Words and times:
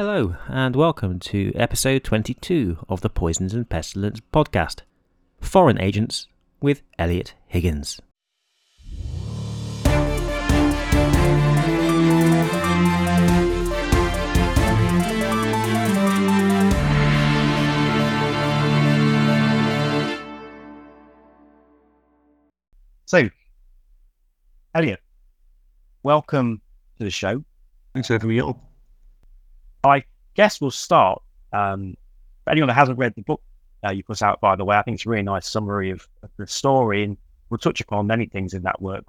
Hello, 0.00 0.36
and 0.46 0.76
welcome 0.76 1.18
to 1.18 1.50
episode 1.56 2.04
22 2.04 2.86
of 2.88 3.00
the 3.00 3.10
Poisons 3.10 3.52
and 3.52 3.68
Pestilence 3.68 4.20
podcast 4.32 4.82
Foreign 5.40 5.80
Agents 5.80 6.28
with 6.60 6.82
Eliot 7.00 7.34
Higgins. 7.48 8.00
So, 23.06 23.30
Eliot, 24.76 25.00
welcome 26.04 26.60
to 26.98 27.02
the 27.02 27.10
show. 27.10 27.42
Thanks 27.94 28.06
for 28.06 28.12
having 28.12 28.28
me 28.28 28.40
on. 28.40 28.67
I 29.84 30.04
guess 30.34 30.60
we'll 30.60 30.70
start. 30.70 31.22
Um, 31.52 31.96
for 32.44 32.50
anyone 32.50 32.68
that 32.68 32.74
hasn't 32.74 32.98
read 32.98 33.14
the 33.14 33.22
book 33.22 33.42
uh, 33.86 33.90
you 33.90 34.02
put 34.02 34.22
out, 34.22 34.40
by 34.40 34.56
the 34.56 34.64
way, 34.64 34.76
I 34.76 34.82
think 34.82 34.96
it's 34.96 35.06
a 35.06 35.08
really 35.08 35.22
nice 35.22 35.48
summary 35.48 35.90
of, 35.90 36.06
of 36.22 36.30
the 36.36 36.46
story, 36.46 37.04
and 37.04 37.16
we'll 37.50 37.58
touch 37.58 37.80
upon 37.80 38.06
many 38.06 38.26
things 38.26 38.54
in 38.54 38.62
that 38.62 38.80
work, 38.82 39.04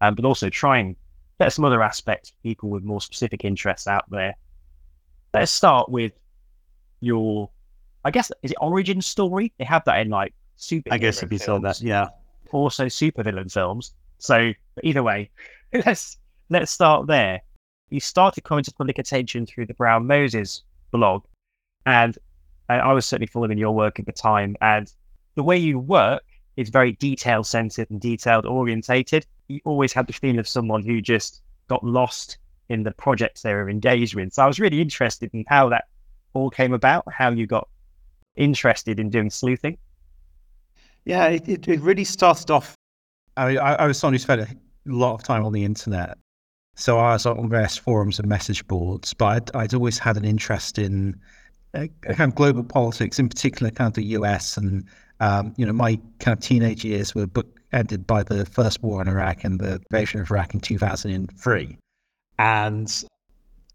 um, 0.00 0.14
but 0.14 0.24
also 0.24 0.50
try 0.50 0.78
and 0.78 0.96
get 1.40 1.52
some 1.52 1.64
other 1.64 1.82
aspects, 1.82 2.32
people 2.42 2.68
with 2.68 2.84
more 2.84 3.00
specific 3.00 3.44
interests 3.44 3.86
out 3.86 4.04
there. 4.10 4.34
Let's 5.32 5.50
start 5.50 5.88
with 5.88 6.12
your, 7.00 7.50
I 8.04 8.10
guess, 8.10 8.30
is 8.42 8.50
it 8.50 8.56
origin 8.60 9.00
story? 9.00 9.52
They 9.58 9.64
have 9.64 9.84
that 9.86 10.00
in 10.00 10.10
like 10.10 10.34
super. 10.56 10.92
I 10.92 10.98
guess 10.98 11.22
if 11.22 11.32
you 11.32 11.38
saw 11.38 11.58
that, 11.60 11.80
yeah. 11.80 12.08
also 12.52 12.86
supervillain 12.86 13.50
films. 13.50 13.94
So 14.18 14.52
either 14.82 15.02
way, 15.02 15.30
let's 15.72 16.18
let's 16.50 16.70
start 16.70 17.06
there. 17.06 17.40
You 17.90 18.00
started 18.00 18.44
coming 18.44 18.64
to 18.64 18.72
public 18.72 18.98
attention 18.98 19.46
through 19.46 19.66
the 19.66 19.74
Brown 19.74 20.06
Moses 20.06 20.62
blog, 20.92 21.24
and 21.86 22.16
I, 22.68 22.92
was 22.92 23.04
certainly 23.04 23.26
following 23.26 23.58
your 23.58 23.74
work 23.74 23.98
at 23.98 24.06
the 24.06 24.12
time. 24.12 24.56
And 24.60 24.92
the 25.34 25.42
way 25.42 25.56
you 25.56 25.78
work 25.78 26.22
is 26.56 26.68
very 26.68 26.92
detail 26.92 27.42
centered 27.42 27.90
and 27.90 28.00
detailed 28.00 28.46
orientated. 28.46 29.26
You 29.48 29.60
always 29.64 29.92
had 29.92 30.06
the 30.06 30.12
feeling 30.12 30.38
of 30.38 30.46
someone 30.46 30.84
who 30.84 31.00
just 31.00 31.42
got 31.68 31.82
lost 31.82 32.38
in 32.68 32.84
the 32.84 32.92
projects 32.92 33.42
they 33.42 33.54
were 33.54 33.68
engaged 33.68 34.14
with. 34.14 34.32
So 34.32 34.44
I 34.44 34.46
was 34.46 34.60
really 34.60 34.80
interested 34.80 35.30
in 35.32 35.44
how 35.48 35.68
that 35.70 35.86
all 36.32 36.50
came 36.50 36.72
about, 36.72 37.04
how 37.12 37.30
you 37.30 37.46
got 37.46 37.68
interested 38.36 39.00
in 39.00 39.10
doing 39.10 39.30
sleuthing. 39.30 39.76
Yeah, 41.04 41.26
it, 41.26 41.68
it, 41.68 41.80
really 41.80 42.04
started 42.04 42.50
off. 42.50 42.74
I, 43.36 43.56
I 43.56 43.86
was 43.86 43.98
someone 43.98 44.14
who 44.14 44.18
spent 44.18 44.42
a 44.42 44.56
lot 44.86 45.14
of 45.14 45.22
time 45.24 45.44
on 45.44 45.52
the 45.52 45.64
internet. 45.64 46.16
So 46.80 46.98
I 46.98 47.12
was 47.12 47.26
on 47.26 47.50
various 47.50 47.76
forums 47.76 48.18
and 48.18 48.26
message 48.26 48.66
boards, 48.66 49.12
but 49.12 49.26
I'd, 49.26 49.56
I'd 49.56 49.74
always 49.74 49.98
had 49.98 50.16
an 50.16 50.24
interest 50.24 50.78
in 50.78 51.14
uh, 51.74 51.86
kind 52.00 52.32
of 52.32 52.34
global 52.34 52.64
politics, 52.64 53.18
in 53.18 53.28
particular, 53.28 53.70
kind 53.70 53.88
of 53.88 53.94
the 53.94 54.04
US. 54.16 54.56
And, 54.56 54.86
um, 55.20 55.52
you 55.58 55.66
know, 55.66 55.74
my 55.74 56.00
kind 56.20 56.38
of 56.38 56.42
teenage 56.42 56.82
years 56.82 57.14
were 57.14 57.26
book 57.26 57.46
ended 57.72 58.06
by 58.06 58.22
the 58.22 58.46
first 58.46 58.82
war 58.82 59.02
in 59.02 59.08
Iraq 59.08 59.44
and 59.44 59.60
the 59.60 59.78
invasion 59.90 60.22
of 60.22 60.30
Iraq 60.30 60.54
in 60.54 60.60
2003. 60.60 61.76
And 62.38 63.04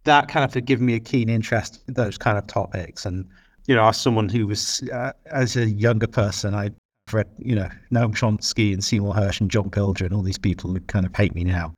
that 0.05 0.27
kind 0.27 0.43
of 0.43 0.51
had 0.55 0.65
given 0.65 0.87
me 0.87 0.95
a 0.95 0.99
keen 0.99 1.29
interest 1.29 1.83
in 1.87 1.93
those 1.93 2.17
kind 2.17 2.39
of 2.39 2.47
topics. 2.47 3.05
And, 3.05 3.29
you 3.67 3.75
know, 3.75 3.87
as 3.87 4.01
someone 4.01 4.29
who 4.29 4.47
was, 4.47 4.81
uh, 4.91 5.11
as 5.27 5.55
a 5.55 5.69
younger 5.69 6.07
person, 6.07 6.55
I 6.55 6.71
read, 7.13 7.27
you 7.37 7.53
know, 7.53 7.69
Noam 7.93 8.15
Chomsky 8.15 8.73
and 8.73 8.83
Seymour 8.83 9.13
Hersh 9.13 9.39
and 9.39 9.51
John 9.51 9.69
Pilger 9.69 10.07
and 10.07 10.13
all 10.13 10.23
these 10.23 10.39
people 10.39 10.71
who 10.71 10.79
kind 10.79 11.05
of 11.05 11.15
hate 11.15 11.35
me 11.35 11.43
now. 11.43 11.71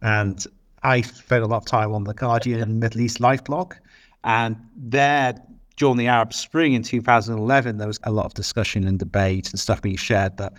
And 0.00 0.44
I 0.82 1.02
spent 1.02 1.44
a 1.44 1.46
lot 1.46 1.58
of 1.58 1.64
time 1.64 1.92
on 1.92 2.04
the 2.04 2.14
Guardian 2.14 2.78
Middle 2.78 3.00
East 3.00 3.20
Live 3.20 3.44
blog. 3.44 3.74
And 4.24 4.56
there, 4.76 5.34
during 5.76 5.96
the 5.96 6.08
Arab 6.08 6.32
Spring 6.32 6.74
in 6.74 6.82
2011, 6.82 7.78
there 7.78 7.86
was 7.86 8.00
a 8.04 8.12
lot 8.12 8.26
of 8.26 8.34
discussion 8.34 8.86
and 8.86 8.98
debate 8.98 9.50
and 9.50 9.58
stuff 9.58 9.82
being 9.82 9.96
shared. 9.96 10.36
But 10.36 10.52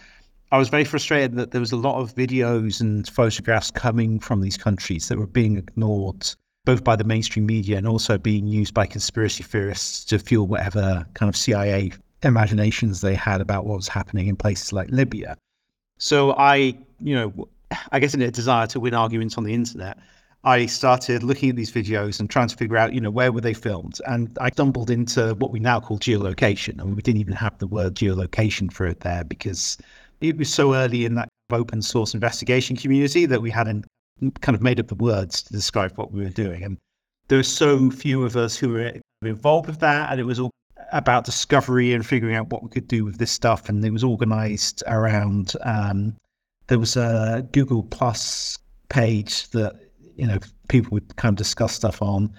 I 0.51 0.57
was 0.57 0.69
very 0.69 0.85
frustrated 0.85 1.35
that 1.37 1.51
there 1.51 1.61
was 1.61 1.71
a 1.71 1.77
lot 1.77 1.99
of 1.99 2.15
videos 2.15 2.79
and 2.79 3.07
photographs 3.07 3.71
coming 3.71 4.19
from 4.19 4.41
these 4.41 4.57
countries 4.57 5.07
that 5.07 5.17
were 5.17 5.27
being 5.27 5.57
ignored, 5.57 6.29
both 6.65 6.83
by 6.83 6.95
the 6.95 7.03
mainstream 7.03 7.45
media 7.45 7.77
and 7.77 7.87
also 7.87 8.17
being 8.17 8.47
used 8.47 8.73
by 8.73 8.85
conspiracy 8.85 9.43
theorists 9.43 10.05
to 10.05 10.19
fuel 10.19 10.47
whatever 10.47 11.05
kind 11.15 11.29
of 11.29 11.35
CIA 11.35 11.91
imaginations 12.21 13.01
they 13.01 13.15
had 13.15 13.41
about 13.41 13.65
what 13.65 13.75
was 13.75 13.87
happening 13.87 14.27
in 14.27 14.35
places 14.35 14.71
like 14.71 14.89
Libya. 14.89 15.37
So 15.97 16.33
I, 16.33 16.77
you 16.99 17.15
know, 17.15 17.47
I 17.91 17.99
guess 17.99 18.13
in 18.13 18.21
a 18.21 18.31
desire 18.31 18.67
to 18.67 18.79
win 18.79 18.93
arguments 18.93 19.37
on 19.37 19.43
the 19.43 19.53
internet, 19.53 19.97
I 20.45 20.65
started 20.65 21.23
looking 21.23 21.49
at 21.49 21.55
these 21.55 21.71
videos 21.71 22.19
and 22.19 22.29
trying 22.29 22.49
to 22.49 22.55
figure 22.57 22.75
out, 22.75 22.93
you 22.93 22.99
know, 22.99 23.09
where 23.09 23.31
were 23.31 23.39
they 23.39 23.53
filmed? 23.53 23.99
And 24.07 24.37
I 24.41 24.49
stumbled 24.49 24.89
into 24.89 25.35
what 25.35 25.51
we 25.51 25.59
now 25.59 25.79
call 25.79 25.97
geolocation. 25.99 26.81
I 26.81 26.83
mean, 26.83 26.95
we 26.95 27.01
didn't 27.01 27.21
even 27.21 27.33
have 27.33 27.57
the 27.59 27.67
word 27.67 27.95
geolocation 27.95 28.71
for 28.71 28.85
it 28.85 28.99
there 28.99 29.23
because 29.23 29.77
it 30.19 30.37
was 30.37 30.53
so 30.53 30.75
early 30.75 31.05
in 31.05 31.15
that 31.15 31.29
open 31.51 31.81
source 31.81 32.13
investigation 32.13 32.75
community 32.75 33.25
that 33.25 33.41
we 33.41 33.51
hadn't 33.51 33.85
kind 34.41 34.55
of 34.55 34.61
made 34.61 34.79
up 34.79 34.87
the 34.87 34.95
words 34.95 35.43
to 35.43 35.53
describe 35.53 35.93
what 35.97 36.11
we 36.11 36.21
were 36.21 36.29
doing. 36.29 36.63
And 36.63 36.77
there 37.29 37.37
were 37.37 37.43
so 37.43 37.89
few 37.89 38.25
of 38.25 38.35
us 38.35 38.57
who 38.57 38.69
were 38.69 38.93
involved 39.21 39.67
with 39.67 39.79
that. 39.79 40.11
And 40.11 40.19
it 40.19 40.25
was 40.25 40.39
all 40.39 40.51
about 40.91 41.23
discovery 41.23 41.93
and 41.93 42.05
figuring 42.05 42.35
out 42.35 42.49
what 42.49 42.63
we 42.63 42.69
could 42.69 42.87
do 42.89 43.05
with 43.05 43.17
this 43.17 43.31
stuff. 43.31 43.69
And 43.69 43.83
it 43.83 43.91
was 43.91 44.03
organized 44.03 44.83
around, 44.87 45.53
um, 45.61 46.17
there 46.67 46.79
was 46.79 46.97
a 46.97 47.47
Google 47.53 47.83
Plus 47.83 48.59
page 48.89 49.49
that 49.51 49.73
you 50.15 50.27
know 50.27 50.39
people 50.69 50.91
would 50.91 51.15
kind 51.15 51.33
of 51.33 51.37
discuss 51.37 51.73
stuff 51.73 52.01
on. 52.01 52.33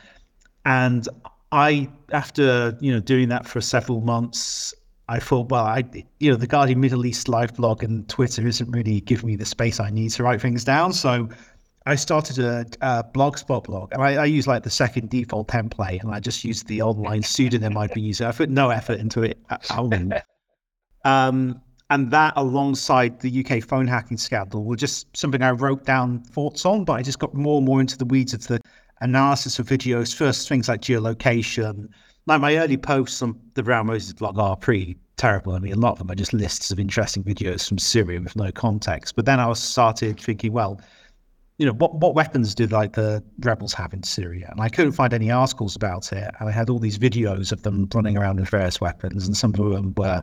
And 0.65 1.09
i 1.55 1.89
after 2.11 2.77
you 2.81 2.93
know 2.93 3.01
doing 3.01 3.29
that 3.29 3.47
for 3.47 3.61
several 3.61 4.01
months 4.01 4.75
i 5.09 5.21
thought 5.21 5.49
well 5.51 5.65
i 5.65 5.85
you 6.19 6.29
know 6.29 6.37
the 6.37 6.49
guardian 6.49 6.81
middle 6.81 7.07
east 7.07 7.29
live 7.29 7.55
blog 7.55 7.85
and 7.85 8.09
twitter 8.09 8.45
isn't 8.47 8.71
really 8.73 9.01
giving 9.03 9.29
me 9.29 9.37
the 9.37 9.45
space 9.45 9.79
i 9.79 9.89
need 9.89 10.11
to 10.11 10.23
write 10.23 10.41
things 10.41 10.65
down. 10.65 10.93
So 10.93 11.29
i 11.87 11.95
started 11.95 12.39
a, 12.39 12.67
a 12.81 13.05
blogspot 13.05 13.65
blog. 13.65 13.93
And 13.93 14.03
I, 14.03 14.15
I 14.15 14.25
use 14.25 14.47
like 14.47 14.65
the 14.65 14.71
second 14.71 15.11
default 15.11 15.47
template 15.49 16.03
and 16.03 16.13
i 16.13 16.19
just 16.19 16.45
used 16.45 16.67
the 16.67 16.83
online 16.83 17.23
pseudonym 17.23 17.77
i'd 17.79 17.95
been 17.95 18.05
using. 18.05 18.27
I 18.27 18.33
put 18.33 18.51
no 18.51 18.71
effort 18.71 18.99
into 18.99 19.23
it 19.23 19.39
at 19.51 19.71
all. 19.71 19.91
Um 21.07 21.61
and 21.91 22.11
that 22.11 22.33
alongside 22.37 23.21
the 23.21 23.45
UK 23.45 23.63
phone 23.63 23.87
hacking 23.87 24.17
scandal 24.17 24.65
were 24.65 24.77
just 24.77 25.15
something 25.17 25.43
I 25.43 25.51
wrote 25.51 25.85
down 25.85 26.21
thoughts 26.21 26.65
on, 26.65 26.85
but 26.85 26.95
I 26.95 27.03
just 27.03 27.19
got 27.19 27.35
more 27.35 27.59
and 27.59 27.67
more 27.67 27.81
into 27.81 27.99
the 27.99 28.07
weeds 28.07 28.33
of 28.33 28.47
the 28.47 28.61
analysis 29.01 29.59
of 29.59 29.67
videos. 29.67 30.15
First, 30.15 30.49
things 30.49 30.69
like 30.69 30.81
geolocation. 30.81 31.89
Like 32.27 32.41
my 32.41 32.57
early 32.57 32.79
posts 32.79 33.21
on 33.21 33.39
the 33.53 33.63
Brown 33.63 33.87
Moses 33.87 34.15
blog 34.15 34.39
are 34.39 34.57
pretty 34.57 34.97
terrible. 35.17 35.53
I 35.53 35.59
mean, 35.59 35.75
a 35.75 35.77
lot 35.77 35.93
of 35.93 35.99
them 35.99 36.11
are 36.11 36.15
just 36.15 36.33
lists 36.33 36.71
of 36.71 36.81
interesting 36.81 37.23
videos 37.23 37.69
from 37.69 37.79
Syria 37.79 38.21
with 38.21 38.35
no 38.35 38.51
context. 38.51 39.15
But 39.15 39.27
then 39.27 39.39
I 39.39 39.53
started 39.53 40.19
thinking, 40.19 40.53
well, 40.53 40.81
you 41.59 41.67
know, 41.67 41.73
what, 41.73 41.95
what 41.97 42.15
weapons 42.15 42.55
did 42.55 42.73
like 42.73 42.95
the 42.95 43.23
rebels 43.41 43.75
have 43.75 43.93
in 43.93 44.03
Syria? 44.03 44.49
And 44.51 44.61
I 44.61 44.71
couldn't 44.71 44.93
find 44.93 45.13
any 45.13 45.31
articles 45.31 45.77
about 45.77 46.13
it. 46.13 46.31
And 46.41 46.49
I 46.49 46.53
had 46.53 46.71
all 46.71 46.79
these 46.79 46.99
videos 46.99 47.53
of 47.53 47.63
them 47.63 47.89
running 47.95 48.17
around 48.17 48.41
with 48.41 48.49
various 48.49 48.81
weapons, 48.81 49.27
and 49.27 49.37
some 49.37 49.55
of 49.55 49.71
them 49.71 49.95
were 49.97 50.23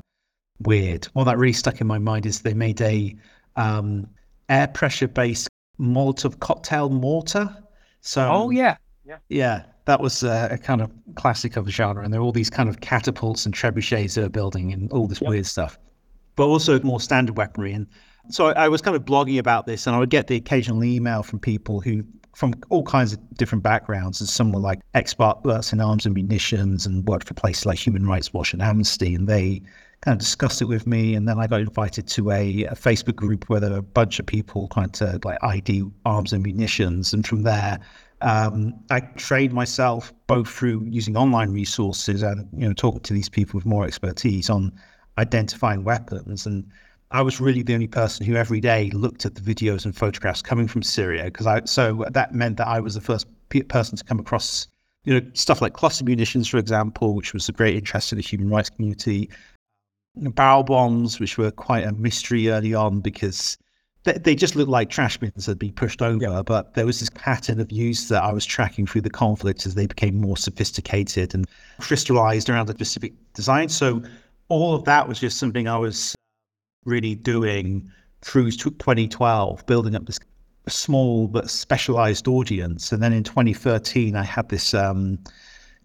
weird. 0.66 1.06
What 1.14 1.26
that 1.26 1.38
really 1.38 1.54
stuck 1.54 1.82
in 1.82 1.88
my 1.88 2.00
mind 2.00 2.26
is 2.26 2.42
they 2.42 2.54
made 2.54 2.82
a 2.82 3.16
um, 3.56 4.08
air 4.50 4.68
pressure 4.68 5.08
based 5.08 5.48
Molotov 5.80 6.40
cocktail 6.40 6.90
mortar. 6.90 7.56
So, 8.02 8.28
oh 8.32 8.50
yeah, 8.50 8.78
yeah, 9.06 9.18
yeah, 9.30 9.64
that 9.86 10.00
was 10.00 10.24
a, 10.24 10.50
a, 10.52 10.58
kind 10.58 10.82
of 10.82 10.92
classic 11.16 11.58
of 11.58 11.66
the 11.66 11.72
genre. 11.72 12.04
And 12.04 12.14
there 12.14 12.22
were 12.22 12.26
all 12.26 12.32
these 12.32 12.50
kind 12.50 12.70
of 12.70 12.82
catapults 12.82 13.46
and 13.46 13.56
trebuchets 13.56 14.16
they 14.16 14.22
were 14.22 14.30
building 14.30 14.74
and 14.74 14.92
all 14.92 15.08
this 15.08 15.22
yep. 15.22 15.30
weird 15.30 15.46
stuff, 15.46 15.78
but 16.36 16.46
also 16.46 16.80
more 16.82 17.00
standard 17.00 17.38
weaponry. 17.38 17.74
And 17.74 17.88
so 18.30 18.48
I, 18.48 18.66
I 18.66 18.68
was 18.68 18.82
kind 18.82 18.96
of 18.96 19.06
blogging 19.06 19.40
about 19.40 19.66
this, 19.66 19.88
and 19.88 19.96
I 19.96 20.00
would 20.00 20.10
get 20.10 20.28
the 20.28 20.36
occasional 20.36 20.84
email 20.84 21.24
from 21.24 21.40
people 21.40 21.82
who 21.82 22.04
from 22.34 22.54
all 22.70 22.84
kinds 22.84 23.14
of 23.14 23.20
different 23.38 23.64
backgrounds. 23.64 24.22
And 24.22 24.30
some 24.30 24.52
were 24.52 24.60
like 24.60 24.80
experts 24.94 25.74
in 25.74 25.82
arms 25.82 26.06
and 26.06 26.16
munitions 26.16 26.86
and 26.86 27.08
worked 27.08 27.28
for 27.28 27.34
places 27.34 27.66
like 27.66 27.78
Human 27.78 28.08
Rights 28.08 28.34
Watch 28.34 28.54
and 28.54 28.62
Amnesty. 28.62 29.14
And 29.14 29.28
they 29.28 29.62
kind 30.02 30.16
of 30.16 30.20
discussed 30.20 30.62
it 30.62 30.66
with 30.66 30.88
me. 30.88 31.16
And 31.16 31.28
then 31.28 31.40
I 31.40 31.48
got 31.48 31.62
invited 31.62 32.08
to 32.08 32.32
a, 32.32 32.66
a 32.66 32.76
Facebook 32.76 33.16
group 33.16 33.50
where 33.50 33.60
there 33.60 33.70
were 33.70 33.78
a 33.78 33.84
bunch 33.84 34.20
of 34.20 34.26
people 34.26 34.68
trying 34.70 34.90
to 34.92 35.20
like 35.24 35.38
ID 35.44 35.84
arms 36.06 36.34
and 36.34 36.44
munitions. 36.44 37.14
And 37.14 37.26
from 37.26 37.44
there, 37.44 37.80
um, 38.22 38.74
I 38.90 39.02
trained 39.02 39.54
myself 39.54 40.14
both 40.28 40.50
through 40.50 40.86
using 40.88 41.18
online 41.18 41.52
resources 41.52 42.22
and 42.22 42.48
you 42.54 42.68
know 42.68 42.74
talking 42.74 43.02
to 43.02 43.14
these 43.14 43.30
people 43.30 43.58
with 43.58 43.66
more 43.66 43.86
expertise 43.86 44.50
on 44.50 44.72
identifying 45.18 45.84
weapons. 45.84 46.46
And 46.46 46.68
I 47.12 47.22
was 47.22 47.40
really 47.40 47.62
the 47.62 47.74
only 47.74 47.88
person 47.88 48.26
who 48.26 48.36
every 48.36 48.60
day 48.60 48.90
looked 48.92 49.26
at 49.26 49.36
the 49.36 49.42
videos 49.42 49.86
and 49.86 49.96
photographs 49.96 50.42
coming 50.42 50.68
from 50.68 50.82
Syria 50.82 51.26
because 51.26 51.48
I 51.48 51.62
so 51.66 52.06
that 52.12 52.34
meant 52.34 52.58
that 52.58 52.68
I 52.68 52.80
was 52.80 52.96
the 52.96 53.02
first 53.02 53.28
person 53.68 53.98
to 53.98 54.04
come 54.04 54.20
across 54.20 54.68
you 55.04 55.20
know 55.20 55.28
stuff 55.34 55.62
like 55.62 55.74
cluster 55.74 56.06
munitions, 56.06 56.48
for 56.48 56.58
example, 56.58 57.16
which 57.16 57.34
was 57.34 57.50
a 57.50 57.52
great 57.52 57.76
interest 57.76 58.12
in 58.12 58.18
the 58.18 58.24
human 58.24 58.50
rights 58.50 58.70
community 58.70 59.30
barrel 60.16 60.64
bombs, 60.64 61.20
which 61.20 61.38
were 61.38 61.52
quite 61.52 61.86
a 61.86 61.92
mystery 61.94 62.50
early 62.50 62.74
on 62.74 63.00
because 63.00 63.58
they, 64.04 64.14
they 64.14 64.36
just 64.36 64.56
looked 64.56 64.70
like 64.70 64.90
trash 64.90 65.18
bins 65.18 65.46
that 65.46 65.52
had 65.52 65.60
been 65.60 65.74
pushed 65.74 66.02
over. 66.02 66.24
Yeah. 66.24 66.42
But 66.46 66.74
there 66.74 66.86
was 66.86 67.00
this 67.00 67.10
pattern 67.12 67.60
of 67.60 67.72
use 67.72 68.08
that 68.10 68.24
I 68.24 68.34
was 68.34 68.46
tracking 68.46 68.86
through 68.86 69.02
the 69.02 69.10
conflicts 69.10 69.66
as 69.66 69.76
they 69.76 69.88
became 69.88 70.20
more 70.20 70.38
sophisticated 70.38 71.34
and 71.34 71.48
crystallized 71.80 72.50
around 72.50 72.70
a 72.70 72.74
specific 72.74 73.14
design. 73.34 73.70
So 73.70 74.02
all 74.50 74.76
of 74.76 74.84
that 74.86 75.08
was 75.08 75.20
just 75.20 75.38
something 75.38 75.68
I 75.68 75.78
was 75.78 76.16
really 76.86 77.16
doing 77.16 77.90
through 78.22 78.52
2012, 78.52 79.66
building 79.66 79.96
up 79.96 80.06
this 80.06 80.20
small 80.68 81.28
but 81.28 81.50
specialized 81.50 82.28
audience. 82.28 82.92
And 82.92 83.02
then 83.02 83.14
in 83.14 83.24
2013, 83.24 84.16
I 84.16 84.24
had 84.24 84.50
this 84.50 84.74
um, 84.74 85.20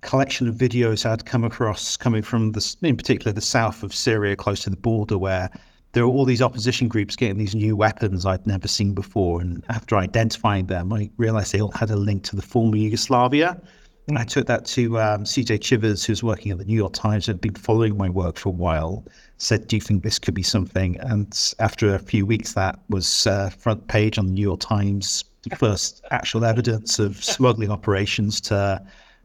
collection 0.01 0.49
of 0.49 0.55
videos 0.55 1.05
I'd 1.05 1.27
come 1.27 1.45
across 1.45 1.97
coming 1.97 2.23
from 2.23 2.53
the, 2.53 2.77
in 2.83 2.97
particular, 2.97 3.33
the 3.33 3.41
south 3.41 3.83
of 3.83 3.95
Syria, 3.95 4.37
close 4.37 4.63
to 4.63 4.71
the 4.71 4.77
border, 4.77 5.19
where 5.19 5.51
there 5.93 6.07
were 6.07 6.13
all 6.13 6.25
these 6.25 6.43
opposition 6.43 6.89
groups 6.89 7.17
getting 7.17 7.39
these 7.39 7.55
new 7.55 7.75
weapons 7.75 8.27
I'd 8.27 8.47
never 8.47 8.69
seen 8.69 8.93
before. 8.93 9.41
And 9.41 9.65
after 9.69 9.97
identifying 9.97 10.67
them, 10.67 10.93
I 10.93 11.11
realized 11.17 11.53
they 11.53 11.61
all 11.61 11.73
had 11.73 11.91
a 11.91 11.97
link 11.97 12.23
to 12.25 12.37
the 12.37 12.43
former 12.43 12.77
Yugoslavia. 12.77 13.61
And 14.09 14.19
I 14.19 14.25
took 14.25 14.47
that 14.47 14.65
to 14.67 15.01
um, 15.01 15.25
CJ 15.25 15.63
Chivers, 15.63 16.05
who's 16.05 16.23
working 16.23 16.53
at 16.53 16.59
the 16.59 16.65
New 16.65 16.77
York 16.77 16.93
Times, 16.93 17.27
and 17.27 17.35
had 17.35 17.41
been 17.41 17.55
following 17.55 17.97
my 17.97 18.09
work 18.09 18.37
for 18.37 18.51
a 18.51 18.53
while. 18.53 19.05
Said, 19.39 19.67
"Do 19.67 19.75
you 19.75 19.81
think 19.81 20.05
this 20.05 20.19
could 20.21 20.35
be 20.35 20.45
something?" 20.45 20.97
And 21.01 21.55
after 21.59 21.93
a 21.93 21.99
few 21.99 22.25
weeks, 22.25 22.53
that 22.53 22.79
was 22.89 23.27
uh, 23.27 23.51
front 23.51 23.89
page 23.89 24.17
on 24.17 24.27
the 24.27 24.33
New 24.33 24.43
York 24.43 24.61
Times. 24.61 25.25
First 25.57 26.05
actual 26.13 26.45
evidence 26.45 27.01
of 27.01 27.23
smuggling 27.25 27.71
operations 27.71 28.41
to 28.43 28.81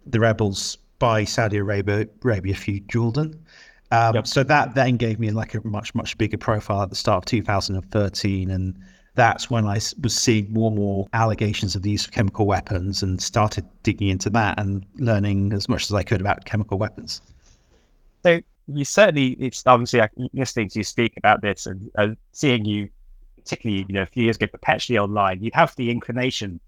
the 0.06 0.20
rebels 0.20 0.78
by 1.00 1.24
Saudi 1.24 1.58
Arabia, 1.58 2.08
Arabia 2.24 2.54
through 2.56 2.80
Jordan. 2.82 3.44
Um, 3.92 4.16
yep. 4.16 4.28
So 4.28 4.44
that 4.44 4.76
then 4.76 4.98
gave 4.98 5.20
me 5.20 5.32
like 5.32 5.54
a 5.54 5.68
much 5.68 5.94
much 5.94 6.18
bigger 6.18 6.38
profile 6.38 6.84
at 6.84 6.90
the 6.90 6.96
start 6.96 7.24
of 7.24 7.26
2013, 7.26 8.50
and 8.50 8.80
that's 9.16 9.50
when 9.50 9.66
I 9.66 9.80
was 10.02 10.16
seeing 10.16 10.52
more 10.54 10.70
and 10.70 10.78
more 10.78 11.08
allegations 11.14 11.76
of 11.76 11.82
these 11.82 12.08
chemical 12.08 12.46
weapons, 12.46 13.04
and 13.04 13.22
started 13.22 13.66
digging 13.84 14.08
into 14.08 14.30
that 14.30 14.60
and 14.60 14.86
learning 14.96 15.52
as 15.52 15.68
much 15.68 15.84
as 15.84 15.94
I 15.94 16.04
could 16.04 16.22
about 16.22 16.46
chemical 16.46 16.78
weapons. 16.78 17.22
So 18.24 18.40
you 18.68 18.86
certainly, 18.86 19.32
it's 19.32 19.66
obviously 19.66 20.02
listening 20.34 20.70
to 20.70 20.80
you 20.80 20.84
speak 20.84 21.18
about 21.18 21.42
this 21.42 21.66
and 21.66 21.92
uh, 21.98 22.10
seeing 22.32 22.64
you, 22.64 22.90
particularly 23.38 23.86
you 23.90 23.94
know 23.94 24.04
a 24.04 24.06
few 24.06 24.24
years 24.24 24.38
ago, 24.38 24.48
perpetually 24.48 24.98
online. 24.98 25.44
You 25.44 25.52
have 25.54 25.76
the 25.76 25.92
inclination 25.92 26.60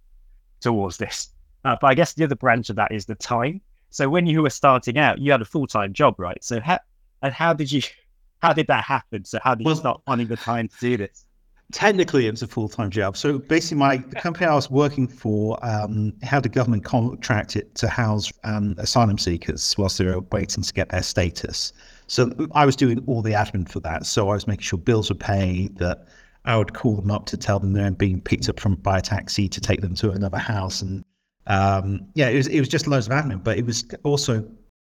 towards 0.60 0.98
this, 0.98 1.30
uh, 1.66 1.76
but 1.80 1.88
I 1.88 1.94
guess 1.94 2.14
the 2.14 2.24
other 2.24 2.36
branch 2.36 2.70
of 2.70 2.76
that 2.76 2.92
is 2.92 3.06
the 3.06 3.16
time. 3.16 3.62
So 3.90 4.10
when 4.10 4.26
you 4.26 4.42
were 4.42 4.50
starting 4.50 4.98
out, 4.98 5.20
you 5.20 5.32
had 5.32 5.42
a 5.42 5.46
full 5.46 5.68
time 5.68 5.94
job, 5.94 6.20
right? 6.20 6.44
So 6.44 6.60
how 6.60 6.80
and 7.22 7.34
how 7.34 7.54
did 7.54 7.72
you 7.72 7.82
how 8.42 8.54
did 8.54 8.68
that 8.68 8.84
happen? 8.84 9.24
So 9.26 9.40
how 9.42 9.56
did 9.56 9.66
well, 9.66 9.76
you 9.76 9.80
start 9.80 10.02
finding 10.06 10.28
the 10.28 10.38
time 10.38 10.68
to 10.68 10.76
do 10.80 10.98
this? 10.98 11.26
Technically, 11.72 12.28
it 12.28 12.32
was 12.32 12.42
a 12.42 12.48
full 12.48 12.68
time 12.68 12.90
job. 12.90 13.16
So 13.16 13.40
basically, 13.40 13.78
my 13.78 13.98
the 13.98 14.16
company 14.16 14.46
I 14.46 14.56
was 14.56 14.70
working 14.70 15.08
for 15.08 15.58
um, 15.66 16.14
had 16.22 16.46
a 16.46 16.50
government 16.50 16.84
contract 16.84 17.56
it 17.56 17.74
to 17.76 17.88
house 17.88 18.32
um, 18.44 18.76
asylum 18.78 19.18
seekers 19.18 19.76
whilst 19.78 19.98
they 19.98 20.06
were 20.06 20.20
waiting 20.32 20.64
to 20.64 20.74
get 20.74 20.90
their 20.90 21.04
status. 21.04 21.72
So 22.08 22.32
I 22.54 22.66
was 22.66 22.76
doing 22.76 23.02
all 23.08 23.22
the 23.22 23.32
admin 23.32 23.70
for 23.70 23.80
that. 23.82 24.06
So 24.06 24.30
I 24.30 24.34
was 24.34 24.46
making 24.46 24.64
sure 24.64 24.78
bills 24.78 25.10
were 25.10 25.16
paid. 25.16 25.78
That 25.78 26.08
I 26.46 26.58
would 26.58 26.74
call 26.74 26.96
them 26.96 27.10
up 27.10 27.26
to 27.28 27.38
tell 27.38 27.60
them 27.60 27.74
they're 27.74 27.92
being 27.92 28.20
picked 28.20 28.50
up 28.50 28.60
from 28.60 28.76
by 28.76 28.98
a 28.98 29.02
taxi 29.02 29.48
to 29.48 29.62
take 29.62 29.82
them 29.82 29.96
to 29.96 30.12
another 30.12 30.38
house. 30.38 30.82
And 30.82 31.04
um, 31.48 32.08
yeah, 32.14 32.30
it 32.30 32.38
was 32.38 32.48
it 32.48 32.60
was 32.60 32.70
just 32.70 32.88
loads 32.88 33.08
of 33.08 33.14
admin, 33.14 33.44
but 33.44 33.58
it 33.58 33.66
was 33.66 33.86
also 34.04 34.48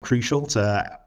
crucial 0.02 0.46
to 0.46 0.98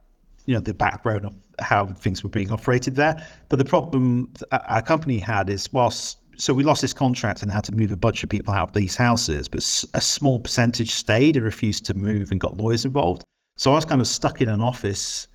you 0.46 0.54
know 0.54 0.60
the 0.60 0.74
background 0.74 1.26
of 1.26 1.36
how 1.60 1.86
things 1.88 2.24
were 2.24 2.30
being 2.30 2.52
operated 2.52 2.96
there. 2.96 3.26
But 3.50 3.58
the 3.58 3.66
problem 3.66 4.34
our 4.52 4.82
company 4.82 5.18
had 5.18 5.50
is 5.50 5.72
whilst 5.74 6.18
so 6.38 6.54
we 6.54 6.64
lost 6.64 6.82
this 6.82 6.94
contract 6.94 7.44
and 7.44 7.52
had 7.52 7.64
to 7.66 7.72
move 7.72 7.92
a 7.92 7.96
bunch 7.96 8.24
of 8.24 8.30
people 8.30 8.54
out 8.54 8.70
of 8.70 8.74
these 8.74 8.96
houses, 8.96 9.48
but 9.48 9.60
a 9.94 10.02
small 10.02 10.40
percentage 10.40 10.92
stayed 10.92 11.36
and 11.36 11.46
refused 11.46 11.86
to 11.86 11.94
move 11.94 12.32
and 12.32 12.40
got 12.40 12.58
lawyers 12.58 12.84
involved. 12.84 13.24
So 13.58 13.72
I 13.72 13.76
was 13.76 13.86
kind 13.86 14.02
of 14.02 14.08
stuck 14.08 14.42
in 14.42 14.50
an 14.50 14.60
office, 14.60 15.28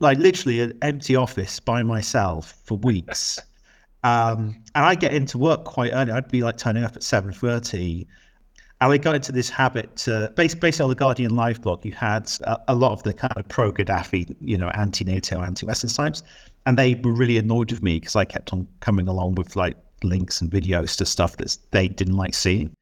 like 0.00 0.18
literally 0.18 0.60
an 0.60 0.78
empty 0.82 1.16
office 1.16 1.58
by 1.58 1.82
myself 1.82 2.60
for 2.64 2.76
weeks. 2.78 3.38
Um, 4.04 4.60
and 4.74 4.84
I 4.84 4.96
get 4.96 5.14
into 5.14 5.38
work 5.38 5.62
quite 5.62 5.92
early. 5.92 6.10
I'd 6.10 6.26
be 6.26 6.42
like 6.42 6.56
turning 6.56 6.82
up 6.82 6.96
at 6.96 7.04
seven 7.04 7.32
thirty, 7.32 8.08
and 8.82 8.92
I 8.92 8.96
got 8.96 9.14
into 9.14 9.30
this 9.30 9.48
habit 9.48 10.08
based, 10.34 10.58
based 10.58 10.80
on 10.80 10.88
the 10.88 10.96
Guardian 10.96 11.36
Live 11.36 11.62
blog, 11.62 11.84
you 11.84 11.92
had 11.92 12.28
a, 12.42 12.58
a 12.66 12.74
lot 12.74 12.90
of 12.90 13.04
the 13.04 13.14
kind 13.14 13.32
of 13.36 13.46
pro 13.46 13.70
Gaddafi, 13.70 14.34
you 14.40 14.58
know, 14.58 14.70
anti 14.70 15.04
NATO, 15.04 15.40
anti 15.40 15.64
Western 15.64 15.88
types. 15.88 16.24
And 16.66 16.76
they 16.76 16.96
were 16.96 17.12
really 17.12 17.38
annoyed 17.38 17.70
with 17.70 17.80
me 17.80 18.00
because 18.00 18.16
I 18.16 18.24
kept 18.24 18.52
on 18.52 18.66
coming 18.80 19.06
along 19.06 19.36
with 19.36 19.54
like 19.54 19.76
links 20.02 20.40
and 20.40 20.50
videos 20.50 20.96
to 20.96 21.06
stuff 21.06 21.36
that 21.36 21.56
they 21.70 21.86
didn't 21.86 22.16
like 22.16 22.34
seeing. 22.34 22.72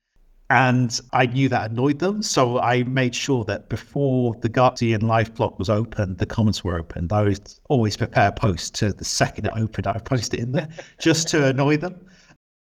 And 0.48 0.98
I 1.12 1.26
knew 1.26 1.50
that 1.50 1.70
annoyed 1.70 1.98
them. 1.98 2.22
So 2.22 2.58
I 2.58 2.82
made 2.84 3.14
sure 3.14 3.44
that 3.44 3.68
before 3.68 4.34
the 4.40 4.48
Guardian 4.48 5.06
Live 5.06 5.34
blog 5.34 5.58
was 5.58 5.68
open, 5.68 6.16
the 6.16 6.24
comments 6.24 6.64
were 6.64 6.78
opened. 6.78 7.12
I 7.12 7.24
would 7.24 7.52
always 7.68 7.98
prepare 7.98 8.32
posts 8.32 8.70
to 8.80 8.94
the 8.94 9.04
second 9.04 9.48
it 9.48 9.52
opened, 9.54 9.86
I 9.86 9.98
post 9.98 10.32
it 10.32 10.40
in 10.40 10.52
there 10.52 10.68
just 10.98 11.28
to 11.28 11.48
annoy 11.48 11.76
them. 11.76 12.00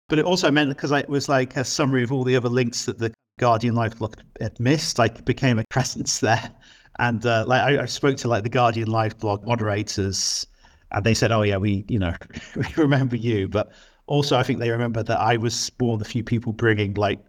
But 0.09 0.17
it 0.17 0.25
also 0.25 0.49
meant 0.49 0.69
because 0.69 0.91
it 0.91 1.07
was 1.07 1.29
like 1.29 1.55
a 1.55 1.63
summary 1.63 2.01
of 2.01 2.11
all 2.11 2.23
the 2.23 2.35
other 2.35 2.49
links 2.49 2.85
that 2.85 2.97
the 2.97 3.13
Guardian 3.37 3.75
Live 3.75 3.97
blog 3.97 4.15
at 4.41 4.59
missed. 4.59 4.99
Like 4.99 5.23
became 5.25 5.59
a 5.59 5.63
presence 5.69 6.19
there, 6.19 6.51
and 6.99 7.25
uh, 7.25 7.45
like 7.47 7.61
I, 7.61 7.83
I, 7.83 7.85
spoke 7.85 8.17
to 8.17 8.27
like 8.27 8.43
the 8.43 8.49
Guardian 8.49 8.89
Live 8.89 9.17
blog 9.17 9.45
moderators, 9.45 10.45
and 10.91 11.05
they 11.05 11.13
said, 11.13 11.31
"Oh 11.31 11.43
yeah, 11.43 11.57
we 11.57 11.85
you 11.87 11.99
know 11.99 12.13
we 12.55 12.67
remember 12.75 13.15
you," 13.15 13.47
but 13.47 13.71
also 14.07 14.37
I 14.37 14.43
think 14.43 14.59
they 14.59 14.71
remember 14.71 15.03
that 15.03 15.19
I 15.19 15.37
was 15.37 15.71
one 15.79 15.93
of 15.93 15.99
the 15.99 16.05
few 16.05 16.23
people 16.23 16.53
bringing 16.53 16.93
like 16.95 17.19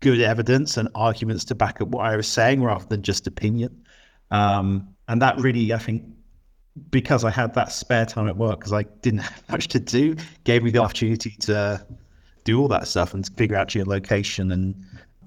good 0.00 0.20
evidence 0.20 0.76
and 0.76 0.88
arguments 0.94 1.44
to 1.46 1.54
back 1.54 1.80
up 1.80 1.88
what 1.88 2.04
I 2.04 2.16
was 2.16 2.26
saying 2.28 2.62
rather 2.62 2.84
than 2.86 3.02
just 3.02 3.26
opinion. 3.26 3.84
Um, 4.30 4.88
and 5.08 5.22
that 5.22 5.38
really, 5.38 5.72
I 5.72 5.78
think, 5.78 6.02
because 6.90 7.24
I 7.24 7.30
had 7.30 7.54
that 7.54 7.70
spare 7.70 8.04
time 8.04 8.28
at 8.28 8.36
work 8.36 8.60
because 8.60 8.72
I 8.72 8.82
didn't 9.00 9.20
have 9.30 9.48
much 9.48 9.68
to 9.68 9.80
do, 9.80 10.16
gave 10.44 10.62
me 10.62 10.70
the 10.70 10.80
opportunity 10.80 11.30
to 11.40 11.86
do 12.44 12.60
all 12.60 12.68
that 12.68 12.88
stuff 12.88 13.14
and 13.14 13.28
figure 13.36 13.56
out 13.56 13.68
geolocation 13.68 14.52
and 14.52 14.74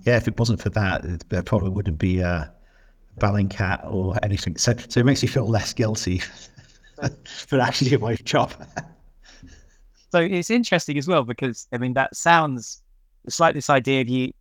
yeah, 0.05 0.17
if 0.17 0.27
it 0.27 0.39
wasn't 0.39 0.61
for 0.61 0.69
that, 0.69 1.29
there 1.29 1.41
probably 1.41 1.69
wouldn't 1.69 1.97
be 1.97 2.23
uh, 2.23 2.45
a 2.45 2.51
Bellingcat 3.19 3.91
or 3.91 4.15
anything. 4.21 4.55
So, 4.55 4.75
so 4.87 4.99
it 4.99 5.05
makes 5.05 5.23
you 5.23 5.27
feel 5.27 5.47
less 5.47 5.73
guilty 5.73 6.19
for 7.25 7.59
actually 7.59 7.89
doing 7.89 8.01
my 8.01 8.15
job. 8.15 8.53
so 10.11 10.19
it's 10.19 10.51
interesting 10.51 10.97
as 10.97 11.07
well 11.07 11.23
because 11.23 11.67
I 11.73 11.79
mean 11.79 11.93
that 11.95 12.15
sounds 12.15 12.83
it's 13.25 13.39
like 13.39 13.55
this 13.55 13.69
idea 13.69 14.01
of 14.01 14.07
you 14.07 14.31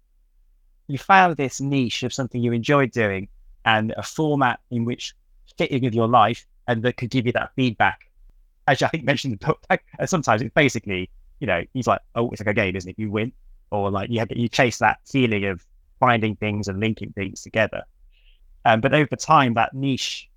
you 0.87 0.99
found 0.99 1.37
this 1.39 1.61
niche 1.61 2.03
of 2.03 2.13
something 2.13 2.43
you 2.43 2.53
enjoyed 2.53 2.91
doing 2.91 3.27
and 3.65 3.95
a 3.97 4.03
format 4.03 4.61
in 4.71 4.85
which 4.85 5.15
fitting 5.57 5.83
with 5.83 5.95
your 5.95 6.07
life 6.07 6.47
and 6.69 6.83
that 6.83 6.99
could 6.99 7.09
give 7.09 7.25
you 7.25 7.33
that 7.33 7.51
feedback. 7.57 8.11
As 8.69 8.83
I 8.83 8.89
think 8.89 9.05
mentioned 9.05 9.43
sometimes 10.05 10.43
it's 10.43 10.53
basically, 10.53 11.09
you 11.41 11.47
know, 11.47 11.63
he's 11.73 11.87
like, 11.87 12.01
oh, 12.15 12.31
it's 12.31 12.41
like 12.41 12.49
a 12.49 12.55
game, 12.55 12.77
isn't 12.77 12.91
it? 12.91 12.99
You 12.99 13.11
win 13.11 13.33
or 13.71 13.91
like 13.91 14.11
you 14.11 14.19
have, 14.19 14.31
you 14.31 14.49
chase 14.49 14.79
that 14.79 14.99
feeling 15.07 15.45
of 15.45 15.65
finding 16.01 16.37
things 16.37 16.69
and 16.69 16.81
linking 16.81 17.13
things 17.13 17.43
together. 17.43 17.83
Um, 18.65 18.81
but 18.81 18.95
over 18.95 19.17
time, 19.17 19.55
that 19.55 19.75
niche, 19.75 20.29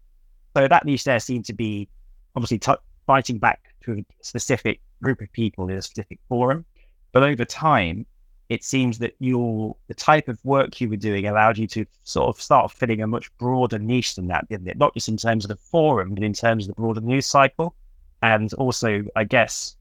so 0.56 0.68
that 0.68 0.86
niche 0.86 1.04
there 1.04 1.20
seemed 1.20 1.46
to 1.46 1.54
be 1.54 1.88
obviously 2.36 2.60
t- 2.60 2.74
fighting 3.06 3.38
back 3.38 3.62
to 3.84 3.94
a 3.94 4.06
specific 4.22 4.80
group 5.02 5.22
of 5.22 5.32
people 5.32 5.68
in 5.70 5.78
a 5.78 5.82
specific 5.82 6.20
forum. 6.28 6.66
But 7.12 7.24
over 7.24 7.46
time, 7.46 8.06
it 8.50 8.64
seems 8.64 8.98
that 9.00 9.14
your 9.20 9.76
the 9.88 9.94
type 9.94 10.28
of 10.28 10.44
work 10.46 10.80
you 10.80 10.90
were 10.90 10.96
doing 10.96 11.28
allowed 11.28 11.58
you 11.58 11.68
to 11.68 11.86
sort 12.04 12.30
of 12.30 12.42
start 12.42 12.72
filling 12.72 13.02
a 13.02 13.08
much 13.08 13.36
broader 13.38 13.80
niche 13.80 14.16
than 14.16 14.28
that, 14.28 14.48
didn't 14.50 14.68
it? 14.68 14.78
Not 14.78 14.94
just 14.94 15.10
in 15.10 15.18
terms 15.18 15.44
of 15.44 15.50
the 15.50 15.58
forum, 15.58 16.14
but 16.14 16.24
in 16.24 16.34
terms 16.34 16.68
of 16.68 16.76
the 16.76 16.82
broader 16.82 17.02
news 17.02 17.26
cycle, 17.26 17.76
and 18.22 18.54
also, 18.54 19.04
I 19.16 19.26
guess, 19.26 19.76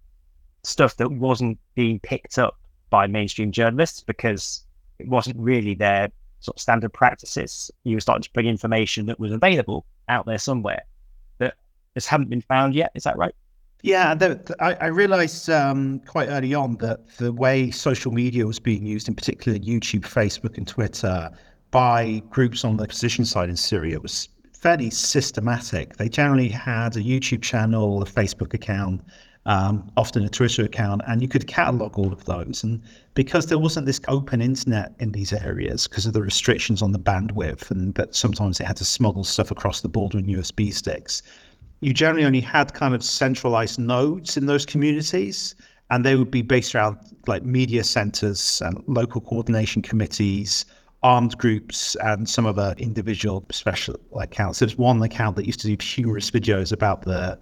stuff 0.64 0.96
that 0.96 1.10
wasn't 1.10 1.58
being 1.74 2.00
picked 2.00 2.38
up 2.38 2.58
by 2.96 3.06
mainstream 3.06 3.52
journalists 3.52 4.00
because 4.00 4.64
it 4.98 5.06
wasn't 5.06 5.36
really 5.38 5.74
their 5.74 6.08
sort 6.40 6.56
of 6.56 6.62
standard 6.62 6.94
practices. 6.94 7.70
You 7.84 7.96
were 7.96 8.00
starting 8.00 8.22
to 8.22 8.32
bring 8.32 8.46
information 8.46 9.04
that 9.06 9.20
was 9.20 9.32
available 9.32 9.84
out 10.08 10.24
there 10.24 10.38
somewhere 10.38 10.82
that 11.36 11.52
just 11.92 12.08
hadn't 12.08 12.30
been 12.30 12.40
found 12.40 12.74
yet. 12.74 12.92
Is 12.94 13.04
that 13.04 13.18
right? 13.18 13.34
Yeah, 13.82 14.14
the, 14.14 14.40
the, 14.46 14.56
I, 14.60 14.72
I, 14.86 14.86
realized 14.86 15.50
um, 15.50 16.00
quite 16.06 16.28
early 16.28 16.54
on 16.54 16.76
that 16.78 17.06
the 17.18 17.34
way 17.34 17.70
social 17.70 18.12
media 18.12 18.46
was 18.46 18.58
being 18.58 18.86
used, 18.86 19.08
in 19.08 19.14
particular 19.14 19.58
YouTube, 19.58 20.04
Facebook, 20.20 20.56
and 20.56 20.66
Twitter, 20.66 21.30
by 21.70 22.22
groups 22.30 22.64
on 22.64 22.78
the 22.78 22.84
opposition 22.84 23.26
side 23.26 23.50
in 23.50 23.56
Syria 23.56 24.00
was 24.00 24.30
fairly 24.54 24.88
systematic. 24.88 25.98
They 25.98 26.08
generally 26.08 26.48
had 26.48 26.96
a 26.96 27.00
YouTube 27.00 27.42
channel, 27.42 28.02
a 28.02 28.06
Facebook 28.06 28.54
account, 28.54 29.02
um, 29.46 29.90
often 29.96 30.24
a 30.24 30.28
Twitter 30.28 30.64
account, 30.64 31.02
and 31.06 31.22
you 31.22 31.28
could 31.28 31.46
catalog 31.46 31.98
all 31.98 32.12
of 32.12 32.24
those. 32.24 32.62
And 32.62 32.82
because 33.14 33.46
there 33.46 33.58
wasn't 33.58 33.86
this 33.86 34.00
open 34.08 34.42
internet 34.42 34.94
in 34.98 35.12
these 35.12 35.32
areas, 35.32 35.86
because 35.86 36.04
of 36.04 36.12
the 36.12 36.22
restrictions 36.22 36.82
on 36.82 36.92
the 36.92 36.98
bandwidth, 36.98 37.70
and 37.70 37.94
that 37.94 38.14
sometimes 38.14 38.58
they 38.58 38.64
had 38.64 38.76
to 38.76 38.84
smuggle 38.84 39.24
stuff 39.24 39.50
across 39.50 39.80
the 39.80 39.88
border 39.88 40.18
in 40.18 40.26
USB 40.26 40.72
sticks, 40.74 41.22
you 41.80 41.94
generally 41.94 42.26
only 42.26 42.40
had 42.40 42.74
kind 42.74 42.94
of 42.94 43.02
centralized 43.04 43.78
nodes 43.78 44.36
in 44.36 44.46
those 44.46 44.66
communities. 44.66 45.54
and 45.90 46.04
they 46.04 46.16
would 46.16 46.32
be 46.32 46.42
based 46.42 46.74
around 46.74 46.98
like 47.28 47.44
media 47.44 47.84
centers 47.84 48.60
and 48.60 48.82
local 48.88 49.20
coordination 49.20 49.82
committees, 49.82 50.64
armed 51.04 51.38
groups, 51.38 51.96
and 52.02 52.28
some 52.28 52.44
other 52.44 52.74
individual 52.78 53.44
special 53.52 53.94
accounts. 54.20 54.58
There's 54.58 54.76
one 54.76 55.00
account 55.02 55.36
that 55.36 55.46
used 55.46 55.60
to 55.60 55.68
do 55.68 55.76
humorous 55.80 56.28
videos 56.28 56.72
about 56.72 57.02
the 57.02 57.38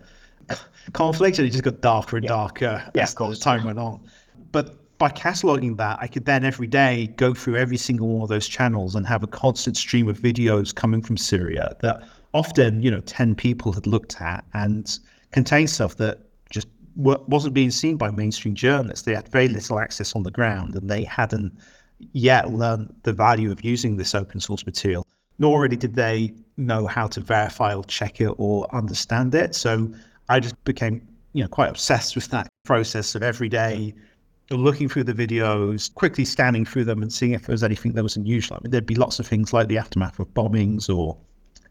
conflict, 0.93 1.39
and 1.39 1.47
it 1.49 1.51
just 1.51 1.65
got 1.65 1.81
darker 1.81 2.17
and 2.17 2.27
darker 2.27 2.83
Yeah, 2.95 3.03
as 3.03 3.15
course. 3.15 3.39
time 3.39 3.65
went 3.65 3.79
on. 3.79 4.01
But 4.53 4.99
by 4.99 5.11
cataloging 5.11 5.77
that, 5.79 5.99
I 6.01 6.07
could 6.07 6.25
then 6.25 6.45
every 6.45 6.67
day 6.67 7.09
go 7.17 7.35
through 7.35 7.57
every 7.57 7.77
single 7.77 8.09
one 8.09 8.23
of 8.23 8.29
those 8.29 8.47
channels 8.47 8.95
and 8.95 9.07
have 9.07 9.23
a 9.23 9.27
constant 9.27 9.77
stream 9.77 10.09
of 10.09 10.21
videos 10.21 10.75
coming 10.75 11.03
from 11.03 11.17
Syria 11.17 11.75
that 11.81 12.03
often, 12.33 12.83
you 12.83 12.91
know, 12.91 13.01
10 13.01 13.35
people 13.35 13.73
had 13.73 13.87
looked 13.87 14.21
at 14.21 14.45
and 14.55 14.99
contained 15.33 15.71
stuff 15.71 15.97
that 15.97 16.21
just 16.51 16.69
wa- 16.95 17.19
wasn't 17.27 17.55
being 17.55 17.71
seen 17.71 17.97
by 17.97 18.11
mainstream 18.11 18.55
journalists. 18.55 19.05
They 19.05 19.15
had 19.15 19.29
very 19.29 19.49
little 19.49 19.81
access 19.81 20.15
on 20.15 20.23
the 20.23 20.31
ground 20.31 20.75
and 20.77 20.89
they 20.89 21.03
hadn't 21.05 21.53
yet 22.13 22.53
learned 22.53 22.95
the 23.03 23.13
value 23.13 23.51
of 23.51 23.65
using 23.65 23.97
this 23.97 24.15
open 24.15 24.39
source 24.41 24.65
material, 24.67 25.07
nor 25.39 25.61
really 25.63 25.77
did 25.77 25.95
they 25.95 26.35
know 26.57 26.87
how 26.87 27.09
to 27.09 27.21
verify 27.21 27.75
or 27.75 27.83
check 27.85 28.21
it 28.21 28.33
or 28.39 28.73
understand 28.75 29.35
it. 29.35 29.55
So 29.57 29.93
I 30.29 30.41
just 30.41 30.63
became, 30.65 31.07
you 31.33 31.43
know, 31.43 31.49
quite 31.49 31.69
obsessed 31.69 32.15
with 32.15 32.29
that 32.29 32.49
process 32.65 33.15
of 33.15 33.23
every 33.23 33.49
day 33.49 33.95
looking 34.51 34.89
through 34.89 35.05
the 35.05 35.15
videos, 35.15 35.93
quickly 35.95 36.25
scanning 36.25 36.65
through 36.65 36.85
them 36.85 37.03
and 37.03 37.13
seeing 37.13 37.33
if 37.33 37.47
there 37.47 37.53
was 37.53 37.65
anything 37.65 37.93
that 37.93 38.03
was 38.03 38.17
unusual. 38.17 38.59
I 38.59 38.61
mean, 38.63 38.71
there'd 38.71 38.87
be 38.87 38.95
lots 38.95 39.19
of 39.19 39.27
things 39.27 39.53
like 39.53 39.69
the 39.69 39.79
aftermath 39.79 40.19
of 40.19 40.33
bombings 40.35 40.95
or 40.95 41.17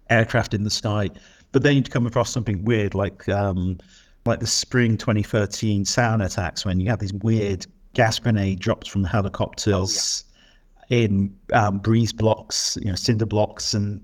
aircraft 0.09 0.53
in 0.53 0.63
the 0.63 0.69
sky, 0.69 1.09
but 1.51 1.63
then 1.63 1.75
you'd 1.75 1.91
come 1.91 2.07
across 2.07 2.31
something 2.31 2.63
weird 2.63 2.95
like 2.95 3.29
um, 3.29 3.77
like 4.25 4.39
the 4.39 4.47
spring 4.47 4.97
2013 4.97 5.83
sarin 5.83 6.25
attacks 6.25 6.65
when 6.65 6.79
you 6.79 6.89
had 6.89 6.99
these 6.99 7.13
weird 7.13 7.65
gas 7.93 8.19
grenade 8.19 8.59
drops 8.59 8.87
from 8.87 9.03
helicopters 9.03 10.23
in 10.89 11.35
um, 11.53 11.79
breeze 11.79 12.11
blocks, 12.11 12.77
you 12.81 12.89
know, 12.89 12.95
cinder 12.95 13.25
blocks, 13.25 13.73
and 13.73 14.01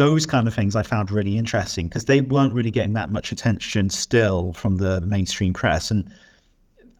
those 0.00 0.24
kind 0.24 0.48
of 0.48 0.54
things 0.54 0.74
I 0.74 0.82
found 0.82 1.10
really 1.10 1.36
interesting 1.36 1.86
because 1.86 2.06
they 2.06 2.22
weren't 2.22 2.54
really 2.54 2.70
getting 2.70 2.94
that 2.94 3.10
much 3.10 3.32
attention 3.32 3.90
still 3.90 4.54
from 4.54 4.78
the 4.78 5.02
mainstream 5.02 5.52
press. 5.52 5.90
And 5.90 6.10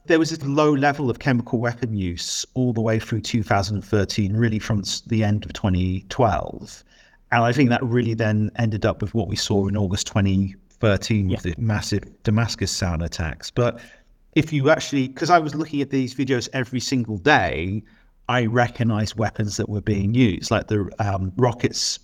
there 0.04 0.18
was 0.18 0.28
this 0.28 0.42
low 0.46 0.74
level 0.74 1.08
of 1.08 1.18
chemical 1.18 1.60
weapon 1.60 1.96
use 1.96 2.44
all 2.52 2.74
the 2.74 2.82
way 2.82 2.98
through 2.98 3.22
2013, 3.22 4.36
really 4.36 4.58
from 4.58 4.82
the 5.06 5.24
end 5.24 5.46
of 5.46 5.54
2012. 5.54 6.84
And 7.32 7.42
I 7.42 7.52
think 7.52 7.70
that 7.70 7.82
really 7.82 8.12
then 8.12 8.50
ended 8.56 8.84
up 8.84 9.00
with 9.00 9.14
what 9.14 9.28
we 9.28 9.36
saw 9.36 9.66
in 9.66 9.78
August 9.78 10.06
2013 10.08 11.28
with 11.30 11.42
the 11.42 11.54
massive 11.56 12.02
Damascus 12.22 12.70
sarin 12.78 13.02
attacks. 13.02 13.50
But 13.50 13.80
if 14.34 14.52
you 14.52 14.68
actually, 14.68 15.08
because 15.08 15.30
I 15.30 15.38
was 15.38 15.54
looking 15.54 15.80
at 15.80 15.88
these 15.88 16.14
videos 16.14 16.50
every 16.52 16.80
single 16.80 17.16
day, 17.16 17.82
I 18.28 18.44
recognized 18.44 19.16
weapons 19.16 19.56
that 19.56 19.70
were 19.70 19.80
being 19.80 20.12
used, 20.12 20.50
like 20.50 20.66
the 20.66 20.90
um, 20.98 21.32
rockets, 21.38 21.98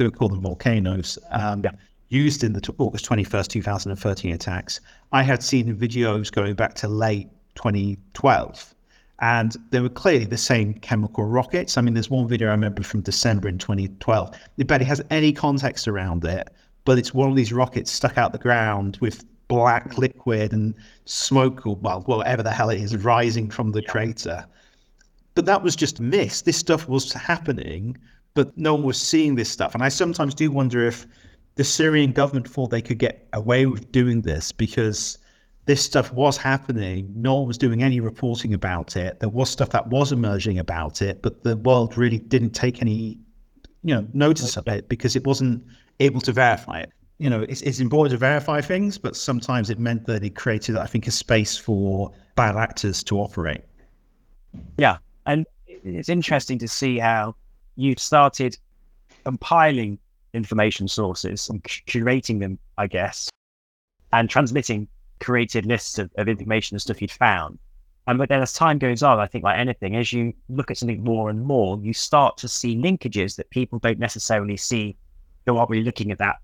they 0.00 0.06
were 0.06 0.10
called 0.10 0.32
them 0.32 0.40
volcanoes, 0.40 1.18
um, 1.30 1.62
used 2.08 2.42
in 2.42 2.54
the 2.54 2.60
t- 2.62 2.72
August 2.78 3.04
21st, 3.04 3.48
2013 3.48 4.32
attacks. 4.32 4.80
I 5.12 5.22
had 5.22 5.42
seen 5.42 5.76
videos 5.76 6.32
going 6.32 6.54
back 6.54 6.72
to 6.76 6.88
late 6.88 7.28
2012. 7.56 8.74
And 9.18 9.54
they 9.70 9.80
were 9.80 9.90
clearly 9.90 10.24
the 10.24 10.38
same 10.38 10.72
chemical 10.72 11.24
rockets. 11.24 11.76
I 11.76 11.82
mean, 11.82 11.92
there's 11.92 12.08
one 12.08 12.26
video 12.26 12.48
I 12.48 12.52
remember 12.52 12.82
from 12.82 13.02
December 13.02 13.48
in 13.48 13.58
2012. 13.58 14.34
It 14.56 14.66
barely 14.66 14.86
has 14.86 15.02
any 15.10 15.34
context 15.34 15.86
around 15.86 16.24
it, 16.24 16.48
but 16.86 16.96
it's 16.96 17.12
one 17.12 17.28
of 17.28 17.36
these 17.36 17.52
rockets 17.52 17.90
stuck 17.90 18.16
out 18.16 18.32
the 18.32 18.38
ground 18.38 18.96
with 19.02 19.22
black 19.48 19.98
liquid 19.98 20.54
and 20.54 20.74
smoke, 21.04 21.66
or 21.66 21.76
well, 21.76 22.00
whatever 22.06 22.42
the 22.42 22.50
hell 22.50 22.70
it 22.70 22.80
is, 22.80 22.96
rising 22.96 23.50
from 23.50 23.72
the 23.72 23.82
crater. 23.82 24.46
But 25.34 25.44
that 25.44 25.62
was 25.62 25.76
just 25.76 26.00
missed. 26.00 26.46
This 26.46 26.56
stuff 26.56 26.88
was 26.88 27.12
happening, 27.12 27.98
but 28.40 28.56
no 28.56 28.72
one 28.72 28.84
was 28.84 28.98
seeing 28.98 29.34
this 29.34 29.50
stuff. 29.50 29.74
And 29.74 29.82
I 29.82 29.90
sometimes 29.90 30.34
do 30.34 30.50
wonder 30.50 30.86
if 30.86 31.06
the 31.56 31.62
Syrian 31.62 32.10
government 32.10 32.48
thought 32.48 32.70
they 32.70 32.80
could 32.80 32.96
get 32.96 33.28
away 33.34 33.66
with 33.66 33.92
doing 33.92 34.22
this 34.22 34.50
because 34.50 35.18
this 35.66 35.84
stuff 35.84 36.10
was 36.14 36.38
happening. 36.38 37.12
No 37.14 37.34
one 37.34 37.46
was 37.46 37.58
doing 37.58 37.82
any 37.82 38.00
reporting 38.00 38.54
about 38.54 38.96
it. 38.96 39.20
There 39.20 39.28
was 39.28 39.50
stuff 39.50 39.68
that 39.72 39.88
was 39.88 40.10
emerging 40.10 40.58
about 40.58 41.02
it, 41.02 41.20
but 41.20 41.44
the 41.44 41.58
world 41.58 41.98
really 41.98 42.16
didn't 42.16 42.52
take 42.52 42.80
any, 42.80 43.18
you 43.82 43.94
know, 43.94 44.08
notice 44.14 44.56
of 44.56 44.66
it 44.68 44.88
because 44.88 45.16
it 45.16 45.26
wasn't 45.26 45.62
able 45.98 46.22
to 46.22 46.32
verify 46.32 46.80
it. 46.80 46.90
You 47.18 47.28
know, 47.28 47.42
it's, 47.42 47.60
it's 47.60 47.78
important 47.78 48.12
to 48.12 48.16
verify 48.16 48.62
things, 48.62 48.96
but 48.96 49.16
sometimes 49.16 49.68
it 49.68 49.78
meant 49.78 50.06
that 50.06 50.24
it 50.24 50.34
created, 50.34 50.78
I 50.78 50.86
think, 50.86 51.06
a 51.06 51.10
space 51.10 51.58
for 51.58 52.10
bad 52.36 52.56
actors 52.56 53.02
to 53.04 53.18
operate. 53.18 53.60
Yeah, 54.78 54.96
and 55.26 55.44
it's 55.84 56.08
interesting 56.08 56.58
to 56.60 56.68
see 56.68 56.98
how 56.98 57.34
you 57.80 57.94
started 57.98 58.56
compiling 59.24 59.98
information 60.34 60.86
sources 60.86 61.48
and 61.48 61.62
curating 61.62 62.40
them, 62.40 62.58
I 62.78 62.86
guess, 62.86 63.30
and 64.12 64.28
transmitting 64.28 64.88
curated 65.20 65.66
lists 65.66 65.98
of, 65.98 66.10
of 66.16 66.28
information 66.28 66.74
and 66.74 66.82
stuff 66.82 67.00
you'd 67.00 67.10
found. 67.10 67.58
And 68.06 68.18
but 68.18 68.28
then 68.28 68.42
as 68.42 68.52
time 68.52 68.78
goes 68.78 69.02
on, 69.02 69.18
I 69.18 69.26
think 69.26 69.44
like 69.44 69.58
anything, 69.58 69.96
as 69.96 70.12
you 70.12 70.32
look 70.48 70.70
at 70.70 70.78
something 70.78 71.04
more 71.04 71.30
and 71.30 71.42
more, 71.44 71.78
you 71.80 71.92
start 71.92 72.36
to 72.38 72.48
see 72.48 72.76
linkages 72.76 73.36
that 73.36 73.50
people 73.50 73.78
don't 73.78 73.98
necessarily 73.98 74.56
see 74.56 74.96
who 75.46 75.56
aren't 75.56 75.70
really 75.70 75.84
looking 75.84 76.10
at 76.10 76.18
that 76.18 76.36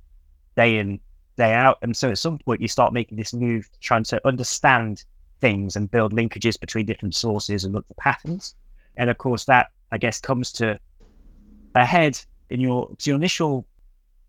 day 0.57 0.79
in, 0.79 1.01
day 1.37 1.55
out. 1.55 1.79
And 1.83 1.97
so 1.97 2.11
at 2.11 2.19
some 2.19 2.39
point 2.39 2.61
you 2.61 2.69
start 2.69 2.93
making 2.93 3.17
this 3.17 3.33
move 3.33 3.69
trying 3.81 4.05
to 4.05 4.27
understand 4.27 5.05
things 5.41 5.77
and 5.77 5.91
build 5.91 6.13
linkages 6.13 6.59
between 6.59 6.87
different 6.87 7.15
sources 7.15 7.65
and 7.65 7.75
look 7.75 7.87
for 7.89 7.95
patterns. 7.95 8.55
And 8.97 9.11
of 9.11 9.19
course, 9.19 9.45
that 9.47 9.71
I 9.93 9.99
guess 9.99 10.21
comes 10.21 10.53
to 10.53 10.79
a 11.77 11.85
head 11.85 12.19
in 12.51 12.61
your 12.61 12.91
your 13.05 13.17
initial 13.17 13.67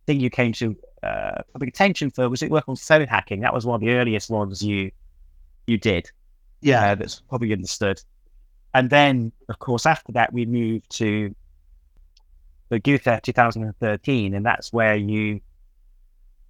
thing 0.05 0.19
you 0.19 0.29
came 0.29 0.53
to 0.53 0.75
uh, 1.03 1.41
public 1.53 1.69
attention 1.69 2.09
for 2.09 2.29
was 2.29 2.41
it 2.41 2.49
work 2.51 2.67
on 2.67 2.75
phone 2.75 3.07
hacking? 3.07 3.41
That 3.41 3.53
was 3.53 3.65
one 3.65 3.75
of 3.75 3.81
the 3.81 3.91
earliest 3.91 4.29
ones 4.29 4.61
you 4.63 4.91
you 5.65 5.77
did. 5.77 6.09
Yeah, 6.61 6.91
Uh, 6.91 6.95
that's 6.95 7.21
probably 7.21 7.53
understood. 7.53 8.01
And 8.73 8.89
then, 8.89 9.31
of 9.49 9.59
course, 9.59 9.85
after 9.85 10.11
that, 10.13 10.33
we 10.33 10.45
moved 10.45 10.89
to 10.97 11.33
the 12.69 12.79
Ghouta 12.79 13.21
2013, 13.21 14.33
and 14.33 14.45
that's 14.45 14.73
where 14.73 14.95
you 14.95 15.39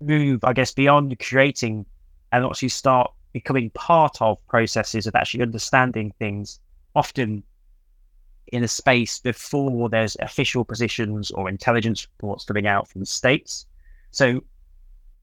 move, 0.01 0.43
I 0.43 0.53
guess, 0.53 0.73
beyond 0.73 1.17
creating 1.19 1.85
and 2.31 2.45
actually 2.45 2.69
start 2.69 3.11
becoming 3.33 3.69
part 3.71 4.21
of 4.21 4.45
processes 4.47 5.07
of 5.07 5.15
actually 5.15 5.43
understanding 5.43 6.13
things, 6.19 6.59
often 6.95 7.43
in 8.49 8.63
a 8.63 8.67
space 8.67 9.19
before 9.19 9.89
there's 9.89 10.15
official 10.19 10.63
positions 10.63 11.31
or 11.31 11.49
intelligence 11.49 12.07
reports 12.17 12.45
coming 12.45 12.67
out 12.67 12.87
from 12.87 13.01
the 13.01 13.05
states. 13.05 13.65
So, 14.11 14.41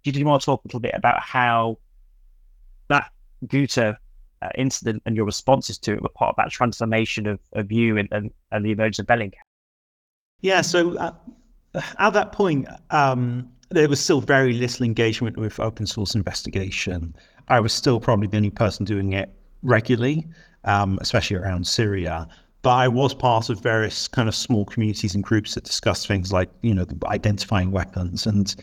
do 0.02 0.10
you 0.10 0.24
want 0.26 0.42
to 0.42 0.46
talk 0.46 0.64
a 0.64 0.68
little 0.68 0.80
bit 0.80 0.94
about 0.94 1.20
how 1.20 1.78
that 2.88 3.10
Ghouta 3.46 3.96
uh, 4.42 4.48
incident 4.56 5.02
and 5.06 5.16
your 5.16 5.24
responses 5.24 5.78
to 5.78 5.94
it 5.94 6.02
were 6.02 6.10
part 6.10 6.30
of 6.30 6.36
that 6.36 6.50
transformation 6.50 7.26
of, 7.26 7.40
of 7.54 7.72
you 7.72 7.96
and, 7.96 8.08
and, 8.12 8.30
and 8.52 8.64
the 8.64 8.72
emergence 8.72 8.98
of 8.98 9.06
Bellingcat? 9.06 9.32
Yeah, 10.42 10.60
so 10.60 10.96
uh, 10.98 11.12
at 11.98 12.12
that 12.12 12.32
point, 12.32 12.68
um, 12.90 13.50
there 13.70 13.88
was 13.88 14.00
still 14.00 14.20
very 14.20 14.52
little 14.52 14.84
engagement 14.84 15.36
with 15.38 15.58
open 15.58 15.86
source 15.86 16.14
investigation. 16.14 17.14
I 17.48 17.60
was 17.60 17.72
still 17.72 18.00
probably 18.00 18.26
the 18.26 18.36
only 18.36 18.50
person 18.50 18.84
doing 18.84 19.14
it 19.14 19.30
regularly, 19.62 20.26
um, 20.64 20.98
especially 21.00 21.36
around 21.36 21.66
Syria. 21.66 22.28
But 22.64 22.76
I 22.76 22.88
was 22.88 23.12
part 23.12 23.50
of 23.50 23.60
various 23.60 24.08
kind 24.08 24.26
of 24.26 24.34
small 24.34 24.64
communities 24.64 25.14
and 25.14 25.22
groups 25.22 25.54
that 25.54 25.64
discussed 25.64 26.08
things 26.08 26.32
like, 26.32 26.48
you 26.62 26.74
know, 26.74 26.86
identifying 27.04 27.70
weapons. 27.70 28.26
And 28.26 28.56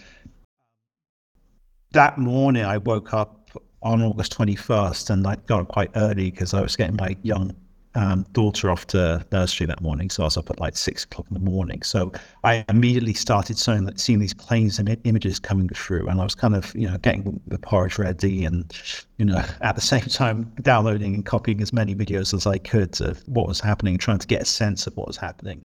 that 1.92 2.18
morning, 2.18 2.66
I 2.66 2.80
woke 2.80 3.14
up 3.14 3.52
on 3.84 4.02
August 4.02 4.36
21st 4.36 5.12
and 5.12 5.28
I 5.28 5.36
got 5.46 5.62
up 5.62 5.68
quite 5.68 5.92
early 5.96 6.32
because 6.32 6.56
I 6.56 6.62
was 6.62 6.76
getting 6.76 6.96
my 6.96 7.16
young 7.22 7.56
um, 7.96 8.26
daughter 8.32 8.70
off 8.70 8.88
to 8.88 9.26
nursery 9.32 9.68
that 9.68 9.82
morning. 9.82 10.10
So 10.10 10.24
I 10.24 10.26
was 10.28 10.38
up 10.38 10.50
at 10.50 10.60
like 10.60 10.78
six 10.78 11.04
o'clock 11.04 11.28
in 11.30 11.34
the 11.34 11.40
morning. 11.40 11.82
So 11.82 12.12
I 12.44 12.64
immediately 12.70 13.14
started 13.14 13.58
seeing, 13.58 13.96
seeing 13.98 14.20
these 14.20 14.34
planes 14.34 14.80
and 14.80 14.98
images 15.04 15.40
coming 15.40 15.70
through. 15.70 16.08
And 16.08 16.20
I 16.20 16.24
was 16.24 16.36
kind 16.36 16.56
of, 16.56 16.74
you 16.76 16.90
know, 16.90 16.98
getting 16.98 17.40
the 17.48 17.60
porridge 17.60 17.98
ready 17.98 18.46
and, 18.46 18.72
you 19.18 19.26
know, 19.26 19.44
at 19.62 19.76
the 19.76 19.82
same 19.82 20.02
time 20.02 20.52
downloading 20.62 21.14
and 21.16 21.26
copying 21.26 21.62
as 21.62 21.74
many 21.74 21.96
videos 21.96 22.34
as 22.34 22.46
I 22.48 22.58
could 22.58 23.00
of 23.02 23.28
what 23.28 23.48
was 23.48 23.60
happening, 23.60 23.98
trying 23.98 24.20
to 24.20 24.28
get 24.28 24.42
a 24.42 24.46
sense 24.46 24.88
of 24.88 24.96
what 24.96 25.08
was 25.08 25.18
happening. 25.18 25.62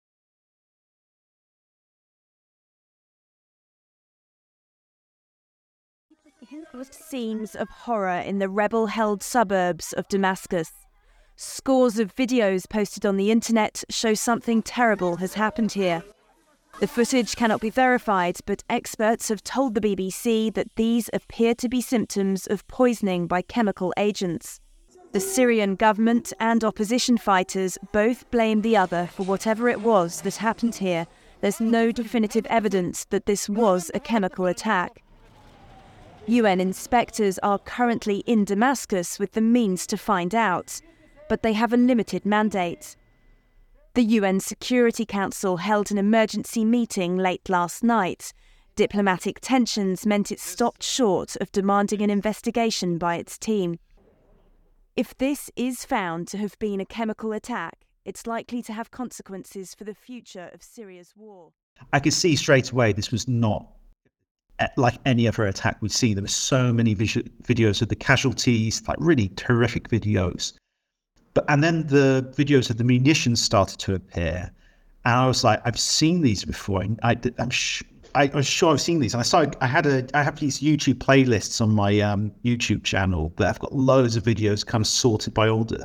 Scenes 6.90 7.54
of 7.54 7.68
horror 7.68 8.20
in 8.20 8.38
the 8.38 8.48
rebel 8.48 8.86
held 8.86 9.22
suburbs 9.22 9.92
of 9.92 10.08
Damascus. 10.08 10.79
Scores 11.42 11.98
of 11.98 12.14
videos 12.14 12.68
posted 12.68 13.06
on 13.06 13.16
the 13.16 13.30
internet 13.30 13.82
show 13.88 14.12
something 14.12 14.60
terrible 14.60 15.16
has 15.16 15.32
happened 15.32 15.72
here. 15.72 16.04
The 16.80 16.86
footage 16.86 17.34
cannot 17.34 17.62
be 17.62 17.70
verified, 17.70 18.40
but 18.44 18.62
experts 18.68 19.30
have 19.30 19.42
told 19.42 19.74
the 19.74 19.80
BBC 19.80 20.52
that 20.52 20.76
these 20.76 21.08
appear 21.14 21.54
to 21.54 21.66
be 21.66 21.80
symptoms 21.80 22.46
of 22.46 22.68
poisoning 22.68 23.26
by 23.26 23.40
chemical 23.40 23.94
agents. 23.96 24.60
The 25.12 25.20
Syrian 25.20 25.76
government 25.76 26.30
and 26.40 26.62
opposition 26.62 27.16
fighters 27.16 27.78
both 27.90 28.30
blame 28.30 28.60
the 28.60 28.76
other 28.76 29.06
for 29.06 29.22
whatever 29.22 29.70
it 29.70 29.80
was 29.80 30.20
that 30.20 30.36
happened 30.36 30.74
here. 30.74 31.06
There's 31.40 31.58
no 31.58 31.90
definitive 31.90 32.44
evidence 32.50 33.06
that 33.06 33.24
this 33.24 33.48
was 33.48 33.90
a 33.94 34.00
chemical 34.00 34.44
attack. 34.44 35.02
UN 36.26 36.60
inspectors 36.60 37.38
are 37.38 37.58
currently 37.58 38.18
in 38.26 38.44
Damascus 38.44 39.18
with 39.18 39.32
the 39.32 39.40
means 39.40 39.86
to 39.86 39.96
find 39.96 40.34
out, 40.34 40.82
but 41.30 41.44
they 41.44 41.52
have 41.52 41.72
a 41.72 41.76
limited 41.76 42.26
mandate. 42.26 42.96
The 43.94 44.02
UN 44.02 44.40
Security 44.40 45.06
Council 45.06 45.58
held 45.58 45.92
an 45.92 45.96
emergency 45.96 46.64
meeting 46.64 47.16
late 47.16 47.48
last 47.48 47.84
night. 47.84 48.32
Diplomatic 48.74 49.38
tensions 49.40 50.04
meant 50.04 50.32
it 50.32 50.40
stopped 50.40 50.82
short 50.82 51.36
of 51.36 51.52
demanding 51.52 52.02
an 52.02 52.10
investigation 52.10 52.98
by 52.98 53.14
its 53.14 53.38
team. 53.38 53.78
If 54.96 55.16
this 55.18 55.52
is 55.54 55.84
found 55.84 56.26
to 56.28 56.38
have 56.38 56.58
been 56.58 56.80
a 56.80 56.84
chemical 56.84 57.30
attack, 57.30 57.86
it's 58.04 58.26
likely 58.26 58.60
to 58.62 58.72
have 58.72 58.90
consequences 58.90 59.72
for 59.72 59.84
the 59.84 59.94
future 59.94 60.50
of 60.52 60.64
Syria's 60.64 61.14
war. 61.16 61.52
I 61.92 62.00
could 62.00 62.12
see 62.12 62.34
straight 62.34 62.72
away 62.72 62.92
this 62.92 63.12
was 63.12 63.28
not 63.28 63.68
eh, 64.58 64.66
like 64.76 64.98
any 65.06 65.28
other 65.28 65.46
attack 65.46 65.80
we'd 65.80 65.92
seen. 65.92 66.16
There 66.16 66.24
were 66.24 66.28
so 66.28 66.72
many 66.72 66.92
visu- 66.94 67.22
videos 67.44 67.82
of 67.82 67.88
the 67.88 67.94
casualties, 67.94 68.82
like 68.88 68.96
really 68.98 69.28
terrific 69.36 69.88
videos. 69.88 70.54
But 71.34 71.44
and 71.48 71.62
then 71.62 71.86
the 71.86 72.32
videos 72.36 72.70
of 72.70 72.78
the 72.78 72.84
munitions 72.84 73.40
started 73.42 73.78
to 73.80 73.94
appear, 73.94 74.50
and 75.04 75.14
I 75.14 75.26
was 75.26 75.44
like, 75.44 75.60
I've 75.64 75.78
seen 75.78 76.20
these 76.22 76.44
before. 76.44 76.84
I, 77.02 77.16
am 77.38 77.50
sh- 77.50 77.82
I 78.14 78.26
was 78.26 78.46
sure 78.46 78.72
I've 78.72 78.80
seen 78.80 79.00
these. 79.00 79.14
And 79.14 79.20
I 79.20 79.24
saw 79.24 79.46
I 79.60 79.66
had 79.66 79.86
a 79.86 80.06
I 80.14 80.22
have 80.22 80.38
these 80.38 80.60
YouTube 80.60 80.94
playlists 80.94 81.60
on 81.60 81.70
my 81.70 82.00
um, 82.00 82.32
YouTube 82.44 82.84
channel 82.84 83.32
that 83.36 83.48
I've 83.48 83.58
got 83.58 83.72
loads 83.72 84.16
of 84.16 84.24
videos 84.24 84.66
kind 84.66 84.82
of 84.82 84.88
sorted 84.88 85.32
by 85.34 85.48
order. 85.48 85.84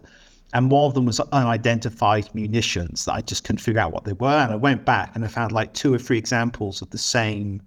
And 0.54 0.72
one 0.72 0.86
of 0.86 0.94
them 0.94 1.06
was 1.06 1.20
unidentified 1.20 2.34
munitions 2.34 3.06
that 3.06 3.14
I 3.14 3.22
just 3.22 3.44
couldn't 3.44 3.60
figure 3.60 3.82
out 3.82 3.92
what 3.92 4.06
they 4.06 4.14
were. 4.14 4.28
And 4.30 4.54
I 4.54 4.56
went 4.56 4.86
back 4.86 5.12
and 5.14 5.26
I 5.26 5.28
found 5.28 5.52
like 5.52 5.74
two 5.74 5.94
or 5.94 5.98
three 5.98 6.18
examples 6.18 6.82
of 6.82 6.90
the 6.92 6.98
same 6.98 7.62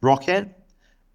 rocket. 0.00 0.48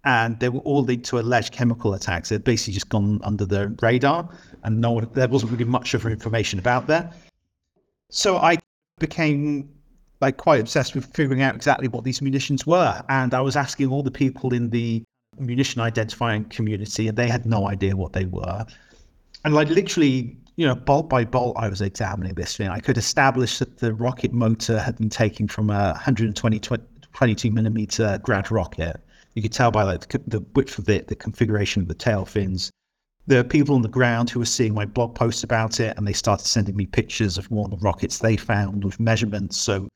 And 0.04 0.40
they 0.40 0.48
were 0.48 0.60
all 0.60 0.82
linked 0.82 1.04
to 1.06 1.18
alleged 1.18 1.52
chemical 1.52 1.92
attacks. 1.92 2.30
They'd 2.30 2.44
basically 2.44 2.74
just 2.74 2.88
gone 2.88 3.20
under 3.24 3.44
the 3.44 3.76
radar 3.82 4.28
and 4.64 4.80
no 4.80 4.92
one, 4.92 5.08
there 5.12 5.28
wasn't 5.28 5.52
really 5.52 5.64
much 5.64 5.94
of 5.94 6.06
information 6.06 6.58
about 6.58 6.86
that. 6.86 7.14
So 8.10 8.36
I 8.36 8.58
became 8.98 9.68
like 10.20 10.36
quite 10.36 10.60
obsessed 10.60 10.94
with 10.94 11.06
figuring 11.14 11.42
out 11.42 11.54
exactly 11.54 11.88
what 11.88 12.04
these 12.04 12.20
munitions 12.20 12.66
were. 12.66 13.02
And 13.08 13.34
I 13.34 13.40
was 13.40 13.56
asking 13.56 13.88
all 13.88 14.02
the 14.02 14.10
people 14.10 14.52
in 14.52 14.70
the 14.70 15.02
munition 15.38 15.80
identifying 15.80 16.44
community, 16.46 17.08
and 17.08 17.16
they 17.16 17.28
had 17.28 17.46
no 17.46 17.68
idea 17.68 17.96
what 17.96 18.12
they 18.12 18.24
were. 18.24 18.66
And 19.44 19.54
like 19.54 19.68
literally, 19.68 20.36
you 20.56 20.66
know, 20.66 20.74
bolt 20.74 21.08
by 21.08 21.24
bolt, 21.24 21.56
I 21.56 21.68
was 21.68 21.80
examining 21.80 22.34
this 22.34 22.56
thing. 22.56 22.68
I 22.68 22.80
could 22.80 22.98
establish 22.98 23.58
that 23.58 23.78
the 23.78 23.94
rocket 23.94 24.32
motor 24.32 24.80
had 24.80 24.96
been 24.98 25.10
taken 25.10 25.46
from 25.46 25.70
a 25.70 25.92
120 25.92 26.60
22 27.14 27.50
millimeter 27.50 28.20
grad 28.22 28.50
rocket. 28.50 29.00
You 29.34 29.42
could 29.42 29.52
tell 29.52 29.70
by 29.70 29.82
like 29.82 30.08
the 30.26 30.44
width 30.54 30.78
of 30.78 30.88
it, 30.88 31.08
the 31.08 31.14
configuration 31.14 31.82
of 31.82 31.88
the 31.88 31.94
tail 31.94 32.24
fins. 32.24 32.70
There 33.28 33.38
are 33.38 33.44
people 33.44 33.74
on 33.74 33.82
the 33.82 33.88
ground 33.88 34.30
who 34.30 34.38
were 34.38 34.46
seeing 34.46 34.72
my 34.72 34.86
blog 34.86 35.14
posts 35.14 35.44
about 35.44 35.80
it, 35.80 35.94
and 35.98 36.08
they 36.08 36.14
started 36.14 36.46
sending 36.46 36.74
me 36.74 36.86
pictures 36.86 37.36
of 37.36 37.50
one 37.50 37.70
of 37.70 37.78
the 37.78 37.84
rockets 37.84 38.20
they 38.20 38.38
found 38.38 38.82
with 38.82 38.98
measurements. 38.98 39.58
So 39.58 39.86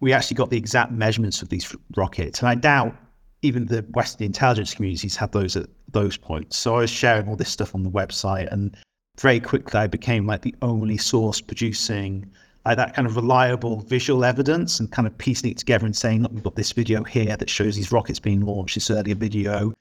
we 0.00 0.14
actually 0.14 0.36
got 0.36 0.48
the 0.48 0.56
exact 0.56 0.92
measurements 0.92 1.42
of 1.42 1.50
these 1.50 1.76
rockets. 1.98 2.40
And 2.40 2.48
I 2.48 2.54
doubt 2.54 2.96
even 3.42 3.66
the 3.66 3.82
Western 3.90 4.24
intelligence 4.24 4.72
communities 4.72 5.16
had 5.16 5.32
those 5.32 5.54
at 5.54 5.66
those 5.92 6.16
points. 6.16 6.56
So 6.56 6.76
I 6.76 6.78
was 6.78 6.90
sharing 6.90 7.28
all 7.28 7.36
this 7.36 7.50
stuff 7.50 7.74
on 7.74 7.82
the 7.82 7.90
website, 7.90 8.50
and 8.50 8.74
very 9.20 9.38
quickly 9.38 9.78
I 9.78 9.86
became 9.86 10.26
like 10.26 10.40
the 10.40 10.54
only 10.62 10.96
source 10.96 11.42
producing 11.42 12.24
like 12.64 12.78
that 12.78 12.94
kind 12.94 13.06
of 13.06 13.16
reliable 13.16 13.80
visual 13.82 14.24
evidence 14.24 14.80
and 14.80 14.90
kind 14.90 15.06
of 15.06 15.16
piecing 15.18 15.50
it 15.50 15.58
together 15.58 15.84
and 15.84 15.94
saying, 15.94 16.22
look, 16.22 16.32
we've 16.32 16.42
got 16.42 16.56
this 16.56 16.72
video 16.72 17.04
here 17.04 17.36
that 17.36 17.50
shows 17.50 17.76
these 17.76 17.92
rockets 17.92 18.18
being 18.18 18.40
launched, 18.40 18.76
this 18.76 18.90
earlier 18.90 19.14
video. 19.14 19.74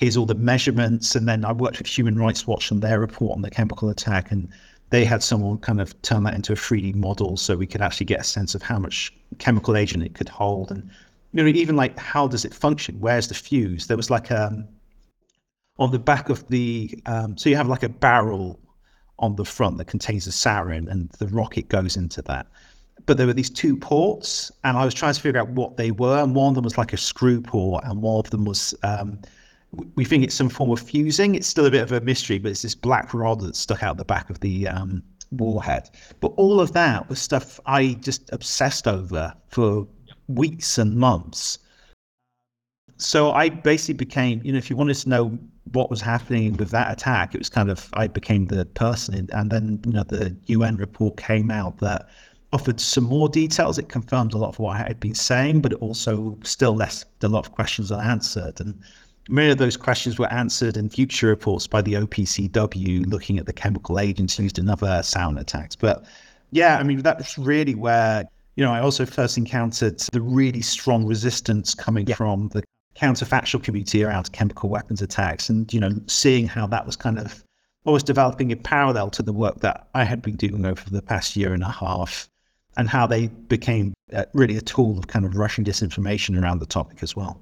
Here's 0.00 0.16
all 0.16 0.24
the 0.24 0.34
measurements. 0.34 1.14
And 1.14 1.28
then 1.28 1.44
I 1.44 1.52
worked 1.52 1.76
with 1.76 1.86
Human 1.86 2.16
Rights 2.16 2.46
Watch 2.46 2.72
on 2.72 2.80
their 2.80 2.98
report 2.98 3.36
on 3.36 3.42
the 3.42 3.50
chemical 3.50 3.90
attack. 3.90 4.32
And 4.32 4.48
they 4.88 5.04
had 5.04 5.22
someone 5.22 5.58
kind 5.58 5.78
of 5.78 6.00
turn 6.00 6.22
that 6.24 6.32
into 6.32 6.54
a 6.54 6.56
3D 6.56 6.94
model 6.94 7.36
so 7.36 7.54
we 7.54 7.66
could 7.66 7.82
actually 7.82 8.06
get 8.06 8.20
a 8.20 8.24
sense 8.24 8.54
of 8.54 8.62
how 8.62 8.78
much 8.78 9.12
chemical 9.38 9.76
agent 9.76 10.02
it 10.02 10.14
could 10.14 10.30
hold. 10.30 10.70
And 10.70 10.88
you 11.34 11.42
know, 11.42 11.48
even 11.50 11.76
like 11.76 11.98
how 11.98 12.26
does 12.26 12.46
it 12.46 12.54
function? 12.54 12.98
Where's 12.98 13.28
the 13.28 13.34
fuse? 13.34 13.88
There 13.88 13.96
was 13.98 14.08
like 14.08 14.32
um, 14.32 14.66
on 15.78 15.90
the 15.90 15.98
back 15.98 16.30
of 16.30 16.48
the 16.48 16.98
um, 17.04 17.36
so 17.36 17.50
you 17.50 17.56
have 17.56 17.68
like 17.68 17.82
a 17.82 17.90
barrel 17.90 18.58
on 19.18 19.36
the 19.36 19.44
front 19.44 19.76
that 19.76 19.86
contains 19.86 20.24
the 20.24 20.30
sarin, 20.30 20.90
and 20.90 21.10
the 21.18 21.28
rocket 21.28 21.68
goes 21.68 21.98
into 21.98 22.22
that. 22.22 22.46
But 23.04 23.18
there 23.18 23.26
were 23.26 23.34
these 23.34 23.50
two 23.50 23.76
ports, 23.76 24.50
and 24.64 24.78
I 24.78 24.84
was 24.86 24.94
trying 24.94 25.12
to 25.12 25.20
figure 25.20 25.40
out 25.40 25.50
what 25.50 25.76
they 25.76 25.90
were. 25.90 26.18
And 26.22 26.34
one 26.34 26.48
of 26.48 26.54
them 26.54 26.64
was 26.64 26.78
like 26.78 26.94
a 26.94 26.96
screw 26.96 27.42
port, 27.42 27.84
and 27.84 28.00
one 28.00 28.18
of 28.18 28.30
them 28.30 28.46
was 28.46 28.74
um, 28.82 29.18
we 29.94 30.04
think 30.04 30.24
it's 30.24 30.34
some 30.34 30.48
form 30.48 30.70
of 30.70 30.80
fusing. 30.80 31.34
It's 31.34 31.46
still 31.46 31.66
a 31.66 31.70
bit 31.70 31.82
of 31.82 31.92
a 31.92 32.00
mystery, 32.00 32.38
but 32.38 32.50
it's 32.50 32.62
this 32.62 32.74
black 32.74 33.14
rod 33.14 33.40
that 33.40 33.56
stuck 33.56 33.82
out 33.82 33.96
the 33.96 34.04
back 34.04 34.30
of 34.30 34.40
the 34.40 34.68
um, 34.68 35.02
warhead. 35.30 35.90
But 36.20 36.28
all 36.36 36.60
of 36.60 36.72
that 36.72 37.08
was 37.08 37.20
stuff 37.20 37.60
I 37.66 37.94
just 38.00 38.30
obsessed 38.32 38.88
over 38.88 39.32
for 39.48 39.86
weeks 40.28 40.78
and 40.78 40.96
months. 40.96 41.58
So 42.96 43.32
I 43.32 43.48
basically 43.48 43.94
became, 43.94 44.40
you 44.44 44.52
know, 44.52 44.58
if 44.58 44.68
you 44.68 44.76
wanted 44.76 44.94
to 44.94 45.08
know 45.08 45.38
what 45.72 45.88
was 45.88 46.00
happening 46.00 46.56
with 46.56 46.70
that 46.70 46.90
attack, 46.92 47.34
it 47.34 47.38
was 47.38 47.48
kind 47.48 47.70
of 47.70 47.88
I 47.94 48.08
became 48.08 48.46
the 48.46 48.66
person. 48.66 49.28
And 49.32 49.50
then, 49.50 49.80
you 49.86 49.92
know, 49.92 50.02
the 50.02 50.36
UN 50.46 50.76
report 50.76 51.16
came 51.16 51.50
out 51.50 51.78
that 51.78 52.08
offered 52.52 52.80
some 52.80 53.04
more 53.04 53.28
details. 53.28 53.78
It 53.78 53.88
confirmed 53.88 54.34
a 54.34 54.38
lot 54.38 54.48
of 54.48 54.58
what 54.58 54.76
I 54.76 54.78
had 54.78 55.00
been 55.00 55.14
saying, 55.14 55.60
but 55.60 55.72
it 55.72 55.78
also 55.78 56.38
still 56.42 56.74
left 56.74 57.06
a 57.22 57.28
lot 57.28 57.46
of 57.46 57.52
questions 57.52 57.92
unanswered. 57.92 58.60
And 58.60 58.82
Many 59.28 59.50
of 59.50 59.58
those 59.58 59.76
questions 59.76 60.18
were 60.18 60.32
answered 60.32 60.76
in 60.76 60.88
future 60.88 61.28
reports 61.28 61.66
by 61.66 61.82
the 61.82 61.94
OPCW 61.94 63.06
looking 63.06 63.38
at 63.38 63.46
the 63.46 63.52
chemical 63.52 63.98
agents 63.98 64.38
used 64.38 64.58
in 64.58 64.68
other 64.68 65.00
sarin 65.02 65.38
attacks. 65.38 65.76
But 65.76 66.04
yeah, 66.50 66.78
I 66.78 66.82
mean, 66.82 67.02
that's 67.02 67.38
really 67.38 67.74
where, 67.74 68.24
you 68.56 68.64
know, 68.64 68.72
I 68.72 68.80
also 68.80 69.06
first 69.06 69.36
encountered 69.36 70.00
the 70.12 70.20
really 70.20 70.62
strong 70.62 71.06
resistance 71.06 71.74
coming 71.74 72.06
yeah. 72.06 72.16
from 72.16 72.48
the 72.48 72.64
counterfactual 72.96 73.62
community 73.62 74.02
around 74.02 74.32
chemical 74.32 74.68
weapons 74.68 75.00
attacks 75.00 75.48
and, 75.48 75.72
you 75.72 75.80
know, 75.80 75.90
seeing 76.06 76.48
how 76.48 76.66
that 76.66 76.86
was 76.86 76.96
kind 76.96 77.18
of 77.18 77.44
always 77.84 78.02
developing 78.02 78.50
in 78.50 78.58
parallel 78.58 79.10
to 79.10 79.22
the 79.22 79.32
work 79.32 79.60
that 79.60 79.88
I 79.94 80.04
had 80.04 80.22
been 80.22 80.36
doing 80.36 80.66
over 80.66 80.90
the 80.90 81.02
past 81.02 81.36
year 81.36 81.54
and 81.54 81.62
a 81.62 81.70
half 81.70 82.28
and 82.76 82.88
how 82.88 83.06
they 83.06 83.28
became 83.28 83.94
uh, 84.12 84.24
really 84.32 84.56
a 84.56 84.60
tool 84.60 84.98
of 84.98 85.06
kind 85.06 85.24
of 85.24 85.36
Russian 85.36 85.64
disinformation 85.64 86.40
around 86.40 86.58
the 86.58 86.66
topic 86.66 87.02
as 87.02 87.14
well 87.14 87.40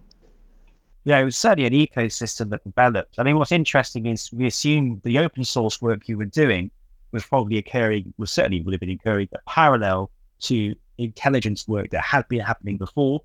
it 1.16 1.25
was 1.25 1.37
certainly 1.37 1.66
an 1.66 1.87
ecosystem 1.87 2.51
that 2.51 2.64
developed. 2.64 3.14
I 3.18 3.23
mean, 3.23 3.38
what's 3.38 3.53
interesting 3.53 4.07
is 4.07 4.33
we 4.33 4.47
assume 4.47 5.01
the 5.05 5.18
open 5.18 5.44
source 5.44 5.81
work 5.81 6.09
you 6.09 6.18
were 6.18 6.25
doing 6.25 6.71
was 7.12 7.25
probably 7.25 7.59
occurring, 7.59 8.12
was 8.18 8.31
certainly 8.31 8.61
would 8.62 8.75
have 8.75 8.81
been 8.81 8.90
occurring 8.90 9.29
parallel 9.47 10.11
to 10.40 10.75
intelligence 10.99 11.66
work 11.66 11.90
that 11.90 12.03
had 12.03 12.29
been 12.29 12.40
happening 12.40 12.77
before, 12.77 13.23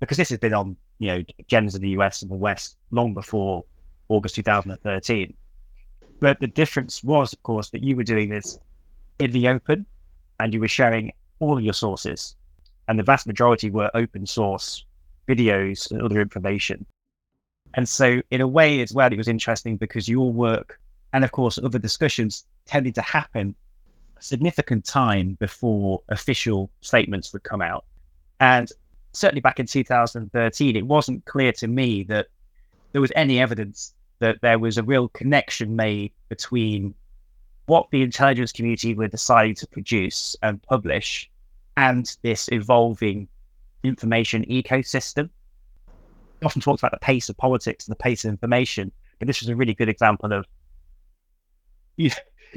because 0.00 0.16
this 0.16 0.30
has 0.30 0.38
been 0.38 0.54
on, 0.54 0.76
you 0.98 1.08
know, 1.08 1.22
agendas 1.42 1.74
in 1.74 1.82
the 1.82 1.90
US 1.90 2.22
and 2.22 2.30
the 2.30 2.36
West 2.36 2.76
long 2.90 3.14
before 3.14 3.64
August 4.08 4.36
2013. 4.36 5.34
But 6.20 6.40
the 6.40 6.46
difference 6.46 7.04
was, 7.04 7.32
of 7.32 7.42
course, 7.42 7.70
that 7.70 7.82
you 7.82 7.96
were 7.96 8.04
doing 8.04 8.28
this 8.28 8.58
in 9.18 9.32
the 9.32 9.48
open 9.48 9.86
and 10.40 10.54
you 10.54 10.60
were 10.60 10.68
sharing 10.68 11.12
all 11.40 11.58
of 11.58 11.64
your 11.64 11.74
sources. 11.74 12.36
And 12.88 12.98
the 12.98 13.02
vast 13.02 13.26
majority 13.26 13.70
were 13.70 13.90
open 13.94 14.26
source 14.26 14.84
videos 15.28 15.90
and 15.90 16.00
other 16.00 16.20
information. 16.20 16.86
And 17.74 17.88
so, 17.88 18.20
in 18.30 18.40
a 18.40 18.48
way, 18.48 18.80
as 18.80 18.92
well, 18.92 19.12
it 19.12 19.16
was 19.16 19.28
interesting 19.28 19.76
because 19.76 20.08
your 20.08 20.32
work 20.32 20.80
and, 21.12 21.24
of 21.24 21.32
course, 21.32 21.58
other 21.58 21.78
discussions 21.78 22.44
tended 22.66 22.94
to 22.94 23.02
happen 23.02 23.54
a 24.18 24.22
significant 24.22 24.84
time 24.84 25.36
before 25.40 26.02
official 26.08 26.70
statements 26.80 27.32
would 27.32 27.44
come 27.44 27.62
out. 27.62 27.84
And 28.40 28.70
certainly 29.12 29.40
back 29.40 29.60
in 29.60 29.66
2013, 29.66 30.76
it 30.76 30.86
wasn't 30.86 31.24
clear 31.24 31.52
to 31.52 31.68
me 31.68 32.04
that 32.04 32.26
there 32.92 33.00
was 33.00 33.12
any 33.14 33.40
evidence 33.40 33.94
that 34.18 34.40
there 34.42 34.58
was 34.58 34.78
a 34.78 34.82
real 34.82 35.08
connection 35.08 35.76
made 35.76 36.12
between 36.28 36.94
what 37.66 37.90
the 37.90 38.02
intelligence 38.02 38.50
community 38.50 38.94
were 38.94 39.08
deciding 39.08 39.54
to 39.54 39.66
produce 39.66 40.34
and 40.42 40.62
publish 40.62 41.30
and 41.76 42.16
this 42.22 42.48
evolving 42.50 43.28
information 43.84 44.44
ecosystem 44.46 45.30
often 46.44 46.60
talks 46.60 46.80
about 46.82 46.92
the 46.92 46.98
pace 46.98 47.28
of 47.28 47.36
politics 47.36 47.86
and 47.86 47.92
the 47.92 47.98
pace 47.98 48.24
of 48.24 48.30
information, 48.30 48.92
but 49.18 49.26
this 49.26 49.40
was 49.40 49.48
a 49.48 49.56
really 49.56 49.74
good 49.74 49.88
example 49.88 50.32
of 50.32 50.46
you, 51.96 52.10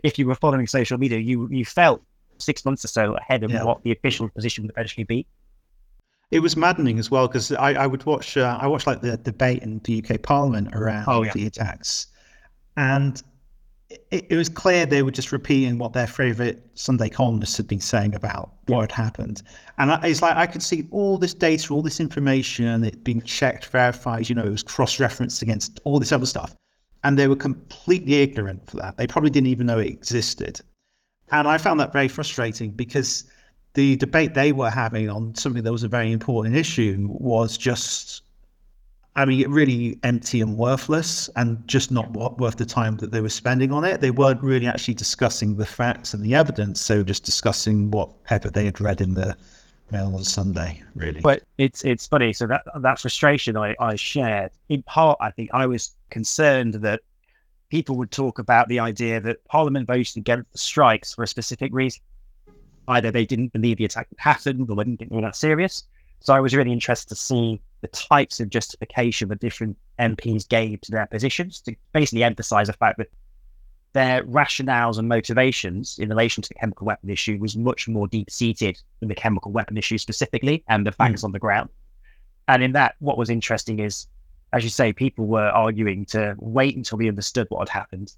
if 0.03 0.17
you 0.17 0.27
were 0.27 0.35
following 0.35 0.67
social 0.67 0.97
media, 0.97 1.19
you 1.19 1.47
you 1.51 1.65
felt 1.65 2.01
six 2.37 2.63
months 2.65 2.83
or 2.85 2.87
so 2.87 3.15
ahead 3.15 3.43
of 3.43 3.51
yeah. 3.51 3.63
what 3.63 3.83
the 3.83 3.91
official 3.91 4.29
position 4.29 4.63
would 4.63 4.71
eventually 4.71 5.03
be. 5.03 5.27
It 6.31 6.39
was 6.39 6.55
maddening 6.55 6.97
as 6.97 7.11
well 7.11 7.27
because 7.27 7.51
I, 7.51 7.73
I 7.73 7.87
would 7.87 8.05
watch 8.05 8.37
uh, 8.37 8.57
I 8.61 8.67
watched 8.67 8.87
like 8.87 9.01
the 9.01 9.17
debate 9.17 9.63
in 9.63 9.79
the 9.83 10.03
UK 10.03 10.21
Parliament 10.21 10.69
around 10.73 11.05
oh, 11.07 11.23
yeah. 11.23 11.33
the 11.33 11.45
attacks, 11.47 12.07
and 12.77 13.21
it, 14.11 14.27
it 14.29 14.35
was 14.35 14.49
clear 14.49 14.85
they 14.85 15.03
were 15.03 15.11
just 15.11 15.31
repeating 15.31 15.77
what 15.77 15.93
their 15.93 16.07
favorite 16.07 16.65
Sunday 16.75 17.09
columnists 17.09 17.57
had 17.57 17.67
been 17.67 17.79
saying 17.79 18.15
about 18.15 18.53
what 18.67 18.81
had 18.81 18.91
happened. 18.91 19.43
And 19.77 19.91
I, 19.91 20.07
it's 20.07 20.21
like 20.21 20.35
I 20.35 20.47
could 20.47 20.63
see 20.63 20.87
all 20.91 21.17
this 21.17 21.33
data, 21.33 21.73
all 21.73 21.81
this 21.81 21.99
information, 21.99 22.83
it 22.83 23.03
being 23.03 23.21
checked, 23.21 23.67
verified, 23.67 24.29
you 24.29 24.35
know, 24.35 24.43
it 24.43 24.49
was 24.49 24.63
cross 24.63 24.99
referenced 24.99 25.41
against 25.41 25.79
all 25.83 25.99
this 25.99 26.11
other 26.11 26.25
stuff. 26.25 26.55
And 27.03 27.17
they 27.17 27.27
were 27.27 27.35
completely 27.35 28.15
ignorant 28.15 28.69
for 28.69 28.77
that. 28.77 28.97
They 28.97 29.07
probably 29.07 29.31
didn't 29.31 29.47
even 29.47 29.67
know 29.67 29.79
it 29.79 29.87
existed. 29.87 30.61
And 31.31 31.47
I 31.47 31.57
found 31.57 31.79
that 31.79 31.93
very 31.93 32.07
frustrating 32.07 32.71
because 32.71 33.23
the 33.73 33.95
debate 33.95 34.33
they 34.33 34.51
were 34.51 34.69
having 34.69 35.09
on 35.09 35.33
something 35.35 35.63
that 35.63 35.71
was 35.71 35.83
a 35.83 35.87
very 35.87 36.11
important 36.11 36.55
issue 36.55 37.07
was 37.09 37.57
just 37.57 38.23
I 39.15 39.25
mean, 39.25 39.49
really 39.51 39.99
empty 40.03 40.39
and 40.39 40.57
worthless, 40.57 41.29
and 41.35 41.61
just 41.67 41.91
not 41.91 42.11
worth 42.13 42.55
the 42.55 42.65
time 42.65 42.95
that 42.97 43.11
they 43.11 43.19
were 43.19 43.29
spending 43.29 43.71
on 43.73 43.83
it. 43.83 43.99
They 43.99 44.11
weren't 44.11 44.41
really 44.41 44.67
actually 44.67 44.93
discussing 44.93 45.57
the 45.57 45.65
facts 45.65 46.13
and 46.13 46.23
the 46.23 46.33
evidence; 46.33 46.89
were 46.89 47.03
just 47.03 47.25
discussing 47.25 47.91
what 47.91 48.09
whatever 48.21 48.49
they 48.49 48.65
had 48.65 48.79
read 48.79 49.01
in 49.01 49.15
the 49.15 49.35
Mail 49.91 50.15
on 50.15 50.23
Sunday. 50.23 50.81
Really, 50.95 51.19
but 51.19 51.43
it's 51.57 51.83
it's 51.83 52.07
funny. 52.07 52.31
So 52.31 52.47
that 52.47 52.63
that 52.79 52.99
frustration 52.99 53.57
I, 53.57 53.75
I 53.79 53.95
shared 53.95 54.51
in 54.69 54.81
part, 54.83 55.17
I 55.19 55.31
think 55.31 55.49
I 55.53 55.65
was 55.65 55.91
concerned 56.09 56.75
that 56.75 57.01
people 57.69 57.97
would 57.97 58.11
talk 58.11 58.39
about 58.39 58.69
the 58.69 58.79
idea 58.79 59.19
that 59.19 59.43
Parliament 59.45 59.87
voted 59.87 60.15
against 60.15 60.51
the 60.53 60.57
strikes 60.57 61.13
for 61.13 61.23
a 61.23 61.27
specific 61.27 61.73
reason. 61.73 62.01
Either 62.87 63.11
they 63.11 63.25
didn't 63.25 63.51
believe 63.51 63.77
the 63.77 63.85
attack 63.85 64.07
had 64.17 64.35
happened, 64.35 64.69
or 64.69 64.77
they 64.77 64.83
didn't 64.85 64.99
think 64.99 65.11
it 65.11 65.15
was 65.15 65.23
that 65.23 65.35
serious. 65.35 65.83
So 66.21 66.35
I 66.35 66.39
was 66.39 66.55
really 66.55 66.71
interested 66.71 67.09
to 67.09 67.15
see 67.15 67.61
the 67.81 67.87
types 67.87 68.39
of 68.39 68.49
justification 68.49 69.27
the 69.27 69.35
different 69.35 69.75
MPs 69.99 70.47
gave 70.47 70.79
to 70.81 70.91
their 70.91 71.07
positions 71.07 71.61
to 71.61 71.75
basically 71.93 72.23
emphasize 72.23 72.67
the 72.67 72.73
fact 72.73 72.99
that 72.99 73.07
their 73.93 74.23
rationales 74.23 74.99
and 74.99 75.09
motivations 75.09 75.97
in 75.99 76.09
relation 76.09 76.41
to 76.43 76.47
the 76.47 76.53
chemical 76.53 76.85
weapon 76.85 77.09
issue 77.09 77.37
was 77.39 77.57
much 77.57 77.87
more 77.87 78.07
deep 78.07 78.29
seated 78.29 78.79
than 78.99 79.09
the 79.09 79.15
chemical 79.15 79.51
weapon 79.51 79.77
issue 79.77 79.97
specifically 79.97 80.63
and 80.67 80.85
the 80.85 80.91
facts 80.91 81.21
mm. 81.21 81.25
on 81.25 81.31
the 81.31 81.39
ground. 81.39 81.69
And 82.47 82.63
in 82.63 82.71
that, 82.73 82.95
what 82.99 83.17
was 83.17 83.29
interesting 83.29 83.79
is, 83.79 84.07
as 84.53 84.63
you 84.63 84.69
say, 84.69 84.93
people 84.93 85.25
were 85.25 85.49
arguing 85.49 86.05
to 86.07 86.35
wait 86.37 86.77
until 86.77 86.99
we 86.99 87.09
understood 87.09 87.47
what 87.49 87.67
had 87.67 87.79
happened. 87.79 88.13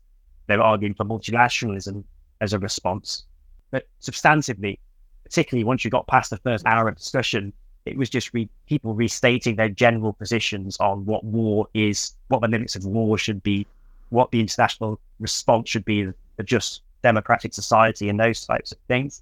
They 0.48 0.58
were 0.58 0.64
arguing 0.64 0.94
for 0.94 1.06
multilateralism 1.06 2.04
as 2.42 2.54
a 2.54 2.60
response. 2.60 3.24
But 3.72 3.88
substantively, 4.02 4.80
particularly 5.24 5.64
once 5.64 5.84
you 5.86 5.90
got 5.90 6.06
past 6.08 6.30
the 6.30 6.38
first 6.38 6.66
hour 6.66 6.88
of 6.88 6.98
discussion, 6.98 7.54
it 7.86 7.98
was 7.98 8.10
just 8.10 8.34
re- 8.34 8.50
people 8.68 8.94
restating 8.94 9.56
their 9.56 9.70
general 9.70 10.14
positions 10.14 10.78
on 10.78 11.06
what 11.06 11.24
war 11.24 11.68
is, 11.74 12.14
what 12.30 12.42
the 12.42 12.48
limits 12.48 12.76
of 12.76 12.86
war 12.86 13.18
should 13.18 13.44
be, 13.44 13.68
what 14.10 14.32
the 14.32 14.40
international 14.40 15.00
response 15.20 15.70
should 15.70 15.86
be, 15.86 16.08
a 16.38 16.44
just 16.44 16.82
democratic 17.02 17.54
society, 17.54 18.10
and 18.10 18.20
those 18.20 18.46
types 18.46 18.72
of 18.72 18.78
things. 18.88 19.22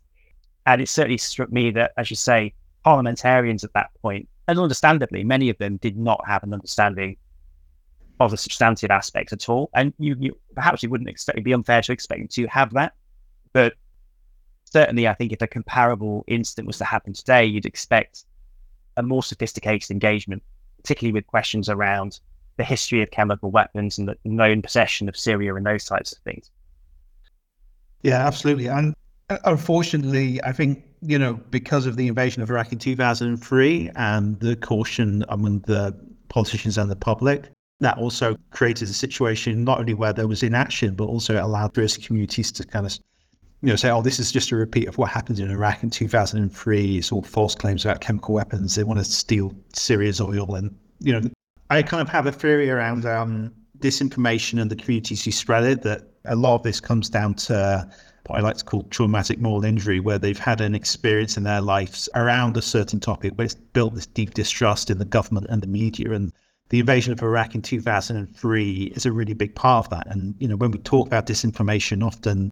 And 0.65 0.81
it 0.81 0.89
certainly 0.89 1.17
struck 1.17 1.51
me 1.51 1.71
that, 1.71 1.91
as 1.97 2.09
you 2.09 2.15
say, 2.15 2.53
parliamentarians 2.83 3.63
at 3.63 3.73
that 3.73 3.89
point, 4.01 4.27
and 4.47 4.59
understandably, 4.59 5.23
many 5.23 5.49
of 5.49 5.57
them 5.57 5.77
did 5.77 5.97
not 5.97 6.23
have 6.27 6.43
an 6.43 6.53
understanding 6.53 7.17
of 8.19 8.31
the 8.31 8.37
substantive 8.37 8.91
aspects 8.91 9.33
at 9.33 9.49
all. 9.49 9.69
And 9.73 9.93
you, 9.97 10.15
you 10.19 10.37
perhaps 10.53 10.83
you 10.83 10.89
wouldn't 10.89 11.09
expect 11.09 11.37
it'd 11.37 11.45
be 11.45 11.53
unfair 11.53 11.81
to 11.81 11.91
expect 11.91 12.19
them 12.19 12.27
to 12.27 12.47
have 12.47 12.73
that, 12.73 12.93
but 13.53 13.73
certainly, 14.65 15.07
I 15.07 15.13
think 15.13 15.31
if 15.31 15.41
a 15.41 15.47
comparable 15.47 16.23
incident 16.27 16.67
was 16.67 16.77
to 16.77 16.85
happen 16.85 17.13
today, 17.13 17.45
you'd 17.45 17.65
expect 17.65 18.25
a 18.97 19.03
more 19.03 19.23
sophisticated 19.23 19.91
engagement, 19.91 20.43
particularly 20.77 21.13
with 21.13 21.27
questions 21.27 21.69
around 21.69 22.19
the 22.57 22.63
history 22.63 23.01
of 23.01 23.11
chemical 23.11 23.51
weapons 23.51 23.97
and 23.97 24.07
the 24.07 24.17
known 24.25 24.61
possession 24.61 25.07
of 25.09 25.17
Syria 25.17 25.55
and 25.55 25.65
those 25.65 25.85
types 25.85 26.11
of 26.11 26.19
things. 26.19 26.51
Yeah, 28.03 28.25
absolutely. 28.25 28.67
And 28.67 28.93
uh, 29.29 29.37
unfortunately, 29.45 30.43
I 30.43 30.51
think, 30.51 30.83
you 31.01 31.17
know, 31.17 31.33
because 31.49 31.85
of 31.85 31.95
the 31.95 32.07
invasion 32.07 32.41
of 32.41 32.49
Iraq 32.49 32.71
in 32.71 32.79
2003 32.79 33.91
and 33.95 34.39
the 34.39 34.55
caution 34.55 35.23
among 35.29 35.59
the 35.61 35.97
politicians 36.29 36.77
and 36.77 36.89
the 36.89 36.95
public, 36.95 37.49
that 37.79 37.97
also 37.97 38.35
created 38.51 38.89
a 38.89 38.93
situation 38.93 39.63
not 39.63 39.79
only 39.79 39.93
where 39.93 40.13
there 40.13 40.27
was 40.27 40.43
inaction, 40.43 40.93
but 40.95 41.05
also 41.05 41.43
allowed 41.43 41.73
various 41.73 41.97
communities 41.97 42.51
to 42.51 42.63
kind 42.63 42.85
of 42.85 42.97
you 43.61 43.69
know, 43.69 43.75
say, 43.75 43.91
oh, 43.91 44.01
this 44.01 44.19
is 44.19 44.31
just 44.31 44.51
a 44.51 44.55
repeat 44.55 44.87
of 44.87 44.97
what 44.97 45.11
happened 45.11 45.39
in 45.39 45.51
Iraq 45.51 45.83
in 45.83 45.89
2003. 45.89 46.97
It's 46.97 47.11
all 47.11 47.21
false 47.21 47.53
claims 47.53 47.85
about 47.85 48.01
chemical 48.01 48.33
weapons. 48.33 48.75
They 48.75 48.83
want 48.83 48.99
to 48.99 49.05
steal 49.05 49.53
Syria's 49.73 50.19
oil. 50.19 50.55
And, 50.55 50.75
you 50.99 51.13
know, 51.13 51.29
I 51.69 51.83
kind 51.83 52.01
of 52.01 52.09
have 52.09 52.25
a 52.25 52.31
theory 52.31 52.71
around 52.71 53.05
um, 53.05 53.53
disinformation 53.77 54.59
and 54.59 54.71
the 54.71 54.75
communities 54.75 55.23
who 55.23 55.31
spread 55.31 55.63
it 55.63 55.83
that 55.83 56.01
a 56.25 56.35
lot 56.35 56.55
of 56.55 56.63
this 56.63 56.79
comes 56.79 57.07
down 57.09 57.35
to 57.35 57.87
what 58.27 58.39
I 58.39 58.41
like 58.41 58.57
to 58.57 58.65
call 58.65 58.83
traumatic 58.83 59.39
moral 59.39 59.63
injury, 59.63 59.99
where 59.99 60.17
they've 60.17 60.37
had 60.37 60.59
an 60.59 60.73
experience 60.73 61.37
in 61.37 61.43
their 61.43 61.61
lives 61.61 62.09
around 62.15 62.57
a 62.57 62.61
certain 62.61 62.99
topic, 62.99 63.33
where 63.35 63.45
it's 63.45 63.55
built 63.55 63.93
this 63.93 64.07
deep 64.07 64.33
distrust 64.33 64.89
in 64.89 64.97
the 64.97 65.05
government 65.05 65.47
and 65.49 65.61
the 65.61 65.67
media. 65.67 66.11
And 66.11 66.33
the 66.69 66.79
invasion 66.79 67.13
of 67.13 67.21
Iraq 67.21 67.53
in 67.53 67.61
2003 67.61 68.93
is 68.95 69.05
a 69.05 69.11
really 69.11 69.33
big 69.33 69.53
part 69.53 69.85
of 69.85 69.89
that. 69.91 70.07
And, 70.07 70.35
you 70.39 70.47
know, 70.47 70.55
when 70.55 70.71
we 70.71 70.79
talk 70.79 71.07
about 71.07 71.27
disinformation, 71.27 72.03
often 72.03 72.51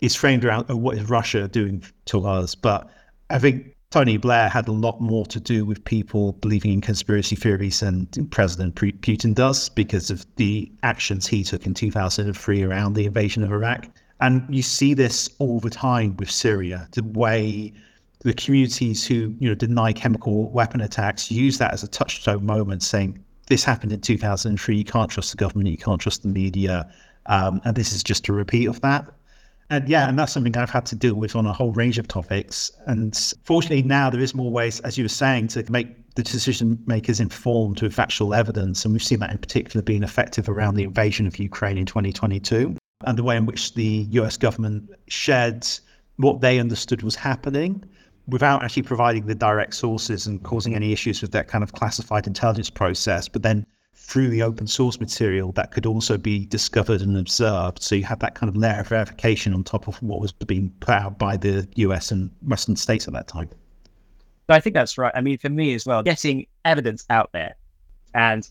is 0.00 0.14
framed 0.14 0.44
around 0.44 0.66
oh, 0.68 0.76
what 0.76 0.96
is 0.96 1.08
Russia 1.08 1.48
doing 1.48 1.82
to 2.06 2.26
us. 2.26 2.54
But 2.54 2.88
I 3.30 3.38
think 3.38 3.74
Tony 3.90 4.18
Blair 4.18 4.48
had 4.48 4.68
a 4.68 4.72
lot 4.72 5.00
more 5.00 5.24
to 5.26 5.40
do 5.40 5.64
with 5.64 5.82
people 5.84 6.32
believing 6.34 6.72
in 6.72 6.80
conspiracy 6.80 7.36
theories 7.36 7.80
than 7.80 8.06
President 8.30 8.74
Putin 8.74 9.34
does 9.34 9.68
because 9.70 10.10
of 10.10 10.26
the 10.36 10.70
actions 10.82 11.26
he 11.26 11.42
took 11.42 11.64
in 11.66 11.74
2003 11.74 12.62
around 12.62 12.94
the 12.94 13.06
invasion 13.06 13.42
of 13.42 13.50
Iraq. 13.50 13.86
And 14.20 14.44
you 14.54 14.62
see 14.62 14.94
this 14.94 15.30
all 15.38 15.60
the 15.60 15.70
time 15.70 16.16
with 16.16 16.30
Syria, 16.30 16.88
the 16.92 17.04
way 17.04 17.72
the 18.20 18.34
communities 18.34 19.06
who 19.06 19.34
you 19.38 19.48
know 19.48 19.54
deny 19.54 19.92
chemical 19.92 20.50
weapon 20.50 20.80
attacks 20.80 21.30
use 21.30 21.58
that 21.58 21.72
as 21.72 21.82
a 21.82 21.88
touchstone 21.88 22.44
moment, 22.44 22.82
saying 22.82 23.24
this 23.46 23.64
happened 23.64 23.92
in 23.92 24.00
2003. 24.00 24.76
You 24.76 24.84
can't 24.84 25.10
trust 25.10 25.30
the 25.30 25.36
government, 25.36 25.68
you 25.68 25.78
can't 25.78 26.00
trust 26.00 26.22
the 26.22 26.28
media, 26.28 26.92
um, 27.26 27.60
and 27.64 27.76
this 27.76 27.92
is 27.92 28.02
just 28.02 28.28
a 28.28 28.32
repeat 28.32 28.66
of 28.66 28.80
that. 28.80 29.06
And 29.70 29.88
yeah, 29.88 30.08
and 30.08 30.18
that's 30.18 30.32
something 30.32 30.56
I've 30.56 30.70
had 30.70 30.86
to 30.86 30.96
deal 30.96 31.14
with 31.14 31.36
on 31.36 31.44
a 31.44 31.52
whole 31.52 31.72
range 31.72 31.98
of 31.98 32.08
topics. 32.08 32.72
And 32.86 33.14
fortunately, 33.44 33.82
now 33.82 34.08
there 34.08 34.20
is 34.20 34.34
more 34.34 34.50
ways, 34.50 34.80
as 34.80 34.96
you 34.96 35.04
were 35.04 35.08
saying, 35.08 35.48
to 35.48 35.70
make 35.70 36.14
the 36.14 36.22
decision 36.22 36.82
makers 36.86 37.20
informed 37.20 37.82
with 37.82 37.94
factual 37.94 38.34
evidence. 38.34 38.84
And 38.84 38.94
we've 38.94 39.02
seen 39.02 39.20
that 39.20 39.30
in 39.30 39.38
particular 39.38 39.82
being 39.82 40.02
effective 40.02 40.48
around 40.48 40.74
the 40.74 40.84
invasion 40.84 41.26
of 41.26 41.38
Ukraine 41.38 41.76
in 41.76 41.86
2022 41.86 42.76
and 43.06 43.18
the 43.18 43.22
way 43.22 43.36
in 43.36 43.46
which 43.46 43.74
the 43.74 44.06
US 44.10 44.36
government 44.36 44.90
shared 45.06 45.66
what 46.16 46.40
they 46.40 46.58
understood 46.58 47.02
was 47.02 47.14
happening 47.14 47.84
without 48.26 48.62
actually 48.62 48.82
providing 48.82 49.26
the 49.26 49.34
direct 49.34 49.74
sources 49.74 50.26
and 50.26 50.42
causing 50.42 50.74
any 50.74 50.92
issues 50.92 51.22
with 51.22 51.30
that 51.32 51.48
kind 51.48 51.62
of 51.62 51.72
classified 51.72 52.26
intelligence 52.26 52.68
process, 52.68 53.28
but 53.28 53.42
then 53.42 53.64
through 54.08 54.28
the 54.28 54.42
open 54.42 54.66
source 54.66 54.98
material 55.00 55.52
that 55.52 55.70
could 55.70 55.84
also 55.84 56.16
be 56.16 56.46
discovered 56.46 57.02
and 57.02 57.18
observed. 57.18 57.82
So 57.82 57.94
you 57.94 58.04
have 58.04 58.20
that 58.20 58.34
kind 58.34 58.48
of 58.48 58.56
layer 58.56 58.80
of 58.80 58.88
verification 58.88 59.52
on 59.52 59.62
top 59.62 59.86
of 59.86 60.02
what 60.02 60.18
was 60.18 60.32
being 60.32 60.72
put 60.80 60.94
out 60.94 61.18
by 61.18 61.36
the 61.36 61.68
US 61.76 62.10
and 62.10 62.30
Western 62.46 62.74
states 62.74 63.06
at 63.06 63.12
that 63.12 63.28
time. 63.28 63.50
I 64.48 64.60
think 64.60 64.72
that's 64.72 64.96
right. 64.96 65.12
I 65.14 65.20
mean, 65.20 65.36
for 65.36 65.50
me 65.50 65.74
as 65.74 65.84
well, 65.84 66.02
getting 66.02 66.46
evidence 66.64 67.04
out 67.10 67.28
there 67.32 67.54
and 68.14 68.48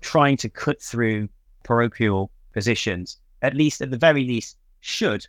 trying 0.00 0.36
to 0.38 0.48
cut 0.48 0.82
through 0.82 1.28
parochial 1.62 2.32
positions, 2.52 3.20
at 3.42 3.54
least 3.54 3.80
at 3.82 3.92
the 3.92 3.98
very 3.98 4.24
least, 4.24 4.56
should, 4.80 5.24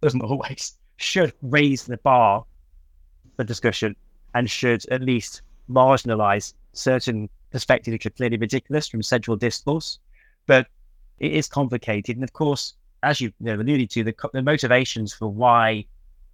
doesn't 0.00 0.22
always, 0.22 0.74
should 0.98 1.32
raise 1.42 1.86
the 1.86 1.96
bar 1.96 2.44
for 3.34 3.42
discussion 3.42 3.96
and 4.34 4.48
should 4.48 4.88
at 4.92 5.02
least 5.02 5.42
marginalize 5.68 6.54
certain 6.72 7.28
perspective 7.50 7.92
which 7.92 8.06
are 8.06 8.10
clearly 8.10 8.36
ridiculous 8.36 8.88
from 8.88 9.02
central 9.02 9.36
discourse, 9.36 9.98
but 10.46 10.66
it 11.18 11.32
is 11.32 11.48
complicated. 11.48 12.16
And 12.16 12.24
of 12.24 12.32
course, 12.32 12.74
as 13.02 13.20
you, 13.20 13.32
you 13.40 13.46
know, 13.46 13.54
alluded 13.54 13.90
to, 13.90 14.04
the, 14.04 14.14
the 14.32 14.42
motivations 14.42 15.12
for 15.12 15.28
why 15.28 15.84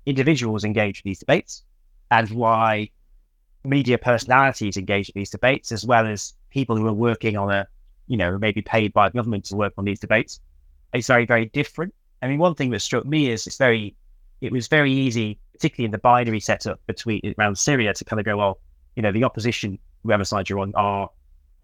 individuals 0.06 0.64
engage 0.64 0.98
in 0.98 1.10
these 1.10 1.18
debates 1.18 1.62
and 2.10 2.28
why 2.30 2.90
media 3.64 3.98
personalities 3.98 4.76
engage 4.76 5.08
in 5.08 5.14
these 5.16 5.30
debates, 5.30 5.72
as 5.72 5.84
well 5.86 6.06
as 6.06 6.34
people 6.50 6.76
who 6.76 6.86
are 6.86 6.92
working 6.92 7.36
on 7.36 7.50
a, 7.50 7.66
you 8.06 8.16
know, 8.16 8.38
maybe 8.38 8.60
paid 8.60 8.92
by 8.92 9.08
government 9.08 9.44
to 9.46 9.56
work 9.56 9.72
on 9.78 9.84
these 9.84 10.00
debates, 10.00 10.40
is 10.92 11.06
very, 11.06 11.26
very 11.26 11.46
different. 11.46 11.94
I 12.22 12.28
mean, 12.28 12.38
one 12.38 12.54
thing 12.54 12.70
that 12.70 12.80
struck 12.80 13.04
me 13.04 13.30
is 13.30 13.46
it's 13.46 13.56
very, 13.56 13.94
it 14.40 14.52
was 14.52 14.68
very 14.68 14.92
easy, 14.92 15.38
particularly 15.52 15.86
in 15.86 15.90
the 15.90 15.98
binary 15.98 16.40
setup 16.40 16.80
between 16.86 17.34
around 17.38 17.58
Syria, 17.58 17.94
to 17.94 18.04
kind 18.04 18.20
of 18.20 18.26
go, 18.26 18.36
well, 18.36 18.58
you 18.96 19.02
know, 19.02 19.12
the 19.12 19.24
opposition 19.24 19.78
whoever 20.04 20.24
side 20.24 20.48
you're 20.48 20.60
on, 20.60 20.72
are 20.76 21.10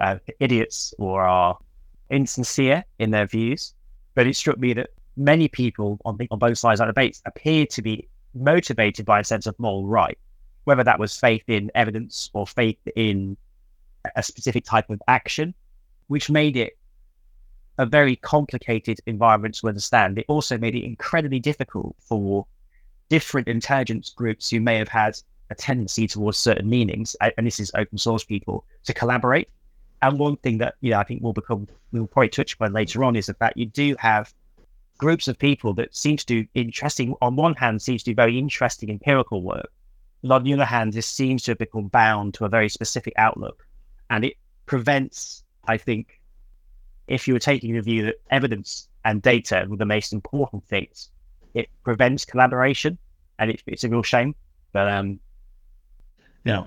uh, 0.01 0.17
idiots 0.41 0.93
or 0.99 1.23
are 1.23 1.57
insincere 2.11 2.85
in 2.99 3.11
their 3.11 3.27
views. 3.27 3.75
But 4.15 4.27
it 4.27 4.35
struck 4.35 4.59
me 4.59 4.73
that 4.73 4.91
many 5.17 5.47
people 5.47 6.01
on, 6.05 6.17
the, 6.17 6.27
on 6.31 6.39
both 6.39 6.59
sides 6.59 6.81
of 6.81 6.87
the 6.87 6.93
debate 6.93 7.21
appeared 7.27 7.71
to 7.71 7.83
be 7.83 8.09
motivated 8.35 9.07
by 9.07 9.21
a 9.21 9.25
sense 9.25 9.47
of 9.47 9.59
moral 9.59 9.87
right, 9.87 10.19
whether 10.65 10.83
that 10.83 10.99
was 10.99 11.17
faith 11.17 11.45
in 11.49 11.71
evidence 11.75 12.31
or 12.33 12.47
faith 12.47 12.79
in 12.97 13.37
a 14.17 14.23
specific 14.23 14.65
type 14.65 14.89
of 14.91 15.01
action, 15.07 15.55
which 16.09 16.31
made 16.31 16.57
it 16.57 16.77
a 17.79 17.87
very 17.87 18.17
complicated 18.17 18.99
environment 19.07 19.55
to 19.55 19.69
understand. 19.69 20.19
It 20.19 20.25
also 20.29 20.59
made 20.59 20.75
it 20.75 20.85
incredibly 20.85 21.41
difficult 21.41 21.95
for 21.99 22.47
different 23.09 23.49
intelligence 23.49 24.11
groups 24.11 24.51
who 24.51 24.61
may 24.61 24.77
have 24.77 24.89
had 24.89 25.19
a 25.51 25.55
tendency 25.55 26.07
towards 26.07 26.39
certain 26.39 26.69
meanings, 26.69 27.17
and 27.21 27.47
this 27.47 27.61
is 27.61 27.71
open 27.75 27.99
source 27.99 28.25
people, 28.25 28.65
to 28.85 28.95
collaborate. 28.95 29.49
And 30.03 30.19
one 30.19 30.37
thing 30.37 30.59
that 30.59 30.77
you 30.81 30.91
know 30.91 30.99
I 30.99 31.05
think 31.05 31.23
will 31.23 31.33
become 31.33 31.67
we'll 31.93 32.07
probably 32.07 32.31
touch 32.31 32.55
upon 32.55 32.73
later 32.73 33.05
on 33.05 33.17
is 33.17 33.27
the 33.27 33.35
fact 33.35 33.57
you 33.57 33.67
do 33.67 33.97
have 33.99 34.33
groups 34.97 35.29
of 35.29 35.39
people 35.39 35.75
that 35.75 35.95
seem 35.95 36.17
to 36.17 36.27
do 36.27 36.47
interesting 36.55 37.15
on 37.21 37.37
one 37.37 37.55
hand 37.55 37.83
seems 37.83 38.03
to 38.03 38.11
do 38.11 38.15
very 38.15 38.39
interesting 38.39 38.91
empirical 38.91 39.43
work, 39.43 39.71
on 40.29 40.45
the 40.45 40.53
other 40.53 40.65
hand, 40.65 40.93
this 40.93 41.07
seems 41.07 41.43
to 41.45 41.53
have 41.53 41.59
become 41.59 41.89
bound 41.89 42.35
to 42.35 42.45
a 42.45 42.49
very 42.49 42.69
specific 42.69 43.15
outlook. 43.17 43.67
And 44.11 44.25
it 44.25 44.35
prevents, 44.67 45.45
I 45.67 45.77
think, 45.77 46.21
if 47.07 47.27
you 47.27 47.35
were 47.35 47.41
taking 47.41 47.75
the 47.75 47.81
view 47.81 48.05
that 48.07 48.17
evidence 48.31 48.89
and 49.05 49.23
data 49.23 49.67
were 49.69 49.77
the 49.77 49.87
most 49.87 50.13
important 50.13 50.65
things, 50.67 51.11
it 51.55 51.69
prevents 51.83 52.25
collaboration, 52.25 52.99
and 53.39 53.51
it, 53.51 53.63
it's 53.67 53.85
a 53.85 53.89
real 53.89 54.03
shame. 54.03 54.35
But 54.73 54.89
um, 54.89 55.19
yeah, 56.45 56.65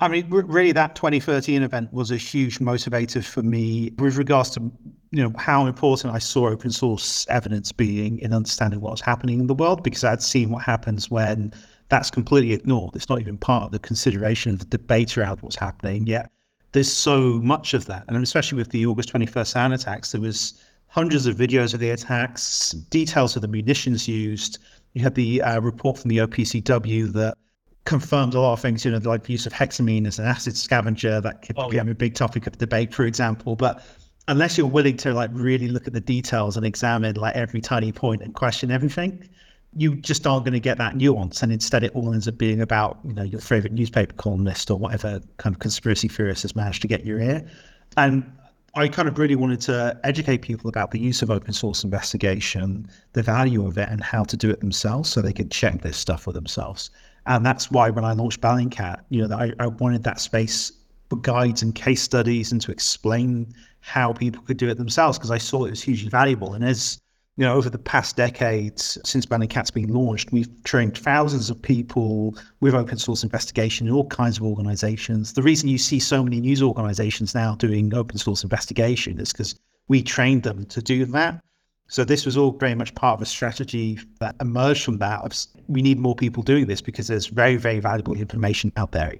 I 0.00 0.08
mean, 0.08 0.30
really, 0.30 0.72
that 0.72 0.94
2013 0.96 1.62
event 1.62 1.92
was 1.92 2.10
a 2.10 2.16
huge 2.16 2.58
motivator 2.58 3.22
for 3.22 3.42
me 3.42 3.92
with 3.98 4.16
regards 4.16 4.48
to 4.50 4.72
you 5.10 5.22
know 5.22 5.32
how 5.36 5.66
important 5.66 6.14
I 6.14 6.18
saw 6.18 6.48
open 6.48 6.70
source 6.70 7.26
evidence 7.28 7.70
being 7.70 8.18
in 8.20 8.32
understanding 8.32 8.80
what 8.80 8.92
was 8.92 9.00
happening 9.02 9.40
in 9.40 9.46
the 9.46 9.54
world 9.54 9.82
because 9.82 10.04
I'd 10.04 10.22
seen 10.22 10.50
what 10.50 10.62
happens 10.62 11.10
when 11.10 11.52
that's 11.90 12.10
completely 12.10 12.54
ignored. 12.54 12.94
It's 12.96 13.10
not 13.10 13.20
even 13.20 13.36
part 13.36 13.64
of 13.64 13.72
the 13.72 13.78
consideration 13.78 14.52
of 14.52 14.60
the 14.60 14.64
debate 14.66 15.18
around 15.18 15.42
what's 15.42 15.56
happening 15.56 16.06
yet. 16.06 16.30
There's 16.72 16.90
so 16.90 17.40
much 17.42 17.74
of 17.74 17.86
that, 17.86 18.04
and 18.08 18.16
especially 18.22 18.56
with 18.56 18.70
the 18.70 18.86
August 18.86 19.12
21st 19.12 19.54
sarin 19.54 19.74
attacks, 19.74 20.12
there 20.12 20.20
was 20.20 20.62
hundreds 20.86 21.26
of 21.26 21.36
videos 21.36 21.74
of 21.74 21.80
the 21.80 21.90
attacks, 21.90 22.70
details 22.70 23.36
of 23.36 23.42
the 23.42 23.48
munitions 23.48 24.08
used. 24.08 24.58
You 24.94 25.02
had 25.02 25.14
the 25.14 25.42
uh, 25.42 25.60
report 25.60 25.98
from 25.98 26.08
the 26.08 26.18
OPCW 26.18 27.12
that 27.12 27.36
confirmed 27.84 28.34
a 28.34 28.40
lot 28.40 28.52
of 28.52 28.60
things, 28.60 28.84
you 28.84 28.90
know, 28.90 28.98
like 28.98 29.24
the 29.24 29.32
use 29.32 29.46
of 29.46 29.52
hexamine 29.52 30.06
as 30.06 30.18
an 30.18 30.26
acid 30.26 30.56
scavenger 30.56 31.20
that 31.20 31.42
could 31.42 31.56
oh, 31.58 31.68
become 31.68 31.88
yeah. 31.88 31.92
a 31.92 31.96
big 31.96 32.14
topic 32.14 32.46
of 32.46 32.58
debate, 32.58 32.94
for 32.94 33.04
example. 33.04 33.56
But 33.56 33.84
unless 34.28 34.58
you're 34.58 34.66
willing 34.66 34.96
to 34.98 35.12
like 35.14 35.30
really 35.32 35.68
look 35.68 35.86
at 35.86 35.92
the 35.92 36.00
details 36.00 36.56
and 36.56 36.66
examine 36.66 37.16
like 37.16 37.34
every 37.34 37.60
tiny 37.60 37.92
point 37.92 38.22
and 38.22 38.34
question 38.34 38.70
everything, 38.70 39.28
you 39.76 39.96
just 39.96 40.26
aren't 40.26 40.44
going 40.44 40.52
to 40.52 40.60
get 40.60 40.78
that 40.78 40.96
nuance. 40.96 41.42
And 41.42 41.52
instead, 41.52 41.84
it 41.84 41.94
all 41.94 42.12
ends 42.12 42.28
up 42.28 42.38
being 42.38 42.60
about 42.60 42.98
you 43.04 43.12
know 43.12 43.22
your 43.22 43.40
favorite 43.40 43.72
newspaper 43.72 44.14
columnist 44.14 44.70
or 44.70 44.78
whatever 44.78 45.20
kind 45.38 45.54
of 45.54 45.60
conspiracy 45.60 46.08
theorist 46.08 46.42
has 46.42 46.54
managed 46.54 46.82
to 46.82 46.88
get 46.88 47.04
your 47.04 47.20
ear. 47.20 47.48
And 47.96 48.30
I 48.74 48.86
kind 48.88 49.08
of 49.08 49.18
really 49.18 49.34
wanted 49.34 49.60
to 49.62 49.98
educate 50.04 50.42
people 50.42 50.68
about 50.68 50.92
the 50.92 51.00
use 51.00 51.22
of 51.22 51.30
open 51.30 51.52
source 51.52 51.82
investigation, 51.82 52.88
the 53.14 53.22
value 53.22 53.66
of 53.66 53.78
it, 53.78 53.88
and 53.88 54.02
how 54.02 54.22
to 54.24 54.36
do 54.36 54.48
it 54.50 54.60
themselves 54.60 55.08
so 55.08 55.20
they 55.20 55.32
could 55.32 55.50
check 55.50 55.82
this 55.82 55.96
stuff 55.96 56.22
for 56.22 56.32
themselves. 56.32 56.90
And 57.26 57.44
that's 57.44 57.70
why 57.70 57.90
when 57.90 58.04
I 58.04 58.12
launched 58.12 58.40
Bellingcat, 58.40 59.02
you 59.08 59.26
know, 59.26 59.36
I, 59.36 59.52
I 59.58 59.66
wanted 59.66 60.02
that 60.04 60.20
space 60.20 60.72
for 61.08 61.16
guides 61.16 61.62
and 61.62 61.74
case 61.74 62.02
studies 62.02 62.52
and 62.52 62.60
to 62.62 62.70
explain 62.70 63.52
how 63.80 64.12
people 64.12 64.42
could 64.42 64.56
do 64.56 64.68
it 64.68 64.78
themselves 64.78 65.18
because 65.18 65.30
I 65.30 65.38
saw 65.38 65.64
it 65.64 65.70
was 65.70 65.82
hugely 65.82 66.08
valuable. 66.08 66.54
And 66.54 66.64
as 66.64 66.98
you 67.36 67.46
know, 67.46 67.54
over 67.54 67.70
the 67.70 67.78
past 67.78 68.16
decades 68.16 68.98
since 69.04 69.24
Bellingcat's 69.24 69.70
been 69.70 69.88
launched, 69.88 70.30
we've 70.30 70.50
trained 70.64 70.98
thousands 70.98 71.48
of 71.48 71.60
people 71.60 72.36
with 72.60 72.74
open 72.74 72.98
source 72.98 73.22
investigation 73.22 73.86
in 73.86 73.94
all 73.94 74.06
kinds 74.08 74.36
of 74.36 74.44
organizations. 74.44 75.32
The 75.32 75.42
reason 75.42 75.68
you 75.68 75.78
see 75.78 76.00
so 76.00 76.22
many 76.22 76.40
news 76.40 76.62
organizations 76.62 77.34
now 77.34 77.54
doing 77.54 77.94
open 77.94 78.18
source 78.18 78.42
investigation 78.42 79.18
is 79.18 79.32
because 79.32 79.54
we 79.88 80.02
trained 80.02 80.42
them 80.42 80.66
to 80.66 80.82
do 80.82 81.06
that. 81.06 81.42
So 81.90 82.04
this 82.04 82.24
was 82.24 82.36
all 82.36 82.52
very 82.52 82.76
much 82.76 82.94
part 82.94 83.18
of 83.18 83.22
a 83.22 83.26
strategy 83.26 83.98
that 84.20 84.36
emerged 84.40 84.84
from 84.84 84.98
that. 84.98 85.46
We 85.66 85.82
need 85.82 85.98
more 85.98 86.14
people 86.14 86.44
doing 86.44 86.68
this 86.68 86.80
because 86.80 87.08
there's 87.08 87.26
very, 87.26 87.56
very 87.56 87.80
valuable 87.80 88.14
information 88.14 88.70
out 88.76 88.92
there. 88.92 89.14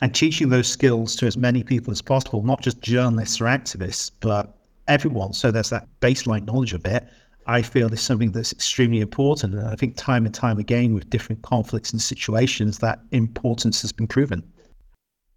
And 0.00 0.14
teaching 0.14 0.48
those 0.48 0.66
skills 0.66 1.16
to 1.16 1.26
as 1.26 1.36
many 1.36 1.62
people 1.62 1.92
as 1.92 2.00
possible, 2.00 2.42
not 2.42 2.62
just 2.62 2.80
journalists 2.80 3.42
or 3.42 3.44
activists, 3.44 4.10
but 4.20 4.56
everyone. 4.88 5.34
So 5.34 5.50
there's 5.50 5.68
that 5.68 5.86
baseline 6.00 6.46
knowledge 6.46 6.72
of 6.72 6.86
it. 6.86 7.06
I 7.46 7.60
feel 7.60 7.92
is 7.92 8.00
something 8.00 8.32
that's 8.32 8.52
extremely 8.52 9.00
important. 9.00 9.52
And 9.52 9.68
I 9.68 9.74
think 9.74 9.98
time 9.98 10.24
and 10.24 10.34
time 10.34 10.58
again 10.58 10.94
with 10.94 11.10
different 11.10 11.42
conflicts 11.42 11.92
and 11.92 12.00
situations, 12.00 12.78
that 12.78 13.00
importance 13.10 13.82
has 13.82 13.92
been 13.92 14.06
proven. 14.06 14.42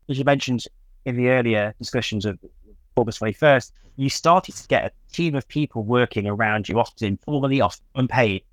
As 0.07 0.17
you 0.17 0.23
mentioned 0.23 0.63
in 1.03 1.17
the 1.17 1.27
earlier 1.27 1.75
discussions 1.79 2.23
of 2.23 2.39
August 2.95 3.19
21st, 3.19 3.73
you 3.97 4.09
started 4.09 4.55
to 4.55 4.67
get 4.67 4.85
a 4.85 5.13
team 5.13 5.35
of 5.35 5.47
people 5.47 5.83
working 5.83 6.27
around 6.27 6.69
you, 6.69 6.79
often 6.79 7.17
formally, 7.17 7.59
often 7.59 7.83
unpaid. 7.95 8.43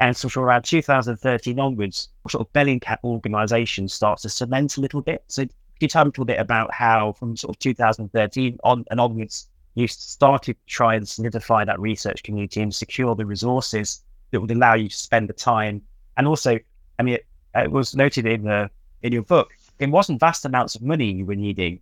And 0.00 0.16
so, 0.16 0.28
from 0.28 0.44
around 0.44 0.64
2013 0.64 1.60
onwards, 1.60 2.08
sort 2.28 2.40
of 2.40 2.52
Bellingcat 2.52 2.98
organization 3.04 3.86
starts 3.86 4.22
to 4.22 4.28
cement 4.28 4.76
a 4.76 4.80
little 4.80 5.02
bit. 5.02 5.22
So, 5.28 5.44
you 5.78 5.88
tell 5.88 6.04
a 6.04 6.06
little 6.06 6.24
bit 6.24 6.40
about 6.40 6.72
how, 6.72 7.12
from 7.12 7.36
sort 7.36 7.54
of 7.54 7.58
2013 7.60 8.58
on 8.64 8.84
and 8.90 9.00
onwards, 9.00 9.48
you 9.74 9.86
started 9.86 10.54
to 10.54 10.60
try 10.66 10.94
and 10.94 11.06
solidify 11.06 11.64
that 11.64 11.78
research 11.78 12.22
community 12.22 12.62
and 12.62 12.74
secure 12.74 13.14
the 13.14 13.26
resources 13.26 14.02
that 14.30 14.40
would 14.40 14.50
allow 14.50 14.74
you 14.74 14.88
to 14.88 14.96
spend 14.96 15.28
the 15.28 15.34
time? 15.34 15.82
And 16.16 16.26
also, 16.26 16.58
I 16.98 17.02
mean, 17.02 17.14
it, 17.14 17.26
it 17.54 17.70
was 17.70 17.94
noted 17.94 18.26
in 18.26 18.44
the 18.44 18.70
in 19.02 19.12
your 19.12 19.22
book, 19.22 19.52
it 19.78 19.90
wasn't 19.90 20.18
vast 20.18 20.46
amounts 20.46 20.74
of 20.74 20.82
money 20.82 21.12
you 21.12 21.26
were 21.26 21.36
needing 21.36 21.80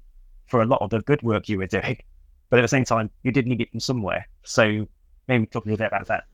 for 0.49 0.61
a 0.61 0.67
lot 0.67 0.83
of 0.83 0.91
the 0.91 1.01
good 1.03 1.23
work 1.23 1.49
you 1.49 1.59
were 1.59 1.67
doing. 1.67 1.99
But 2.53 2.59
at 2.59 2.63
the 2.65 2.69
same 2.69 2.85
time, 2.85 3.09
you 3.23 3.33
did 3.33 3.47
need 3.47 3.63
it 3.63 3.71
from 3.71 3.81
somewhere. 3.81 4.29
So 4.43 4.87
maybe 5.27 5.47
talk 5.47 5.65
a 5.65 5.69
little 5.69 5.79
bit 5.79 5.87
about 5.87 6.07
that. 6.09 6.25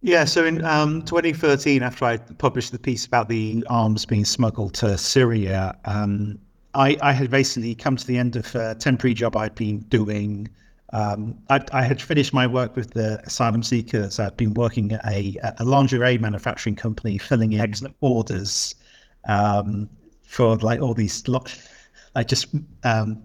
Yeah, 0.00 0.24
so 0.24 0.44
in 0.44 0.64
um, 0.64 1.02
2013, 1.02 1.82
after 1.82 2.04
I 2.04 2.18
published 2.18 2.70
the 2.70 2.78
piece 2.78 3.04
about 3.04 3.28
the 3.28 3.66
arms 3.68 4.06
being 4.06 4.24
smuggled 4.24 4.74
to 4.74 4.96
Syria, 4.96 5.76
um, 5.86 6.38
I, 6.74 6.96
I, 7.02 7.10
had 7.12 7.32
basically 7.32 7.74
come 7.74 7.96
to 7.96 8.06
the 8.06 8.16
end 8.16 8.36
of 8.36 8.54
a 8.54 8.76
temporary 8.76 9.12
job 9.12 9.36
I'd 9.36 9.56
been 9.56 9.80
doing. 9.88 10.48
Um, 10.92 11.36
I, 11.48 11.64
I, 11.72 11.82
had 11.82 12.00
finished 12.00 12.32
my 12.32 12.46
work 12.46 12.76
with 12.76 12.92
the 12.92 13.20
asylum 13.24 13.64
seekers. 13.64 14.20
I'd 14.20 14.36
been 14.36 14.54
working 14.54 14.92
at 14.92 15.04
a, 15.04 15.36
a 15.58 15.64
lingerie 15.64 16.16
manufacturing 16.18 16.76
company, 16.76 17.18
filling 17.18 17.54
in 17.54 17.60
Excellent. 17.60 17.96
orders 18.02 18.76
um, 19.28 19.90
for 20.22 20.54
like 20.58 20.80
all 20.80 20.94
these, 20.94 21.26
like 21.26 22.28
just 22.28 22.54
um, 22.84 23.20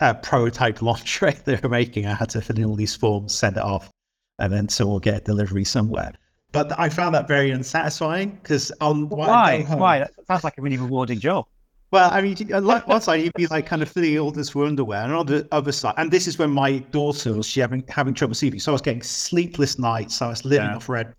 uh, 0.00 0.14
prototype 0.14 0.82
lingerie 0.82 1.36
they 1.44 1.58
were 1.62 1.68
making. 1.68 2.06
I 2.06 2.14
had 2.14 2.30
to 2.30 2.40
fill 2.40 2.58
in 2.58 2.64
all 2.64 2.76
these 2.76 2.96
forms, 2.96 3.34
send 3.34 3.56
it 3.56 3.62
off, 3.62 3.90
and 4.38 4.52
then 4.52 4.68
so 4.68 4.86
we'll 4.86 5.00
get 5.00 5.18
a 5.18 5.20
delivery 5.20 5.64
somewhere. 5.64 6.12
But 6.52 6.76
I 6.78 6.88
found 6.88 7.14
that 7.14 7.28
very 7.28 7.50
unsatisfying 7.50 8.30
because 8.42 8.72
on 8.80 9.08
why 9.08 9.62
home, 9.62 9.78
why 9.78 9.98
that 10.00 10.10
sounds 10.26 10.42
like 10.42 10.58
a 10.58 10.62
really 10.62 10.78
rewarding 10.78 11.20
job. 11.20 11.46
Well, 11.92 12.10
I 12.12 12.20
mean, 12.20 12.36
on 12.52 12.64
one 12.64 13.00
side 13.00 13.22
you'd 13.22 13.34
be 13.34 13.48
like 13.48 13.66
kind 13.66 13.82
of 13.82 13.90
filling 13.90 14.16
orders 14.18 14.50
for 14.50 14.64
underwear, 14.64 15.02
and 15.02 15.12
on 15.12 15.26
the 15.26 15.46
other 15.52 15.72
side, 15.72 15.94
and 15.96 16.10
this 16.10 16.26
is 16.26 16.38
when 16.38 16.50
my 16.50 16.78
daughter 16.78 17.32
was 17.34 17.46
she 17.46 17.60
having 17.60 17.84
having 17.88 18.14
trouble 18.14 18.34
sleeping, 18.34 18.60
so 18.60 18.72
I 18.72 18.74
was 18.74 18.82
getting 18.82 19.02
sleepless 19.02 19.78
nights. 19.78 20.16
So 20.16 20.26
I 20.26 20.28
was 20.30 20.44
living 20.44 20.66
yeah. 20.66 20.76
off 20.76 20.88
red 20.88 21.14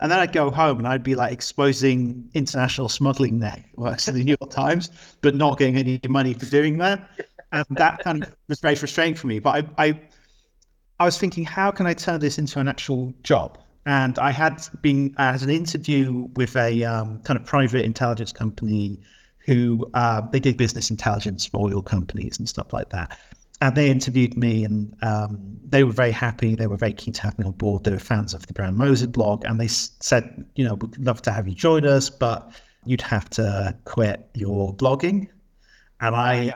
and 0.00 0.12
then 0.12 0.20
I'd 0.20 0.32
go 0.32 0.48
home 0.48 0.78
and 0.78 0.86
I'd 0.86 1.02
be 1.02 1.16
like 1.16 1.32
exposing 1.32 2.30
international 2.32 2.88
smuggling 2.88 3.40
networks 3.40 4.06
in 4.06 4.14
the 4.14 4.22
New 4.22 4.36
York 4.40 4.52
Times, 4.52 4.90
but 5.22 5.34
not 5.34 5.58
getting 5.58 5.76
any 5.76 6.00
money 6.08 6.34
for 6.34 6.46
doing 6.46 6.78
that 6.78 7.10
and 7.52 7.64
that 7.70 8.00
kind 8.00 8.22
of 8.24 8.36
was 8.48 8.60
very 8.60 8.74
frustrating 8.74 9.14
for 9.14 9.26
me. 9.26 9.38
But 9.38 9.64
I, 9.78 9.86
I, 9.88 10.00
I 11.00 11.04
was 11.04 11.18
thinking, 11.18 11.44
how 11.44 11.70
can 11.70 11.86
I 11.86 11.94
turn 11.94 12.20
this 12.20 12.38
into 12.38 12.58
an 12.60 12.68
actual 12.68 13.12
job? 13.22 13.58
And 13.86 14.18
I 14.18 14.32
had 14.32 14.60
been 14.82 15.14
at 15.18 15.42
an 15.42 15.50
interview 15.50 16.28
with 16.36 16.56
a 16.56 16.84
um, 16.84 17.20
kind 17.22 17.38
of 17.38 17.46
private 17.46 17.84
intelligence 17.84 18.32
company 18.32 19.00
who 19.38 19.88
uh, 19.94 20.20
they 20.30 20.40
did 20.40 20.58
business 20.58 20.90
intelligence 20.90 21.46
for 21.46 21.58
oil 21.60 21.80
companies 21.80 22.38
and 22.38 22.46
stuff 22.46 22.72
like 22.72 22.90
that. 22.90 23.18
And 23.60 23.74
they 23.74 23.90
interviewed 23.90 24.36
me, 24.36 24.64
and 24.64 24.94
um, 25.02 25.58
they 25.64 25.82
were 25.82 25.92
very 25.92 26.12
happy. 26.12 26.54
They 26.54 26.68
were 26.68 26.76
very 26.76 26.92
keen 26.92 27.14
to 27.14 27.22
have 27.22 27.36
me 27.38 27.46
on 27.46 27.52
board. 27.52 27.82
They 27.82 27.90
were 27.90 27.98
fans 27.98 28.34
of 28.34 28.46
the 28.46 28.52
Brown 28.52 28.76
Moses 28.76 29.08
blog, 29.08 29.44
and 29.44 29.58
they 29.58 29.66
said, 29.66 30.44
you 30.54 30.64
know, 30.64 30.74
we'd 30.74 30.96
love 30.98 31.22
to 31.22 31.32
have 31.32 31.48
you 31.48 31.54
join 31.54 31.84
us, 31.84 32.08
but 32.08 32.52
you'd 32.84 33.00
have 33.00 33.28
to 33.30 33.74
quit 33.84 34.28
your 34.34 34.74
blogging. 34.74 35.28
And 36.00 36.14
I 36.14 36.54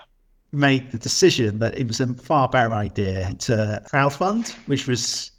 made 0.53 0.91
the 0.91 0.99
decision 0.99 1.59
that 1.59 1.77
it 1.79 1.89
was 1.89 2.01
a 2.01 2.15
far 2.15 2.49
better 2.49 2.75
idea 2.75 3.35
to 3.41 3.83
crowdfund, 3.91 4.53
which 4.67 4.87
was 4.87 5.31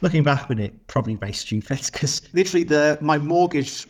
looking 0.00 0.22
back 0.22 0.50
on 0.50 0.58
it 0.58 0.86
probably 0.86 1.14
very 1.14 1.32
stupid 1.32 1.80
because 1.92 2.22
literally 2.32 2.64
the 2.64 2.98
my 3.00 3.18
mortgage 3.18 3.86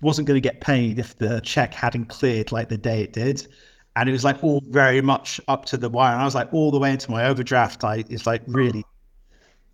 wasn't 0.00 0.26
going 0.26 0.36
to 0.36 0.40
get 0.40 0.60
paid 0.60 0.98
if 0.98 1.16
the 1.18 1.40
check 1.40 1.72
hadn't 1.72 2.06
cleared 2.06 2.52
like 2.52 2.68
the 2.68 2.76
day 2.76 3.02
it 3.02 3.12
did. 3.12 3.46
And 3.94 4.08
it 4.08 4.12
was 4.12 4.24
like 4.24 4.42
all 4.42 4.62
very 4.68 5.00
much 5.00 5.40
up 5.48 5.64
to 5.66 5.76
the 5.76 5.88
wire. 5.88 6.12
And 6.12 6.22
I 6.22 6.24
was 6.24 6.34
like 6.34 6.52
all 6.52 6.70
the 6.70 6.78
way 6.78 6.90
into 6.90 7.10
my 7.10 7.26
overdraft. 7.26 7.84
I 7.84 8.04
it's 8.08 8.26
like 8.26 8.42
really 8.46 8.84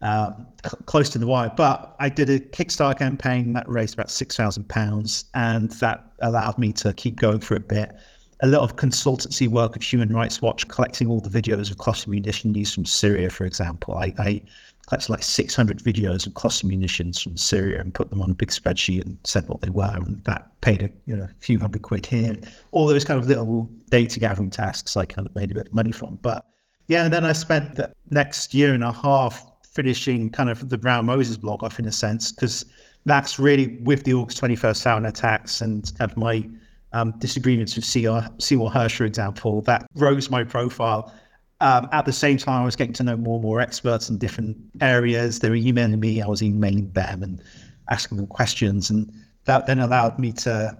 um, 0.02 0.46
cl- 0.64 0.82
close 0.86 1.08
to 1.10 1.18
the 1.18 1.26
wire. 1.26 1.52
But 1.56 1.94
I 2.00 2.08
did 2.08 2.28
a 2.28 2.40
Kickstarter 2.40 2.98
campaign 2.98 3.52
that 3.54 3.68
raised 3.68 3.94
about 3.94 4.10
six 4.10 4.36
thousand 4.36 4.68
pounds, 4.68 5.26
and 5.34 5.70
that 5.72 6.12
allowed 6.20 6.58
me 6.58 6.72
to 6.74 6.92
keep 6.92 7.16
going 7.16 7.40
for 7.40 7.54
a 7.54 7.60
bit 7.60 7.92
a 8.40 8.46
lot 8.46 8.62
of 8.62 8.76
consultancy 8.76 9.48
work 9.48 9.76
of 9.76 9.82
Human 9.82 10.14
Rights 10.14 10.40
Watch, 10.40 10.66
collecting 10.68 11.08
all 11.08 11.20
the 11.20 11.30
videos 11.30 11.70
of 11.70 11.78
cluster 11.78 12.10
munition 12.10 12.54
use 12.54 12.74
from 12.74 12.84
Syria, 12.84 13.30
for 13.30 13.44
example. 13.44 13.94
I, 13.94 14.14
I, 14.18 14.42
collected 14.88 15.10
like 15.10 15.22
600 15.22 15.80
videos 15.80 16.26
of 16.26 16.32
cluster 16.32 16.66
munitions 16.66 17.20
from 17.20 17.36
Syria 17.36 17.78
and 17.78 17.92
put 17.92 18.08
them 18.08 18.22
on 18.22 18.30
a 18.30 18.34
big 18.34 18.48
spreadsheet 18.48 19.04
and 19.04 19.18
said 19.22 19.46
what 19.46 19.60
they 19.60 19.68
were. 19.68 19.92
And 19.94 20.24
that 20.24 20.50
paid 20.62 20.82
a 20.82 20.90
you 21.04 21.14
know, 21.14 21.24
a 21.24 21.34
few 21.40 21.58
hundred 21.58 21.82
quid 21.82 22.06
here. 22.06 22.34
All 22.70 22.86
those 22.86 23.04
kind 23.04 23.20
of 23.20 23.28
little 23.28 23.68
data 23.90 24.18
gathering 24.18 24.48
tasks 24.48 24.96
I 24.96 25.04
kind 25.04 25.28
of 25.28 25.34
made 25.34 25.50
a 25.50 25.54
bit 25.54 25.66
of 25.66 25.74
money 25.74 25.92
from. 25.92 26.18
But 26.22 26.46
yeah, 26.86 27.04
and 27.04 27.12
then 27.12 27.26
I 27.26 27.34
spent 27.34 27.74
the 27.74 27.92
next 28.08 28.54
year 28.54 28.72
and 28.72 28.82
a 28.82 28.92
half 28.92 29.44
finishing 29.62 30.30
kind 30.30 30.48
of 30.48 30.70
the 30.70 30.78
Brown 30.78 31.04
Moses 31.04 31.36
blog 31.36 31.62
off 31.62 31.78
in 31.78 31.84
a 31.84 31.92
sense, 31.92 32.32
because 32.32 32.64
that's 33.04 33.38
really 33.38 33.76
with 33.82 34.04
the 34.04 34.14
August 34.14 34.40
21st 34.40 34.82
sarin 34.82 35.06
attacks 35.06 35.60
and 35.60 35.92
kind 35.98 36.10
of 36.10 36.16
my 36.16 36.48
um, 36.92 37.12
disagreements 37.18 37.76
with 37.76 37.84
Seymour, 37.84 38.22
Hersh, 38.40 38.96
for 38.96 39.04
example, 39.04 39.62
that 39.62 39.86
rose 39.94 40.30
my 40.30 40.44
profile. 40.44 41.12
Um, 41.60 41.88
at 41.92 42.06
the 42.06 42.12
same 42.12 42.38
time, 42.38 42.62
I 42.62 42.64
was 42.64 42.76
getting 42.76 42.94
to 42.94 43.02
know 43.02 43.16
more 43.16 43.34
and 43.34 43.42
more 43.42 43.60
experts 43.60 44.08
in 44.08 44.18
different 44.18 44.56
areas. 44.80 45.40
They 45.40 45.50
were 45.50 45.56
emailing 45.56 45.98
me, 45.98 46.22
I 46.22 46.26
was 46.26 46.42
emailing 46.42 46.90
them 46.92 47.22
and 47.22 47.42
asking 47.90 48.16
them 48.16 48.26
questions. 48.26 48.90
And 48.90 49.12
that 49.44 49.66
then 49.66 49.80
allowed 49.80 50.18
me 50.18 50.32
to 50.32 50.78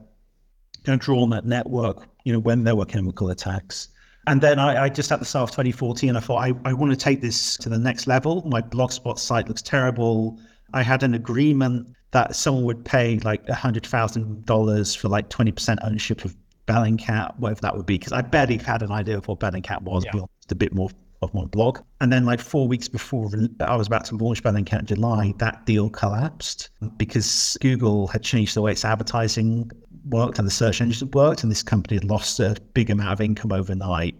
kind 0.85 1.01
of 1.01 1.05
draw 1.05 1.23
on 1.23 1.31
that 1.31 1.45
network, 1.45 2.07
you 2.25 2.33
know, 2.33 2.39
when 2.39 2.65
there 2.65 2.77
were 2.77 2.85
chemical 2.85 3.31
attacks. 3.31 3.89
And 4.27 4.41
then 4.41 4.59
I, 4.59 4.85
I 4.85 4.89
just 4.89 5.11
at 5.11 5.21
the 5.21 5.25
start 5.25 5.51
of 5.51 5.57
2014, 5.57 6.15
I 6.15 6.21
thought 6.21 6.37
I, 6.37 6.53
I 6.65 6.73
want 6.75 6.93
to 6.93 6.97
take 6.97 7.23
this 7.23 7.57
to 7.59 7.69
the 7.69 7.79
next 7.79 8.07
level. 8.07 8.47
My 8.47 8.61
blogspot 8.61 9.19
site 9.19 9.49
looks 9.49 9.63
terrible. 9.63 10.39
I 10.73 10.83
had 10.83 11.03
an 11.03 11.15
agreement 11.15 11.95
that 12.11 12.35
someone 12.37 12.65
would 12.65 12.85
pay 12.85 13.19
like 13.21 13.47
a 13.49 13.55
hundred 13.55 13.87
thousand 13.87 14.47
dollars 14.47 14.95
for 14.95 15.09
like 15.09 15.29
20% 15.29 15.79
ownership 15.83 16.25
of 16.25 16.37
Bellingcat, 16.67 17.39
whatever 17.39 17.61
that 17.63 17.77
would 17.77 17.87
be, 17.87 17.99
because 17.99 18.13
I 18.13 18.23
barely 18.23 18.59
had 18.59 18.83
an 18.83 18.93
idea 18.93 19.19
of 19.19 19.27
what 19.29 19.41
Bellingcat 19.41 19.83
was 19.83 20.05
yeah. 20.13 20.21
a 20.51 20.55
bit 20.55 20.75
more 20.75 20.91
of 21.23 21.35
my 21.35 21.45
blog. 21.47 21.81
And 22.01 22.13
then 22.13 22.25
like 22.25 22.41
four 22.41 22.69
weeks 22.69 22.89
before 22.89 23.31
I 23.61 23.77
was 23.77 23.87
about 23.87 24.05
to 24.07 24.17
launch 24.17 24.43
Bellingcat 24.43 24.81
in 24.81 24.87
July, 24.87 25.35
that 25.39 25.67
deal 25.67 25.91
collapsed 25.91 26.71
because 26.97 27.57
Google 27.61 28.07
had 28.07 28.23
changed 28.23 28.55
the 28.55 28.63
way 28.63 28.73
its 28.73 28.85
advertising 28.85 29.71
worked 30.11 30.39
and 30.39 30.47
the 30.47 30.53
search 30.53 30.81
engine 30.81 31.11
worked, 31.13 31.43
and 31.43 31.51
this 31.51 31.63
company 31.63 31.97
had 31.97 32.05
lost 32.05 32.41
a 32.41 32.57
big 32.75 32.91
amount 32.91 33.13
of 33.13 33.21
income 33.21 33.53
overnight. 33.53 34.15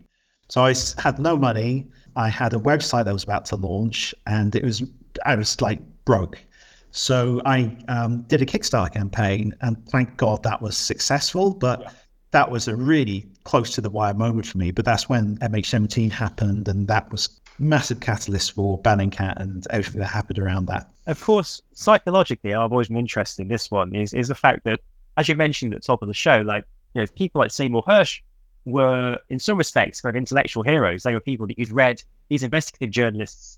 So 0.49 0.65
I 0.65 0.75
had 0.99 1.19
no 1.19 1.37
money. 1.37 1.87
I 2.17 2.29
had 2.29 2.55
a 2.55 2.59
website 2.59 3.05
that 3.05 3.13
was 3.13 3.25
about 3.25 3.45
to 3.47 3.57
launch, 3.57 4.15
and 4.27 4.55
it 4.55 4.65
was 4.65 4.83
I 5.25 5.35
was 5.35 5.61
like 5.61 5.81
broke. 6.09 6.43
So 6.91 7.43
I 7.45 7.77
um, 7.89 8.23
did 8.23 8.41
a 8.41 8.47
Kickstarter 8.47 8.95
campaign, 8.95 9.55
and 9.61 9.77
thank 9.91 10.17
God 10.17 10.43
that 10.43 10.63
was 10.63 10.75
successful. 10.75 11.53
But 11.53 11.83
yeah. 11.83 11.91
that 12.31 12.51
was 12.51 12.67
a 12.67 12.75
really 12.75 13.27
close 13.45 13.75
to 13.75 13.83
the 13.83 13.91
wire 13.91 14.15
moment 14.15 14.47
for 14.47 14.57
me. 14.57 14.71
But 14.71 14.87
that's 14.87 15.07
when 15.07 15.37
MH17 15.39 16.11
happened, 16.11 16.67
and 16.67 16.89
that 16.89 17.13
was 17.13 17.29
massive 17.59 18.01
catalyst 18.01 18.53
for 18.53 18.81
Bellingcat 18.81 19.37
and 19.37 19.67
everything 19.69 20.01
that 20.01 20.07
happened 20.07 20.39
around 20.39 20.65
that. 20.69 20.89
Of 21.07 21.21
course, 21.23 21.61
psychologically, 21.75 22.55
I've 22.55 22.73
always 22.73 22.89
been 22.89 22.97
interested 22.97 23.43
in 23.43 23.49
this 23.49 23.71
one 23.71 23.95
is 23.95 24.15
is 24.15 24.29
the 24.29 24.35
fact 24.35 24.65
that 24.65 24.81
as 25.19 25.29
you 25.29 25.35
mentioned 25.35 25.75
at 25.75 25.83
the 25.83 25.87
top 25.87 26.01
of 26.01 26.09
the 26.09 26.15
show, 26.15 26.39
like 26.41 26.65
you 26.95 27.03
know, 27.03 27.07
people 27.17 27.41
like 27.41 27.51
Seymour 27.51 27.83
Hersh 27.83 28.23
were 28.65 29.19
in 29.29 29.39
some 29.39 29.59
respects 29.59 30.01
kind 30.01 30.17
of 30.17 30.19
intellectual 30.19 30.63
heroes. 30.63 31.03
They 31.03 31.13
were 31.13 31.21
people 31.21 31.47
that 31.49 31.59
you'd 31.59 31.71
read, 31.71 32.03
these 32.31 32.43
investigative 32.43 32.91
journalists, 32.91 33.58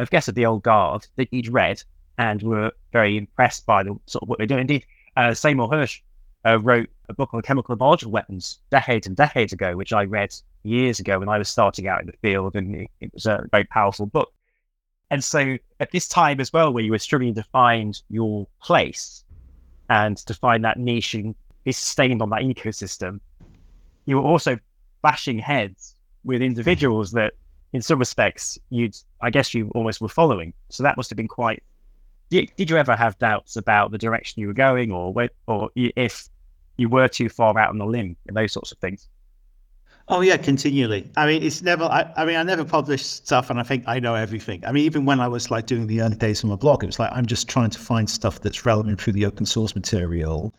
I 0.00 0.04
guess 0.04 0.28
of 0.28 0.34
the 0.34 0.46
old 0.46 0.62
guard, 0.62 1.06
that 1.16 1.28
you'd 1.32 1.48
read 1.48 1.82
and 2.18 2.42
were 2.42 2.72
very 2.92 3.16
impressed 3.16 3.66
by 3.66 3.82
the 3.82 3.98
sort 4.06 4.22
of 4.22 4.28
what 4.28 4.38
they 4.38 4.46
do. 4.46 4.56
Indeed, 4.56 4.84
uh, 5.16 5.34
Seymour 5.34 5.68
Hersh 5.68 6.00
uh, 6.46 6.58
wrote 6.60 6.88
a 7.08 7.14
book 7.14 7.30
on 7.32 7.42
chemical 7.42 7.72
and 7.72 7.78
biological 7.78 8.12
weapons 8.12 8.58
decades 8.70 9.06
and 9.06 9.16
decades 9.16 9.52
ago, 9.52 9.76
which 9.76 9.92
I 9.92 10.04
read 10.04 10.34
years 10.62 11.00
ago 11.00 11.18
when 11.18 11.28
I 11.28 11.38
was 11.38 11.48
starting 11.48 11.86
out 11.86 12.00
in 12.00 12.06
the 12.06 12.14
field, 12.22 12.56
and 12.56 12.74
it, 12.74 12.90
it 13.00 13.12
was 13.12 13.26
a 13.26 13.46
very 13.50 13.64
powerful 13.64 14.06
book. 14.06 14.32
And 15.10 15.22
so, 15.22 15.58
at 15.80 15.90
this 15.90 16.06
time 16.06 16.40
as 16.40 16.52
well, 16.52 16.72
where 16.72 16.84
you 16.84 16.92
were 16.92 16.98
struggling 16.98 17.34
to 17.34 17.42
find 17.42 18.00
your 18.08 18.46
place, 18.62 19.24
and 19.88 20.16
to 20.18 20.34
find 20.34 20.64
that 20.64 20.78
niche 20.78 21.14
and 21.14 21.34
be 21.64 21.72
sustained 21.72 22.22
on 22.22 22.30
that 22.30 22.42
ecosystem, 22.42 23.20
you 24.06 24.16
were 24.16 24.22
also 24.22 24.58
bashing 25.02 25.38
heads 25.38 25.96
with 26.24 26.42
individuals 26.42 27.10
that, 27.12 27.34
in 27.72 27.82
some 27.82 27.98
respects, 27.98 28.58
you'd, 28.70 28.96
I 29.20 29.30
guess, 29.30 29.54
you 29.54 29.70
almost 29.74 30.00
were 30.00 30.08
following. 30.08 30.52
So 30.68 30.82
that 30.82 30.96
must 30.96 31.10
have 31.10 31.16
been 31.16 31.28
quite. 31.28 31.62
Did, 32.30 32.52
did 32.56 32.70
you 32.70 32.76
ever 32.76 32.96
have 32.96 33.18
doubts 33.18 33.56
about 33.56 33.90
the 33.90 33.98
direction 33.98 34.40
you 34.40 34.46
were 34.48 34.54
going, 34.54 34.92
or 34.92 35.12
where, 35.12 35.30
or 35.46 35.70
if 35.74 36.28
you 36.76 36.88
were 36.88 37.08
too 37.08 37.28
far 37.28 37.58
out 37.58 37.70
on 37.70 37.78
the 37.78 37.86
limb, 37.86 38.16
and 38.26 38.36
those 38.36 38.52
sorts 38.52 38.72
of 38.72 38.78
things? 38.78 39.08
Oh 40.08 40.22
yeah, 40.22 40.36
continually. 40.36 41.08
I 41.16 41.24
mean, 41.26 41.42
it's 41.42 41.62
never. 41.62 41.84
I, 41.84 42.12
I, 42.16 42.24
mean, 42.24 42.34
I 42.34 42.42
never 42.42 42.64
publish 42.64 43.04
stuff, 43.04 43.48
and 43.48 43.60
I 43.60 43.62
think 43.62 43.84
I 43.86 44.00
know 44.00 44.16
everything. 44.16 44.64
I 44.66 44.72
mean, 44.72 44.84
even 44.84 45.04
when 45.04 45.20
I 45.20 45.28
was 45.28 45.52
like 45.52 45.66
doing 45.66 45.86
the 45.86 46.00
early 46.00 46.16
days 46.16 46.42
of 46.42 46.50
my 46.50 46.56
blog, 46.56 46.82
it 46.82 46.86
was 46.86 46.98
like 46.98 47.12
I'm 47.12 47.26
just 47.26 47.48
trying 47.48 47.70
to 47.70 47.78
find 47.78 48.10
stuff 48.10 48.40
that's 48.40 48.66
relevant 48.66 49.00
through 49.00 49.12
the 49.12 49.24
open 49.24 49.46
source 49.46 49.76
material, 49.76 50.52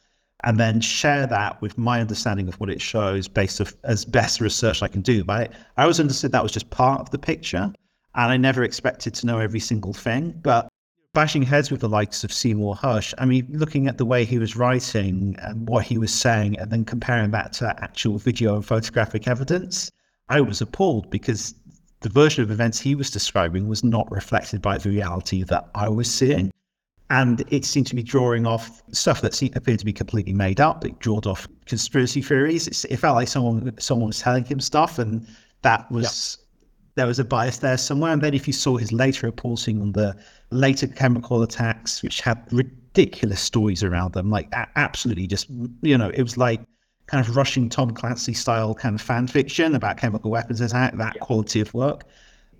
and 0.44 0.60
then 0.60 0.82
share 0.82 1.28
that 1.28 1.62
with 1.62 1.78
my 1.78 2.02
understanding 2.02 2.48
of 2.48 2.60
what 2.60 2.70
it 2.70 2.82
shows, 2.82 3.28
based 3.28 3.60
of 3.60 3.76
as 3.84 4.06
best 4.06 4.42
research 4.42 4.82
I 4.82 4.88
can 4.88 5.02
do. 5.02 5.24
But 5.24 5.52
I, 5.78 5.82
I 5.82 5.82
always 5.84 6.00
understood 6.00 6.32
that 6.32 6.44
was 6.44 6.52
just 6.52 6.70
part 6.70 7.02
of 7.02 7.12
the 7.12 7.20
picture, 7.20 7.72
and 8.16 8.32
I 8.32 8.38
never 8.38 8.64
expected 8.64 9.14
to 9.16 9.26
know 9.28 9.40
every 9.40 9.60
single 9.60 9.94
thing. 9.94 10.34
But 10.42 10.68
bashing 11.14 11.44
heads 11.44 11.70
with 11.70 11.82
the 11.82 11.90
likes 11.90 12.24
of 12.24 12.32
Seymour 12.32 12.76
Hersh. 12.76 13.14
I 13.18 13.26
mean, 13.26 13.48
looking 13.50 13.88
at 13.88 13.98
the 13.98 14.06
way 14.06 14.24
he 14.24 14.40
was 14.40 14.56
writing 14.56 15.36
and 15.40 15.68
what 15.68 15.84
he 15.86 15.98
was 15.98 16.14
saying, 16.14 16.58
and 16.58 16.72
then 16.72 16.86
comparing 16.86 17.32
that 17.32 17.54
to 17.54 17.68
actual 17.84 18.18
video 18.18 18.56
and 18.56 18.66
photographic 18.66 19.28
evidence, 19.28 19.92
I 20.30 20.42
was 20.42 20.62
appalled 20.62 21.10
because 21.10 21.54
the 22.00 22.10
version 22.10 22.44
of 22.44 22.52
events 22.52 22.80
he 22.80 22.96
was 22.96 23.12
describing 23.12 23.68
was 23.68 23.84
not 23.84 24.10
reflected 24.12 24.62
by 24.62 24.78
the 24.78 24.90
reality 24.90 25.44
that 25.44 25.70
I 25.76 25.90
was 25.90 26.10
seeing. 26.10 26.52
And 27.12 27.44
it 27.50 27.66
seemed 27.66 27.88
to 27.88 27.96
be 27.96 28.04
drawing 28.04 28.48
off 28.48 28.82
stuff 28.94 29.20
that 29.20 29.34
seemed, 29.34 29.58
appeared 29.58 29.80
to 29.80 29.86
be 29.86 29.92
completely 29.92 30.32
made 30.32 30.62
up. 30.62 30.86
It 30.86 30.98
drawed 31.00 31.28
off 31.28 31.46
conspiracy 31.66 32.22
theories. 32.22 32.86
it 32.86 32.98
felt 32.98 33.16
like 33.16 33.28
someone 33.28 33.74
someone 33.80 34.08
was 34.08 34.22
telling 34.22 34.46
him 34.46 34.62
stuff, 34.62 34.98
and 34.98 35.28
that 35.62 35.92
was 35.92 36.38
there 36.96 37.06
was 37.06 37.20
a 37.20 37.26
bias 37.26 37.58
there 37.58 37.78
somewhere. 37.78 38.14
And 38.14 38.22
then 38.22 38.34
if 38.34 38.48
you 38.48 38.54
saw 38.54 38.78
his 38.78 38.94
later 38.94 39.28
reporting 39.28 39.82
on 39.82 39.92
the 39.92 40.16
later 40.52 40.88
chemical 40.88 41.44
attacks, 41.44 42.02
which 42.02 42.22
had 42.22 42.42
ridiculous 42.50 43.42
stories 43.42 43.84
around 43.84 44.14
them, 44.14 44.30
like 44.30 44.48
absolutely 44.78 45.28
just, 45.28 45.48
you 45.82 45.98
know, 45.98 46.12
it 46.14 46.22
was 46.22 46.38
like 46.38 46.62
kind 47.08 47.28
of 47.28 47.36
rushing 47.36 47.68
Tom 47.68 47.92
Clancy 47.92 48.34
style 48.34 48.74
kind 48.74 48.96
of 48.96 49.02
fan 49.02 49.28
fiction 49.28 49.76
about 49.76 49.98
chemical 49.98 50.32
weapons 50.32 50.62
attack, 50.62 50.96
that 50.96 51.20
quality 51.20 51.60
of 51.60 51.74
work. 51.74 52.06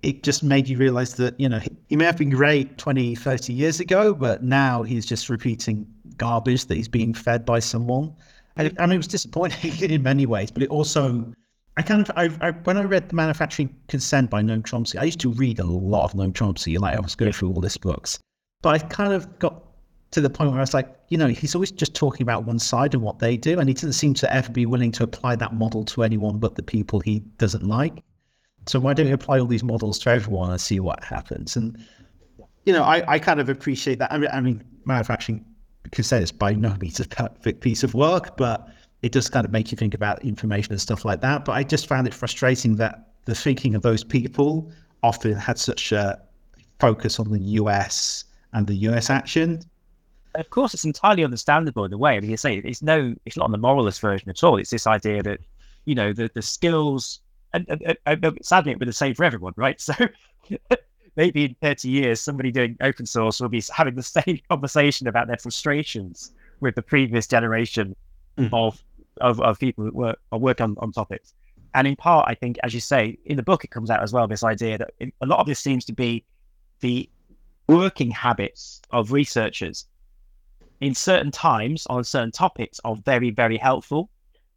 It 0.02 0.22
just 0.22 0.42
made 0.42 0.68
you 0.68 0.76
realize 0.76 1.14
that, 1.14 1.38
you 1.38 1.48
know, 1.48 1.60
he 1.88 1.96
may 1.96 2.04
have 2.04 2.16
been 2.16 2.30
great 2.30 2.78
20, 2.78 3.14
30 3.14 3.52
years 3.52 3.80
ago, 3.80 4.14
but 4.14 4.42
now 4.42 4.82
he's 4.82 5.06
just 5.06 5.28
repeating 5.28 5.86
garbage 6.16 6.66
that 6.66 6.74
he's 6.74 6.88
being 6.88 7.14
fed 7.14 7.44
by 7.44 7.60
someone. 7.60 8.14
And, 8.56 8.74
and 8.78 8.92
it 8.92 8.96
was 8.96 9.06
disappointing 9.06 9.78
in 9.90 10.02
many 10.02 10.26
ways, 10.26 10.50
but 10.50 10.62
it 10.62 10.70
also 10.70 11.32
I 11.76 11.82
kind 11.82 12.02
of, 12.02 12.10
I, 12.16 12.28
I, 12.46 12.50
when 12.50 12.76
I 12.76 12.82
read 12.82 13.08
The 13.08 13.14
Manufacturing 13.14 13.74
Consent 13.88 14.28
by 14.28 14.42
Noam 14.42 14.62
Chomsky, 14.62 15.00
I 15.00 15.04
used 15.04 15.20
to 15.20 15.30
read 15.30 15.58
a 15.58 15.64
lot 15.64 16.04
of 16.04 16.12
Noam 16.12 16.32
Chomsky, 16.32 16.78
like 16.78 16.96
I 16.96 17.00
was 17.00 17.14
going 17.14 17.32
through 17.32 17.52
all 17.52 17.60
these 17.62 17.78
books. 17.78 18.18
But 18.60 18.74
I 18.74 18.78
kind 18.78 19.14
of 19.14 19.38
got 19.38 19.62
to 20.10 20.20
the 20.20 20.28
point 20.28 20.50
where 20.50 20.58
I 20.58 20.62
was 20.62 20.74
like, 20.74 20.94
you 21.08 21.16
know, 21.16 21.28
he's 21.28 21.54
always 21.54 21.70
just 21.70 21.94
talking 21.94 22.22
about 22.22 22.44
one 22.44 22.58
side 22.58 22.92
and 22.92 23.02
what 23.02 23.20
they 23.20 23.38
do, 23.38 23.58
and 23.58 23.68
he 23.68 23.74
doesn't 23.74 23.94
seem 23.94 24.12
to 24.14 24.32
ever 24.32 24.52
be 24.52 24.66
willing 24.66 24.92
to 24.92 25.02
apply 25.02 25.36
that 25.36 25.54
model 25.54 25.84
to 25.86 26.02
anyone 26.02 26.38
but 26.38 26.56
the 26.56 26.62
people 26.62 27.00
he 27.00 27.20
doesn't 27.38 27.66
like. 27.66 28.02
So 28.66 28.78
why 28.78 28.94
don't 28.94 29.08
you 29.08 29.14
apply 29.14 29.38
all 29.38 29.46
these 29.46 29.64
models 29.64 29.98
to 30.00 30.10
everyone 30.10 30.50
and 30.50 30.60
see 30.60 30.80
what 30.80 31.02
happens? 31.02 31.56
And 31.56 31.84
you 32.64 32.72
know, 32.72 32.84
I, 32.84 33.02
I 33.14 33.18
kind 33.18 33.40
of 33.40 33.48
appreciate 33.48 33.98
that. 33.98 34.12
I 34.12 34.18
mean, 34.18 34.30
I 34.32 34.40
mean, 34.40 34.62
manufacturing 34.84 35.44
consent 35.90 36.22
is 36.22 36.32
by 36.32 36.52
no 36.54 36.76
means 36.80 37.00
a 37.00 37.08
perfect 37.08 37.60
piece 37.60 37.82
of 37.82 37.94
work, 37.94 38.36
but 38.36 38.68
it 39.02 39.12
does 39.12 39.28
kind 39.28 39.44
of 39.44 39.50
make 39.50 39.72
you 39.72 39.76
think 39.76 39.94
about 39.94 40.24
information 40.24 40.72
and 40.72 40.80
stuff 40.80 41.04
like 41.04 41.20
that. 41.22 41.44
But 41.44 41.52
I 41.52 41.64
just 41.64 41.88
found 41.88 42.06
it 42.06 42.14
frustrating 42.14 42.76
that 42.76 43.08
the 43.24 43.34
thinking 43.34 43.74
of 43.74 43.82
those 43.82 44.04
people 44.04 44.70
often 45.02 45.34
had 45.34 45.58
such 45.58 45.90
a 45.92 46.20
focus 46.78 47.18
on 47.18 47.30
the 47.30 47.40
US 47.60 48.24
and 48.52 48.66
the 48.66 48.74
US 48.74 49.10
action. 49.10 49.60
Of 50.34 50.50
course, 50.50 50.72
it's 50.72 50.84
entirely 50.84 51.24
understandable 51.24 51.84
in 51.84 51.92
a 51.92 51.98
way. 51.98 52.16
I 52.16 52.20
mean, 52.20 52.30
you 52.30 52.36
say 52.36 52.56
it's 52.58 52.82
no, 52.82 53.14
it's 53.26 53.36
not 53.36 53.50
the 53.50 53.58
moralist 53.58 54.00
version 54.00 54.30
at 54.30 54.42
all. 54.42 54.56
It's 54.56 54.70
this 54.70 54.86
idea 54.86 55.22
that 55.22 55.40
you 55.84 55.94
know 55.94 56.12
the 56.12 56.30
the 56.32 56.42
skills, 56.42 57.20
and, 57.54 57.66
and, 57.68 57.96
and 58.06 58.38
sadly, 58.42 58.72
it 58.72 58.76
will 58.76 58.80
be 58.80 58.86
the 58.86 58.92
same 58.92 59.14
for 59.14 59.24
everyone, 59.24 59.54
right? 59.56 59.80
So 59.90 59.94
maybe 61.16 61.44
in 61.44 61.56
30 61.60 61.88
years, 61.88 62.20
somebody 62.20 62.50
doing 62.50 62.76
open 62.80 63.04
source 63.04 63.40
will 63.40 63.48
be 63.48 63.62
having 63.72 63.94
the 63.94 64.02
same 64.02 64.40
conversation 64.48 65.06
about 65.06 65.26
their 65.28 65.36
frustrations 65.36 66.32
with 66.60 66.74
the 66.74 66.82
previous 66.82 67.26
generation 67.26 67.94
mm. 68.38 68.48
of 68.52 68.82
of, 69.20 69.40
of 69.42 69.58
people 69.58 69.84
that 69.84 69.94
work 69.94 70.18
or 70.30 70.38
work 70.38 70.60
on, 70.60 70.74
on 70.78 70.90
topics. 70.90 71.34
And 71.74 71.86
in 71.86 71.96
part, 71.96 72.26
I 72.28 72.34
think, 72.34 72.58
as 72.62 72.72
you 72.72 72.80
say, 72.80 73.18
in 73.26 73.36
the 73.36 73.42
book, 73.42 73.64
it 73.64 73.70
comes 73.70 73.90
out 73.90 74.02
as 74.02 74.12
well 74.12 74.26
this 74.26 74.42
idea 74.42 74.78
that 74.78 74.90
a 75.00 75.26
lot 75.26 75.38
of 75.38 75.46
this 75.46 75.58
seems 75.58 75.84
to 75.86 75.92
be 75.92 76.24
the 76.80 77.08
working 77.68 78.10
habits 78.10 78.80
of 78.90 79.12
researchers 79.12 79.86
in 80.80 80.94
certain 80.94 81.30
times 81.30 81.86
on 81.88 82.04
certain 82.04 82.32
topics 82.32 82.80
are 82.84 82.96
very, 82.96 83.30
very 83.30 83.56
helpful, 83.56 84.10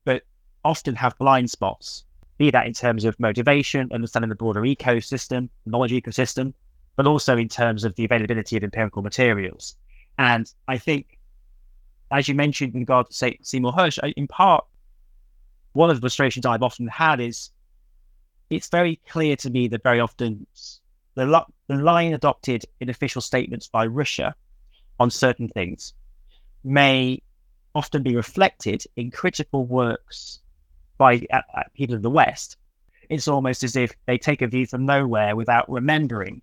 but 0.06 0.24
often 0.64 0.96
have 0.96 1.18
blind 1.20 1.50
spots, 1.50 2.04
be 2.38 2.51
that 2.51 2.67
in 2.67 2.73
terms 2.73 3.05
of 3.05 3.19
motivation, 3.19 3.89
understanding 3.93 4.29
the 4.29 4.36
broader 4.36 4.61
ecosystem, 4.61 5.49
knowledge 5.65 5.91
ecosystem, 5.91 6.53
but 6.95 7.07
also 7.07 7.38
in 7.38 7.49
terms 7.49 7.83
of 7.83 7.95
the 7.95 8.05
availability 8.05 8.57
of 8.57 8.63
empirical 8.63 9.01
materials. 9.01 9.75
And 10.17 10.51
I 10.67 10.77
think, 10.77 11.17
as 12.11 12.27
you 12.27 12.36
mentioned 12.36 12.73
in 12.73 12.81
regard 12.81 13.07
to 13.07 13.13
say, 13.13 13.38
Seymour 13.41 13.73
Hersh, 13.73 13.99
in 14.15 14.27
part, 14.27 14.65
one 15.73 15.89
of 15.89 15.97
the 15.97 16.01
frustrations 16.01 16.45
I've 16.45 16.63
often 16.63 16.88
had 16.88 17.19
is 17.19 17.51
it's 18.49 18.69
very 18.69 18.99
clear 19.09 19.36
to 19.38 19.49
me 19.49 19.67
that 19.69 19.83
very 19.83 19.99
often 19.99 20.45
the, 21.15 21.25
lo- 21.25 21.45
the 21.67 21.75
line 21.75 22.13
adopted 22.13 22.65
in 22.79 22.89
official 22.89 23.21
statements 23.21 23.67
by 23.67 23.86
Russia 23.86 24.36
on 24.99 25.09
certain 25.09 25.49
things 25.49 25.93
may 26.63 27.21
often 27.73 28.03
be 28.03 28.15
reflected 28.15 28.83
in 28.95 29.11
critical 29.11 29.65
works 29.65 30.39
by 30.98 31.26
uh, 31.32 31.41
uh, 31.54 31.64
people 31.74 31.96
in 31.96 32.02
the 32.02 32.10
West. 32.10 32.58
It's 33.10 33.28
almost 33.28 33.64
as 33.64 33.76
if 33.76 33.93
they 34.06 34.18
take 34.18 34.41
a 34.41 34.48
view 34.48 34.66
from 34.66 34.86
nowhere 34.86 35.36
without 35.36 35.70
remembering 35.70 36.41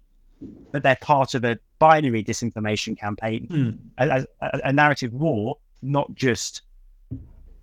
that 0.72 0.82
they're 0.82 0.96
part 1.00 1.34
of 1.34 1.44
a 1.44 1.58
binary 1.78 2.22
disinformation 2.22 2.98
campaign, 2.98 3.46
mm. 3.50 3.78
a, 3.98 4.26
a, 4.40 4.60
a, 4.64 4.72
narrative 4.72 5.12
war, 5.12 5.56
not 5.82 6.12
just 6.14 6.62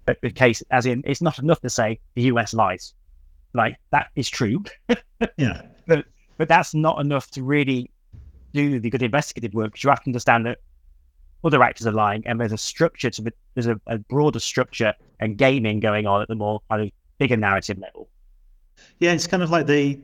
the 0.06 0.32
case, 0.32 0.64
as 0.72 0.86
in, 0.86 1.04
it's 1.06 1.22
not 1.22 1.40
enough 1.40 1.62
to 1.62 1.70
say 1.70 2.00
the 2.16 2.24
US 2.24 2.54
lies. 2.54 2.94
Like, 3.54 3.78
that 3.92 4.08
is 4.16 4.30
true. 4.30 4.64
yeah. 5.38 5.62
But, 5.88 6.06
but 6.38 6.48
that's 6.48 6.74
not 6.74 7.00
enough 7.00 7.30
to 7.32 7.44
really 7.44 7.90
do 8.54 8.80
the 8.80 8.90
good 8.90 9.04
investigative 9.04 9.54
work 9.54 9.72
because 9.72 9.84
you 9.84 9.90
have 9.90 10.04
to 10.04 10.10
understand 10.10 10.46
that 10.46 10.60
other 11.44 11.64
actors 11.64 11.88
are 11.88 11.92
lying 11.92 12.26
and 12.26 12.40
there's 12.40 12.52
a 12.52 12.58
structure 12.58 13.10
to 13.10 13.22
the, 13.22 13.34
there's 13.54 13.68
a, 13.68 13.80
a 13.88 13.98
broader 13.98 14.40
structure 14.40 14.94
and 15.20 15.38
gaming 15.38 15.80
going 15.80 16.06
on 16.06 16.22
at 16.22 16.28
the 16.28 16.36
more 16.36 16.62
kind 16.70 16.82
of 16.82 16.92
bigger 17.18 17.38
narrative 17.38 17.78
level. 17.80 18.10
Yeah, 19.00 19.12
it's 19.14 19.28
kind 19.28 19.44
of 19.44 19.50
like 19.50 19.68
the 19.68 20.00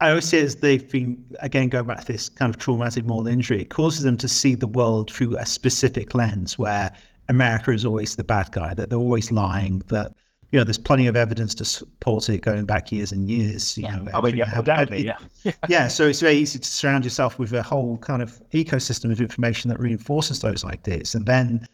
I 0.00 0.10
always 0.10 0.26
say 0.26 0.40
as 0.40 0.56
they've 0.56 0.88
been 0.90 1.24
again 1.40 1.68
going 1.68 1.86
back 1.86 2.04
to 2.04 2.12
this 2.12 2.28
kind 2.28 2.54
of 2.54 2.60
traumatic 2.60 3.04
moral 3.06 3.26
injury, 3.26 3.62
it 3.62 3.70
causes 3.70 4.02
them 4.02 4.16
to 4.18 4.28
see 4.28 4.54
the 4.54 4.66
world 4.66 5.10
through 5.10 5.36
a 5.38 5.46
specific 5.46 6.14
lens 6.14 6.58
where 6.58 6.92
America 7.28 7.70
is 7.72 7.84
always 7.84 8.16
the 8.16 8.24
bad 8.24 8.52
guy, 8.52 8.74
that 8.74 8.90
they're 8.90 8.98
always 8.98 9.32
lying, 9.32 9.82
that 9.88 10.12
you 10.56 10.60
know, 10.60 10.64
there's 10.64 10.78
plenty 10.78 11.06
of 11.06 11.16
evidence 11.16 11.54
to 11.54 11.66
support 11.66 12.30
it 12.30 12.40
going 12.40 12.64
back 12.64 12.90
years 12.90 13.12
and 13.12 13.28
years. 13.28 13.76
You 13.76 13.84
yeah. 13.84 13.96
know, 13.96 14.10
I 14.14 14.22
mean, 14.22 14.38
yeah, 14.38 14.58
undoubtedly, 14.58 15.04
yeah. 15.04 15.18
yeah. 15.68 15.86
So 15.86 16.08
it's 16.08 16.20
very 16.20 16.36
easy 16.36 16.58
to 16.58 16.66
surround 16.66 17.04
yourself 17.04 17.38
with 17.38 17.52
a 17.52 17.62
whole 17.62 17.98
kind 17.98 18.22
of 18.22 18.40
ecosystem 18.54 19.12
of 19.12 19.20
information 19.20 19.68
that 19.68 19.78
reinforces 19.78 20.40
those 20.40 20.64
ideas. 20.64 21.14
And 21.14 21.26
then 21.26 21.68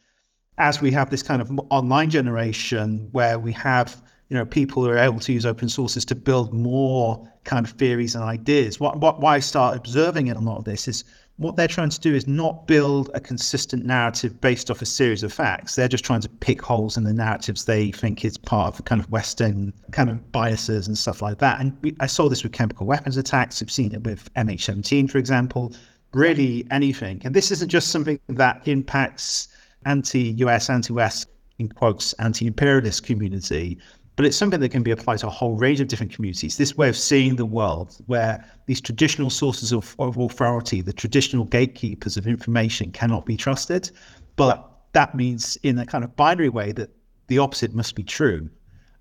as 0.58 0.80
we 0.80 0.90
have 0.90 1.10
this 1.10 1.22
kind 1.22 1.40
of 1.40 1.48
online 1.70 2.10
generation 2.10 3.08
where 3.12 3.38
we 3.38 3.52
have 3.52 4.02
you 4.30 4.36
know, 4.36 4.44
people 4.44 4.82
who 4.82 4.90
are 4.90 4.98
able 4.98 5.20
to 5.20 5.32
use 5.32 5.46
open 5.46 5.68
sources 5.68 6.04
to 6.06 6.16
build 6.16 6.52
more 6.52 7.24
kind 7.44 7.64
of 7.64 7.72
theories 7.74 8.16
and 8.16 8.24
ideas. 8.24 8.80
What, 8.80 8.98
what, 8.98 9.20
why 9.20 9.36
I 9.36 9.38
start 9.38 9.76
observing 9.76 10.26
in 10.26 10.36
a 10.36 10.40
lot 10.40 10.56
of 10.56 10.64
this 10.64 10.88
is 10.88 11.04
what 11.36 11.56
they're 11.56 11.68
trying 11.68 11.88
to 11.90 12.00
do 12.00 12.14
is 12.14 12.28
not 12.28 12.66
build 12.66 13.10
a 13.14 13.20
consistent 13.20 13.84
narrative 13.84 14.40
based 14.40 14.70
off 14.70 14.82
a 14.82 14.86
series 14.86 15.22
of 15.22 15.32
facts. 15.32 15.74
They're 15.74 15.88
just 15.88 16.04
trying 16.04 16.20
to 16.20 16.28
pick 16.28 16.60
holes 16.62 16.96
in 16.96 17.04
the 17.04 17.12
narratives 17.12 17.64
they 17.64 17.90
think 17.90 18.24
is 18.24 18.36
part 18.36 18.74
of 18.78 18.84
kind 18.84 19.00
of 19.00 19.10
Western 19.10 19.72
kind 19.92 20.10
of 20.10 20.30
biases 20.30 20.86
and 20.86 20.96
stuff 20.96 21.22
like 21.22 21.38
that. 21.38 21.60
And 21.60 21.76
we, 21.82 21.96
I 22.00 22.06
saw 22.06 22.28
this 22.28 22.42
with 22.42 22.52
chemical 22.52 22.86
weapons 22.86 23.16
attacks. 23.16 23.62
I've 23.62 23.70
seen 23.70 23.94
it 23.94 24.04
with 24.04 24.32
MH17, 24.34 25.10
for 25.10 25.18
example. 25.18 25.72
Really, 26.12 26.66
anything. 26.70 27.22
And 27.24 27.34
this 27.34 27.50
isn't 27.50 27.70
just 27.70 27.88
something 27.88 28.20
that 28.28 28.68
impacts 28.68 29.48
anti-US, 29.86 30.68
anti-West, 30.68 31.28
in 31.58 31.68
quotes, 31.68 32.12
anti-imperialist 32.14 33.04
community 33.04 33.78
but 34.16 34.26
it's 34.26 34.36
something 34.36 34.60
that 34.60 34.68
can 34.68 34.82
be 34.82 34.90
applied 34.90 35.18
to 35.18 35.26
a 35.26 35.30
whole 35.30 35.56
range 35.56 35.80
of 35.80 35.88
different 35.88 36.12
communities. 36.12 36.56
This 36.56 36.76
way 36.76 36.88
of 36.88 36.96
seeing 36.96 37.36
the 37.36 37.46
world, 37.46 37.96
where 38.06 38.44
these 38.66 38.80
traditional 38.80 39.30
sources 39.30 39.72
of, 39.72 39.96
of 39.98 40.18
authority, 40.18 40.82
the 40.82 40.92
traditional 40.92 41.44
gatekeepers 41.44 42.16
of 42.16 42.26
information, 42.26 42.92
cannot 42.92 43.24
be 43.24 43.36
trusted. 43.36 43.90
But 44.36 44.68
that 44.92 45.14
means, 45.14 45.56
in 45.62 45.78
a 45.78 45.86
kind 45.86 46.04
of 46.04 46.14
binary 46.16 46.50
way, 46.50 46.72
that 46.72 46.90
the 47.28 47.38
opposite 47.38 47.74
must 47.74 47.94
be 47.94 48.02
true, 48.02 48.50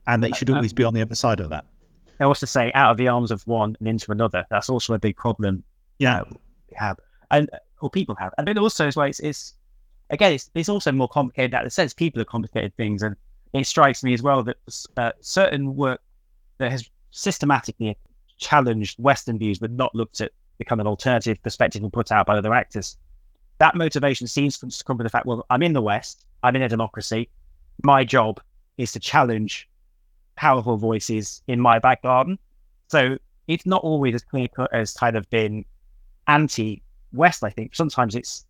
and 0.07 0.23
that 0.23 0.29
they 0.29 0.33
should 0.33 0.49
uh, 0.49 0.53
uh, 0.53 0.55
always 0.57 0.73
be 0.73 0.83
on 0.83 0.93
the 0.93 1.01
other 1.01 1.15
side 1.15 1.39
of 1.39 1.49
that. 1.49 1.65
I 2.19 2.23
also 2.23 2.45
say, 2.45 2.71
out 2.73 2.91
of 2.91 2.97
the 2.97 3.07
arms 3.07 3.31
of 3.31 3.45
one 3.47 3.75
and 3.79 3.87
into 3.87 4.11
another. 4.11 4.45
That's 4.49 4.69
also 4.69 4.93
a 4.93 4.99
big 4.99 5.17
problem. 5.17 5.63
Yeah, 5.99 6.21
we 6.29 6.75
have, 6.75 6.97
and 7.31 7.49
or 7.81 7.89
people 7.89 8.15
have, 8.15 8.33
and 8.37 8.47
then 8.47 8.57
also 8.57 8.87
as 8.87 8.95
well, 8.95 9.07
it's, 9.07 9.19
it's 9.19 9.55
again, 10.09 10.33
it's, 10.33 10.49
it's 10.53 10.69
also 10.69 10.91
more 10.91 11.09
complicated 11.09 11.53
in 11.53 11.63
the 11.63 11.69
sense. 11.69 11.93
People 11.93 12.21
are 12.21 12.25
complicated 12.25 12.75
things, 12.77 13.03
and 13.03 13.15
it 13.53 13.67
strikes 13.67 14.03
me 14.03 14.13
as 14.13 14.21
well 14.21 14.43
that 14.43 14.57
uh, 14.97 15.11
certain 15.19 15.75
work 15.75 16.01
that 16.57 16.71
has 16.71 16.89
systematically 17.11 17.97
challenged 18.37 18.97
Western 18.99 19.37
views 19.37 19.59
but 19.59 19.71
not 19.71 19.93
looked 19.93 20.21
at 20.21 20.31
become 20.57 20.79
an 20.79 20.87
alternative 20.87 21.41
perspective 21.41 21.81
and 21.81 21.91
put 21.91 22.11
out 22.11 22.27
by 22.27 22.37
other 22.37 22.53
actors. 22.53 22.97
That 23.57 23.75
motivation 23.75 24.27
seems 24.27 24.57
to 24.57 24.83
come 24.83 24.97
from 24.97 25.03
the 25.03 25.09
fact, 25.09 25.25
well, 25.25 25.45
I'm 25.49 25.63
in 25.63 25.73
the 25.73 25.81
West, 25.81 26.25
I'm 26.43 26.55
in 26.55 26.61
a 26.61 26.69
democracy. 26.69 27.29
My 27.83 28.03
job 28.03 28.39
is 28.77 28.91
to 28.93 28.99
challenge 28.99 29.67
powerful 30.35 30.77
voices 30.77 31.41
in 31.47 31.59
my 31.59 31.79
back 31.79 32.03
garden. 32.03 32.37
So 32.87 33.17
it's 33.47 33.65
not 33.65 33.83
always 33.83 34.15
as 34.15 34.23
clear 34.23 34.47
cut 34.47 34.73
as 34.73 34.93
kind 34.93 35.17
of 35.17 35.29
been 35.29 35.65
anti 36.27 36.81
West, 37.11 37.43
I 37.43 37.49
think. 37.49 37.75
Sometimes 37.75 38.15
it's 38.15 38.45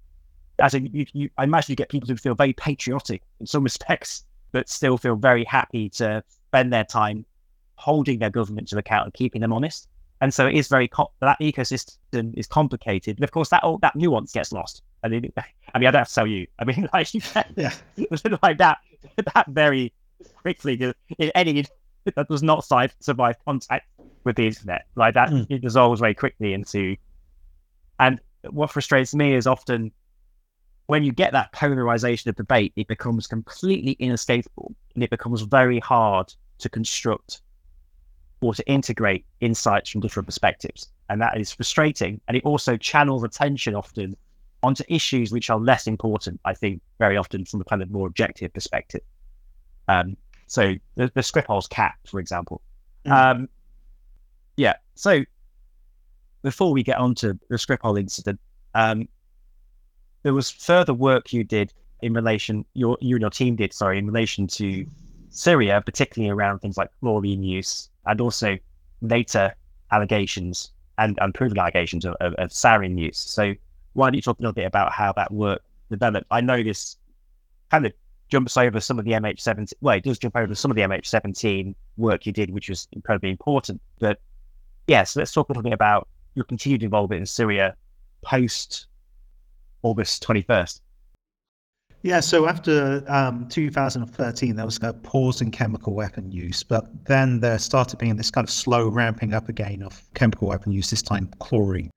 as 0.60 0.74
in 0.74 0.86
you, 0.88 1.06
you, 1.14 1.30
I 1.38 1.46
imagine 1.46 1.72
you 1.72 1.76
get 1.76 1.90
people 1.90 2.08
who 2.08 2.16
feel 2.16 2.36
very 2.36 2.54
patriotic 2.54 3.24
in 3.40 3.48
some 3.48 3.64
respects 3.70 4.26
but 4.52 4.70
still 4.70 4.98
feel 4.98 5.16
very 5.16 5.44
happy 5.44 5.90
to 5.90 6.24
spend 6.48 6.72
their 6.74 6.84
time 6.84 7.26
holding 7.76 8.20
their 8.20 8.30
government 8.30 8.68
to 8.68 8.78
account 8.78 9.06
and 9.06 9.14
keeping 9.14 9.42
them 9.42 9.54
honest. 9.54 9.88
And 10.22 10.32
so 10.32 10.46
it 10.46 10.54
is 10.54 10.68
very 10.68 10.90
that 11.22 11.40
ecosystem 11.40 12.38
is 12.38 12.46
complicated, 12.46 13.18
and 13.18 13.24
of 13.24 13.32
course 13.32 13.50
that 13.50 13.64
all, 13.64 13.80
that 13.80 13.96
nuance 13.96 14.32
gets 14.32 14.52
lost. 14.52 14.84
I 15.04 15.08
mean, 15.08 15.34
I 15.74 15.80
mean, 15.80 15.88
I 15.88 15.92
don't 15.92 16.02
have 16.02 16.10
to 16.10 16.14
tell 16.14 16.28
you. 16.28 16.46
I 16.60 16.66
mean, 16.66 16.88
like, 16.94 17.08
yeah, 17.56 17.74
like 18.44 18.60
that, 18.60 18.78
that 19.16 19.46
very 19.48 19.92
quickly. 20.42 20.94
in 21.18 21.32
Any 21.34 21.66
that 22.16 22.28
does 22.28 22.44
not 22.44 22.64
survive 23.00 23.36
contact 23.46 23.88
with 24.24 24.36
the 24.36 24.48
internet, 24.48 24.86
like 24.96 25.16
that, 25.16 25.30
mm. 25.30 25.48
it 25.50 25.62
dissolves 25.62 26.00
very 26.00 26.14
quickly 26.14 26.54
into. 26.54 26.96
And 28.00 28.20
what 28.50 28.72
frustrates 28.72 29.16
me 29.16 29.34
is 29.34 29.48
often 29.48 29.92
when 30.92 31.06
you 31.06 31.14
get 31.14 31.32
that 31.32 31.54
polarization 31.54 32.28
of 32.28 32.36
debate, 32.36 32.74
it 32.76 32.86
becomes 32.86 33.26
completely 33.26 33.94
inescapable 33.94 34.76
and 34.94 35.02
it 35.02 35.10
becomes 35.10 35.40
very 35.40 35.80
hard 35.80 36.34
to 36.58 36.68
construct 36.68 37.40
or 38.42 38.54
to 38.54 38.68
integrate 38.68 39.26
insights 39.40 39.90
from 39.90 40.02
different 40.02 40.28
perspectives. 40.28 40.90
And 41.08 41.22
that 41.22 41.40
is 41.40 41.50
frustrating. 41.50 42.20
And 42.28 42.36
it 42.36 42.44
also 42.44 42.76
channels 42.76 43.24
attention 43.24 43.74
often 43.74 44.18
onto 44.64 44.84
issues 44.90 45.32
which 45.32 45.50
are 45.50 45.58
less 45.58 45.88
important, 45.88 46.42
I 46.44 46.54
think, 46.54 46.82
very 47.00 47.16
often 47.16 47.46
from 47.46 47.62
a 47.62 47.64
kind 47.64 47.82
of 47.82 47.90
more 47.90 48.06
objective 48.06 48.52
perspective. 48.52 49.00
Um, 49.88 50.18
so 50.48 50.74
the, 50.96 51.10
the 51.16 51.22
Skripal's 51.22 51.68
cat, 51.68 51.94
for 52.06 52.20
example. 52.20 52.62
Mm-hmm. 53.06 53.14
Um, 53.14 53.50
yeah. 54.58 54.74
So 54.96 55.24
before 56.42 56.74
we 56.74 56.84
get 56.84 56.98
on 56.98 57.16
to 57.16 57.40
the 57.48 57.56
Skripal 57.56 57.98
incident, 57.98 58.42
um, 58.76 59.08
there 60.24 60.34
was 60.34 60.50
further 60.50 60.94
work 60.94 61.34
you 61.34 61.44
did 61.44 61.74
in 62.02 62.14
relation, 62.14 62.66
your 62.74 62.98
you 63.02 63.16
and 63.16 63.22
your 63.22 63.30
team 63.30 63.56
did, 63.56 63.74
sorry, 63.74 63.98
in 63.98 64.08
relation 64.08 64.48
to 64.48 64.86
Syria, 65.30 65.82
particularly 65.86 66.32
around 66.32 66.60
things 66.60 66.78
like 66.78 66.90
chlorine 67.00 67.44
use 67.44 67.90
and 68.06 68.20
also 68.20 68.58
later 69.02 69.54
allegations 69.92 70.72
and 70.98 71.18
unproven 71.22 71.58
allegations 71.58 72.06
of, 72.06 72.16
of, 72.20 72.34
of 72.36 72.50
sarin 72.50 72.98
use. 72.98 73.18
So 73.18 73.54
why 73.94 74.08
don't 74.08 74.16
you 74.16 74.22
talk 74.22 74.40
a 74.40 74.42
little 74.42 74.54
bit 74.54 74.66
about 74.66 74.92
how 74.92 75.14
that 75.14 75.32
work 75.32 75.62
developed? 75.90 76.28
I 76.32 76.42
know 76.42 76.62
this 76.64 76.98
kind 77.70 77.86
of 77.86 77.94
jumps 78.30 78.58
over 78.58 78.80
some 78.80 79.00
of 79.00 79.06
the 79.06 79.12
MH17. 79.12 79.74
Well, 79.82 79.96
it 79.96 80.04
does 80.04 80.20
jump 80.20 80.36
over 80.36 80.56
some 80.56 80.72
of 80.72 80.76
the 80.76 80.84
MH17 80.84 81.76
work 81.98 82.26
you 82.26 82.32
did, 82.32 82.52
which 82.52 82.70
was 82.70 82.88
incredibly 82.92 83.30
important. 83.30 83.82
But 84.00 84.20
yes, 84.88 84.98
yeah, 84.98 85.04
so 85.04 85.20
let's 85.20 85.32
talk 85.32 85.50
a 85.50 85.52
little 85.52 85.64
bit 85.64 85.74
about 85.74 86.08
your 86.36 86.46
continued 86.46 86.84
involvement 86.84 87.20
in 87.20 87.26
Syria 87.26 87.76
post 88.24 88.88
August 89.84 90.24
21st. 90.24 90.82
Yeah, 92.04 92.20
so 92.20 92.48
after 92.48 93.04
um, 93.08 93.48
2013, 93.50 94.56
there 94.56 94.66
was 94.66 94.80
a 94.82 94.94
pause 94.94 95.40
in 95.40 95.52
chemical 95.52 95.94
weapon 95.94 96.32
use, 96.32 96.64
but 96.64 97.06
then 97.06 97.42
there 97.42 97.60
started 97.60 98.00
being 98.00 98.16
this 98.16 98.32
kind 98.32 98.44
of 98.44 98.52
slow 98.52 98.88
ramping 98.88 99.34
up 99.34 99.50
again 99.50 99.84
of 99.84 100.02
chemical 100.16 100.48
weapon 100.48 100.72
use, 100.72 100.90
this 100.90 101.04
time 101.04 101.30
chlorine. 101.40 101.92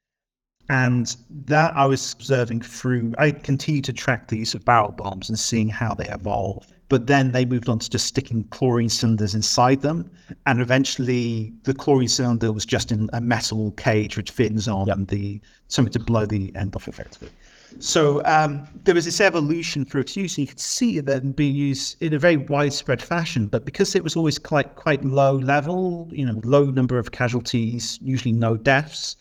And 0.69 1.17
that 1.47 1.75
I 1.75 1.87
was 1.87 2.13
observing 2.13 2.63
through, 2.63 3.15
I 3.19 3.31
continued 3.31 3.85
to 3.85 3.93
track 3.93 4.29
the 4.29 4.39
use 4.39 4.55
of 4.55 4.65
barrel 4.65 4.93
bombs 4.93 5.29
and 5.29 5.39
seeing 5.39 5.69
how 5.69 5.95
they 5.95 6.09
evolve. 6.09 6.67
But 6.89 7.07
then 7.07 7.33
they 7.33 7.45
moved 7.45 7.69
on 7.69 7.79
to 7.79 7.89
just 7.89 8.07
sticking 8.07 8.45
chlorine 8.45 8.91
cylinders 8.91 9.35
inside 9.35 9.81
them. 9.81 10.11
And 10.47 10.61
eventually 10.61 11.53
the 11.65 11.75
chlorine 11.75 12.09
cylinder 12.09 12.53
was 12.53 12.67
just 12.67 12.93
in 12.93 13.09
a 13.13 13.21
metal 13.21 13.73
cage 13.73 14.17
with 14.17 14.31
fins 14.31 14.69
on 14.69 14.87
yep. 14.87 14.99
the 15.09 15.41
something 15.69 15.93
to 15.93 15.99
blow 15.99 16.27
the 16.27 16.55
end 16.55 16.77
off 16.77 16.89
effectively. 16.89 17.31
So 17.79 18.23
um, 18.25 18.67
there 18.85 18.95
was 18.95 19.05
this 19.05 19.21
evolution 19.21 19.85
for 19.85 19.99
its 19.99 20.17
use. 20.17 20.39
You 20.39 20.47
could 20.47 20.61
see 20.61 20.99
it 20.99 21.07
then 21.07 21.33
being 21.33 21.55
used 21.55 22.03
in 22.03 22.15
a 22.15 22.19
very 22.19 22.37
widespread 22.37 23.03
fashion, 23.03 23.47
but 23.47 23.65
because 23.65 23.95
it 23.95 24.03
was 24.03 24.17
always 24.17 24.39
quite 24.39 24.77
quite 24.77 25.05
low 25.05 25.37
level, 25.37 26.09
you 26.13 26.25
know, 26.25 26.41
low 26.45 26.65
number 26.65 26.99
of 26.99 27.13
casualties, 27.13 27.99
usually 28.03 28.33
no 28.33 28.57
deaths, 28.57 29.17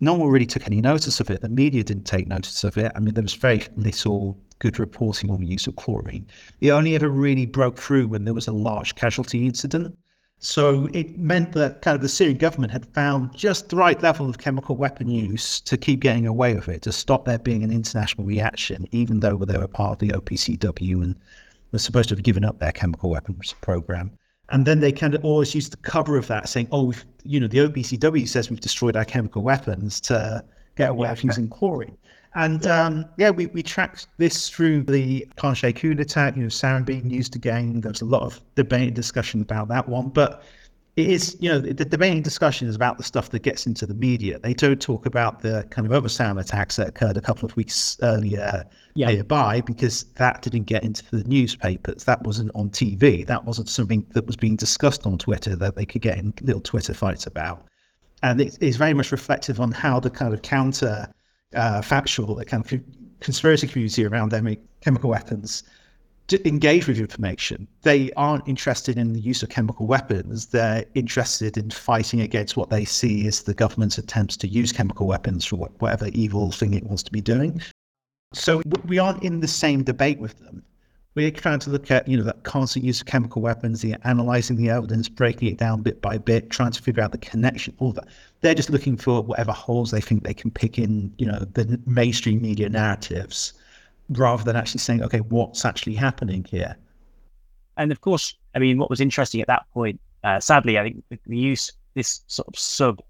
no 0.00 0.14
one 0.14 0.28
really 0.28 0.46
took 0.46 0.66
any 0.66 0.80
notice 0.80 1.20
of 1.20 1.30
it. 1.30 1.40
The 1.40 1.48
media 1.48 1.82
didn't 1.82 2.04
take 2.04 2.28
notice 2.28 2.62
of 2.64 2.76
it. 2.78 2.92
I 2.94 3.00
mean, 3.00 3.14
there 3.14 3.22
was 3.22 3.34
very 3.34 3.62
little 3.76 4.38
good 4.60 4.78
reporting 4.78 5.30
on 5.30 5.40
the 5.40 5.46
use 5.46 5.66
of 5.66 5.76
chlorine. 5.76 6.26
It 6.60 6.70
only 6.70 6.94
ever 6.94 7.08
really 7.08 7.46
broke 7.46 7.78
through 7.78 8.08
when 8.08 8.24
there 8.24 8.34
was 8.34 8.48
a 8.48 8.52
large 8.52 8.94
casualty 8.94 9.46
incident. 9.46 9.96
So 10.40 10.88
it 10.92 11.18
meant 11.18 11.52
that 11.52 11.82
kind 11.82 11.96
of 11.96 12.00
the 12.00 12.08
Syrian 12.08 12.38
government 12.38 12.72
had 12.72 12.86
found 12.86 13.36
just 13.36 13.70
the 13.70 13.76
right 13.76 14.00
level 14.02 14.30
of 14.30 14.38
chemical 14.38 14.76
weapon 14.76 15.08
use 15.08 15.60
to 15.62 15.76
keep 15.76 16.00
getting 16.00 16.26
away 16.26 16.54
with 16.54 16.68
it, 16.68 16.82
to 16.82 16.92
stop 16.92 17.24
there 17.24 17.40
being 17.40 17.64
an 17.64 17.72
international 17.72 18.24
reaction, 18.24 18.86
even 18.92 19.18
though 19.18 19.36
they 19.36 19.58
were 19.58 19.66
part 19.66 19.92
of 19.92 19.98
the 19.98 20.14
OPCW 20.14 21.02
and 21.02 21.16
were 21.72 21.78
supposed 21.80 22.08
to 22.10 22.14
have 22.14 22.22
given 22.22 22.44
up 22.44 22.60
their 22.60 22.72
chemical 22.72 23.10
weapons 23.10 23.54
program. 23.60 24.12
And 24.50 24.64
then 24.64 24.78
they 24.80 24.92
kind 24.92 25.14
of 25.14 25.24
always 25.24 25.54
used 25.54 25.72
the 25.72 25.76
cover 25.78 26.16
of 26.16 26.28
that, 26.28 26.48
saying, 26.48 26.68
"Oh, 26.70 26.94
you 27.24 27.40
know, 27.40 27.48
the 27.48 27.58
OPCW 27.58 28.26
says 28.26 28.48
we've 28.48 28.60
destroyed 28.60 28.96
our 28.96 29.04
chemical 29.04 29.42
weapons 29.42 30.00
to 30.02 30.44
get 30.76 30.90
away 30.90 31.10
with 31.10 31.24
using 31.24 31.48
chlorine." 31.48 31.96
And 32.34 32.66
um, 32.66 33.06
yeah, 33.16 33.30
we, 33.30 33.46
we 33.46 33.62
tracked 33.62 34.06
this 34.18 34.48
through 34.48 34.84
the 34.84 35.26
Khan 35.36 35.54
Shaykhun 35.54 36.00
attack, 36.00 36.36
you 36.36 36.42
know, 36.42 36.48
sarin 36.48 36.84
being 36.84 37.10
used 37.10 37.34
again. 37.34 37.80
There 37.80 37.90
was 37.90 38.02
a 38.02 38.06
lot 38.06 38.22
of 38.22 38.40
debate 38.54 38.88
and 38.88 38.96
discussion 38.96 39.40
about 39.40 39.68
that 39.68 39.88
one. 39.88 40.10
But 40.10 40.44
it 40.96 41.08
is, 41.08 41.36
you 41.38 41.48
know, 41.48 41.60
the, 41.60 41.72
the 41.72 41.84
debating 41.84 42.22
discussion 42.22 42.68
is 42.68 42.74
about 42.74 42.98
the 42.98 43.04
stuff 43.04 43.30
that 43.30 43.42
gets 43.42 43.66
into 43.66 43.86
the 43.86 43.94
media. 43.94 44.38
They 44.40 44.52
don't 44.52 44.80
talk 44.80 45.06
about 45.06 45.40
the 45.40 45.66
kind 45.70 45.86
of 45.86 45.92
other 45.92 46.08
sarin 46.08 46.40
attacks 46.40 46.76
that 46.76 46.88
occurred 46.88 47.16
a 47.16 47.20
couple 47.20 47.48
of 47.48 47.56
weeks 47.56 47.96
earlier 48.02 48.64
yeah. 48.94 49.08
nearby 49.08 49.60
because 49.60 50.04
that 50.16 50.42
didn't 50.42 50.64
get 50.64 50.82
into 50.82 51.04
the 51.10 51.24
newspapers. 51.24 52.04
That 52.04 52.22
wasn't 52.24 52.50
on 52.54 52.70
TV. 52.70 53.26
That 53.26 53.44
wasn't 53.44 53.68
something 53.68 54.04
that 54.10 54.26
was 54.26 54.36
being 54.36 54.56
discussed 54.56 55.06
on 55.06 55.18
Twitter 55.18 55.54
that 55.56 55.76
they 55.76 55.86
could 55.86 56.02
get 56.02 56.18
in 56.18 56.34
little 56.42 56.60
Twitter 56.60 56.94
fights 56.94 57.26
about. 57.26 57.66
And 58.22 58.40
it 58.40 58.58
is 58.60 58.76
very 58.76 58.94
much 58.94 59.12
reflective 59.12 59.60
on 59.60 59.70
how 59.70 60.00
the 60.00 60.10
kind 60.10 60.34
of 60.34 60.42
counter 60.42 61.08
uh, 61.54 61.82
factual, 61.82 62.34
the 62.34 62.44
kind 62.44 62.64
of 62.64 62.80
conspiracy 63.20 63.66
community 63.66 64.04
around 64.04 64.30
them, 64.30 64.54
chemical 64.80 65.10
weapons 65.10 65.64
engage 66.44 66.86
with 66.86 66.98
information. 66.98 67.66
They 67.82 68.12
aren't 68.12 68.46
interested 68.46 68.98
in 68.98 69.14
the 69.14 69.20
use 69.20 69.42
of 69.42 69.48
chemical 69.48 69.86
weapons. 69.86 70.46
They're 70.46 70.84
interested 70.94 71.56
in 71.56 71.70
fighting 71.70 72.20
against 72.20 72.56
what 72.56 72.68
they 72.68 72.84
see 72.84 73.26
as 73.26 73.42
the 73.42 73.54
government's 73.54 73.96
attempts 73.96 74.36
to 74.38 74.48
use 74.48 74.70
chemical 74.70 75.06
weapons 75.06 75.46
for 75.46 75.56
whatever 75.56 76.08
evil 76.12 76.52
thing 76.52 76.74
it 76.74 76.84
wants 76.84 77.02
to 77.04 77.12
be 77.12 77.22
doing. 77.22 77.62
So 78.34 78.60
we 78.84 78.98
aren't 78.98 79.22
in 79.22 79.40
the 79.40 79.48
same 79.48 79.82
debate 79.82 80.18
with 80.18 80.38
them 80.40 80.62
we're 81.18 81.32
trying 81.32 81.58
to 81.58 81.70
look 81.70 81.90
at, 81.90 82.06
you 82.06 82.16
know, 82.16 82.22
that 82.22 82.44
constant 82.44 82.84
use 82.84 83.00
of 83.00 83.06
chemical 83.06 83.42
weapons, 83.42 83.80
the 83.80 83.96
analyzing 84.04 84.56
the 84.56 84.70
evidence, 84.70 85.08
breaking 85.08 85.48
it 85.48 85.58
down 85.58 85.82
bit 85.82 86.00
by 86.00 86.16
bit, 86.16 86.48
trying 86.48 86.70
to 86.70 86.80
figure 86.80 87.02
out 87.02 87.10
the 87.10 87.18
connection, 87.18 87.74
all 87.78 87.92
that. 87.92 88.06
They're 88.40 88.54
just 88.54 88.70
looking 88.70 88.96
for 88.96 89.22
whatever 89.22 89.52
holes 89.52 89.90
they 89.90 90.00
think 90.00 90.22
they 90.22 90.34
can 90.34 90.50
pick 90.50 90.78
in, 90.78 91.12
you 91.18 91.26
know, 91.26 91.40
the 91.40 91.80
mainstream 91.86 92.40
media 92.40 92.68
narratives, 92.68 93.52
rather 94.10 94.44
than 94.44 94.56
actually 94.56 94.80
saying, 94.80 95.02
okay, 95.02 95.20
what's 95.20 95.64
actually 95.64 95.94
happening 95.94 96.44
here. 96.44 96.76
And 97.76 97.92
of 97.92 98.00
course, 98.00 98.34
I 98.54 98.58
mean, 98.58 98.78
what 98.78 98.90
was 98.90 99.00
interesting 99.00 99.40
at 99.40 99.46
that 99.48 99.66
point, 99.72 100.00
uh, 100.24 100.40
sadly, 100.40 100.78
I 100.78 100.82
think 100.82 101.04
the 101.26 101.36
use, 101.36 101.72
this 101.94 102.22
sort 102.26 102.48
of 102.48 102.58
sub 102.58 103.00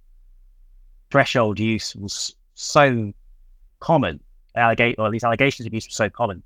threshold 1.11 1.59
use 1.59 1.95
was 1.97 2.35
so 2.55 3.13
common, 3.81 4.21
allegate, 4.57 4.97
or 4.99 5.11
these 5.11 5.25
allegations 5.25 5.67
of 5.67 5.75
use 5.75 5.87
were 5.87 5.91
so 5.91 6.11
common 6.11 6.43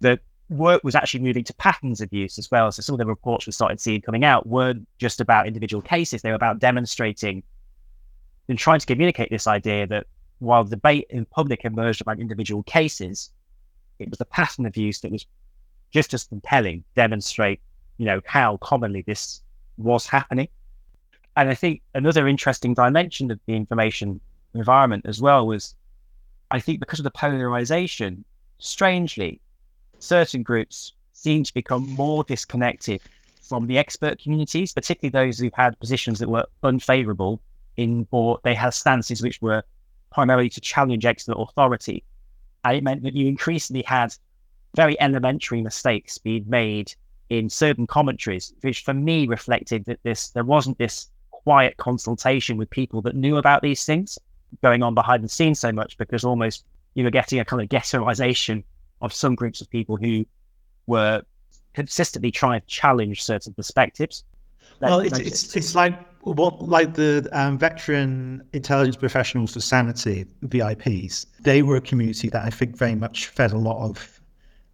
that 0.00 0.20
work 0.48 0.82
was 0.82 0.94
actually 0.94 1.20
moving 1.20 1.44
to 1.44 1.54
patterns 1.54 2.00
of 2.00 2.12
use 2.12 2.38
as 2.38 2.50
well. 2.50 2.72
So 2.72 2.82
some 2.82 2.94
of 2.94 2.98
the 2.98 3.06
reports 3.06 3.46
we 3.46 3.52
started 3.52 3.80
seeing 3.80 4.00
coming 4.00 4.24
out 4.24 4.46
weren't 4.46 4.86
just 4.98 5.20
about 5.20 5.46
individual 5.46 5.82
cases; 5.82 6.22
they 6.22 6.30
were 6.30 6.36
about 6.36 6.58
demonstrating 6.58 7.42
and 8.50 8.58
trying 8.58 8.80
to 8.80 8.86
communicate 8.86 9.30
this 9.30 9.46
idea 9.46 9.86
that 9.86 10.06
while 10.40 10.64
debate 10.64 11.06
in 11.10 11.24
public 11.24 11.64
emerged 11.64 12.00
about 12.00 12.18
individual 12.18 12.64
cases, 12.64 13.30
it 14.00 14.10
was 14.10 14.18
the 14.18 14.24
pattern 14.24 14.66
of 14.66 14.76
use 14.76 15.00
that 15.00 15.12
was 15.12 15.24
just 15.92 16.12
as 16.14 16.24
compelling, 16.24 16.82
demonstrate 16.96 17.60
you 17.98 18.06
know 18.06 18.20
how 18.26 18.56
commonly 18.56 19.02
this 19.02 19.42
was 19.78 20.06
happening. 20.06 20.48
And 21.36 21.48
I 21.48 21.54
think 21.54 21.82
another 21.94 22.26
interesting 22.26 22.74
dimension 22.74 23.30
of 23.30 23.38
the 23.46 23.54
information 23.54 24.20
environment 24.54 25.06
as 25.06 25.20
well 25.20 25.46
was, 25.46 25.76
I 26.50 26.58
think 26.58 26.80
because 26.80 26.98
of 26.98 27.04
the 27.04 27.10
polarization, 27.12 28.24
strangely, 28.58 29.40
certain 30.00 30.42
groups 30.42 30.94
seem 31.12 31.44
to 31.44 31.54
become 31.54 31.88
more 31.90 32.24
disconnected 32.24 33.00
from 33.42 33.68
the 33.68 33.78
expert 33.78 34.20
communities, 34.20 34.72
particularly 34.72 35.10
those 35.12 35.38
who've 35.38 35.54
had 35.54 35.78
positions 35.78 36.18
that 36.18 36.28
were 36.28 36.46
unfavorable 36.64 37.40
in, 37.80 38.06
or 38.10 38.38
they 38.44 38.54
had 38.54 38.70
stances 38.70 39.22
which 39.22 39.40
were 39.40 39.62
primarily 40.12 40.50
to 40.50 40.60
challenge 40.60 41.04
expert 41.04 41.36
authority. 41.38 42.04
And 42.64 42.76
it 42.76 42.84
meant 42.84 43.02
that 43.04 43.14
you 43.14 43.26
increasingly 43.26 43.82
had 43.82 44.14
very 44.76 45.00
elementary 45.00 45.62
mistakes 45.62 46.18
being 46.18 46.44
made 46.48 46.92
in 47.30 47.48
certain 47.48 47.86
commentaries, 47.86 48.52
which 48.60 48.82
for 48.82 48.94
me 48.94 49.26
reflected 49.26 49.84
that 49.86 50.00
this 50.02 50.30
there 50.30 50.44
wasn't 50.44 50.78
this 50.78 51.08
quiet 51.30 51.76
consultation 51.78 52.56
with 52.56 52.68
people 52.70 53.00
that 53.02 53.16
knew 53.16 53.36
about 53.36 53.62
these 53.62 53.84
things 53.84 54.18
going 54.62 54.82
on 54.82 54.94
behind 54.94 55.24
the 55.24 55.28
scenes 55.28 55.60
so 55.60 55.72
much 55.72 55.96
because 55.96 56.24
almost 56.24 56.64
you 56.94 57.04
were 57.04 57.10
getting 57.10 57.38
a 57.38 57.44
kind 57.44 57.62
of 57.62 57.68
ghettoization 57.68 58.62
of 59.00 59.12
some 59.12 59.34
groups 59.34 59.60
of 59.60 59.70
people 59.70 59.96
who 59.96 60.26
were 60.86 61.22
consistently 61.72 62.30
trying 62.30 62.60
to 62.60 62.66
challenge 62.66 63.22
certain 63.22 63.54
perspectives. 63.54 64.24
Well, 64.80 65.00
it's, 65.00 65.18
it's, 65.18 65.56
it's 65.56 65.74
like 65.74 65.94
what 66.22 66.62
like 66.62 66.94
the 66.94 67.28
um, 67.32 67.58
veteran 67.58 68.42
intelligence 68.52 68.96
professionals 68.96 69.54
for 69.54 69.60
sanity 69.60 70.26
VIPs. 70.44 71.26
They 71.40 71.62
were 71.62 71.76
a 71.76 71.80
community 71.80 72.28
that 72.28 72.44
I 72.44 72.50
think 72.50 72.76
very 72.76 72.94
much 72.94 73.28
fed 73.28 73.52
a 73.52 73.58
lot 73.58 73.82
of 73.88 74.20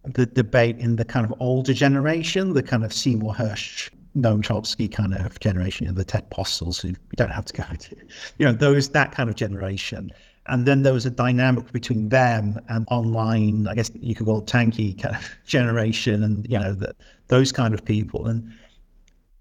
the 0.03 0.25
debate 0.25 0.77
in 0.77 0.95
the 0.95 1.05
kind 1.05 1.25
of 1.25 1.33
older 1.39 1.73
generation, 1.73 2.53
the 2.53 2.63
kind 2.63 2.83
of 2.83 2.93
Seymour 2.93 3.33
Hersh, 3.33 3.89
Noam 4.15 4.41
Chomsky 4.41 4.91
kind 4.91 5.13
of 5.13 5.39
generation, 5.39 5.85
you 5.85 5.91
know, 5.91 5.97
the 5.97 6.05
Ted 6.05 6.29
Postols 6.29 6.81
who 6.81 6.89
you 6.89 6.95
don't 7.15 7.31
have 7.31 7.45
to 7.45 7.53
go 7.53 7.63
to, 7.79 7.95
you 8.37 8.45
know, 8.45 8.53
those 8.53 8.89
that 8.89 9.11
kind 9.11 9.29
of 9.29 9.35
generation. 9.35 10.11
And 10.49 10.65
then 10.65 10.83
there 10.83 10.93
was 10.93 11.05
a 11.05 11.11
dynamic 11.11 11.71
between 11.73 12.07
them 12.07 12.59
and 12.69 12.87
online, 12.89 13.67
I 13.67 13.75
guess 13.75 13.91
you 13.93 14.15
could 14.15 14.25
call 14.25 14.39
it 14.39 14.45
tanky 14.45 14.99
kind 14.99 15.15
of 15.15 15.29
generation 15.45 16.23
and, 16.23 16.47
you 16.49 16.57
know, 16.57 16.73
the, 16.73 16.95
those 17.27 17.51
kind 17.51 17.73
of 17.73 17.83
people. 17.83 18.27
And 18.27 18.53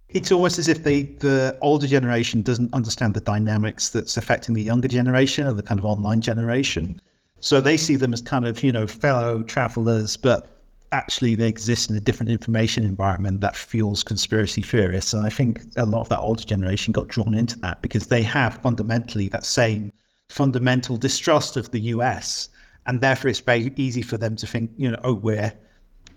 it's 0.09 0.31
almost 0.31 0.59
as 0.59 0.69
if 0.69 0.85
they, 0.85 1.03
the 1.03 1.57
older 1.61 1.87
generation 1.87 2.43
doesn't 2.43 2.73
understand 2.73 3.15
the 3.15 3.21
dynamics 3.21 3.91
that's 3.91 4.17
affecting 4.17 4.55
the 4.55 4.63
younger 4.63 4.89
generation 4.89 5.47
or 5.47 5.53
the 5.53 5.63
kind 5.63 5.81
of 5.81 5.85
online 5.85 6.21
generation. 6.21 7.01
So 7.41 7.61
they 7.61 7.77
see 7.77 7.97
them 7.97 8.13
as 8.13 8.23
kind 8.23 8.47
of, 8.47 8.63
you 8.63 8.73
know, 8.73 8.87
fellow 8.87 9.43
travelers, 9.43 10.17
but 10.17 10.49
actually 10.93 11.35
they 11.35 11.49
exist 11.49 11.91
in 11.91 11.97
a 11.97 12.01
different 12.01 12.31
information 12.31 12.85
environment 12.85 13.41
that 13.41 13.57
fuels 13.57 14.03
conspiracy 14.03 14.63
theorists. 14.63 15.13
And 15.13 15.27
I 15.27 15.31
think 15.31 15.63
a 15.77 15.85
lot 15.85 16.01
of 16.01 16.09
that 16.11 16.21
older 16.21 16.45
generation 16.45 16.93
got 16.93 17.09
drawn 17.09 17.35
into 17.35 17.59
that 17.61 17.83
because 17.83 18.07
they 18.07 18.23
have 18.23 18.59
fundamentally 18.63 19.29
that 19.29 19.45
same 19.45 19.93
fundamental 20.29 20.97
distrust 20.97 21.57
of 21.57 21.71
the 21.73 21.81
US. 21.81 22.49
And 22.87 23.01
therefore, 23.01 23.31
it's 23.31 23.41
very 23.41 23.73
easy 23.77 24.03
for 24.03 24.17
them 24.17 24.37
to 24.37 24.47
think, 24.47 24.71
you 24.77 24.91
know, 24.91 25.01
oh, 25.03 25.15
we're 25.15 25.53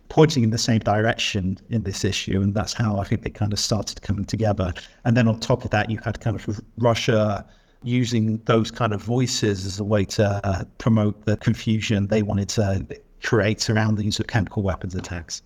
pointing 0.10 0.44
in 0.44 0.50
the 0.50 0.58
same 0.58 0.80
direction 0.80 1.58
in 1.70 1.84
this 1.84 2.04
issue. 2.04 2.42
And 2.42 2.54
that's 2.54 2.74
how 2.74 3.00
I 3.00 3.04
think 3.04 3.24
they 3.24 3.30
kind 3.30 3.54
of 3.54 3.60
started 3.60 4.02
coming 4.02 4.26
together. 4.26 4.74
And 5.06 5.16
then 5.16 5.28
on 5.28 5.40
top 5.40 5.64
of 5.64 5.72
that, 5.72 5.90
you 5.90 6.00
had 6.04 6.20
kind 6.20 6.36
of 6.36 6.62
Russia 6.78 7.46
using 7.84 8.38
those 8.46 8.72
kind 8.72 8.94
of 8.94 9.02
voices 9.02 9.66
as 9.66 9.80
a 9.80 9.84
way 9.84 10.04
to 10.04 10.42
uh, 10.44 10.64
promote 10.80 11.26
the 11.26 11.38
confusion 11.38 12.08
they 12.08 12.24
wanted 12.24 12.50
to 12.50 12.86
create 13.24 13.70
around 13.70 13.96
the 13.96 14.04
use 14.04 14.20
of 14.20 14.28
chemical 14.28 14.64
weapons 14.64 14.96
attacks. 14.96 15.42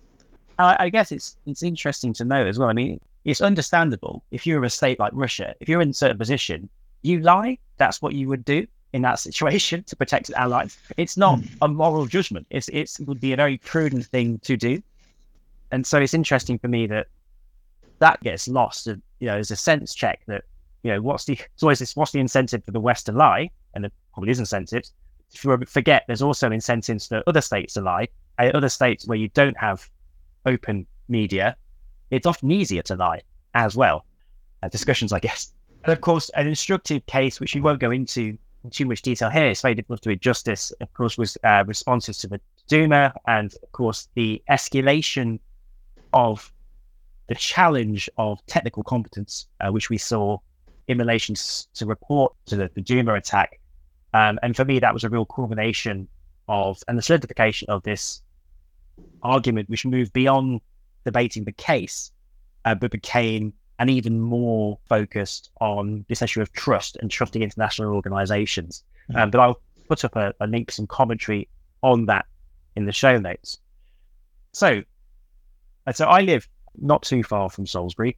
I 0.58 0.88
guess 0.88 1.10
it's 1.10 1.36
it's 1.46 1.64
interesting 1.64 2.12
to 2.14 2.24
know 2.24 2.46
as 2.46 2.60
well. 2.60 2.68
I 2.68 2.74
mean, 2.74 3.00
it's 3.24 3.40
understandable 3.40 4.22
if 4.30 4.46
you're 4.46 4.62
a 4.62 4.70
state 4.70 5.00
like 5.00 5.12
Russia, 5.12 5.54
if 5.58 5.68
you're 5.68 5.80
in 5.80 5.90
a 5.90 5.94
certain 5.94 6.16
position, 6.16 6.68
you 7.02 7.20
lie, 7.20 7.58
that's 7.76 8.00
what 8.00 8.14
you 8.14 8.28
would 8.28 8.44
do 8.44 8.66
in 8.94 9.02
that 9.02 9.18
situation 9.18 9.82
to 9.82 9.96
protect 9.96 10.28
an 10.28 10.36
ally. 10.36 10.66
It's 10.96 11.16
not 11.16 11.40
mm. 11.40 11.48
a 11.60 11.66
moral 11.66 12.06
judgment. 12.06 12.46
It's, 12.50 12.68
it's, 12.72 13.00
it 13.00 13.08
would 13.08 13.20
be 13.20 13.32
a 13.32 13.36
very 13.36 13.58
prudent 13.58 14.06
thing 14.06 14.38
to 14.44 14.56
do. 14.56 14.80
And 15.72 15.84
so 15.84 15.98
it's 15.98 16.14
interesting 16.14 16.60
for 16.60 16.68
me 16.68 16.86
that 16.86 17.08
that 17.98 18.22
gets 18.22 18.46
lost. 18.46 18.86
And, 18.86 19.02
you 19.18 19.26
know, 19.26 19.34
there's 19.34 19.50
a 19.50 19.56
sense 19.56 19.94
check 19.94 20.20
that, 20.28 20.44
you 20.84 20.92
know, 20.92 21.02
what's 21.02 21.24
the, 21.24 21.32
it's 21.32 21.62
always 21.64 21.80
this, 21.80 21.96
what's 21.96 22.12
the 22.12 22.20
incentive 22.20 22.64
for 22.64 22.70
the 22.70 22.78
West 22.78 23.06
to 23.06 23.12
lie? 23.12 23.50
And 23.74 23.82
there 23.82 23.90
probably 24.12 24.30
is 24.30 24.38
incentives. 24.38 24.92
If 25.32 25.44
you 25.44 25.58
forget, 25.66 26.04
there's 26.06 26.22
also 26.22 26.52
incentives 26.52 27.08
for 27.08 27.20
other 27.26 27.40
states 27.40 27.74
to 27.74 27.80
lie. 27.80 28.06
And 28.38 28.54
other 28.54 28.68
states 28.68 29.08
where 29.08 29.18
you 29.18 29.28
don't 29.30 29.56
have 29.58 29.90
open 30.46 30.86
media, 31.08 31.56
it's 32.12 32.26
often 32.26 32.52
easier 32.52 32.82
to 32.82 32.94
lie 32.94 33.22
as 33.54 33.74
well. 33.74 34.06
Uh, 34.62 34.68
discussions, 34.68 35.12
I 35.12 35.18
guess, 35.18 35.52
and 35.82 35.92
of 35.92 36.00
course, 36.00 36.30
an 36.30 36.46
instructive 36.46 37.04
case, 37.06 37.40
which 37.40 37.54
we 37.54 37.60
won't 37.60 37.80
go 37.80 37.90
into 37.90 38.38
too 38.70 38.86
much 38.86 39.02
detail 39.02 39.30
here, 39.30 39.46
it's 39.46 39.62
very 39.62 39.74
difficult 39.74 40.02
to 40.02 40.10
do 40.10 40.16
justice, 40.16 40.72
of 40.80 40.92
course, 40.94 41.18
was 41.18 41.36
uh, 41.44 41.64
responses 41.66 42.18
to 42.18 42.28
the 42.28 42.40
Douma 42.68 43.12
and, 43.26 43.54
of 43.62 43.72
course, 43.72 44.08
the 44.14 44.42
escalation 44.50 45.38
of 46.12 46.52
the 47.28 47.34
challenge 47.34 48.08
of 48.18 48.44
technical 48.46 48.82
competence, 48.82 49.46
uh, 49.60 49.70
which 49.70 49.90
we 49.90 49.98
saw 49.98 50.38
in 50.88 50.98
relation 50.98 51.34
to 51.74 51.86
report 51.86 52.34
to 52.46 52.56
the, 52.56 52.70
the 52.74 52.82
Douma 52.82 53.16
attack. 53.16 53.60
Um, 54.12 54.38
and 54.42 54.54
for 54.54 54.64
me, 54.64 54.78
that 54.78 54.94
was 54.94 55.04
a 55.04 55.08
real 55.08 55.24
culmination 55.24 56.08
of 56.48 56.82
and 56.88 56.98
the 56.98 57.02
solidification 57.02 57.68
of 57.70 57.82
this 57.82 58.22
argument, 59.22 59.68
which 59.68 59.86
moved 59.86 60.12
beyond 60.12 60.60
debating 61.04 61.44
the 61.44 61.52
case, 61.52 62.12
uh, 62.64 62.74
but 62.74 62.90
became 62.90 63.52
an 63.78 63.88
even 63.88 64.20
more 64.20 64.78
focused 64.88 65.50
on 65.60 66.04
this 66.08 66.22
issue 66.22 66.40
of 66.40 66.52
trust 66.52 66.96
and 66.96 67.10
trusting 67.10 67.42
international 67.42 67.94
organizations. 67.94 68.84
Mm-hmm. 69.10 69.20
Um, 69.20 69.30
but 69.30 69.40
I'll 69.40 69.60
put 69.88 70.04
up 70.04 70.16
a, 70.16 70.32
a 70.40 70.46
link 70.46 70.68
to 70.68 70.74
some 70.74 70.86
commentary 70.86 71.48
on 71.82 72.06
that 72.06 72.26
in 72.76 72.86
the 72.86 72.92
show 72.92 73.18
notes. 73.18 73.58
So, 74.52 74.82
uh, 75.86 75.92
so 75.92 76.06
I 76.06 76.20
live 76.20 76.48
not 76.80 77.02
too 77.02 77.22
far 77.22 77.50
from 77.50 77.66
Salisbury. 77.66 78.16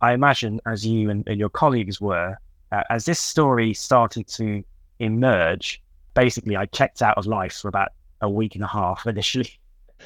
I 0.00 0.12
imagine, 0.12 0.60
as 0.66 0.86
you 0.86 1.10
and, 1.10 1.26
and 1.28 1.38
your 1.38 1.48
colleagues 1.48 2.00
were, 2.00 2.36
uh, 2.72 2.82
as 2.90 3.04
this 3.04 3.20
story 3.20 3.74
started 3.74 4.26
to 4.28 4.62
emerge, 4.98 5.82
basically 6.14 6.56
I 6.56 6.66
checked 6.66 7.02
out 7.02 7.18
of 7.18 7.26
life 7.26 7.54
for 7.54 7.68
about 7.68 7.92
a 8.20 8.28
week 8.28 8.54
and 8.54 8.64
a 8.64 8.68
half 8.68 9.06
initially, 9.06 9.50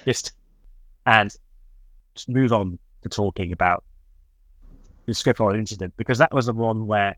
just 0.05 0.33
and 1.07 1.35
just 2.15 2.29
move 2.29 2.53
on 2.53 2.79
to 3.03 3.09
talking 3.09 3.53
about 3.53 3.85
the 5.09 5.15
Skripal 5.15 5.57
incident 5.57 5.95
because 5.97 6.19
that 6.19 6.33
was 6.35 6.47
the 6.47 6.53
one 6.53 6.87
where 6.87 7.17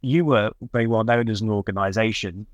you 0.00 0.24
were 0.24 0.50
very 0.72 0.88
well 0.88 1.04
known 1.04 1.28
as 1.28 1.40
an 1.40 1.50
organization 1.50 2.44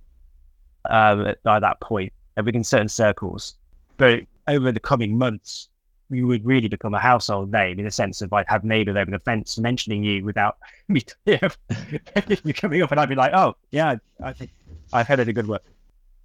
um, 0.91 1.35
by 1.43 1.59
that 1.59 1.81
point 1.81 2.13
and 2.37 2.45
within 2.45 2.63
certain 2.63 2.89
circles. 2.89 3.57
But 3.97 4.25
over 4.47 4.71
the 4.71 4.79
coming 4.79 5.17
months, 5.17 5.71
you 6.11 6.27
would 6.27 6.45
really 6.45 6.69
become 6.69 6.93
a 6.93 6.99
household 6.99 7.51
name 7.51 7.79
in 7.79 7.87
the 7.87 7.91
sense 7.91 8.21
of 8.21 8.31
I'd 8.33 8.45
have 8.49 8.63
neighbors 8.63 8.97
over 8.97 9.11
the 9.11 9.19
fence 9.19 9.59
mentioning 9.59 10.05
you 10.05 10.23
without 10.23 10.59
me 10.89 11.03
coming 12.53 12.83
up 12.83 12.91
and 12.91 13.01
I'd 13.01 13.09
be 13.09 13.15
like, 13.15 13.33
oh, 13.33 13.57
yeah, 13.71 13.97
I 14.23 14.35
think 14.35 14.51
I've 14.93 15.09
heard 15.09 15.19
it 15.19 15.29
a 15.29 15.33
good 15.33 15.49
work. 15.49 15.65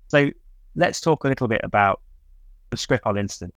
So 0.09 0.31
let's 0.75 0.99
talk 0.99 1.23
a 1.23 1.29
little 1.29 1.47
bit 1.47 1.61
about 1.63 2.01
the 2.71 2.75
Skripal 2.75 3.17
incident. 3.17 3.53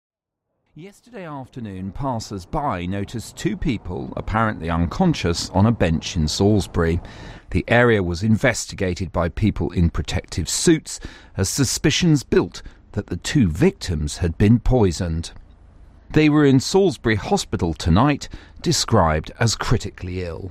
Yesterday 0.76 1.24
afternoon, 1.24 1.92
passers 1.92 2.46
by 2.46 2.84
noticed 2.84 3.36
two 3.36 3.56
people, 3.56 4.12
apparently 4.16 4.68
unconscious, 4.68 5.48
on 5.50 5.66
a 5.66 5.70
bench 5.70 6.16
in 6.16 6.26
Salisbury. 6.26 7.00
The 7.50 7.64
area 7.68 8.02
was 8.02 8.24
investigated 8.24 9.12
by 9.12 9.28
people 9.28 9.70
in 9.70 9.88
protective 9.88 10.48
suits 10.48 10.98
as 11.36 11.48
suspicions 11.48 12.24
built 12.24 12.60
that 12.90 13.06
the 13.06 13.18
two 13.18 13.48
victims 13.48 14.16
had 14.16 14.36
been 14.36 14.58
poisoned. 14.58 15.30
They 16.10 16.28
were 16.28 16.44
in 16.44 16.58
Salisbury 16.58 17.14
Hospital 17.14 17.72
tonight, 17.72 18.28
described 18.60 19.30
as 19.38 19.54
critically 19.54 20.24
ill. 20.24 20.50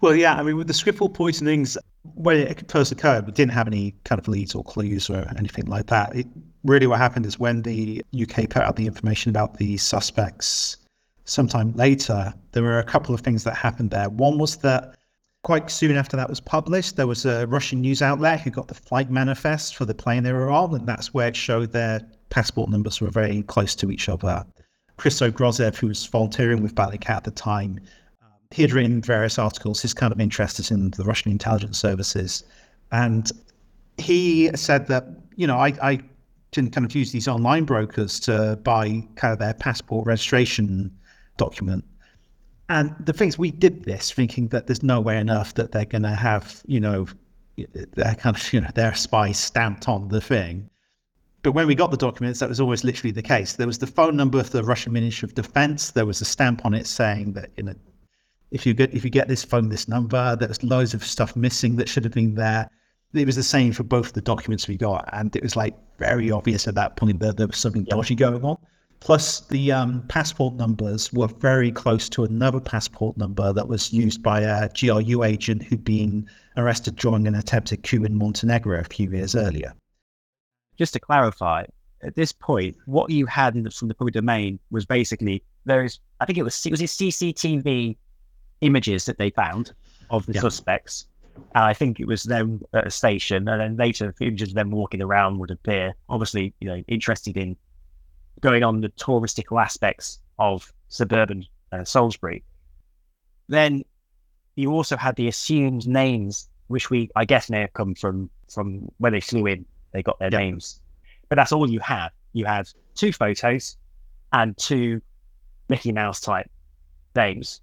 Well, 0.00 0.16
yeah, 0.16 0.34
I 0.34 0.42
mean, 0.42 0.56
with 0.56 0.66
the 0.66 0.72
Skripal 0.72 1.14
poisonings, 1.14 1.78
when 2.02 2.36
it 2.36 2.70
first 2.70 2.92
occurred, 2.92 3.26
we 3.26 3.32
didn't 3.32 3.52
have 3.52 3.66
any 3.66 3.94
kind 4.04 4.18
of 4.18 4.28
leads 4.28 4.54
or 4.54 4.64
clues 4.64 5.08
or 5.08 5.26
anything 5.38 5.66
like 5.66 5.86
that. 5.86 6.14
It, 6.14 6.26
really 6.64 6.86
what 6.86 6.98
happened 6.98 7.26
is 7.26 7.38
when 7.38 7.62
the 7.62 8.02
UK 8.20 8.48
put 8.48 8.62
out 8.62 8.76
the 8.76 8.86
information 8.86 9.30
about 9.30 9.56
the 9.58 9.76
suspects 9.76 10.76
sometime 11.24 11.72
later, 11.72 12.32
there 12.52 12.62
were 12.62 12.78
a 12.78 12.84
couple 12.84 13.14
of 13.14 13.20
things 13.20 13.44
that 13.44 13.54
happened 13.54 13.90
there. 13.90 14.08
One 14.10 14.38
was 14.38 14.56
that 14.58 14.96
quite 15.42 15.70
soon 15.70 15.96
after 15.96 16.16
that 16.16 16.28
was 16.28 16.40
published, 16.40 16.96
there 16.96 17.06
was 17.06 17.24
a 17.24 17.46
Russian 17.46 17.80
news 17.80 18.02
outlet 18.02 18.40
who 18.40 18.50
got 18.50 18.68
the 18.68 18.74
flight 18.74 19.10
manifest 19.10 19.76
for 19.76 19.84
the 19.84 19.94
plane 19.94 20.22
they 20.22 20.32
were 20.32 20.50
on, 20.50 20.74
and 20.74 20.86
that's 20.86 21.12
where 21.12 21.28
it 21.28 21.36
showed 21.36 21.72
their 21.72 22.00
passport 22.30 22.70
numbers 22.70 23.00
were 23.00 23.10
very 23.10 23.42
close 23.42 23.74
to 23.76 23.90
each 23.90 24.08
other. 24.08 24.44
Christo 24.96 25.30
Grozev, 25.30 25.76
who 25.76 25.88
was 25.88 26.06
volunteering 26.06 26.62
with 26.62 26.74
Bellingcat 26.74 27.10
at 27.10 27.24
the 27.24 27.30
time, 27.30 27.80
he 28.52 28.62
had 28.62 28.72
written 28.72 29.00
various 29.00 29.38
articles. 29.38 29.80
His 29.80 29.94
kind 29.94 30.12
of 30.12 30.20
interest 30.20 30.58
is 30.58 30.70
in 30.70 30.90
the 30.90 31.04
Russian 31.04 31.30
intelligence 31.30 31.78
services. 31.78 32.44
And 32.90 33.30
he 33.98 34.50
said 34.54 34.86
that, 34.88 35.06
you 35.36 35.46
know, 35.46 35.56
I, 35.56 35.74
I 35.82 36.00
can 36.52 36.70
kind 36.70 36.84
of 36.84 36.94
use 36.94 37.12
these 37.12 37.28
online 37.28 37.64
brokers 37.64 38.20
to 38.20 38.58
buy 38.62 39.06
kind 39.16 39.32
of 39.32 39.38
their 39.38 39.54
passport 39.54 40.06
registration 40.06 40.90
document. 41.38 41.84
And 42.68 42.94
the 43.00 43.12
things 43.12 43.38
we 43.38 43.50
did 43.50 43.84
this 43.84 44.12
thinking 44.12 44.48
that 44.48 44.66
there's 44.66 44.82
no 44.82 45.00
way 45.00 45.18
enough 45.18 45.54
that 45.54 45.72
they're 45.72 45.84
going 45.84 46.02
to 46.02 46.14
have, 46.14 46.62
you 46.66 46.80
know, 46.80 47.06
their 47.56 48.14
kind 48.14 48.36
of, 48.36 48.52
you 48.52 48.60
know, 48.60 48.70
their 48.74 48.94
spy 48.94 49.32
stamped 49.32 49.88
on 49.88 50.08
the 50.08 50.20
thing. 50.20 50.68
But 51.42 51.52
when 51.52 51.66
we 51.66 51.74
got 51.74 51.90
the 51.90 51.96
documents, 51.96 52.38
that 52.40 52.48
was 52.48 52.60
always 52.60 52.84
literally 52.84 53.10
the 53.10 53.22
case. 53.22 53.54
There 53.54 53.66
was 53.66 53.78
the 53.78 53.86
phone 53.86 54.16
number 54.16 54.38
of 54.38 54.50
the 54.50 54.62
Russian 54.62 54.92
Ministry 54.92 55.26
of 55.26 55.34
Defense. 55.34 55.90
There 55.90 56.06
was 56.06 56.20
a 56.20 56.24
stamp 56.24 56.64
on 56.64 56.72
it 56.72 56.86
saying 56.86 57.32
that, 57.32 57.50
you 57.56 57.64
know, 57.64 57.74
if 58.52 58.64
you 58.64 58.74
get 58.74 58.94
if 58.94 59.02
you 59.04 59.10
get 59.10 59.26
this 59.28 59.42
phone 59.44 59.68
this 59.68 59.88
number, 59.88 60.36
there 60.36 60.48
was 60.48 60.62
loads 60.62 60.94
of 60.94 61.04
stuff 61.04 61.34
missing 61.34 61.76
that 61.76 61.88
should 61.88 62.04
have 62.04 62.14
been 62.14 62.34
there 62.34 62.70
it 63.14 63.26
was 63.26 63.36
the 63.36 63.42
same 63.42 63.72
for 63.72 63.82
both 63.82 64.12
the 64.12 64.20
documents 64.20 64.68
we 64.68 64.76
got, 64.76 65.08
and 65.12 65.34
it 65.36 65.42
was 65.42 65.56
like 65.56 65.76
very 65.98 66.30
obvious 66.30 66.66
at 66.66 66.74
that 66.74 66.96
point 66.96 67.20
that 67.20 67.36
there 67.36 67.46
was 67.46 67.58
something 67.58 67.84
dodgy 67.84 68.14
going 68.14 68.44
on. 68.44 68.56
Plus, 69.00 69.40
the 69.40 69.72
um, 69.72 70.02
passport 70.08 70.54
numbers 70.54 71.12
were 71.12 71.26
very 71.26 71.72
close 71.72 72.08
to 72.08 72.24
another 72.24 72.60
passport 72.60 73.16
number 73.16 73.52
that 73.52 73.66
was 73.66 73.92
used 73.92 74.22
by 74.22 74.40
a 74.40 74.68
GRU 74.68 75.24
agent 75.24 75.62
who'd 75.62 75.84
been 75.84 76.28
arrested 76.56 76.96
during 76.96 77.26
an 77.26 77.34
attempted 77.34 77.82
coup 77.82 78.04
in 78.04 78.16
Montenegro 78.16 78.78
a 78.78 78.84
few 78.84 79.10
years 79.10 79.34
earlier. 79.34 79.74
Just 80.78 80.92
to 80.92 81.00
clarify, 81.00 81.64
at 82.02 82.14
this 82.14 82.32
point, 82.32 82.76
what 82.86 83.10
you 83.10 83.26
had 83.26 83.54
from 83.74 83.88
the 83.88 83.94
public 83.94 84.14
domain 84.14 84.58
was 84.70 84.86
basically 84.86 85.42
there's, 85.64 86.00
I 86.20 86.24
think 86.24 86.38
it 86.38 86.44
was, 86.44 86.66
was 86.70 86.80
it 86.80 86.86
CCTV 86.86 87.96
images 88.62 89.04
that 89.04 89.18
they 89.18 89.30
found 89.30 89.72
of 90.10 90.24
the 90.26 90.32
yeah. 90.32 90.40
suspects 90.40 91.06
and 91.54 91.64
I 91.64 91.74
think 91.74 92.00
it 92.00 92.06
was 92.06 92.24
them 92.24 92.62
at 92.72 92.86
a 92.86 92.90
station, 92.90 93.48
and 93.48 93.60
then 93.60 93.76
later 93.76 94.14
images 94.20 94.50
of 94.50 94.54
them 94.54 94.70
walking 94.70 95.02
around 95.02 95.38
would 95.38 95.50
appear. 95.50 95.94
Obviously, 96.08 96.54
you 96.60 96.68
know, 96.68 96.82
interested 96.88 97.36
in 97.36 97.56
going 98.40 98.62
on 98.62 98.80
the 98.80 98.88
touristical 98.90 99.62
aspects 99.62 100.18
of 100.38 100.72
suburban 100.88 101.46
uh, 101.72 101.84
Salisbury. 101.84 102.42
Then 103.48 103.84
you 104.56 104.72
also 104.72 104.96
had 104.96 105.16
the 105.16 105.28
assumed 105.28 105.86
names, 105.86 106.48
which 106.68 106.90
we, 106.90 107.10
I 107.16 107.24
guess, 107.24 107.50
may 107.50 107.60
have 107.60 107.72
come 107.74 107.94
from 107.94 108.30
from 108.50 108.90
when 108.98 109.12
they 109.12 109.20
flew 109.20 109.46
in. 109.46 109.64
They 109.92 110.02
got 110.02 110.18
their 110.18 110.30
yep. 110.32 110.40
names, 110.40 110.80
but 111.28 111.36
that's 111.36 111.52
all 111.52 111.68
you 111.68 111.80
had. 111.80 112.08
You 112.32 112.46
had 112.46 112.68
two 112.94 113.12
photos 113.12 113.76
and 114.32 114.56
two 114.56 115.02
Mickey 115.68 115.92
Mouse 115.92 116.20
type 116.20 116.50
names, 117.14 117.60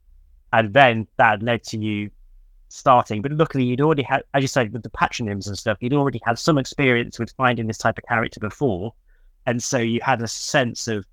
and 0.53 0.73
then 0.73 1.07
that 1.17 1.41
led 1.43 1.63
to 1.65 1.77
you 1.77 2.09
starting. 2.69 3.21
But 3.21 3.31
luckily, 3.33 3.63
you'd 3.65 3.81
already 3.81 4.03
had, 4.03 4.23
as 4.33 4.41
you 4.41 4.47
said, 4.47 4.71
with 4.73 4.83
the 4.83 4.89
patronyms 4.89 5.47
and 5.47 5.57
stuff, 5.57 5.77
you'd 5.81 5.93
already 5.93 6.21
had 6.23 6.39
some 6.39 6.57
experience 6.57 7.19
with 7.19 7.31
finding 7.37 7.67
this 7.67 7.77
type 7.77 7.97
of 7.97 8.05
character 8.05 8.39
before. 8.39 8.93
And 9.45 9.61
so 9.61 9.77
you 9.77 9.99
had 10.01 10.21
a 10.21 10.27
sense 10.27 10.87
of 10.87 11.05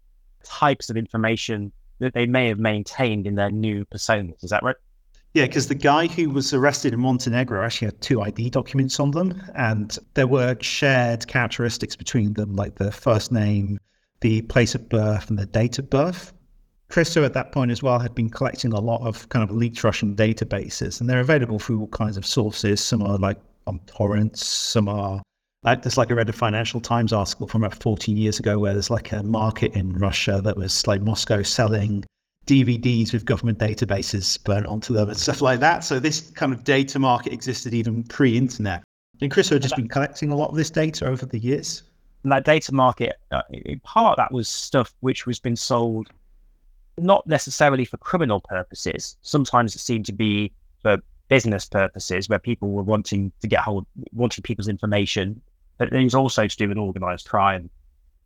types 0.45 0.91
of 0.91 0.97
information 0.97 1.72
that 1.99 2.14
they 2.14 2.26
may 2.26 2.49
have 2.49 2.59
maintained 2.59 3.26
in 3.26 3.34
their 3.34 3.51
new 3.51 3.84
personas. 3.87 4.45
Is 4.45 4.51
that 4.51 4.62
right? 4.62 4.76
Yeah, 5.34 5.47
because 5.47 5.68
the 5.68 5.74
guy 5.74 6.07
who 6.07 6.30
was 6.30 6.55
arrested 6.55 6.95
in 6.95 7.01
Montenegro 7.01 7.62
actually 7.62 7.89
had 7.89 8.01
two 8.01 8.22
ID 8.22 8.51
documents 8.51 8.99
on 8.99 9.11
them, 9.11 9.43
and 9.55 9.99
there 10.14 10.26
were 10.26 10.57
shared 10.61 11.26
characteristics 11.26 11.95
between 11.95 12.32
them, 12.32 12.57
like 12.57 12.76
the 12.76 12.91
first 12.91 13.32
name, 13.32 13.78
the 14.20 14.41
place 14.43 14.74
of 14.74 14.89
birth, 14.89 15.28
and 15.28 15.39
the 15.39 15.45
date 15.45 15.78
of 15.78 15.91
birth. 15.91 16.32
Christo 16.89 17.24
at 17.24 17.34
that 17.34 17.53
point 17.53 17.70
as 17.70 17.82
well 17.82 17.99
had 17.99 18.14
been 18.14 18.30
collecting 18.30 18.72
a 18.72 18.80
lot 18.80 19.07
of 19.07 19.28
kind 19.28 19.43
of 19.43 19.55
leaked 19.55 19.82
Russian 19.82 20.14
databases, 20.14 21.01
and 21.01 21.11
they're 21.11 21.20
available 21.20 21.59
through 21.59 21.80
all 21.80 21.89
kinds 21.89 22.16
of 22.16 22.24
sources. 22.24 22.80
Some 22.80 23.03
are 23.03 23.18
like 23.18 23.39
on 23.66 23.80
torrents, 23.87 24.47
some 24.47 24.89
are 24.89 25.22
like 25.66 25.82
there's 25.82 25.99
like 25.99 26.11
I 26.11 26.14
read 26.14 26.28
a 26.28 26.32
Financial 26.32 26.80
Times 26.80 27.12
article 27.12 27.49
from 27.49 27.64
about 27.64 27.82
14 27.82 28.16
years 28.16 28.39
ago 28.39 28.59
where 28.59 28.72
there's 28.72 28.91
like 28.91 29.12
a 29.12 29.22
market 29.22 29.74
in 29.74 29.93
Russia 29.95 30.41
that 30.45 30.57
was 30.57 30.87
like 30.87 31.03
Moscow 31.03 31.43
selling 31.43 32.05
DVDs 32.47 33.12
with 33.12 33.24
government 33.24 33.59
databases 33.59 34.43
burnt 34.45 34.66
onto 34.66 34.95
them 34.95 35.09
and 35.09 35.18
stuff 35.26 35.43
like 35.43 35.59
that. 35.61 35.82
So 35.82 35.99
this 35.99 36.30
kind 36.30 36.53
of 36.53 36.62
data 36.62 37.01
market 37.01 37.32
existed 37.32 37.74
even 37.74 38.05
pre-internet. 38.05 38.84
And 39.20 39.30
Christo 39.30 39.57
had 39.57 39.62
just 39.62 39.76
been 39.76 39.89
collecting 39.89 40.30
a 40.30 40.37
lot 40.37 40.51
of 40.51 40.57
this 40.57 40.70
data 40.70 41.07
over 41.07 41.26
the 41.26 41.39
years. 41.39 41.82
And 42.22 42.30
that 42.30 42.45
data 42.45 42.72
market, 42.72 43.16
uh, 43.32 43.43
in 43.51 43.80
part 43.80 44.18
that 44.18 44.30
was 44.30 44.49
stuff 44.49 44.95
which 45.01 45.26
was 45.26 45.41
been 45.41 45.57
sold 45.57 46.11
not 46.99 47.26
necessarily 47.26 47.84
for 47.84 47.97
criminal 47.99 48.40
purposes. 48.40 49.16
Sometimes 49.22 49.74
it 49.74 49.80
seemed 49.80 50.07
to 50.07 50.12
be 50.12 50.53
for 50.82 50.99
business 51.28 51.66
purposes 51.66 52.28
where 52.28 52.38
people 52.38 52.70
were 52.70 52.82
wanting 52.82 53.32
to 53.40 53.49
get 53.49 53.61
hold, 53.61 53.86
wanting 54.12 54.42
people's 54.42 54.68
information. 54.68 55.40
But 55.78 55.92
it 55.92 56.05
was 56.05 56.14
also 56.14 56.47
to 56.47 56.57
do 56.57 56.68
with 56.68 56.78
organized 56.78 57.28
crime 57.28 57.68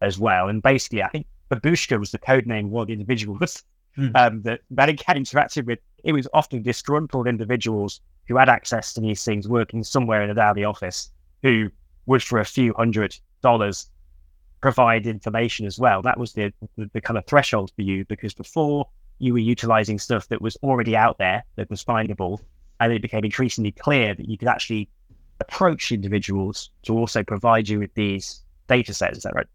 as 0.01 0.19
well. 0.19 0.49
And 0.49 0.63
basically, 0.63 1.03
I 1.03 1.09
think 1.09 1.27
Babushka 1.51 1.99
was 1.99 2.13
the 2.13 2.19
code 2.19 2.47
name 2.47 2.67
of 2.67 2.71
one 2.73 2.83
of 2.83 2.87
the 2.89 2.93
individuals 2.93 3.65
mm. 3.99 4.15
um, 4.15 4.43
that 4.43 4.61
Bellingcat 4.73 5.17
interacted 5.17 5.67
with. 5.67 5.79
It 6.05 6.13
was 6.13 6.29
often 6.33 6.63
disgruntled 6.63 7.27
individuals 7.27 8.01
who 8.27 8.37
had 8.37 8.49
access 8.49 8.95
to 8.95 9.01
these 9.01 9.25
things 9.25 9.49
working 9.49 9.83
somewhere 9.83 10.23
in 10.23 10.31
a 10.31 10.35
Dowdy 10.35 10.65
office 10.65 11.11
who 11.43 11.69
would, 12.07 12.23
for 12.23 12.39
a 12.39 12.45
few 12.45 12.73
hundred 12.75 13.17
dollars, 13.43 13.90
provide 14.61 15.07
information 15.07 15.67
as 15.67 15.79
well. 15.79 16.03
That 16.03 16.19
was 16.19 16.33
the, 16.33 16.53
the, 16.77 16.91
the 16.93 17.01
kind 17.01 17.19
of 17.19 17.27
threshold 17.27 17.73
for 17.75 17.83
you 17.83 18.05
because 18.05 18.35
before 18.35 18.89
you 19.19 19.33
were 19.33 19.39
utilizing 19.39 19.99
stuff 19.99 20.29
that 20.29 20.41
was 20.41 20.57
already 20.63 20.97
out 20.97 21.19
there 21.19 21.45
that 21.57 21.69
was 21.71 21.85
findable, 21.85 22.41
and 22.81 22.93
it 22.93 23.03
became 23.03 23.25
increasingly 23.25 23.73
clear 23.73 24.15
that 24.15 24.29
you 24.29 24.39
could 24.39 24.49
actually 24.49 24.89
approach 25.41 25.93
individuals 25.93 26.71
to 26.83 26.97
also 26.97 27.23
provide 27.23 27.69
you 27.69 27.79
with 27.79 27.93
these 27.95 28.43
data 28.69 28.95
sets. 28.95 29.19
Is 29.19 29.23
that 29.25 29.35
right? 29.35 29.47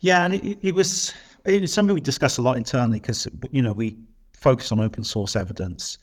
Yeah, 0.00 0.24
and 0.24 0.34
it, 0.34 0.58
it 0.62 0.74
was 0.74 1.12
it 1.44 1.60
was 1.60 1.72
something 1.72 1.94
we 1.94 2.00
discussed 2.00 2.38
a 2.38 2.42
lot 2.42 2.56
internally 2.56 3.00
because 3.00 3.26
you 3.50 3.62
know 3.62 3.72
we 3.72 3.96
focus 4.32 4.72
on 4.72 4.80
open 4.80 5.04
source 5.04 5.36
evidence. 5.36 5.98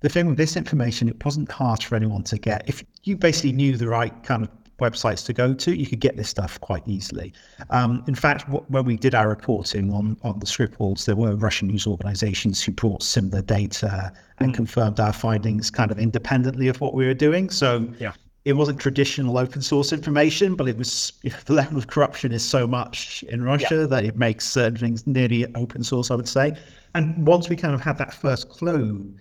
The 0.00 0.08
thing 0.08 0.26
with 0.26 0.36
this 0.36 0.56
information, 0.56 1.08
it 1.08 1.24
wasn't 1.24 1.50
hard 1.50 1.82
for 1.82 1.96
anyone 1.96 2.22
to 2.24 2.38
get. 2.38 2.68
If 2.68 2.84
you 3.04 3.16
basically 3.16 3.52
knew 3.52 3.76
the 3.76 3.88
right 3.88 4.12
kind 4.22 4.44
of 4.44 4.50
websites 4.78 5.24
to 5.26 5.32
go 5.32 5.54
to, 5.54 5.76
you 5.76 5.86
could 5.86 6.00
get 6.00 6.16
this 6.16 6.28
stuff 6.28 6.60
quite 6.60 6.82
easily. 6.86 7.32
Um, 7.70 8.04
in 8.06 8.14
fact, 8.14 8.48
when 8.48 8.84
we 8.84 8.96
did 8.96 9.14
our 9.14 9.28
reporting 9.28 9.92
on, 9.92 10.16
on 10.22 10.38
the 10.38 10.46
Skripals, 10.46 11.06
there 11.06 11.16
were 11.16 11.34
Russian 11.34 11.68
news 11.68 11.86
organizations 11.86 12.62
who 12.62 12.72
brought 12.72 13.02
similar 13.02 13.42
data 13.42 14.12
and 14.38 14.52
mm. 14.52 14.54
confirmed 14.54 15.00
our 15.00 15.12
findings 15.12 15.70
kind 15.70 15.90
of 15.90 15.98
independently 15.98 16.68
of 16.68 16.80
what 16.80 16.94
we 16.94 17.06
were 17.06 17.14
doing. 17.14 17.48
So 17.48 17.88
yeah. 17.98 18.12
it 18.44 18.52
wasn't 18.52 18.78
traditional 18.78 19.38
open 19.38 19.62
source 19.62 19.92
information, 19.92 20.54
but 20.54 20.68
it 20.68 20.76
was 20.76 21.12
the 21.46 21.54
level 21.54 21.78
of 21.78 21.86
corruption 21.86 22.32
is 22.32 22.44
so 22.44 22.66
much 22.66 23.24
in 23.28 23.42
Russia 23.42 23.76
yeah. 23.76 23.86
that 23.86 24.04
it 24.04 24.16
makes 24.16 24.46
certain 24.46 24.76
things 24.76 25.06
nearly 25.06 25.46
open 25.54 25.82
source, 25.84 26.10
I 26.10 26.16
would 26.16 26.28
say. 26.28 26.56
And 26.94 27.26
once 27.26 27.48
we 27.48 27.56
kind 27.56 27.74
of 27.74 27.80
had 27.80 27.96
that 27.98 28.12
first 28.12 28.50
clue, 28.50 29.14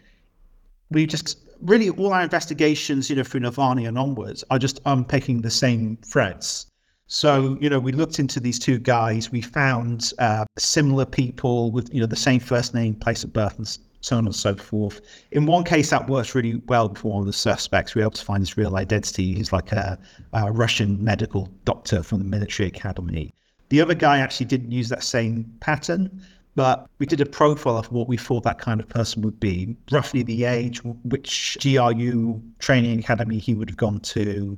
we 0.92 1.06
just 1.06 1.45
really 1.62 1.90
all 1.90 2.14
our 2.14 2.22
investigations, 2.22 3.10
you 3.10 3.16
know, 3.16 3.24
through 3.24 3.42
Navalny 3.42 3.88
and 3.88 3.98
onwards, 3.98 4.44
are 4.50 4.60
just 4.60 4.80
unpicking 4.86 5.42
the 5.42 5.52
same 5.52 5.98
threads. 5.98 6.68
So, 7.08 7.58
you 7.62 7.70
know, 7.70 7.80
we 7.80 7.92
looked 7.92 8.20
into 8.20 8.40
these 8.40 8.58
two 8.58 8.80
guys. 8.80 9.32
We 9.32 9.42
found 9.42 10.12
uh, 10.18 10.46
similar 10.58 11.06
people 11.06 11.72
with, 11.72 11.94
you 11.94 12.02
know, 12.02 12.08
the 12.08 12.16
same 12.16 12.40
first 12.40 12.74
name, 12.74 12.96
place 12.96 13.24
of 13.24 13.32
birth, 13.32 13.58
and 13.58 13.78
so 14.02 14.18
on 14.18 14.26
and 14.26 14.36
so 14.36 14.56
forth. 14.56 15.02
In 15.32 15.46
one 15.46 15.64
case, 15.64 15.92
that 15.92 16.10
worked 16.10 16.34
really 16.34 16.62
well 16.68 16.94
for 16.96 17.12
one 17.12 17.22
of 17.22 17.28
the 17.28 17.34
suspects. 17.34 17.94
We 17.94 18.00
were 18.00 18.06
able 18.06 18.12
to 18.12 18.26
find 18.26 18.42
his 18.42 18.58
real 18.58 18.76
identity. 18.76 19.34
He's 19.34 19.54
like 19.54 19.72
a, 19.72 20.00
a 20.34 20.52
Russian 20.52 21.04
medical 21.04 21.50
doctor 21.64 22.02
from 22.02 22.20
the 22.20 22.26
military 22.26 22.68
academy. 22.68 23.34
The 23.70 23.82
other 23.82 23.96
guy 23.96 24.20
actually 24.20 24.46
didn't 24.48 24.72
use 24.72 24.90
that 24.90 25.04
same 25.04 25.52
pattern. 25.60 26.22
But 26.56 26.90
we 27.00 27.06
did 27.06 27.20
a 27.20 27.26
profile 27.26 27.78
of 27.78 27.92
what 27.92 28.08
we 28.08 28.16
thought 28.16 28.44
that 28.44 28.60
kind 28.60 28.80
of 28.80 28.88
person 28.88 29.22
would 29.24 29.42
be, 29.42 29.76
roughly 29.92 30.24
the 30.24 30.46
age, 30.46 30.82
which 31.04 31.58
GRU 31.62 32.42
training 32.60 33.00
academy 33.00 33.40
he 33.40 33.54
would 33.54 33.70
have 33.70 33.78
gone 33.78 34.00
to. 34.00 34.58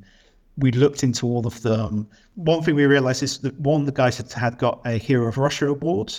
We 0.58 0.72
looked 0.72 1.04
into 1.04 1.26
all 1.26 1.48
of 1.48 1.62
them. 1.64 2.08
One 2.36 2.62
thing 2.62 2.76
we 2.76 2.86
realized 2.86 3.24
is 3.24 3.40
that 3.40 3.60
one 3.60 3.82
of 3.82 3.86
the 3.88 3.92
guys 3.92 4.18
had, 4.18 4.32
had 4.32 4.60
got 4.60 4.80
a 4.86 4.98
Hero 4.98 5.28
of 5.28 5.40
Russia 5.40 5.70
award, 5.70 6.14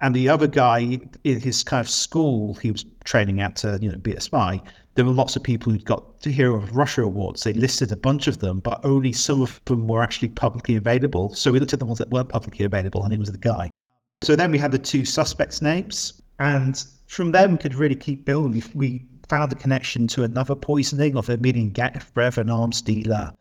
and 0.00 0.14
the 0.14 0.28
other 0.28 0.46
guy 0.46 1.00
in 1.24 1.40
his 1.40 1.64
kind 1.64 1.80
of 1.80 1.90
school 1.90 2.54
he 2.54 2.70
was 2.70 2.84
training 3.04 3.40
at 3.40 3.56
to 3.56 3.78
you 3.80 3.90
know 3.90 3.98
be 3.98 4.12
a 4.12 4.20
spy. 4.20 4.60
There 4.94 5.04
were 5.04 5.10
lots 5.10 5.34
of 5.34 5.42
people 5.42 5.72
who'd 5.72 5.84
got 5.84 6.20
the 6.20 6.30
Hero 6.30 6.56
of 6.56 6.76
Russia 6.76 7.02
awards. 7.02 7.42
They 7.42 7.54
listed 7.54 7.90
a 7.90 7.96
bunch 7.96 8.28
of 8.28 8.38
them, 8.38 8.60
but 8.60 8.84
only 8.84 9.12
some 9.12 9.42
of 9.42 9.60
them 9.64 9.88
were 9.88 10.02
actually 10.02 10.28
publicly 10.28 10.76
available. 10.76 11.34
So 11.34 11.50
we 11.50 11.58
looked 11.58 11.72
at 11.72 11.80
the 11.80 11.86
ones 11.86 11.98
that 11.98 12.10
weren't 12.10 12.28
publicly 12.28 12.64
available, 12.64 13.02
and 13.02 13.12
it 13.12 13.18
was 13.18 13.32
the 13.32 13.38
guy. 13.38 13.70
So 14.24 14.34
then 14.34 14.50
we 14.50 14.56
had 14.58 14.72
the 14.72 14.78
two 14.78 15.04
suspects' 15.04 15.60
names, 15.60 16.22
and 16.38 16.82
from 17.06 17.32
them 17.32 17.52
we 17.52 17.58
could 17.58 17.74
really 17.74 17.94
keep 17.94 18.24
building. 18.24 18.62
We 18.74 19.04
found 19.28 19.52
a 19.52 19.54
connection 19.54 20.06
to 20.08 20.24
another 20.24 20.54
poisoning 20.54 21.14
of 21.18 21.28
Emilian 21.28 21.72
Gebrev, 21.72 22.38
an 22.38 22.48
arms 22.48 22.80
dealer. 22.80 23.34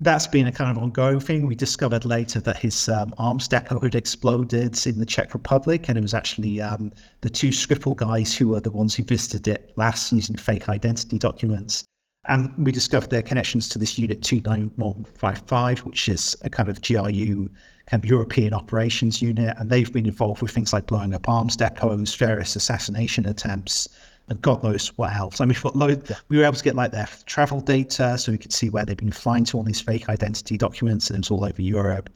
That's 0.00 0.26
been 0.26 0.48
a 0.48 0.52
kind 0.52 0.76
of 0.76 0.82
ongoing 0.82 1.20
thing. 1.20 1.46
We 1.46 1.54
discovered 1.54 2.04
later 2.04 2.40
that 2.40 2.56
his 2.56 2.88
um, 2.88 3.14
arms 3.18 3.46
depot 3.46 3.78
had 3.78 3.94
exploded 3.94 4.84
in 4.86 4.98
the 4.98 5.06
Czech 5.06 5.34
Republic, 5.34 5.88
and 5.88 5.96
it 5.96 6.02
was 6.02 6.14
actually 6.14 6.60
um, 6.60 6.90
the 7.20 7.30
two 7.30 7.50
Skripal 7.50 7.94
guys 7.94 8.36
who 8.36 8.48
were 8.48 8.60
the 8.60 8.72
ones 8.72 8.96
who 8.96 9.04
visited 9.04 9.46
it 9.46 9.72
last 9.76 10.10
using 10.10 10.36
fake 10.36 10.68
identity 10.68 11.18
documents. 11.18 11.84
And 12.26 12.52
we 12.58 12.72
discovered 12.72 13.10
their 13.10 13.22
connections 13.22 13.68
to 13.68 13.78
this 13.78 13.96
Unit 13.98 14.22
29155, 14.22 15.78
which 15.80 16.08
is 16.08 16.36
a 16.42 16.50
kind 16.50 16.68
of 16.68 16.82
GRU 16.82 17.48
of 17.92 18.04
European 18.04 18.52
operations 18.52 19.22
unit, 19.22 19.56
and 19.58 19.70
they've 19.70 19.92
been 19.92 20.06
involved 20.06 20.42
with 20.42 20.50
things 20.50 20.72
like 20.72 20.86
blowing 20.86 21.14
up 21.14 21.28
arms 21.28 21.56
depots, 21.56 22.14
various 22.14 22.56
assassination 22.56 23.26
attempts, 23.26 23.88
and 24.28 24.40
God 24.42 24.62
knows 24.62 24.88
what 24.98 25.14
else. 25.14 25.40
I 25.40 25.46
mean, 25.46 25.56
we 26.28 26.36
were 26.36 26.44
able 26.44 26.56
to 26.56 26.64
get 26.64 26.74
like 26.74 26.92
their 26.92 27.08
travel 27.26 27.60
data, 27.60 28.18
so 28.18 28.32
we 28.32 28.38
could 28.38 28.52
see 28.52 28.68
where 28.68 28.84
they've 28.84 28.96
been 28.96 29.12
flying 29.12 29.44
to 29.46 29.58
on 29.58 29.64
these 29.64 29.80
fake 29.80 30.08
identity 30.08 30.58
documents, 30.58 31.08
and 31.08 31.16
it 31.16 31.20
was 31.20 31.30
all 31.30 31.44
over 31.44 31.62
Europe. 31.62 32.10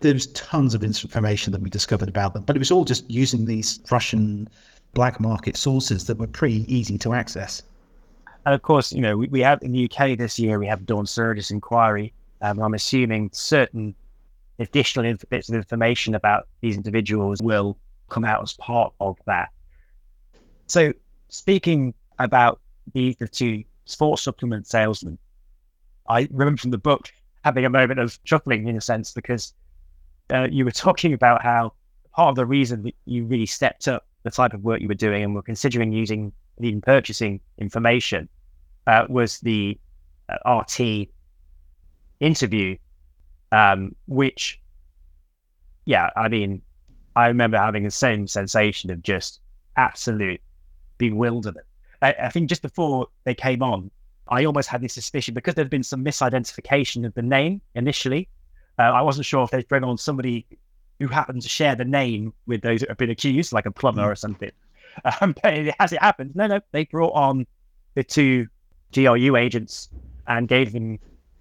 There's 0.00 0.26
tons 0.28 0.74
of 0.74 0.84
information 0.84 1.52
that 1.52 1.62
we 1.62 1.70
discovered 1.70 2.08
about 2.08 2.34
them, 2.34 2.44
but 2.44 2.54
it 2.54 2.58
was 2.58 2.70
all 2.70 2.84
just 2.84 3.10
using 3.10 3.46
these 3.46 3.80
Russian 3.90 4.48
black 4.94 5.20
market 5.20 5.56
sources 5.56 6.06
that 6.06 6.18
were 6.18 6.26
pretty 6.26 6.72
easy 6.72 6.98
to 6.98 7.14
access. 7.14 7.62
And 8.46 8.54
of 8.54 8.62
course, 8.62 8.92
you 8.92 9.00
know, 9.00 9.16
we, 9.16 9.28
we 9.28 9.40
have 9.40 9.62
in 9.62 9.72
the 9.72 9.90
UK 9.90 10.16
this 10.16 10.38
year, 10.38 10.58
we 10.58 10.66
have 10.66 10.86
Dawn 10.86 11.06
Sturgess 11.06 11.50
inquiry. 11.50 12.12
Um, 12.40 12.60
I'm 12.60 12.74
assuming 12.74 13.30
certain 13.32 13.94
additional 14.58 15.06
inf- 15.06 15.28
bits 15.28 15.48
of 15.48 15.54
information 15.54 16.14
about 16.14 16.48
these 16.60 16.76
individuals 16.76 17.40
will 17.42 17.78
come 18.08 18.24
out 18.24 18.42
as 18.42 18.54
part 18.54 18.92
of 19.00 19.18
that. 19.26 19.48
So, 20.66 20.92
speaking 21.28 21.94
about 22.18 22.60
the, 22.94 23.16
the 23.18 23.28
two 23.28 23.64
sports 23.84 24.22
supplement 24.22 24.66
salesmen, 24.66 25.18
I 26.08 26.28
remember 26.30 26.58
from 26.58 26.70
the 26.70 26.78
book 26.78 27.10
having 27.44 27.64
a 27.64 27.70
moment 27.70 28.00
of 28.00 28.22
chuckling 28.24 28.66
in 28.66 28.76
a 28.76 28.80
sense 28.80 29.12
because 29.12 29.54
uh, 30.32 30.48
you 30.50 30.64
were 30.64 30.70
talking 30.70 31.12
about 31.12 31.42
how 31.42 31.72
part 32.12 32.30
of 32.30 32.36
the 32.36 32.46
reason 32.46 32.82
that 32.82 32.94
you 33.04 33.24
really 33.24 33.46
stepped 33.46 33.88
up 33.88 34.06
the 34.24 34.30
type 34.30 34.52
of 34.52 34.64
work 34.64 34.80
you 34.80 34.88
were 34.88 34.94
doing 34.94 35.22
and 35.22 35.34
were 35.34 35.42
considering 35.42 35.92
using 35.92 36.32
even 36.60 36.80
purchasing 36.80 37.40
information 37.58 38.28
uh, 38.86 39.04
was 39.08 39.38
the 39.40 39.78
uh, 40.28 40.60
RT 40.60 41.08
interview 42.20 42.76
um, 43.52 43.94
which, 44.06 44.60
yeah, 45.84 46.10
I 46.16 46.28
mean, 46.28 46.62
I 47.16 47.28
remember 47.28 47.58
having 47.58 47.84
the 47.84 47.90
same 47.90 48.26
sensation 48.26 48.90
of 48.90 49.02
just 49.02 49.40
absolute 49.76 50.40
bewilderment. 50.98 51.66
I, 52.02 52.14
I 52.14 52.28
think 52.28 52.48
just 52.48 52.62
before 52.62 53.08
they 53.24 53.34
came 53.34 53.62
on, 53.62 53.90
I 54.28 54.44
almost 54.44 54.68
had 54.68 54.82
this 54.82 54.92
suspicion 54.92 55.34
because 55.34 55.54
there'd 55.54 55.70
been 55.70 55.82
some 55.82 56.04
misidentification 56.04 57.06
of 57.06 57.14
the 57.14 57.22
name 57.22 57.60
initially. 57.74 58.28
Uh, 58.78 58.82
I 58.82 59.02
wasn't 59.02 59.26
sure 59.26 59.42
if 59.44 59.50
they'd 59.50 59.66
bring 59.68 59.84
on 59.84 59.96
somebody 59.96 60.46
who 61.00 61.08
happened 61.08 61.42
to 61.42 61.48
share 61.48 61.74
the 61.74 61.84
name 61.84 62.32
with 62.46 62.60
those 62.60 62.80
that 62.80 62.88
have 62.88 62.98
been 62.98 63.10
accused, 63.10 63.52
like 63.52 63.66
a 63.66 63.70
plumber 63.70 64.02
mm. 64.02 64.12
or 64.12 64.16
something. 64.16 64.50
Um, 65.20 65.32
but 65.40 65.54
as 65.78 65.92
it 65.92 66.02
happened, 66.02 66.34
no, 66.34 66.48
no, 66.48 66.60
they 66.72 66.84
brought 66.84 67.12
on 67.12 67.46
the 67.94 68.02
two 68.02 68.48
GRU 68.92 69.36
agents 69.36 69.90
and 70.26 70.48
gave 70.48 70.72
them 70.72 70.98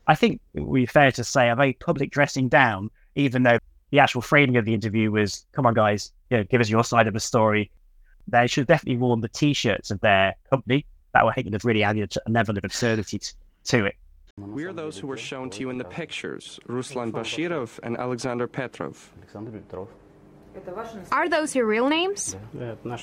I 0.08 0.16
think 0.16 0.42
it 0.54 0.62
would 0.62 0.76
be 0.76 0.86
fair 0.86 1.12
to 1.12 1.24
say 1.24 1.50
a 1.50 1.56
very 1.56 1.74
public 1.74 2.12
dressing 2.12 2.48
down, 2.48 2.90
even 3.16 3.44
though 3.44 3.60
the 3.92 4.00
actual 4.00 4.22
framing 4.22 4.58
of 4.58 4.66
the 4.66 4.74
interview 4.74 5.12
was, 5.12 5.46
come 5.52 5.66
on, 5.66 5.74
guys, 5.74 6.12
you 6.30 6.38
know, 6.38 6.44
give 6.44 6.62
us 6.62 6.70
your 6.70 6.84
side 6.84 7.08
of 7.08 7.14
the 7.14 7.20
story. 7.20 7.72
They 8.28 8.48
should 8.48 8.68
definitely 8.68 8.98
worn 8.98 9.22
the 9.22 9.30
T-shirts 9.30 9.92
of 9.92 10.00
their 10.02 10.36
company. 10.50 10.86
That 11.14 11.26
would 11.26 11.54
have 11.54 11.66
really 11.66 11.84
added 11.84 12.14
a 12.26 12.32
level 12.32 12.58
of 12.58 12.64
absurdity 12.64 13.20
t- 13.20 13.32
to 13.66 13.86
it. 13.86 13.96
We 14.38 14.66
are 14.66 14.74
those 14.74 14.98
who 15.00 15.08
were 15.08 15.18
shown 15.18 15.50
to 15.52 15.62
you 15.62 15.70
in 15.70 15.78
the 15.78 15.84
pictures, 15.84 16.60
Ruslan 16.68 17.12
Boshirov 17.12 17.80
and 17.82 17.98
Alexander 17.98 18.48
Petrov. 18.48 19.12
Are 21.12 21.30
those 21.30 21.56
your 21.56 21.66
real 21.66 21.90
names? 21.90 22.36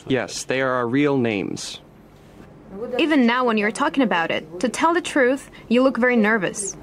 Yes, 0.06 0.44
they 0.44 0.60
are 0.60 0.70
our 0.70 0.86
real 0.86 1.18
names. 1.18 1.80
Even 2.98 3.26
now, 3.26 3.44
when 3.44 3.56
you're 3.58 3.70
talking 3.70 4.02
about 4.02 4.30
it, 4.30 4.60
to 4.60 4.68
tell 4.68 4.94
the 4.94 5.00
truth, 5.00 5.50
you 5.68 5.82
look 5.82 5.96
very 5.98 6.16
nervous. 6.16 6.76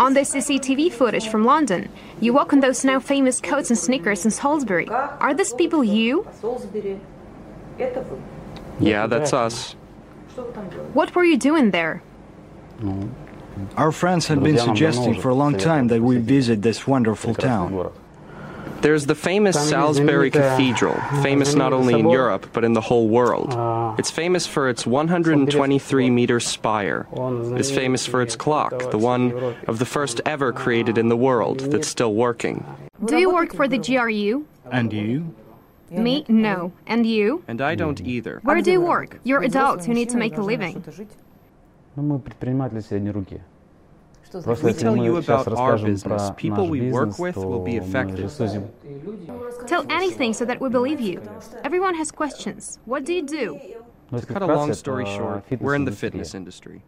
On 0.00 0.14
the 0.14 0.20
CCTV 0.20 0.90
footage 0.92 1.28
from 1.28 1.44
London, 1.44 1.88
you 2.20 2.32
walk 2.32 2.52
in 2.52 2.60
those 2.60 2.84
now 2.84 2.98
famous 2.98 3.40
coats 3.40 3.70
and 3.70 3.78
sneakers 3.78 4.24
in 4.24 4.30
Salisbury. 4.30 4.88
Are 4.88 5.34
these 5.34 5.52
people 5.54 5.84
you? 5.84 6.26
Yeah, 8.80 9.06
that's 9.06 9.32
us. 9.32 9.74
What 10.94 11.14
were 11.14 11.24
you 11.24 11.36
doing 11.36 11.70
there? 11.70 12.02
Our 13.76 13.92
friends 13.92 14.26
had 14.28 14.42
been 14.42 14.58
suggesting 14.58 15.20
for 15.20 15.28
a 15.30 15.34
long 15.34 15.56
time 15.56 15.88
that 15.88 16.00
we 16.02 16.18
visit 16.18 16.62
this 16.62 16.86
wonderful 16.86 17.34
town. 17.34 17.90
There's 18.80 19.06
the 19.06 19.14
famous 19.14 19.56
Salisbury 19.68 20.30
Cathedral, 20.30 20.94
famous 21.22 21.54
not 21.54 21.72
only 21.72 21.98
in 21.98 22.08
Europe 22.08 22.50
but 22.52 22.64
in 22.64 22.72
the 22.74 22.80
whole 22.80 23.08
world. 23.08 23.54
It's 23.98 24.10
famous 24.10 24.46
for 24.46 24.68
its 24.68 24.86
123 24.86 26.10
meter 26.10 26.40
spire. 26.40 27.06
It's 27.56 27.70
famous 27.70 28.06
for 28.06 28.22
its 28.22 28.36
clock, 28.36 28.90
the 28.90 28.98
one 28.98 29.56
of 29.66 29.78
the 29.78 29.86
first 29.86 30.20
ever 30.24 30.52
created 30.52 30.98
in 30.98 31.08
the 31.08 31.16
world 31.16 31.60
that's 31.60 31.88
still 31.88 32.14
working. 32.14 32.64
Do 33.04 33.16
you 33.16 33.32
work 33.32 33.54
for 33.54 33.68
the 33.68 33.78
GRU? 33.78 34.46
And 34.70 34.92
you? 34.92 35.34
Me? 35.90 36.24
No. 36.28 36.72
And 36.86 37.06
you? 37.06 37.42
And 37.48 37.60
I 37.60 37.74
don't 37.74 38.02
mm. 38.02 38.06
either. 38.06 38.40
Where 38.42 38.60
do 38.60 38.70
you 38.70 38.80
work? 38.80 39.18
You're 39.24 39.42
adults 39.42 39.86
who 39.86 39.94
need 39.94 40.10
to 40.10 40.16
make 40.16 40.36
a 40.36 40.42
living. 40.42 40.84
We 44.62 44.72
tell 44.72 44.96
you 44.96 45.16
about 45.16 45.48
our 45.48 45.78
business, 45.78 46.30
people 46.36 46.68
we 46.68 46.90
work 46.90 47.18
with 47.18 47.36
will 47.36 47.64
be 47.64 47.76
affected. 47.76 48.30
Tell 49.66 49.86
anything 49.90 50.32
so 50.32 50.44
that 50.44 50.60
we 50.60 50.68
believe 50.68 51.00
you. 51.00 51.22
Everyone 51.64 51.94
has 51.94 52.10
questions. 52.10 52.78
What 52.84 53.04
do 53.04 53.12
you 53.14 53.22
do? 53.22 53.60
To 54.16 54.26
cut 54.26 54.42
a 54.42 54.46
long 54.46 54.72
story 54.74 55.04
short, 55.04 55.44
we're 55.60 55.74
in 55.74 55.84
the 55.84 55.92
fitness 55.92 56.34
industry. 56.34 56.82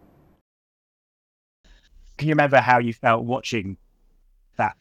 Can 2.16 2.28
you 2.28 2.32
remember 2.32 2.58
how 2.58 2.78
you 2.78 2.92
felt 2.92 3.24
watching 3.24 3.76
that 4.56 4.76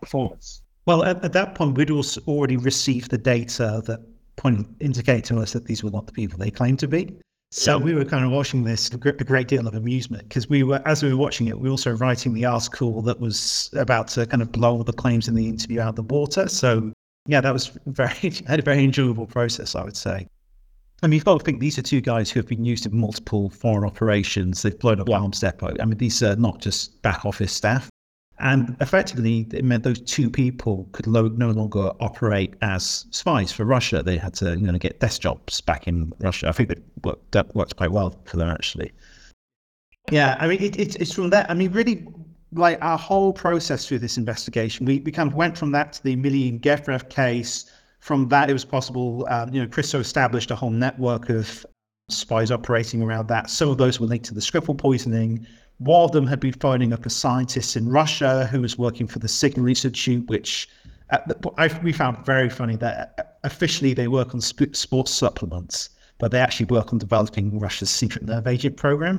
performance? 0.00 0.62
Well, 0.86 1.02
at, 1.02 1.24
at 1.24 1.32
that 1.32 1.54
point, 1.54 1.76
we'd 1.76 1.90
also 1.90 2.20
already 2.28 2.56
received 2.56 3.10
the 3.10 3.18
data 3.18 3.82
that 3.86 4.00
point 4.36 4.66
indicate 4.80 5.24
to 5.24 5.38
us 5.38 5.52
that 5.52 5.64
these 5.64 5.82
were 5.82 5.90
not 5.90 6.06
the 6.06 6.12
people 6.12 6.38
they 6.38 6.50
claimed 6.50 6.78
to 6.80 6.88
be. 6.88 7.16
So 7.56 7.78
we 7.78 7.94
were 7.94 8.04
kind 8.04 8.24
of 8.24 8.32
watching 8.32 8.64
this 8.64 8.90
a 8.90 8.96
great 8.96 9.46
deal 9.46 9.68
of 9.68 9.74
amusement 9.74 10.28
because 10.28 10.48
we 10.48 10.64
were, 10.64 10.82
as 10.86 11.04
we 11.04 11.10
were 11.10 11.16
watching 11.16 11.46
it, 11.46 11.56
we 11.56 11.68
were 11.68 11.74
also 11.74 11.92
writing 11.92 12.34
the 12.34 12.44
article 12.44 13.00
that 13.02 13.20
was 13.20 13.70
about 13.74 14.08
to 14.08 14.26
kind 14.26 14.42
of 14.42 14.50
blow 14.50 14.72
all 14.72 14.82
the 14.82 14.92
claims 14.92 15.28
in 15.28 15.36
the 15.36 15.48
interview 15.48 15.80
out 15.80 15.90
of 15.90 15.94
the 15.94 16.02
water. 16.02 16.48
So 16.48 16.92
yeah, 17.26 17.40
that 17.40 17.52
was 17.52 17.78
very 17.86 18.32
had 18.48 18.58
a 18.58 18.62
very 18.62 18.82
enjoyable 18.82 19.26
process, 19.26 19.76
I 19.76 19.84
would 19.84 19.96
say. 19.96 20.26
I 21.04 21.06
mean, 21.06 21.12
you've 21.12 21.24
got 21.24 21.38
to 21.38 21.44
think 21.44 21.60
these 21.60 21.78
are 21.78 21.82
two 21.82 22.00
guys 22.00 22.28
who 22.28 22.40
have 22.40 22.48
been 22.48 22.64
used 22.64 22.86
in 22.86 22.96
multiple 22.96 23.50
foreign 23.50 23.84
operations. 23.84 24.62
They've 24.62 24.76
blown 24.76 25.00
up 25.00 25.08
Arms 25.08 25.38
Depot. 25.38 25.76
I 25.80 25.84
mean, 25.84 25.98
these 25.98 26.24
are 26.24 26.34
not 26.34 26.60
just 26.60 27.00
back 27.02 27.24
office 27.24 27.52
staff. 27.52 27.88
And 28.38 28.76
effectively, 28.80 29.46
it 29.52 29.64
meant 29.64 29.84
those 29.84 30.00
two 30.00 30.28
people 30.28 30.88
could 30.92 31.06
lo- 31.06 31.28
no 31.28 31.50
longer 31.50 31.92
operate 32.00 32.54
as 32.62 33.06
spies 33.10 33.52
for 33.52 33.64
Russia. 33.64 34.02
They 34.02 34.16
had 34.16 34.34
to, 34.34 34.58
you 34.58 34.66
know, 34.66 34.76
get 34.78 34.98
desk 34.98 35.20
jobs 35.20 35.60
back 35.60 35.86
in 35.86 36.12
Russia. 36.18 36.48
I 36.48 36.52
think 36.52 36.68
that 36.70 36.82
worked, 37.04 37.30
that 37.32 37.54
worked 37.54 37.76
quite 37.76 37.92
well 37.92 38.18
for 38.24 38.36
them, 38.36 38.48
actually. 38.48 38.92
Yeah, 40.10 40.36
I 40.40 40.48
mean, 40.48 40.60
it, 40.60 40.78
it, 40.78 40.96
it's 40.96 41.14
from 41.14 41.30
that. 41.30 41.48
I 41.48 41.54
mean, 41.54 41.70
really, 41.70 42.08
like 42.52 42.78
our 42.82 42.98
whole 42.98 43.32
process 43.32 43.86
through 43.86 44.00
this 44.00 44.16
investigation, 44.18 44.84
we, 44.84 44.98
we 45.00 45.12
kind 45.12 45.28
of 45.28 45.34
went 45.34 45.56
from 45.56 45.70
that 45.72 45.92
to 45.94 46.02
the 46.02 46.14
Emilian 46.14 46.58
Gebrev 46.58 47.08
case. 47.08 47.70
From 48.00 48.28
that, 48.28 48.50
it 48.50 48.52
was 48.52 48.64
possible, 48.64 49.26
um, 49.30 49.54
you 49.54 49.62
know, 49.62 49.68
Christo 49.68 50.00
established 50.00 50.50
a 50.50 50.56
whole 50.56 50.70
network 50.70 51.30
of 51.30 51.64
spies 52.10 52.50
operating 52.50 53.00
around 53.00 53.28
that. 53.28 53.48
Some 53.48 53.70
of 53.70 53.78
those 53.78 53.98
were 53.98 54.06
linked 54.06 54.26
to 54.26 54.34
the 54.34 54.40
Skripal 54.40 54.76
poisoning. 54.76 55.46
One 55.78 56.02
of 56.02 56.12
them 56.12 56.26
had 56.26 56.40
been 56.40 56.52
phoning 56.52 56.92
up 56.92 57.04
a 57.04 57.10
scientist 57.10 57.76
in 57.76 57.88
Russia 57.88 58.46
who 58.46 58.60
was 58.60 58.78
working 58.78 59.06
for 59.06 59.18
the 59.18 59.28
Signal 59.28 59.66
Institute, 59.66 60.26
which 60.28 60.68
the, 61.26 61.52
I, 61.58 61.80
we 61.82 61.92
found 61.92 62.24
very 62.24 62.48
funny 62.48 62.76
that 62.76 63.14
uh, 63.18 63.22
officially 63.44 63.94
they 63.94 64.08
work 64.08 64.34
on 64.34 64.40
sp- 64.40 64.74
sports 64.74 65.12
supplements, 65.12 65.90
but 66.18 66.30
they 66.30 66.38
actually 66.38 66.66
work 66.66 66.92
on 66.92 66.98
developing 66.98 67.58
Russia's 67.58 67.90
secret 67.90 68.24
nerve 68.24 68.46
agent 68.46 68.76
program. 68.76 69.18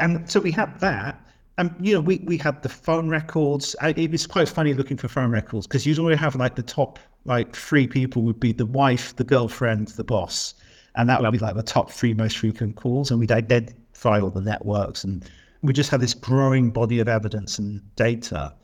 And 0.00 0.30
so 0.30 0.40
we 0.40 0.50
had 0.50 0.78
that. 0.80 1.20
And, 1.56 1.74
you 1.80 1.94
know, 1.94 2.00
we, 2.00 2.18
we 2.24 2.36
had 2.36 2.62
the 2.62 2.68
phone 2.68 3.08
records. 3.08 3.76
It 3.80 4.10
was 4.10 4.26
quite 4.26 4.48
funny 4.48 4.74
looking 4.74 4.96
for 4.96 5.06
phone 5.06 5.30
records 5.30 5.66
because 5.66 5.86
you'd 5.86 6.00
always 6.00 6.18
have 6.18 6.34
like 6.34 6.56
the 6.56 6.62
top, 6.62 6.98
like 7.24 7.54
three 7.54 7.86
people 7.86 8.22
would 8.22 8.40
be 8.40 8.52
the 8.52 8.66
wife, 8.66 9.14
the 9.16 9.24
girlfriend, 9.24 9.88
the 9.88 10.02
boss. 10.04 10.54
And 10.96 11.08
that 11.08 11.22
would 11.22 11.30
be 11.30 11.38
like 11.38 11.54
the 11.54 11.62
top 11.62 11.90
three 11.92 12.12
most 12.12 12.38
frequent 12.38 12.76
calls. 12.76 13.10
And 13.10 13.20
we'd 13.20 13.30
identify 13.30 14.20
all 14.20 14.30
the 14.30 14.40
networks 14.40 15.04
and 15.04 15.28
we 15.64 15.72
just 15.72 15.90
had 15.90 16.00
this 16.00 16.14
growing 16.14 16.70
body 16.70 17.00
of 17.00 17.08
evidence 17.08 17.58
and 17.58 17.80
data. 17.96 18.54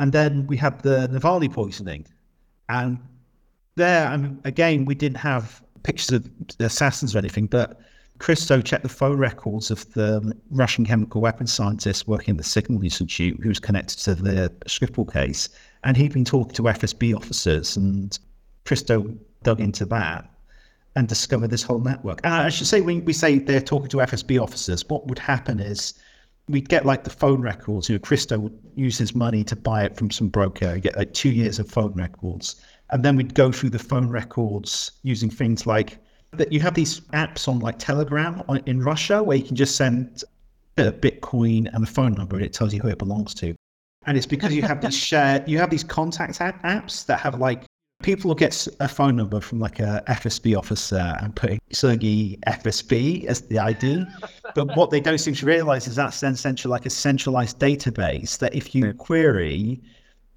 And 0.00 0.12
then 0.12 0.46
we 0.46 0.56
had 0.56 0.80
the 0.80 1.08
Navalny 1.12 1.52
poisoning. 1.52 2.06
And 2.68 2.98
there, 3.76 4.06
I 4.06 4.16
mean, 4.16 4.40
again, 4.44 4.86
we 4.86 4.94
didn't 4.94 5.18
have 5.18 5.62
pictures 5.82 6.12
of 6.12 6.30
the 6.58 6.64
assassins 6.64 7.14
or 7.14 7.18
anything, 7.18 7.46
but 7.46 7.78
Christo 8.18 8.62
checked 8.62 8.82
the 8.82 8.88
phone 8.88 9.18
records 9.18 9.70
of 9.70 9.92
the 9.92 10.34
Russian 10.50 10.86
chemical 10.86 11.20
weapons 11.20 11.52
scientist 11.52 12.08
working 12.08 12.32
at 12.32 12.38
the 12.38 12.44
Signal 12.44 12.82
Institute 12.82 13.38
who 13.42 13.50
was 13.50 13.60
connected 13.60 13.98
to 13.98 14.14
the 14.14 14.50
Skripal 14.66 15.12
case. 15.12 15.50
And 15.84 15.94
he'd 15.94 16.14
been 16.14 16.24
talking 16.24 16.54
to 16.54 16.62
FSB 16.62 17.14
officers, 17.14 17.76
and 17.76 18.18
Christo 18.64 19.14
dug 19.42 19.60
into 19.60 19.84
that 19.86 20.28
and 20.96 21.06
discovered 21.06 21.50
this 21.50 21.62
whole 21.62 21.80
network. 21.80 22.20
And 22.24 22.32
I 22.32 22.48
should 22.48 22.66
say, 22.66 22.80
when 22.80 23.04
we 23.04 23.12
say 23.12 23.38
they're 23.38 23.60
talking 23.60 23.88
to 23.90 23.98
FSB 23.98 24.42
officers, 24.42 24.88
what 24.88 25.06
would 25.06 25.18
happen 25.18 25.60
is 25.60 25.92
we'd 26.48 26.68
get 26.68 26.86
like 26.86 27.04
the 27.04 27.10
phone 27.10 27.40
records. 27.40 27.88
You 27.88 27.96
know, 27.96 28.00
Christo 28.00 28.38
would 28.38 28.58
use 28.74 28.98
his 28.98 29.14
money 29.14 29.42
to 29.44 29.56
buy 29.56 29.84
it 29.84 29.96
from 29.96 30.10
some 30.10 30.28
broker, 30.28 30.78
get 30.78 30.96
like 30.96 31.12
two 31.12 31.30
years 31.30 31.58
of 31.58 31.68
phone 31.68 31.92
records. 31.94 32.56
And 32.90 33.04
then 33.04 33.16
we'd 33.16 33.34
go 33.34 33.50
through 33.50 33.70
the 33.70 33.78
phone 33.78 34.08
records 34.08 34.92
using 35.02 35.30
things 35.30 35.66
like 35.66 35.98
that. 36.32 36.52
You 36.52 36.60
have 36.60 36.74
these 36.74 37.00
apps 37.12 37.48
on 37.48 37.58
like 37.58 37.78
Telegram 37.78 38.42
on, 38.48 38.62
in 38.66 38.80
Russia 38.80 39.22
where 39.22 39.36
you 39.36 39.44
can 39.44 39.56
just 39.56 39.76
send 39.76 40.22
a 40.76 40.92
Bitcoin 40.92 41.68
and 41.72 41.82
a 41.82 41.86
phone 41.86 42.12
number 42.12 42.36
and 42.36 42.44
it 42.44 42.52
tells 42.52 42.72
you 42.72 42.80
who 42.80 42.88
it 42.88 42.98
belongs 42.98 43.34
to. 43.34 43.54
And 44.06 44.16
it's 44.16 44.26
because 44.26 44.54
you 44.54 44.62
have 44.62 44.80
these 44.80 44.96
shared, 45.10 45.48
you 45.48 45.58
have 45.58 45.70
these 45.70 45.82
contact 45.82 46.38
apps 46.38 47.06
that 47.06 47.18
have 47.20 47.40
like 47.40 47.64
people 48.06 48.28
will 48.28 48.36
get 48.36 48.68
a 48.78 48.86
phone 48.86 49.16
number 49.16 49.40
from 49.40 49.58
like 49.58 49.80
a 49.80 50.00
FSB 50.06 50.56
officer 50.56 51.16
and 51.20 51.34
putting 51.34 51.58
Sergey 51.72 52.38
FSB 52.46 53.24
as 53.24 53.40
the 53.40 53.58
ID. 53.58 54.04
but 54.54 54.76
what 54.76 54.90
they 54.92 55.00
don't 55.00 55.18
seem 55.18 55.34
to 55.34 55.44
realize 55.44 55.88
is 55.88 55.96
that's 55.96 56.20
then 56.20 56.32
essentially 56.32 56.70
like 56.70 56.86
a 56.86 56.90
centralized 56.90 57.58
database 57.58 58.38
that 58.38 58.54
if 58.54 58.76
you 58.76 58.94
query, 58.94 59.82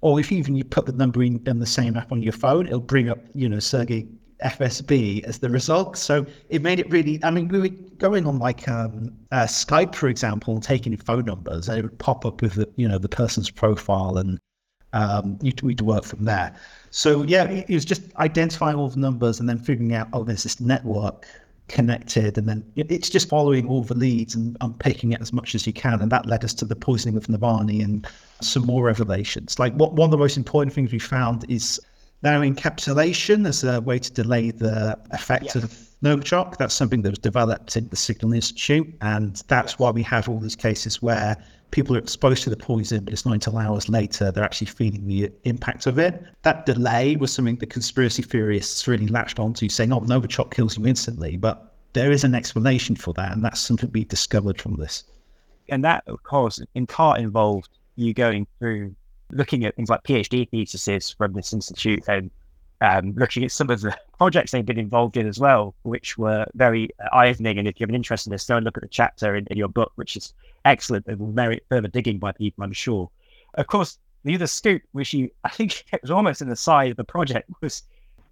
or 0.00 0.18
if 0.18 0.32
even 0.32 0.56
you 0.56 0.64
put 0.64 0.84
the 0.84 0.92
number 0.92 1.22
in, 1.22 1.40
in 1.46 1.60
the 1.60 1.66
same 1.66 1.96
app 1.96 2.10
on 2.10 2.20
your 2.20 2.32
phone, 2.32 2.66
it'll 2.66 2.80
bring 2.80 3.08
up, 3.08 3.20
you 3.34 3.48
know, 3.48 3.60
Sergey 3.60 4.08
FSB 4.42 5.22
as 5.22 5.38
the 5.38 5.48
result. 5.48 5.96
So 5.96 6.26
it 6.48 6.62
made 6.62 6.80
it 6.80 6.90
really, 6.90 7.20
I 7.22 7.30
mean, 7.30 7.46
we 7.46 7.60
were 7.60 7.68
going 7.98 8.26
on 8.26 8.40
like 8.40 8.68
um, 8.68 9.12
uh, 9.30 9.44
Skype, 9.44 9.94
for 9.94 10.08
example, 10.08 10.54
and 10.54 10.62
taking 10.62 10.96
phone 10.96 11.24
numbers 11.24 11.68
and 11.68 11.78
it 11.78 11.82
would 11.82 11.98
pop 12.00 12.26
up 12.26 12.42
with 12.42 12.54
the, 12.54 12.68
you 12.74 12.88
know, 12.88 12.98
the 12.98 13.08
person's 13.08 13.48
profile 13.48 14.18
and 14.18 14.40
um, 14.92 15.38
you'd, 15.40 15.62
we'd 15.62 15.82
work 15.82 16.02
from 16.02 16.24
there. 16.24 16.52
So 16.90 17.22
yeah, 17.22 17.48
it 17.48 17.70
was 17.70 17.84
just 17.84 18.02
identifying 18.16 18.76
all 18.76 18.88
the 18.88 19.00
numbers 19.00 19.40
and 19.40 19.48
then 19.48 19.58
figuring 19.58 19.94
out, 19.94 20.08
oh, 20.12 20.24
there's 20.24 20.42
this 20.42 20.60
network 20.60 21.26
connected, 21.68 22.36
and 22.36 22.48
then 22.48 22.64
it's 22.74 23.08
just 23.08 23.28
following 23.28 23.68
all 23.68 23.84
the 23.84 23.94
leads 23.94 24.34
and 24.34 24.56
unpicking 24.60 25.12
it 25.12 25.20
as 25.20 25.32
much 25.32 25.54
as 25.54 25.68
you 25.68 25.72
can, 25.72 26.02
and 26.02 26.10
that 26.10 26.26
led 26.26 26.44
us 26.44 26.52
to 26.54 26.64
the 26.64 26.74
poisoning 26.74 27.16
of 27.16 27.28
Navalny 27.28 27.84
and 27.84 28.08
some 28.40 28.66
more 28.66 28.82
revelations. 28.82 29.56
Like 29.56 29.72
what 29.74 29.92
one 29.92 30.06
of 30.06 30.10
the 30.10 30.18
most 30.18 30.36
important 30.36 30.74
things 30.74 30.90
we 30.90 30.98
found 30.98 31.48
is 31.48 31.80
nanoencapsulation 32.24 33.46
as 33.46 33.62
a 33.62 33.80
way 33.80 34.00
to 34.00 34.12
delay 34.12 34.50
the 34.50 34.98
effect 35.12 35.54
of 35.54 35.72
Novichok. 36.02 36.56
That's 36.56 36.74
something 36.74 37.02
that 37.02 37.10
was 37.10 37.20
developed 37.20 37.76
in 37.76 37.88
the 37.88 37.96
Signal 37.96 38.32
Institute, 38.32 38.92
and 39.00 39.40
that's 39.46 39.78
why 39.78 39.90
we 39.90 40.02
have 40.02 40.28
all 40.28 40.40
these 40.40 40.56
cases 40.56 41.00
where 41.00 41.36
people 41.70 41.96
are 41.96 41.98
exposed 41.98 42.42
to 42.44 42.50
the 42.50 42.56
poison, 42.56 43.04
but 43.04 43.12
it's 43.12 43.24
not 43.24 43.34
until 43.34 43.58
hours 43.58 43.88
later 43.88 44.30
they're 44.30 44.44
actually 44.44 44.66
feeling 44.66 45.06
the 45.06 45.30
impact 45.44 45.86
of 45.86 45.98
it. 45.98 46.22
That 46.42 46.66
delay 46.66 47.16
was 47.16 47.32
something 47.32 47.56
the 47.56 47.66
conspiracy 47.66 48.22
theorists 48.22 48.86
really 48.88 49.06
latched 49.06 49.38
onto, 49.38 49.68
saying, 49.68 49.92
oh, 49.92 50.00
Novichok 50.00 50.52
kills 50.52 50.76
you 50.76 50.86
instantly. 50.86 51.36
But 51.36 51.74
there 51.92 52.10
is 52.10 52.24
an 52.24 52.34
explanation 52.34 52.96
for 52.96 53.12
that, 53.14 53.32
and 53.32 53.44
that's 53.44 53.60
something 53.60 53.90
we 53.92 54.04
discovered 54.04 54.60
from 54.60 54.76
this. 54.76 55.04
And 55.68 55.84
that, 55.84 56.04
of 56.06 56.22
course, 56.22 56.60
in 56.74 56.86
part 56.86 57.20
involved 57.20 57.68
you 57.96 58.14
going 58.14 58.46
through 58.58 58.94
looking 59.32 59.64
at 59.64 59.76
things 59.76 59.88
like 59.88 60.02
PhD 60.02 60.48
theses 60.50 61.10
from 61.10 61.32
this 61.32 61.52
institute 61.52 62.02
and 62.08 62.30
um, 62.80 63.14
looking 63.16 63.44
at 63.44 63.52
some 63.52 63.70
of 63.70 63.80
the 63.80 63.96
projects 64.18 64.52
they've 64.52 64.64
been 64.64 64.78
involved 64.78 65.16
in 65.16 65.28
as 65.28 65.38
well, 65.38 65.74
which 65.82 66.16
were 66.16 66.46
very 66.54 66.88
eye-opening. 67.12 67.58
And 67.58 67.68
if 67.68 67.78
you 67.78 67.84
have 67.84 67.90
an 67.90 67.94
interest 67.94 68.26
in 68.26 68.32
this, 68.32 68.46
go 68.46 68.56
and 68.56 68.64
look 68.64 68.76
at 68.76 68.82
the 68.82 68.88
chapter 68.88 69.36
in, 69.36 69.46
in 69.50 69.56
your 69.56 69.68
book, 69.68 69.92
which 69.96 70.16
is 70.16 70.32
excellent 70.64 71.06
and 71.06 71.18
will 71.18 71.32
merit 71.32 71.64
further 71.68 71.88
digging 71.88 72.18
by 72.18 72.32
people, 72.32 72.64
I'm 72.64 72.72
sure. 72.72 73.10
Of 73.54 73.66
course, 73.66 73.98
the 74.24 74.34
other 74.34 74.46
scoop, 74.46 74.82
which 74.92 75.12
you, 75.12 75.30
I 75.44 75.48
think 75.50 75.84
it 75.92 76.02
was 76.02 76.10
almost 76.10 76.42
in 76.42 76.48
the 76.48 76.56
side 76.56 76.90
of 76.90 76.96
the 76.96 77.04
project, 77.04 77.50
was 77.60 77.80
to 77.80 77.86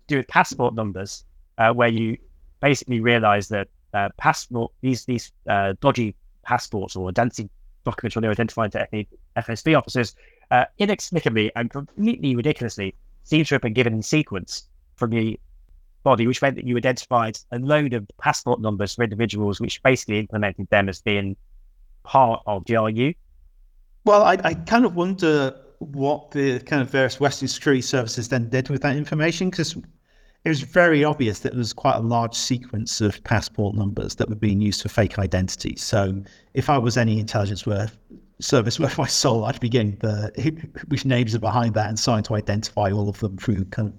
do 0.07 0.17
with 0.19 0.29
passport 0.29 0.75
numbers, 0.75 1.25
uh, 1.59 1.73
where 1.73 1.89
you 1.89 2.17
basically 2.61 3.01
realize 3.01 3.49
that 3.49 3.69
uh, 3.95 4.09
passport, 4.17 4.73
these 4.81 5.05
these 5.05 5.33
uh, 5.49 5.75
dodgy 5.81 6.15
passports 6.43 6.97
or 6.97 7.09
identity 7.09 7.49
documents 7.85 8.17
when 8.17 8.23
they're 8.23 8.31
identified 8.31 8.73
to 8.73 9.07
FSB 9.37 9.77
officers, 9.77 10.15
uh, 10.51 10.65
inexplicably 10.79 11.51
and 11.57 11.71
completely 11.71 12.37
ridiculously 12.37 12.95
seem 13.25 13.45
to 13.45 13.55
have 13.55 13.63
been 13.63 13.73
given 13.73 13.95
in 13.95 14.03
sequence 14.03 14.69
from 14.97 15.11
the 15.11 15.39
body, 16.03 16.27
which 16.27 16.41
meant 16.43 16.57
that 16.57 16.65
you 16.65 16.77
identified 16.77 17.39
a 17.53 17.59
load 17.59 17.93
of 17.93 18.07
passport 18.19 18.61
numbers 18.61 18.95
for 18.95 19.05
individuals, 19.05 19.61
which 19.61 19.83
basically 19.83 20.19
implemented 20.19 20.69
them 20.71 20.89
as 20.89 21.01
being 21.01 21.37
part 22.09 22.43
of 22.47 22.65
GRU? 22.65 23.13
Well, 24.05 24.23
I, 24.25 24.39
I 24.43 24.55
kind 24.55 24.85
of 24.85 24.97
wonder 24.97 25.55
what 25.79 26.31
the 26.31 26.59
kind 26.61 26.81
of 26.83 26.91
various 26.91 27.21
Western 27.21 27.49
security 27.49 27.83
services 27.83 28.29
then 28.29 28.49
did 28.49 28.69
with 28.71 28.83
that 28.83 28.97
information 28.97 29.51
because 29.51 29.77
it 30.45 30.49
was 30.49 30.63
very 30.63 31.05
obvious 31.05 31.41
that 31.41 31.53
there 31.53 31.59
was 31.59 31.75
quite 31.75 31.97
a 31.97 32.01
large 32.01 32.35
sequence 32.35 33.01
of 33.01 33.23
passport 33.25 33.77
numbers 33.77 34.15
that 34.17 34.29
were 34.29 34.35
being 34.35 34.61
used 34.61 34.83
for 34.83 34.89
fake 34.89 35.19
identities. 35.19 35.83
So 35.83 36.23
if 36.55 36.71
I 36.71 36.79
was 36.79 36.97
any 36.97 37.21
intelligence 37.21 37.67
worth 37.67 37.99
service 38.41 38.81
worth 38.81 38.97
my 38.97 39.07
soul, 39.07 39.45
I'd 39.45 39.61
be 39.61 39.69
getting 39.69 39.97
the 39.97 40.33
which 40.89 41.05
names 41.05 41.35
are 41.35 41.41
behind 41.41 41.75
that 41.75 41.89
and 41.89 41.99
starting 41.99 42.25
to 42.25 42.35
identify 42.35 42.91
all 42.91 43.09
of 43.09 43.21
them 43.21 43.37
through 43.37 43.67
kind 43.67 43.89
of 43.89 43.95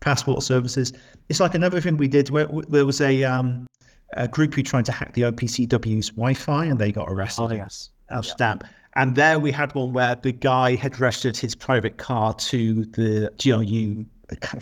passport 0.00 0.42
services. 0.42 0.92
It's 1.30 1.40
like 1.40 1.54
another 1.54 1.80
thing 1.80 1.96
we 1.96 2.08
did 2.08 2.28
where, 2.28 2.46
where 2.46 2.64
there 2.68 2.86
was 2.86 3.00
a 3.00 3.24
um, 3.24 3.66
a 4.12 4.28
group 4.28 4.54
who 4.54 4.62
tried 4.62 4.84
to 4.86 4.92
hack 4.92 5.14
the 5.14 5.22
OPCW's 5.22 6.10
Wi-Fi 6.10 6.66
and 6.66 6.78
they 6.78 6.92
got 6.92 7.10
arrested. 7.10 7.42
Oh 7.42 7.52
yes, 7.52 7.90
Amsterdam. 8.10 8.60
Yeah. 8.62 8.68
And 8.96 9.16
there 9.16 9.40
we 9.40 9.50
had 9.50 9.74
one 9.74 9.92
where 9.92 10.14
the 10.14 10.30
guy 10.30 10.76
had 10.76 11.00
registered 11.00 11.36
his 11.36 11.56
private 11.56 11.96
car 11.96 12.32
to 12.34 12.84
the 12.84 13.32
GRU 13.42 14.04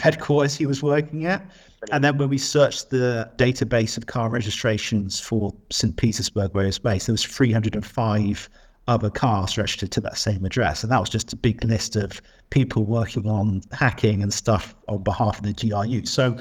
headquarters 0.00 0.56
he 0.56 0.64
was 0.64 0.82
working 0.82 1.26
at. 1.26 1.44
And 1.90 2.02
then 2.02 2.16
when 2.16 2.28
we 2.28 2.38
searched 2.38 2.90
the 2.90 3.30
database 3.36 3.98
of 3.98 4.06
car 4.06 4.30
registrations 4.30 5.20
for 5.20 5.52
St. 5.70 5.96
Petersburg, 5.96 6.54
where 6.54 6.64
he 6.64 6.68
was 6.68 6.78
based, 6.78 7.08
there 7.08 7.12
was 7.12 7.24
305 7.24 8.48
other 8.88 9.10
cars 9.10 9.58
registered 9.58 9.90
to 9.92 10.00
that 10.00 10.16
same 10.16 10.44
address. 10.44 10.82
And 10.82 10.90
that 10.92 11.00
was 11.00 11.10
just 11.10 11.32
a 11.32 11.36
big 11.36 11.62
list 11.64 11.94
of 11.96 12.22
people 12.50 12.84
working 12.84 13.28
on 13.28 13.62
hacking 13.72 14.22
and 14.22 14.32
stuff 14.32 14.74
on 14.88 15.02
behalf 15.02 15.38
of 15.38 15.44
the 15.44 15.52
GRU. 15.52 16.06
So 16.06 16.36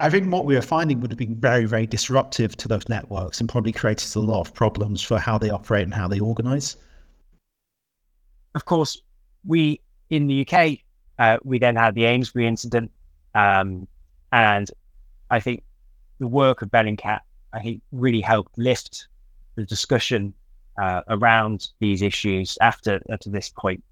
I 0.00 0.08
think 0.08 0.32
what 0.32 0.46
we 0.46 0.54
were 0.54 0.62
finding 0.62 1.00
would 1.00 1.10
have 1.10 1.18
been 1.18 1.36
very, 1.36 1.66
very 1.66 1.86
disruptive 1.86 2.56
to 2.56 2.68
those 2.68 2.88
networks 2.88 3.38
and 3.38 3.48
probably 3.48 3.70
created 3.70 4.16
a 4.16 4.20
lot 4.20 4.40
of 4.40 4.54
problems 4.54 5.02
for 5.02 5.18
how 5.18 5.36
they 5.36 5.50
operate 5.50 5.84
and 5.84 5.92
how 5.92 6.08
they 6.08 6.18
organize. 6.18 6.76
Of 8.54 8.64
course, 8.64 9.02
we 9.46 9.80
in 10.08 10.26
the 10.26 10.46
UK, 10.46 10.78
uh, 11.18 11.38
we 11.44 11.58
then 11.58 11.76
had 11.76 11.94
the 11.94 12.06
Amesbury 12.06 12.46
incident. 12.46 12.90
Um, 13.34 13.86
and 14.32 14.70
I 15.30 15.38
think 15.38 15.62
the 16.18 16.26
work 16.26 16.62
of 16.62 16.70
Bellingcat, 16.70 17.20
I 17.52 17.60
think, 17.60 17.82
really 17.92 18.22
helped 18.22 18.56
lift 18.56 19.06
the 19.54 19.64
discussion 19.64 20.32
uh, 20.80 21.02
around 21.08 21.68
these 21.78 22.00
issues 22.00 22.56
after, 22.62 23.02
after 23.10 23.28
this 23.28 23.50
point. 23.50 23.84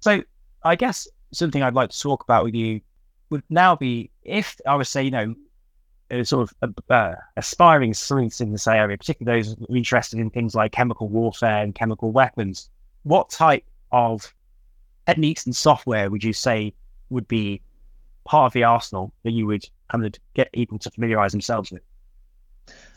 So 0.00 0.22
I 0.64 0.74
guess 0.74 1.06
something 1.32 1.62
I'd 1.62 1.74
like 1.74 1.90
to 1.90 2.00
talk 2.00 2.24
about 2.24 2.42
with 2.42 2.54
you 2.54 2.80
would 3.30 3.42
now 3.50 3.76
be 3.76 4.10
if 4.22 4.60
I 4.66 4.74
was 4.74 4.88
say, 4.88 5.04
you 5.04 5.10
know, 5.10 5.34
sort 6.22 6.50
of 6.62 6.74
uh, 6.88 7.14
aspiring 7.36 7.94
sleuths 7.94 8.40
in 8.40 8.52
this 8.52 8.66
area, 8.66 8.96
particularly 8.96 9.42
those 9.42 9.56
interested 9.68 10.18
in 10.18 10.30
things 10.30 10.54
like 10.54 10.72
chemical 10.72 11.08
warfare 11.08 11.62
and 11.62 11.74
chemical 11.74 12.12
weapons, 12.12 12.70
what 13.02 13.30
type 13.30 13.64
of 13.92 14.32
techniques 15.06 15.46
and 15.46 15.54
software 15.54 16.10
would 16.10 16.24
you 16.24 16.32
say 16.32 16.72
would 17.10 17.28
be 17.28 17.60
part 18.24 18.46
of 18.46 18.52
the 18.52 18.64
arsenal 18.64 19.12
that 19.24 19.32
you 19.32 19.46
would 19.46 19.68
kind 19.90 20.04
of 20.04 20.14
get 20.34 20.52
people 20.52 20.78
to 20.78 20.90
familiarize 20.90 21.32
themselves 21.32 21.70
with? 21.70 21.82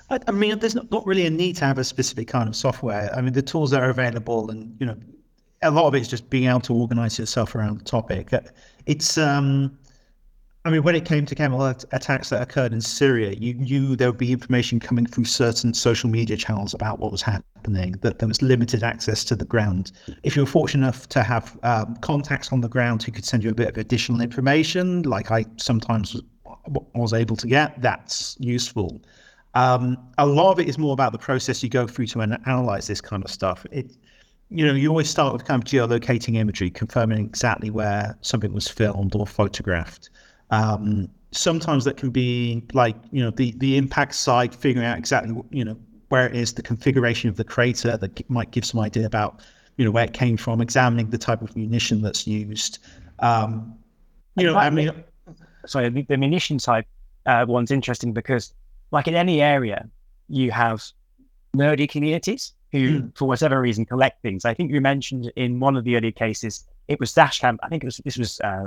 I, 0.10 0.20
I 0.28 0.32
mean, 0.32 0.60
there's 0.60 0.76
not, 0.76 0.92
not 0.92 1.06
really 1.06 1.26
a 1.26 1.30
need 1.30 1.56
to 1.58 1.66
have 1.66 1.78
a 1.78 1.84
specific 1.84 2.28
kind 2.28 2.50
of 2.50 2.56
software. 2.56 3.14
I 3.16 3.22
mean, 3.22 3.34
the 3.34 3.42
tools 3.42 3.72
that 3.72 3.82
are 3.82 3.90
available, 3.90 4.52
and 4.52 4.76
you 4.80 4.86
know, 4.86 4.98
a 5.62 5.72
lot 5.72 5.88
of 5.88 5.96
it 5.96 6.02
is 6.02 6.08
just 6.08 6.30
being 6.30 6.50
able 6.50 6.60
to 6.62 6.74
organize 6.74 7.18
yourself 7.18 7.56
around 7.56 7.80
the 7.80 7.86
topic. 7.86 8.34
It's, 8.86 9.18
um, 9.18 9.78
I 10.64 10.70
mean, 10.70 10.84
when 10.84 10.96
it 10.96 11.06
came 11.06 11.26
to 11.26 11.34
chemical 11.34 11.66
attacks 11.66 12.30
that 12.30 12.40
occurred 12.40 12.72
in 12.72 12.82
Syria, 12.82 13.32
you 13.32 13.56
knew 13.56 13.96
there 13.96 14.10
would 14.10 14.20
be 14.20 14.32
information 14.32 14.80
coming 14.80 15.08
through 15.08 15.26
certain 15.26 15.74
social 15.74 16.08
media 16.08 16.38
channels 16.38 16.76
about 16.76 17.00
what 17.00 17.12
was 17.12 17.24
happening, 17.24 17.94
that 18.02 18.20
there 18.20 18.28
was 18.28 18.44
limited 18.44 18.84
access 18.84 19.24
to 19.26 19.36
the 19.36 19.46
ground. 19.46 19.92
If 20.22 20.36
you 20.36 20.44
were 20.44 20.48
fortunate 20.48 20.84
enough 20.86 21.10
to 21.10 21.24
have 21.24 21.58
um, 21.64 21.96
contacts 22.02 22.52
on 22.52 22.62
the 22.62 22.70
ground 22.70 23.02
who 23.02 23.12
could 23.12 23.26
send 23.26 23.44
you 23.44 23.50
a 23.50 23.56
bit 23.56 23.70
of 23.70 23.78
additional 23.78 24.22
information, 24.22 25.02
like 25.02 25.32
I 25.32 25.46
sometimes 25.58 26.22
was 26.94 27.12
able 27.12 27.36
to 27.38 27.48
get, 27.48 27.82
that's 27.82 28.38
useful. 28.40 29.02
Um, 29.56 29.98
a 30.20 30.28
lot 30.28 30.52
of 30.52 30.60
it 30.60 30.70
is 30.70 30.78
more 30.78 30.94
about 30.94 31.12
the 31.12 31.18
process 31.18 31.64
you 31.64 31.70
go 31.70 31.88
through 31.88 32.06
to 32.08 32.22
analyze 32.22 32.86
this 32.86 33.02
kind 33.02 33.24
of 33.24 33.32
stuff. 33.32 33.66
It, 33.72 33.98
you 34.52 34.68
know, 34.68 34.74
you 34.74 34.90
always 34.90 35.10
start 35.10 35.34
with 35.34 35.44
kind 35.44 35.64
of 35.64 35.68
geolocating 35.68 36.36
imagery, 36.36 36.70
confirming 36.70 37.26
exactly 37.26 37.72
where 37.72 38.16
something 38.22 38.54
was 38.54 38.68
filmed 38.68 39.16
or 39.16 39.26
photographed. 39.26 40.12
Um, 40.52 41.10
sometimes 41.32 41.86
that 41.86 41.98
can 41.98 42.10
be 42.10 42.64
like 42.74 42.96
you 43.12 43.24
know 43.24 43.32
the 43.32 43.54
the 43.58 43.78
impact 43.78 44.16
site, 44.16 44.54
figuring 44.54 44.86
out 44.86 44.98
exactly 44.98 45.36
you 45.50 45.66
know 45.66 45.78
where 46.10 46.28
it 46.28 46.36
is, 46.36 46.54
the 46.54 46.62
configuration 46.62 47.30
of 47.30 47.38
the 47.38 47.44
crater 47.44 47.98
that 47.98 48.30
might 48.30 48.52
give 48.52 48.66
some 48.66 48.80
idea 48.80 49.06
about 49.06 49.42
you 49.78 49.86
know 49.86 49.92
where 49.92 50.04
it 50.04 50.14
came 50.14 50.38
from, 50.38 50.62
examining 50.62 51.10
the 51.10 51.18
type 51.18 51.42
of 51.42 51.56
munition 51.56 52.02
that's 52.02 52.28
used. 52.28 52.80
Um, 53.20 53.78
you 54.36 54.46
know, 54.46 54.56
I 54.56 54.70
mean, 54.70 54.92
sorry, 55.66 55.90
the, 55.90 56.04
the 56.04 56.18
munition 56.18 56.58
type 56.58 56.86
uh, 57.26 57.46
one's 57.48 57.72
interesting 57.72 58.14
because, 58.14 58.54
like 58.92 59.08
in 59.08 59.16
any 59.16 59.42
area, 59.42 59.88
you 60.28 60.52
have 60.52 60.84
nerdy 61.56 61.90
communities 61.90 62.54
who, 62.72 63.02
mm. 63.02 63.18
for 63.18 63.28
whatever 63.28 63.60
reason, 63.60 63.86
collect 63.86 64.22
things. 64.22 64.46
I 64.46 64.54
think 64.54 64.72
you 64.72 64.82
mentioned 64.82 65.32
in 65.36 65.60
one 65.60 65.76
of 65.76 65.84
the 65.84 65.96
earlier 65.98 66.12
cases, 66.12 66.66
it 66.88 67.00
was 67.00 67.14
Dashcam. 67.14 67.58
I 67.64 67.70
think 67.70 67.84
it 67.84 67.88
was 67.88 67.98
this 68.04 68.18
was 68.18 68.40
uh, 68.42 68.66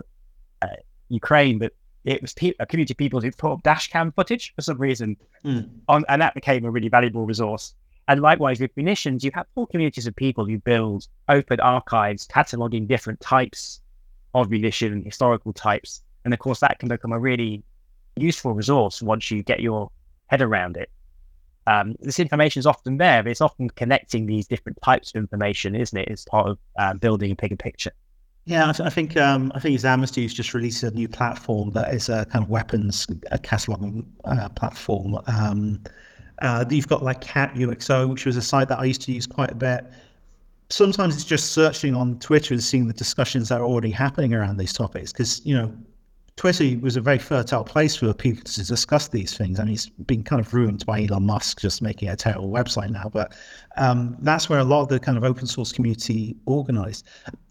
uh, 0.62 0.68
Ukraine, 1.08 1.58
but 1.58 1.72
it 2.04 2.20
was 2.20 2.34
pe- 2.34 2.54
a 2.60 2.66
community 2.66 2.92
of 2.92 2.98
people 2.98 3.20
who 3.20 3.30
put 3.30 3.52
up 3.52 3.62
dash 3.62 3.88
cam 3.88 4.12
footage 4.12 4.54
for 4.54 4.62
some 4.62 4.78
reason, 4.78 5.16
mm. 5.44 5.68
on, 5.88 6.04
and 6.08 6.20
that 6.20 6.34
became 6.34 6.64
a 6.64 6.70
really 6.70 6.88
valuable 6.88 7.26
resource. 7.26 7.74
And 8.08 8.20
likewise 8.20 8.60
with 8.60 8.76
munitions, 8.76 9.24
you 9.24 9.30
have 9.34 9.46
whole 9.54 9.66
communities 9.66 10.06
of 10.06 10.14
people 10.14 10.44
who 10.44 10.58
build 10.58 11.08
open 11.28 11.60
archives, 11.60 12.26
cataloging 12.26 12.86
different 12.86 13.20
types 13.20 13.80
of 14.34 14.50
munition, 14.50 15.02
historical 15.04 15.54
types, 15.54 16.02
and 16.24 16.34
of 16.34 16.40
course 16.40 16.60
that 16.60 16.78
can 16.78 16.88
become 16.88 17.12
a 17.12 17.18
really 17.18 17.62
useful 18.16 18.52
resource 18.52 19.00
once 19.00 19.30
you 19.30 19.42
get 19.42 19.60
your 19.60 19.90
head 20.26 20.42
around 20.42 20.76
it. 20.76 20.90
Um, 21.66 21.96
this 22.00 22.20
information 22.20 22.60
is 22.60 22.66
often 22.66 22.98
there, 22.98 23.22
but 23.22 23.30
it's 23.30 23.40
often 23.40 23.70
connecting 23.70 24.26
these 24.26 24.46
different 24.46 24.78
types 24.82 25.10
of 25.10 25.16
information, 25.16 25.74
isn't 25.74 25.98
it? 25.98 26.08
It's 26.08 26.24
part 26.26 26.48
of 26.48 26.58
um, 26.78 26.98
building 26.98 27.32
a 27.32 27.34
bigger 27.34 27.56
picture. 27.56 27.92
Yeah, 28.46 28.68
I, 28.68 28.72
th- 28.72 28.86
I 28.86 28.90
think 28.90 29.16
um, 29.16 29.50
I 29.54 29.60
think 29.60 29.80
Amnesty's 29.80 30.34
just 30.34 30.52
released 30.52 30.82
a 30.82 30.90
new 30.90 31.08
platform 31.08 31.70
that 31.70 31.94
is 31.94 32.08
a 32.10 32.26
kind 32.26 32.44
of 32.44 32.50
weapons 32.50 33.06
a 33.30 33.38
cataloging 33.38 34.04
uh, 34.26 34.50
platform. 34.50 35.18
Um, 35.26 35.82
uh, 36.42 36.64
you've 36.68 36.88
got 36.88 37.02
like 37.02 37.22
Cat 37.22 37.54
UXO, 37.54 38.08
which 38.10 38.26
was 38.26 38.36
a 38.36 38.42
site 38.42 38.68
that 38.68 38.78
I 38.78 38.84
used 38.84 39.00
to 39.02 39.12
use 39.12 39.26
quite 39.26 39.50
a 39.50 39.54
bit. 39.54 39.86
Sometimes 40.68 41.14
it's 41.14 41.24
just 41.24 41.52
searching 41.52 41.94
on 41.94 42.18
Twitter 42.18 42.52
and 42.52 42.62
seeing 42.62 42.86
the 42.86 42.92
discussions 42.92 43.48
that 43.48 43.60
are 43.60 43.64
already 43.64 43.90
happening 43.90 44.34
around 44.34 44.58
these 44.58 44.72
topics 44.72 45.12
because 45.12 45.44
you 45.46 45.54
know 45.54 45.72
Twitter 46.36 46.78
was 46.80 46.96
a 46.96 47.00
very 47.00 47.18
fertile 47.18 47.62
place 47.62 47.94
for 47.96 48.12
people 48.12 48.42
to 48.42 48.66
discuss 48.66 49.08
these 49.08 49.36
things. 49.36 49.60
I 49.60 49.64
mean, 49.64 49.74
it's 49.74 49.88
been 49.88 50.24
kind 50.24 50.40
of 50.40 50.52
ruined 50.52 50.84
by 50.84 51.04
Elon 51.04 51.24
Musk 51.24 51.60
just 51.60 51.80
making 51.80 52.08
a 52.08 52.16
terrible 52.16 52.50
website 52.50 52.90
now, 52.90 53.08
but 53.08 53.34
um, 53.76 54.16
that's 54.20 54.48
where 54.48 54.58
a 54.58 54.64
lot 54.64 54.82
of 54.82 54.88
the 54.88 54.98
kind 54.98 55.16
of 55.16 55.22
open 55.22 55.46
source 55.46 55.70
community 55.70 56.36
organized. 56.46 57.06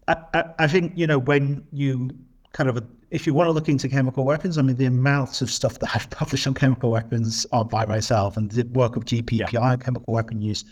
I, 0.08 0.16
I, 0.34 0.44
I 0.60 0.66
think, 0.66 0.92
you 0.96 1.06
know, 1.06 1.18
when 1.18 1.66
you 1.72 2.10
kind 2.52 2.68
of, 2.68 2.84
if 3.10 3.26
you 3.26 3.34
want 3.34 3.48
to 3.48 3.52
look 3.52 3.68
into 3.68 3.88
chemical 3.88 4.24
weapons, 4.24 4.58
I 4.58 4.62
mean, 4.62 4.76
the 4.76 4.86
amounts 4.86 5.42
of 5.42 5.50
stuff 5.50 5.78
that 5.80 5.94
I've 5.94 6.10
published 6.10 6.46
on 6.46 6.54
chemical 6.54 6.90
weapons 6.90 7.46
are 7.52 7.64
by 7.64 7.86
myself 7.86 8.36
and 8.36 8.50
the 8.50 8.64
work 8.68 8.96
of 8.96 9.04
GPPI 9.04 9.52
yeah. 9.52 9.76
chemical 9.76 10.12
weapon 10.12 10.40
use, 10.40 10.64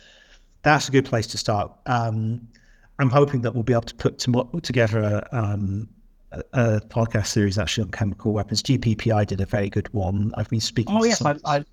that's 0.63 0.89
a 0.89 0.93
good 0.93 1.05
place 1.05 1.27
to 1.29 1.39
start. 1.39 1.73
Um, 1.87 2.47
I'm 2.99 3.11
hoping 3.11 3.43
that 3.43 3.55
we'll 3.55 3.63
be 3.63 3.73
able 3.73 3.83
to 3.83 3.95
put 3.95 4.19
together 4.63 5.01
a, 5.01 5.29
um, 5.33 5.89
a, 6.53 6.81
podcast 6.81 7.27
series 7.27 7.59
actually 7.59 7.85
on 7.85 7.91
chemical 7.91 8.33
weapons. 8.33 8.63
GPPI 8.63 9.27
did 9.27 9.41
a 9.41 9.47
very 9.47 9.69
good 9.69 9.93
one. 9.93 10.33
I've 10.37 10.49
been 10.49 10.61
speaking. 10.61 10.95
Oh 10.97 11.05
yes, 11.05 11.19
some... 11.19 11.39
I, 11.45 11.57
I, 11.57 11.65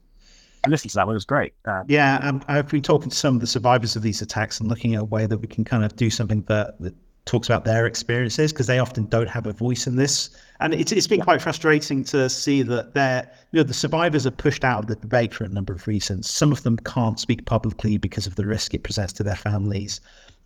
I, 0.65 0.69
listened 0.69 0.91
to 0.91 0.95
that 0.95 1.05
one. 1.05 1.13
It 1.13 1.17
was 1.17 1.25
great. 1.25 1.53
Uh, 1.65 1.83
yeah, 1.87 2.19
um, 2.23 2.41
I've 2.47 2.69
been 2.69 2.81
talking 2.81 3.09
to 3.09 3.15
some 3.15 3.35
of 3.35 3.41
the 3.41 3.47
survivors 3.47 3.95
of 3.95 4.01
these 4.01 4.21
attacks 4.21 4.59
and 4.59 4.69
looking 4.69 4.95
at 4.95 5.01
a 5.01 5.05
way 5.05 5.25
that 5.25 5.37
we 5.37 5.47
can 5.47 5.63
kind 5.63 5.83
of 5.83 5.95
do 5.95 6.09
something 6.09 6.41
that, 6.43 6.79
that 6.79 6.95
talks 7.25 7.47
about 7.47 7.65
their 7.65 7.85
experiences 7.85 8.51
because 8.51 8.67
they 8.67 8.79
often 8.79 9.05
don't 9.05 9.29
have 9.29 9.45
a 9.45 9.53
voice 9.53 9.87
in 9.87 9.95
this. 9.95 10.29
And 10.59 10.73
it's, 10.73 10.91
it's 10.91 11.07
been 11.07 11.21
quite 11.21 11.41
frustrating 11.41 12.03
to 12.05 12.29
see 12.29 12.63
that 12.63 12.93
they're, 12.93 13.29
you 13.51 13.57
know, 13.57 13.63
the 13.63 13.73
survivors 13.73 14.25
are 14.25 14.31
pushed 14.31 14.63
out 14.63 14.79
of 14.79 14.87
the 14.87 14.95
debate 14.95 15.33
for 15.33 15.43
a 15.43 15.49
number 15.49 15.73
of 15.73 15.87
reasons. 15.87 16.29
Some 16.29 16.51
of 16.51 16.63
them 16.63 16.77
can't 16.77 17.19
speak 17.19 17.45
publicly 17.45 17.97
because 17.97 18.27
of 18.27 18.35
the 18.35 18.45
risk 18.45 18.73
it 18.73 18.83
presents 18.83 19.13
to 19.13 19.23
their 19.23 19.35
families. 19.35 20.01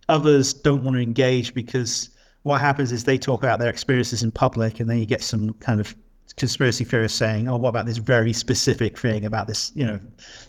Others 0.08 0.52
don't 0.52 0.84
want 0.84 0.96
to 0.96 1.02
engage 1.02 1.54
because 1.54 2.10
what 2.44 2.60
happens 2.60 2.92
is 2.92 3.04
they 3.04 3.18
talk 3.18 3.42
about 3.42 3.58
their 3.58 3.70
experiences 3.70 4.22
in 4.22 4.30
public, 4.30 4.78
and 4.78 4.88
then 4.88 4.98
you 4.98 5.06
get 5.06 5.22
some 5.22 5.54
kind 5.54 5.80
of 5.80 5.94
conspiracy 6.36 6.84
theorists 6.84 7.18
saying, 7.18 7.48
"Oh, 7.48 7.56
what 7.56 7.70
about 7.70 7.86
this 7.86 7.96
very 7.96 8.32
specific 8.32 8.98
thing 8.98 9.24
about 9.24 9.46
this? 9.46 9.72
You 9.74 9.86
know, 9.86 10.00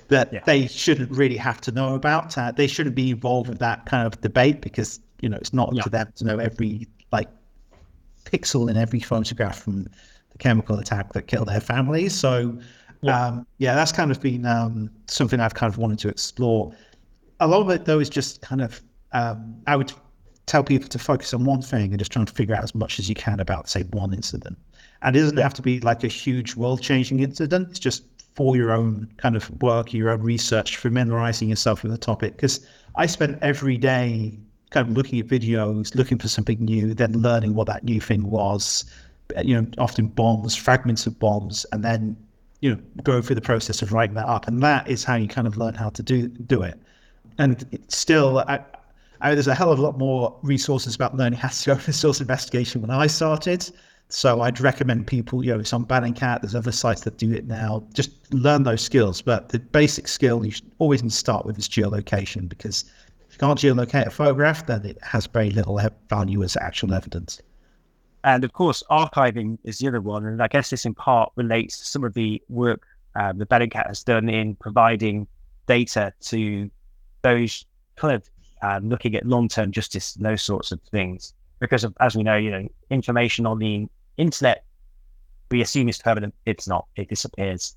that 0.10 0.32
yeah. 0.32 0.42
they 0.46 0.68
shouldn't 0.68 1.10
really 1.10 1.38
have 1.38 1.62
to 1.62 1.72
know 1.72 1.96
about. 1.96 2.38
Uh, 2.38 2.52
they 2.52 2.68
shouldn't 2.68 2.96
be 2.96 3.12
involved 3.12 3.50
with 3.50 3.60
that 3.60 3.86
kind 3.86 4.06
of 4.06 4.20
debate 4.20 4.62
because 4.62 5.00
you 5.22 5.30
know 5.30 5.38
it's 5.38 5.54
not 5.54 5.70
yeah. 5.74 5.84
to 5.84 5.90
them 5.90 6.14
to 6.16 6.26
know 6.26 6.40
every 6.40 6.88
like 7.12 7.30
pixel 8.26 8.70
in 8.70 8.78
every 8.78 9.00
photograph 9.00 9.60
from 9.60 9.84
the 9.84 10.38
chemical 10.40 10.78
attack 10.80 11.14
that 11.14 11.28
killed 11.28 11.48
their 11.48 11.62
families. 11.62 12.14
So, 12.14 12.58
yeah, 13.02 13.28
um, 13.28 13.48
yeah 13.58 13.76
that's 13.76 13.92
kind 13.92 14.12
of 14.12 14.20
been 14.22 14.46
um, 14.46 14.90
something 15.08 15.40
I've 15.40 15.54
kind 15.54 15.72
of 15.72 15.78
wanted 15.78 16.00
to 16.00 16.10
explore. 16.10 16.74
A 17.40 17.48
lot 17.48 17.62
of 17.62 17.70
it, 17.70 17.86
though, 17.86 18.00
is 18.00 18.10
just 18.10 18.42
kind 18.42 18.62
of 18.62 18.82
um, 19.14 19.56
I 19.68 19.76
would 19.76 19.94
tell 20.46 20.64
people 20.64 20.88
to 20.90 21.00
focus 21.00 21.34
on 21.34 21.46
one 21.46 21.62
thing 21.62 21.92
and 21.92 22.00
just 22.00 22.12
trying 22.12 22.26
to 22.26 22.34
figure 22.34 22.56
out 22.56 22.64
as 22.64 22.76
much 22.76 23.00
as 23.00 23.10
you 23.10 23.16
can 23.16 23.40
about, 23.40 23.70
say, 23.70 23.84
one 23.84 24.14
incident. 24.14 24.58
And 25.02 25.16
it 25.16 25.22
doesn't 25.22 25.38
have 25.38 25.54
to 25.56 25.62
be 25.62 25.80
like 25.80 26.04
a 26.04 26.08
huge 26.08 26.56
world 26.56 26.82
changing 26.82 27.20
incident. 27.20 27.70
It's 27.70 27.80
just 27.80 28.04
for 28.36 28.56
your 28.56 28.72
own 28.72 29.12
kind 29.18 29.36
of 29.36 29.50
work, 29.62 29.94
your 29.94 30.10
own 30.10 30.22
research, 30.22 30.78
familiarizing 30.78 31.50
yourself 31.50 31.84
with 31.84 31.92
the 31.92 31.98
topic. 31.98 32.36
Because 32.36 32.66
I 32.96 33.06
spent 33.06 33.40
every 33.42 33.78
day 33.78 34.38
kind 34.72 34.88
of 34.88 34.96
looking 34.96 35.20
at 35.20 35.28
videos, 35.28 35.96
looking 35.96 36.18
for 36.18 36.28
something 36.28 36.64
new, 36.64 36.94
then 36.94 37.14
learning 37.14 37.56
what 37.56 37.68
that 37.68 37.84
new 37.84 38.02
thing 38.02 38.30
was. 38.30 38.86
You 39.44 39.62
know, 39.62 39.68
often 39.78 40.08
bombs, 40.08 40.56
fragments 40.56 41.08
of 41.08 41.18
bombs, 41.18 41.66
and 41.72 41.84
then 41.84 42.16
you 42.62 42.76
know 42.76 42.82
go 43.04 43.22
through 43.22 43.36
the 43.36 43.42
process 43.42 43.82
of 43.82 43.92
writing 43.92 44.16
that 44.16 44.28
up. 44.28 44.48
And 44.48 44.62
that 44.64 44.88
is 44.88 45.04
how 45.04 45.16
you 45.16 45.28
kind 45.28 45.48
of 45.48 45.58
learn 45.58 45.74
how 45.74 45.90
to 45.90 46.04
do 46.04 46.28
do 46.28 46.62
it. 46.62 46.80
And 47.38 47.80
still, 47.88 48.40
I, 48.40 48.64
I 49.22 49.34
there's 49.34 49.48
a 49.48 49.56
hell 49.56 49.72
of 49.72 49.80
a 49.80 49.82
lot 49.82 49.98
more 49.98 50.38
resources 50.44 50.96
about 50.96 51.16
learning 51.16 51.40
how 51.40 51.50
to 51.50 51.64
do 51.64 51.72
open 51.72 51.94
source 52.04 52.22
investigation 52.22 52.82
when 52.82 52.92
I 52.92 53.08
started. 53.08 53.70
So 54.10 54.42
I'd 54.42 54.60
recommend 54.60 55.08
people, 55.08 55.44
you 55.44 55.52
know, 55.52 55.60
it's 55.60 55.74
on 55.74 55.84
Bellingcat, 55.86 56.42
there's 56.42 56.54
other 56.54 56.72
sites 56.72 57.02
that 57.02 57.18
do 57.18 57.34
it 57.34 57.48
now. 57.48 57.84
Just 57.94 58.12
learn 58.32 58.62
those 58.62 58.82
skills. 58.82 59.22
But 59.22 59.50
the 59.50 59.58
basic 59.60 60.08
skill 60.08 60.46
you 60.46 60.52
should 60.52 60.72
always 60.78 61.02
start 61.14 61.46
with 61.46 61.58
is 61.58 61.68
geolocation 61.68 62.48
because 62.48 62.86
you 63.36 63.40
can't 63.40 63.60
geolocate 63.60 64.08
a 64.08 64.10
photograph, 64.10 64.66
then 64.66 64.86
it 64.86 64.98
has 65.02 65.28
very 65.28 65.50
little 65.50 65.80
value 66.10 66.44
as 66.44 66.56
actual 66.58 66.94
evidence. 66.94 67.42
And 68.24 68.44
of 68.44 68.54
course, 68.54 68.82
archiving 68.90 69.58
is 69.64 69.80
the 69.80 69.88
other 69.88 70.02
one. 70.02 70.26
And 70.26 70.42
I 70.42 70.48
guess 70.48 70.70
this 70.70 70.86
in 70.86 70.96
part 70.96 71.32
relates 71.36 71.78
to 71.80 71.86
some 71.86 72.04
of 72.04 72.14
the 72.14 72.42
work 72.50 72.88
um, 73.16 73.38
that 73.38 73.50
Bellingcat 73.50 73.88
has 73.88 74.04
done 74.04 74.30
in 74.30 74.56
providing 74.56 75.28
data 75.68 76.14
to 76.22 76.70
those 77.22 77.66
kind 77.98 78.16
of 78.16 78.30
um, 78.62 78.90
looking 78.90 79.16
at 79.16 79.26
long-term 79.26 79.72
justice 79.72 80.16
and 80.16 80.26
those 80.26 80.42
sorts 80.42 80.72
of 80.72 80.80
things. 80.92 81.34
Because 81.60 81.84
of, 81.84 81.96
as 82.00 82.16
we 82.16 82.24
know, 82.24 82.36
you 82.36 82.52
know, 82.52 82.68
information 82.90 83.46
on 83.46 83.60
the 83.60 83.88
internet, 84.18 84.66
we 85.52 85.62
assume 85.62 85.88
is 85.90 85.98
permanent. 85.98 86.34
It's 86.46 86.68
not. 86.68 86.88
It 86.96 87.10
disappears. 87.10 87.76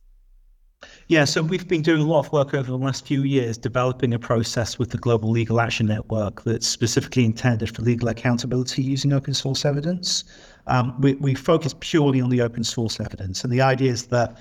Yeah, 1.09 1.25
so 1.25 1.43
we've 1.43 1.67
been 1.67 1.83
doing 1.83 2.03
a 2.03 2.05
lot 2.05 2.27
of 2.27 2.33
work 2.33 2.55
over 2.55 2.71
the 2.71 2.77
last 2.77 3.07
few 3.07 3.23
years 3.23 3.57
developing 3.57 4.13
a 4.13 4.19
process 4.19 4.79
with 4.79 4.91
the 4.91 4.99
Global 4.99 5.31
Legal 5.31 5.61
Action 5.61 5.87
Network 5.87 6.45
that's 6.45 6.67
specifically 6.67 7.25
intended 7.25 7.75
for 7.75 7.83
legal 7.83 8.09
accountability 8.09 8.83
using 8.83 9.13
open 9.13 9.35
source 9.35 9.65
evidence. 9.65 10.25
Um, 10.67 11.01
we, 11.01 11.15
we 11.15 11.35
focus 11.35 11.75
purely 11.81 12.21
on 12.21 12.29
the 12.29 12.43
open 12.43 12.63
source 12.63 13.01
evidence, 13.01 13.43
and 13.43 13.53
the 13.53 13.63
idea 13.63 13.91
is 13.91 14.09
that 14.09 14.37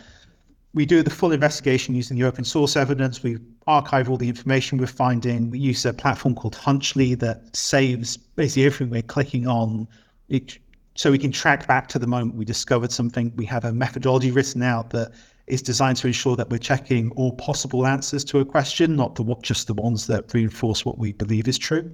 we 0.74 0.86
do 0.86 1.02
the 1.02 1.10
full 1.10 1.32
investigation 1.32 1.96
using 1.96 2.18
the 2.18 2.26
open 2.26 2.44
source 2.44 2.76
evidence. 2.76 3.24
We 3.24 3.38
archive 3.66 4.10
all 4.10 4.18
the 4.18 4.30
information 4.30 4.78
we're 4.78 4.88
finding. 4.88 5.50
We 5.50 5.60
use 5.60 5.86
a 5.86 5.94
platform 5.94 6.36
called 6.36 6.56
Hunchly 6.56 7.16
that 7.16 7.56
saves 7.56 8.18
basically 8.18 8.66
everything 8.66 8.90
we're 8.92 9.02
clicking 9.02 9.48
on. 9.48 9.88
So 10.96 11.12
we 11.12 11.18
can 11.18 11.32
track 11.32 11.66
back 11.66 11.88
to 11.90 12.00
the 12.00 12.08
moment 12.08 12.36
we 12.36 12.46
discovered 12.46 12.92
something. 12.92 13.32
We 13.38 13.46
have 13.46 13.66
a 13.66 13.72
methodology 13.72 14.30
written 14.30 14.62
out 14.62 14.92
that 14.92 15.14
is 15.48 15.62
designed 15.62 15.98
to 15.98 16.08
ensure 16.08 16.36
that 16.36 16.50
we're 16.50 16.58
checking 16.58 17.10
all 17.12 17.32
possible 17.34 17.88
answers 17.88 18.24
to 18.26 18.40
a 18.40 18.46
question, 18.46 18.96
not 18.96 19.16
the 19.16 19.36
just 19.42 19.68
the 19.68 19.74
ones 19.74 20.08
that 20.08 20.34
reinforce 20.34 20.86
what 20.86 20.98
we 20.98 21.14
believe 21.14 21.48
is 21.48 21.58
true. 21.58 21.90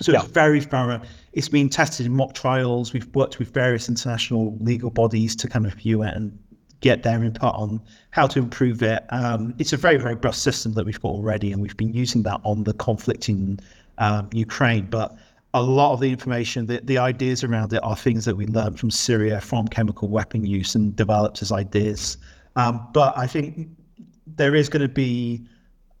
So 0.00 0.12
yeah. 0.12 0.20
it's 0.20 0.28
very 0.28 0.60
thorough. 0.60 1.00
It's 1.32 1.48
been 1.48 1.68
tested 1.68 2.06
in 2.06 2.16
mock 2.16 2.34
trials. 2.34 2.92
We've 2.92 3.14
worked 3.14 3.38
with 3.38 3.52
various 3.52 3.88
international 3.88 4.56
legal 4.58 4.90
bodies 4.90 5.36
to 5.36 5.48
kind 5.48 5.66
of 5.66 5.74
view 5.74 6.02
it 6.02 6.14
and 6.14 6.36
get 6.80 7.02
their 7.02 7.22
input 7.22 7.54
on 7.54 7.80
how 8.10 8.26
to 8.26 8.38
improve 8.38 8.82
it. 8.82 9.04
Um, 9.10 9.54
it's 9.58 9.72
a 9.72 9.76
very, 9.76 9.98
very 9.98 10.14
robust 10.14 10.42
system 10.42 10.72
that 10.74 10.86
we've 10.86 11.00
got 11.00 11.10
already, 11.10 11.52
and 11.52 11.60
we've 11.60 11.76
been 11.76 11.92
using 11.92 12.22
that 12.24 12.40
on 12.44 12.64
the 12.64 12.72
conflict 12.72 13.28
in 13.28 13.60
um, 13.98 14.28
Ukraine. 14.32 14.86
But 14.86 15.14
a 15.52 15.62
lot 15.62 15.92
of 15.92 16.00
the 16.00 16.10
information, 16.10 16.66
the, 16.66 16.80
the 16.82 16.96
ideas 16.96 17.44
around 17.44 17.72
it 17.74 17.80
are 17.84 17.94
things 17.94 18.24
that 18.24 18.36
we 18.36 18.46
learned 18.46 18.80
from 18.80 18.90
Syria, 18.90 19.40
from 19.40 19.68
chemical 19.68 20.08
weapon 20.08 20.46
use, 20.46 20.74
and 20.74 20.96
developed 20.96 21.42
as 21.42 21.52
ideas 21.52 22.16
um, 22.56 22.86
but 22.92 23.16
I 23.16 23.26
think 23.26 23.68
there 24.26 24.54
is 24.54 24.68
going 24.68 24.82
to 24.82 24.88
be, 24.88 25.44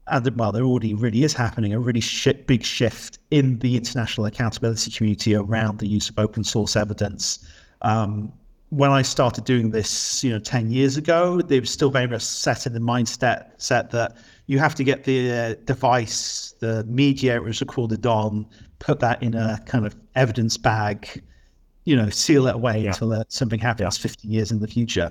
and 0.06 0.36
well, 0.36 0.52
there 0.52 0.64
already 0.64 0.94
really 0.94 1.24
is 1.24 1.32
happening, 1.32 1.72
a 1.72 1.80
really 1.80 2.00
sh- 2.00 2.28
big 2.46 2.64
shift 2.64 3.18
in 3.30 3.58
the 3.60 3.76
international 3.76 4.26
accountability 4.26 4.90
community 4.90 5.34
around 5.34 5.78
the 5.78 5.86
use 5.86 6.08
of 6.08 6.18
open 6.18 6.44
source 6.44 6.76
evidence. 6.76 7.46
Um, 7.82 8.32
when 8.70 8.90
I 8.90 9.02
started 9.02 9.44
doing 9.44 9.70
this, 9.70 10.22
you 10.22 10.30
know, 10.30 10.38
10 10.38 10.70
years 10.70 10.96
ago, 10.96 11.40
they 11.40 11.58
were 11.58 11.66
still 11.66 11.90
very 11.90 12.06
much 12.06 12.22
set 12.22 12.66
in 12.66 12.72
the 12.72 12.78
mindset 12.78 13.50
set 13.58 13.90
that 13.90 14.16
you 14.46 14.58
have 14.58 14.74
to 14.76 14.84
get 14.84 15.04
the 15.04 15.32
uh, 15.32 15.54
device, 15.64 16.54
the 16.60 16.84
media 16.84 17.36
it 17.36 17.42
was 17.42 17.60
recorded 17.60 18.06
on, 18.06 18.46
put 18.78 19.00
that 19.00 19.22
in 19.22 19.34
a 19.34 19.60
kind 19.66 19.86
of 19.86 19.96
evidence 20.14 20.56
bag, 20.56 21.22
you 21.84 21.96
know, 21.96 22.08
seal 22.10 22.46
it 22.46 22.54
away 22.54 22.80
yeah. 22.80 22.90
until 22.90 23.12
uh, 23.12 23.24
something 23.28 23.58
happens 23.58 23.98
yeah. 23.98 24.02
50 24.02 24.28
years 24.28 24.52
in 24.52 24.60
the 24.60 24.68
future 24.68 25.10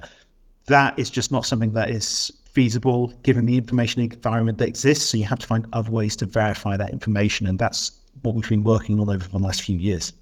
that 0.69 0.97
is 0.97 1.09
just 1.09 1.31
not 1.31 1.45
something 1.45 1.73
that 1.73 1.89
is 1.89 2.31
feasible 2.45 3.13
given 3.23 3.45
the 3.45 3.57
information 3.57 4.01
environment 4.01 4.57
that 4.57 4.67
exists. 4.67 5.05
So 5.09 5.17
you 5.17 5.25
have 5.25 5.39
to 5.39 5.47
find 5.47 5.67
other 5.73 5.91
ways 5.91 6.15
to 6.17 6.25
verify 6.25 6.77
that 6.77 6.91
information. 6.91 7.45
And 7.45 7.59
that's 7.59 7.91
what 8.23 8.35
we've 8.35 8.49
been 8.49 8.63
working 8.63 8.99
on 8.99 9.09
over 9.09 9.27
the 9.27 9.37
last 9.37 9.61
few 9.61 9.77
years. 9.77 10.13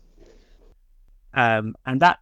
Um, 1.34 1.76
and 1.86 2.02
that 2.02 2.20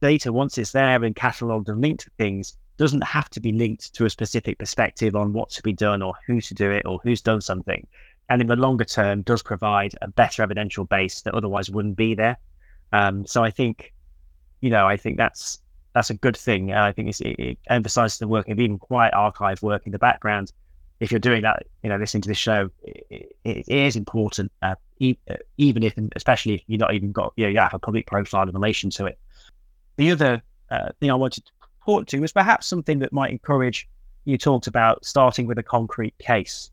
data, 0.00 0.32
once 0.32 0.58
it's 0.58 0.72
there 0.72 1.02
and 1.04 1.14
catalogued 1.14 1.68
and 1.68 1.80
linked 1.80 2.04
to 2.04 2.10
things, 2.18 2.56
doesn't 2.76 3.04
have 3.04 3.28
to 3.30 3.40
be 3.40 3.52
linked 3.52 3.94
to 3.94 4.06
a 4.06 4.10
specific 4.10 4.58
perspective 4.58 5.14
on 5.14 5.32
what 5.32 5.50
to 5.50 5.62
be 5.62 5.72
done 5.72 6.00
or 6.00 6.14
who 6.26 6.40
to 6.40 6.54
do 6.54 6.70
it 6.70 6.86
or 6.86 6.98
who's 7.02 7.20
done 7.20 7.40
something. 7.40 7.86
And 8.30 8.40
in 8.40 8.48
the 8.48 8.56
longer 8.56 8.84
term, 8.84 9.22
does 9.22 9.42
provide 9.42 9.94
a 10.00 10.08
better 10.08 10.42
evidential 10.42 10.84
base 10.84 11.20
that 11.22 11.34
otherwise 11.34 11.68
wouldn't 11.68 11.96
be 11.96 12.14
there. 12.14 12.38
Um, 12.92 13.26
so 13.26 13.44
I 13.44 13.50
think, 13.50 13.92
you 14.60 14.70
know, 14.70 14.86
I 14.86 14.96
think 14.96 15.18
that's 15.18 15.58
that's 15.94 16.10
a 16.10 16.14
good 16.14 16.36
thing. 16.36 16.70
And 16.70 16.80
I 16.80 16.92
think 16.92 17.08
it, 17.08 17.20
it, 17.20 17.58
emphasizes 17.68 18.18
the 18.18 18.28
work 18.28 18.48
of 18.48 18.58
even 18.58 18.78
quiet 18.78 19.14
archive 19.14 19.62
work 19.62 19.82
in 19.86 19.92
the 19.92 19.98
background. 19.98 20.52
If 21.00 21.10
you're 21.10 21.20
doing 21.20 21.42
that, 21.42 21.64
you 21.82 21.88
know, 21.88 21.96
listening 21.96 22.22
to 22.22 22.28
this 22.28 22.38
show, 22.38 22.70
it, 22.82 23.34
it 23.44 23.68
is 23.68 23.96
important, 23.96 24.52
uh, 24.62 24.74
e- 24.98 25.16
uh, 25.30 25.36
even 25.56 25.82
if, 25.82 25.94
especially 26.14 26.54
if 26.54 26.62
you're 26.66 26.78
not 26.78 26.94
even 26.94 27.10
got, 27.10 27.32
you 27.36 27.44
know, 27.44 27.50
you 27.50 27.58
have 27.58 27.74
a 27.74 27.78
public 27.78 28.06
profile 28.06 28.48
in 28.48 28.54
relation 28.54 28.90
to 28.90 29.06
it. 29.06 29.18
The 29.96 30.10
other 30.12 30.42
uh, 30.70 30.90
thing 31.00 31.10
I 31.10 31.14
wanted 31.14 31.46
to 31.46 31.52
report 31.78 32.06
to 32.08 32.20
was 32.20 32.32
perhaps 32.32 32.66
something 32.66 32.98
that 33.00 33.12
might 33.12 33.30
encourage. 33.30 33.88
You 34.26 34.36
talked 34.36 34.66
about 34.66 35.04
starting 35.04 35.46
with 35.46 35.58
a 35.58 35.62
concrete 35.62 36.16
case 36.18 36.70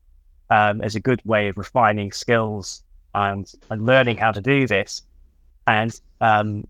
um, 0.49 0.81
as 0.81 0.95
a 0.95 0.99
good 0.99 1.21
way 1.25 1.47
of 1.47 1.57
refining 1.57 2.11
skills 2.11 2.83
and 3.15 3.51
and 3.69 3.85
learning 3.85 4.17
how 4.17 4.31
to 4.31 4.41
do 4.41 4.67
this. 4.67 5.03
And 5.65 5.99
um, 6.21 6.67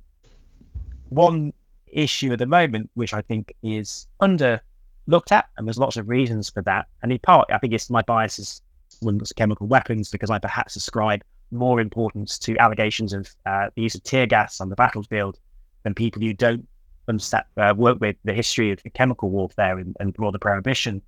one 1.09 1.53
issue 1.91 2.31
at 2.33 2.39
the 2.39 2.45
moment, 2.45 2.89
which 2.93 3.13
I 3.13 3.21
think 3.21 3.53
is 3.63 4.07
under 4.19 4.61
looked 5.07 5.31
at, 5.31 5.47
and 5.57 5.67
there's 5.67 5.77
lots 5.77 5.97
of 5.97 6.09
reasons 6.09 6.49
for 6.49 6.61
that. 6.63 6.88
And 7.01 7.11
in 7.11 7.19
part, 7.19 7.49
I 7.51 7.57
think 7.57 7.73
it's 7.73 7.89
my 7.89 8.01
bias 8.01 8.39
is 8.39 8.61
when 8.99 9.17
it's 9.17 9.33
chemical 9.33 9.67
weapons 9.67 10.11
because 10.11 10.29
I 10.29 10.39
perhaps 10.39 10.75
ascribe 10.75 11.21
more 11.51 11.79
importance 11.79 12.38
to 12.39 12.57
allegations 12.57 13.13
of 13.13 13.29
uh, 13.45 13.69
the 13.75 13.83
use 13.83 13.95
of 13.95 14.03
tear 14.03 14.25
gas 14.25 14.59
on 14.59 14.69
the 14.69 14.75
battlefield 14.75 15.39
than 15.83 15.93
people 15.93 16.21
who 16.21 16.33
don't 16.33 16.67
understand, 17.07 17.45
uh, 17.55 17.73
work 17.77 18.01
with 18.01 18.17
the 18.25 18.33
history 18.33 18.71
of 18.71 18.81
chemical 18.93 19.29
warfare 19.29 19.77
and, 19.77 19.95
and 19.99 20.13
broader 20.13 20.39
prohibition. 20.39 21.01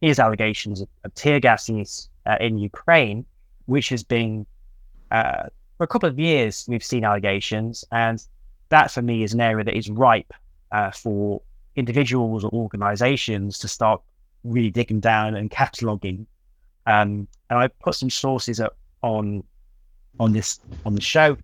Is 0.00 0.18
allegations 0.18 0.80
of, 0.80 0.88
of 1.04 1.14
tear 1.14 1.38
gas 1.38 1.68
use 1.68 2.08
uh, 2.26 2.36
in 2.40 2.58
Ukraine, 2.58 3.24
which 3.66 3.88
has 3.90 4.02
been 4.02 4.44
uh, 5.12 5.44
for 5.76 5.84
a 5.84 5.86
couple 5.86 6.08
of 6.08 6.18
years 6.18 6.64
we've 6.68 6.82
seen 6.82 7.04
allegations, 7.04 7.84
and 7.92 8.24
that 8.72 8.90
for 8.90 9.02
me 9.02 9.22
is 9.22 9.32
an 9.32 9.40
area 9.40 9.64
that 9.64 9.76
is 9.76 9.88
ripe 9.88 10.32
uh, 10.72 10.90
for 10.90 11.40
individuals 11.76 12.42
or 12.42 12.50
organizations 12.52 13.58
to 13.58 13.68
start 13.68 14.00
really 14.44 14.70
digging 14.70 15.00
down 15.00 15.36
and 15.36 15.50
cataloging. 15.50 16.26
Um, 16.86 17.28
and 17.48 17.58
I 17.58 17.68
put 17.68 17.94
some 17.94 18.10
sources 18.10 18.58
up 18.60 18.76
on 19.02 19.44
on 20.18 20.32
this 20.32 20.60
on 20.84 20.94
the 20.94 21.00
show. 21.00 21.36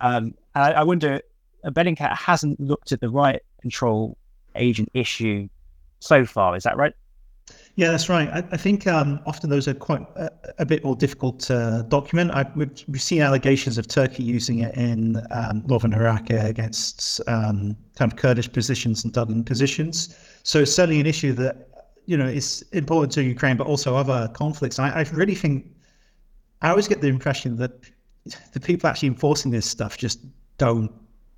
Um, 0.00 0.34
I, 0.54 0.72
I 0.72 0.82
wonder, 0.82 1.20
uh, 1.64 1.70
Bellingcat 1.70 2.16
hasn't 2.16 2.58
looked 2.58 2.92
at 2.92 3.00
the 3.00 3.08
riot 3.08 3.44
control 3.60 4.16
agent 4.56 4.90
issue 4.94 5.48
so 6.00 6.24
far. 6.24 6.56
Is 6.56 6.64
that 6.64 6.76
right? 6.76 6.94
Yeah, 7.74 7.90
that's 7.90 8.08
right. 8.10 8.28
I, 8.28 8.44
I 8.52 8.56
think 8.58 8.86
um, 8.86 9.20
often 9.24 9.48
those 9.48 9.66
are 9.66 9.72
quite 9.72 10.02
a, 10.16 10.30
a, 10.58 10.66
bit 10.66 10.84
more 10.84 10.94
difficult 10.94 11.40
to 11.40 11.86
document. 11.88 12.30
I, 12.32 12.44
we've, 12.54 12.84
we've, 12.86 13.00
seen 13.00 13.22
allegations 13.22 13.78
of 13.78 13.88
Turkey 13.88 14.22
using 14.22 14.58
it 14.58 14.74
in 14.76 15.22
um, 15.30 15.62
northern 15.66 15.94
Iraq 15.94 16.28
against 16.28 17.22
um, 17.28 17.74
kind 17.96 18.12
of 18.12 18.18
Kurdish 18.18 18.52
positions 18.52 19.04
and 19.04 19.12
Dublin 19.12 19.42
positions. 19.42 20.14
So 20.42 20.60
it's 20.60 20.74
certainly 20.74 21.00
an 21.00 21.06
issue 21.06 21.32
that 21.34 21.68
you 22.04 22.16
know 22.18 22.26
is 22.26 22.62
important 22.72 23.12
to 23.12 23.22
Ukraine, 23.22 23.56
but 23.56 23.66
also 23.66 23.96
other 23.96 24.30
conflicts. 24.34 24.78
I, 24.78 24.90
I 24.90 25.02
really 25.12 25.34
think 25.34 25.66
I 26.60 26.68
always 26.68 26.88
get 26.88 27.00
the 27.00 27.08
impression 27.08 27.56
that 27.56 27.72
the 28.52 28.60
people 28.60 28.90
actually 28.90 29.08
enforcing 29.08 29.50
this 29.50 29.64
stuff 29.64 29.96
just 29.96 30.20
don't 30.58 30.92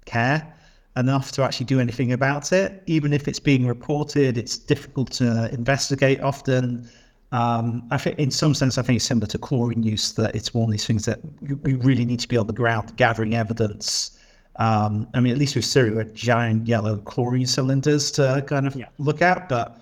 care 0.04 0.52
enough 0.96 1.32
to 1.32 1.42
actually 1.42 1.66
do 1.66 1.80
anything 1.80 2.12
about 2.12 2.52
it. 2.52 2.82
Even 2.86 3.12
if 3.12 3.26
it's 3.26 3.40
being 3.40 3.66
reported, 3.66 4.38
it's 4.38 4.56
difficult 4.56 5.10
to 5.12 5.52
investigate 5.52 6.20
often. 6.20 6.88
Um, 7.32 7.86
I 7.90 7.98
think, 7.98 8.18
in 8.18 8.30
some 8.30 8.54
sense, 8.54 8.78
I 8.78 8.82
think 8.82 8.96
it's 8.96 9.04
similar 9.04 9.26
to 9.26 9.38
chlorine 9.38 9.82
use. 9.82 10.12
That 10.12 10.34
it's 10.36 10.54
one 10.54 10.64
of 10.64 10.70
these 10.70 10.86
things 10.86 11.04
that 11.06 11.20
you 11.42 11.78
really 11.78 12.04
need 12.04 12.20
to 12.20 12.28
be 12.28 12.36
on 12.36 12.46
the 12.46 12.52
ground 12.52 12.96
gathering 12.96 13.34
evidence. 13.34 14.18
Um, 14.56 15.08
I 15.14 15.20
mean, 15.20 15.32
at 15.32 15.38
least 15.38 15.56
with 15.56 15.64
Syria, 15.64 15.92
we 15.92 15.98
had 15.98 16.14
giant 16.14 16.68
yellow 16.68 16.98
chlorine 16.98 17.46
cylinders 17.46 18.12
to 18.12 18.44
kind 18.46 18.68
of 18.68 18.76
yeah. 18.76 18.86
look 18.98 19.20
at, 19.20 19.48
but 19.48 19.80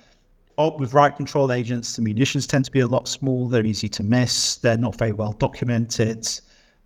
with 0.78 0.94
riot 0.94 1.16
control 1.16 1.52
agents, 1.52 1.96
the 1.96 2.02
munitions 2.02 2.46
tend 2.46 2.64
to 2.64 2.70
be 2.70 2.80
a 2.80 2.86
lot 2.86 3.08
smaller. 3.08 3.50
They're 3.50 3.66
easy 3.66 3.88
to 3.90 4.02
miss. 4.02 4.56
They're 4.56 4.78
not 4.78 4.96
very 4.96 5.12
well 5.12 5.32
documented. 5.32 6.28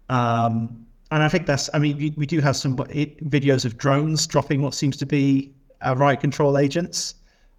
Um, 0.09 0.86
and 1.11 1.23
I 1.23 1.29
think 1.29 1.47
that's, 1.47 1.71
I 1.73 1.79
mean, 1.79 1.97
we, 1.97 2.15
we 2.17 2.27
do 2.27 2.41
have 2.41 2.57
some 2.57 2.77
videos 2.77 3.65
of 3.65 3.79
drones 3.79 4.27
dropping 4.27 4.63
what 4.63 4.75
seems 4.75 4.97
to 4.99 5.07
be 5.07 5.53
uh, 5.87 5.95
riot 5.97 6.21
control 6.21 6.59
agents. 6.59 7.15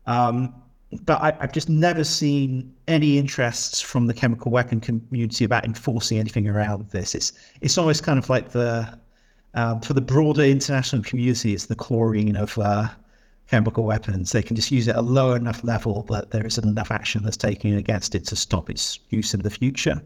Um, 0.06 0.54
but 1.04 1.22
I, 1.22 1.32
have 1.42 1.52
just 1.52 1.70
never 1.70 2.04
seen 2.04 2.74
any 2.88 3.18
interests 3.18 3.82
from 3.82 4.08
the 4.08 4.14
chemical 4.14 4.52
weapon 4.52 4.80
community 4.80 5.44
about 5.44 5.66
enforcing 5.66 6.18
anything 6.18 6.48
around 6.48 6.90
this. 6.92 7.14
It's 7.14 7.34
it's 7.60 7.78
almost 7.78 8.04
kind 8.04 8.18
of 8.18 8.30
like 8.30 8.52
the 8.52 8.98
um, 9.54 9.82
for 9.82 9.94
the 9.94 10.02
broader 10.02 10.44
international 10.44 11.04
community, 11.04 11.54
it's 11.54 11.66
the 11.66 11.76
chlorine 11.76 12.38
of 12.38 12.58
uh, 12.58 12.88
chemical 13.50 13.84
weapons. 13.84 14.32
They 14.32 14.42
can 14.42 14.56
just 14.56 14.72
use 14.72 14.88
it 14.88 14.92
at 14.92 14.98
a 14.98 15.02
low 15.02 15.34
enough 15.34 15.64
level 15.64 16.04
that 16.04 16.32
there 16.32 16.46
isn't 16.46 16.68
enough 16.68 16.92
action 16.92 17.24
that's 17.24 17.38
taken 17.38 17.76
against 17.76 18.16
it 18.16 18.26
to 18.28 18.36
stop 18.36 18.70
its 18.70 19.00
use 19.10 19.34
in 19.34 19.42
the 19.42 19.50
future. 19.50 20.02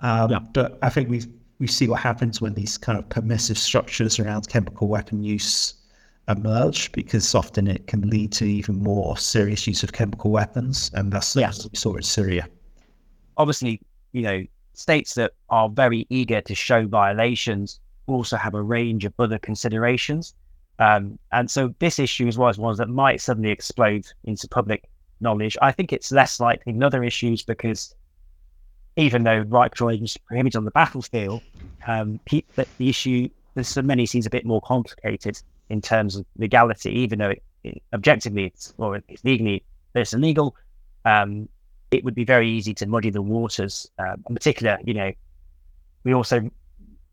Um, 0.00 0.30
yeah. 0.30 0.38
But 0.38 0.78
I 0.82 0.88
think 0.88 1.08
we 1.08 1.22
we 1.58 1.66
see 1.66 1.88
what 1.88 2.00
happens 2.00 2.40
when 2.40 2.54
these 2.54 2.76
kind 2.76 2.98
of 2.98 3.08
permissive 3.08 3.58
structures 3.58 4.18
around 4.18 4.48
chemical 4.48 4.88
weapon 4.88 5.22
use 5.22 5.74
emerge, 6.28 6.90
because 6.92 7.34
often 7.34 7.66
it 7.66 7.86
can 7.86 8.08
lead 8.08 8.32
to 8.32 8.44
even 8.44 8.82
more 8.82 9.16
serious 9.16 9.66
use 9.66 9.82
of 9.82 9.92
chemical 9.92 10.30
weapons, 10.30 10.90
and 10.94 11.12
that's 11.12 11.36
yeah. 11.36 11.48
what 11.48 11.68
we 11.70 11.76
saw 11.76 11.94
in 11.94 12.02
Syria. 12.02 12.48
Obviously, 13.36 13.80
you 14.12 14.22
know, 14.22 14.44
states 14.72 15.14
that 15.14 15.32
are 15.50 15.68
very 15.68 16.06
eager 16.08 16.40
to 16.40 16.54
show 16.54 16.86
violations 16.86 17.80
also 18.06 18.36
have 18.36 18.54
a 18.54 18.62
range 18.62 19.04
of 19.04 19.12
other 19.18 19.38
considerations. 19.38 20.34
Um, 20.78 21.18
and 21.32 21.50
so 21.50 21.74
this 21.78 21.98
issue 21.98 22.26
is 22.26 22.36
one 22.36 22.50
of 22.50 22.58
ones 22.58 22.78
that 22.78 22.88
might 22.88 23.20
suddenly 23.20 23.50
explode 23.50 24.06
into 24.24 24.48
public 24.48 24.88
knowledge. 25.20 25.56
I 25.62 25.72
think 25.72 25.92
it's 25.92 26.10
less 26.10 26.40
likely 26.40 26.72
than 26.72 26.82
other 26.82 27.04
issues 27.04 27.42
because 27.42 27.94
even 28.96 29.24
though 29.24 29.40
riot 29.48 29.72
agents 29.82 30.16
are 30.16 30.20
prohibited 30.26 30.56
on 30.56 30.64
the 30.64 30.70
battlefield, 30.70 31.42
um, 31.86 32.20
the, 32.30 32.44
the 32.78 32.88
issue, 32.88 33.28
there's 33.54 33.68
so 33.68 33.82
many 33.82 34.06
seems 34.06 34.26
a 34.26 34.30
bit 34.30 34.44
more 34.44 34.60
complicated 34.60 35.40
in 35.68 35.80
terms 35.80 36.16
of 36.16 36.24
legality, 36.38 36.90
even 36.90 37.18
though 37.18 37.30
it, 37.30 37.42
it, 37.64 37.82
objectively 37.92 38.46
it's, 38.46 38.72
or 38.78 38.96
it's 39.08 39.24
legally, 39.24 39.64
it's 39.94 40.12
illegal. 40.12 40.56
Um, 41.04 41.48
it 41.90 42.04
would 42.04 42.14
be 42.14 42.24
very 42.24 42.48
easy 42.48 42.74
to 42.74 42.86
muddy 42.86 43.10
the 43.10 43.22
waters. 43.22 43.88
Uh, 43.98 44.16
in 44.28 44.34
particular, 44.34 44.78
you 44.84 44.94
know, 44.94 45.12
we 46.04 46.14
also 46.14 46.50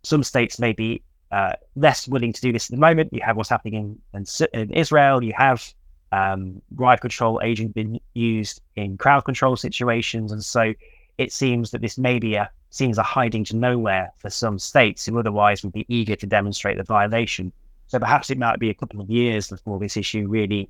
some 0.03 0.23
states 0.23 0.59
may 0.59 0.73
be 0.73 1.01
uh, 1.31 1.53
less 1.75 2.07
willing 2.07 2.33
to 2.33 2.41
do 2.41 2.51
this 2.51 2.69
at 2.69 2.71
the 2.71 2.79
moment. 2.79 3.13
You 3.13 3.21
have 3.23 3.37
what's 3.37 3.49
happening 3.49 3.99
in, 4.13 4.19
in, 4.19 4.25
in 4.59 4.71
Israel. 4.71 5.23
You 5.23 5.33
have 5.37 5.73
um, 6.11 6.61
riot 6.75 7.01
control 7.01 7.39
agent 7.43 7.73
being 7.73 7.99
used 8.13 8.61
in 8.75 8.97
crowd 8.97 9.21
control 9.21 9.55
situations, 9.55 10.31
and 10.31 10.43
so 10.43 10.73
it 11.21 11.31
seems 11.31 11.71
that 11.71 11.81
this 11.81 11.97
may 11.97 12.19
be 12.19 12.35
a 12.35 12.49
seems 12.71 12.97
a 12.97 13.03
hiding 13.03 13.43
to 13.43 13.55
nowhere 13.55 14.11
for 14.17 14.29
some 14.29 14.57
states 14.57 15.05
who 15.05 15.19
otherwise 15.19 15.63
would 15.63 15.73
be 15.73 15.85
eager 15.87 16.15
to 16.15 16.25
demonstrate 16.25 16.77
the 16.77 16.83
violation. 16.83 17.51
So 17.87 17.99
perhaps 17.99 18.29
it 18.29 18.37
might 18.37 18.59
be 18.59 18.69
a 18.69 18.73
couple 18.73 19.01
of 19.01 19.09
years 19.09 19.49
before 19.49 19.77
this 19.77 19.97
issue 19.97 20.27
really, 20.27 20.69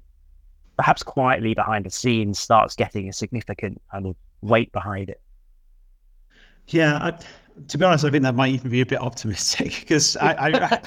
perhaps 0.78 1.04
quietly 1.04 1.54
behind 1.54 1.86
the 1.86 1.92
scenes, 1.92 2.40
starts 2.40 2.76
getting 2.76 3.08
a 3.08 3.14
significant 3.14 3.80
kind 3.92 4.08
of 4.08 4.16
weight 4.42 4.72
behind 4.72 5.10
it. 5.10 5.22
Yeah, 6.68 6.98
I, 6.98 7.20
to 7.68 7.78
be 7.78 7.86
honest, 7.86 8.04
I 8.04 8.10
think 8.10 8.24
that 8.24 8.36
might 8.36 8.54
even 8.54 8.72
be 8.72 8.82
a 8.82 8.86
bit 8.86 9.00
optimistic 9.00 9.78
because 9.82 10.18
I, 10.18 10.34
I, 10.34 10.82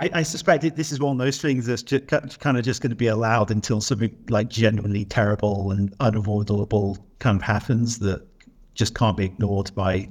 I, 0.00 0.10
I, 0.12 0.22
suspect 0.24 0.62
this 0.74 0.90
is 0.90 0.98
one 0.98 1.12
of 1.12 1.24
those 1.24 1.40
things 1.40 1.66
that's 1.66 1.82
just, 1.82 2.08
kind 2.08 2.58
of 2.58 2.64
just 2.64 2.82
going 2.82 2.90
to 2.90 2.96
be 2.96 3.06
allowed 3.06 3.52
until 3.52 3.80
something 3.80 4.16
like 4.28 4.48
genuinely 4.48 5.04
terrible 5.04 5.70
and 5.70 5.94
unavoidable 6.00 6.98
kind 7.20 7.36
of 7.36 7.42
happens 7.42 8.00
that 8.00 8.26
just 8.74 8.94
can't 8.94 9.16
be 9.16 9.24
ignored 9.24 9.70
by 9.74 10.08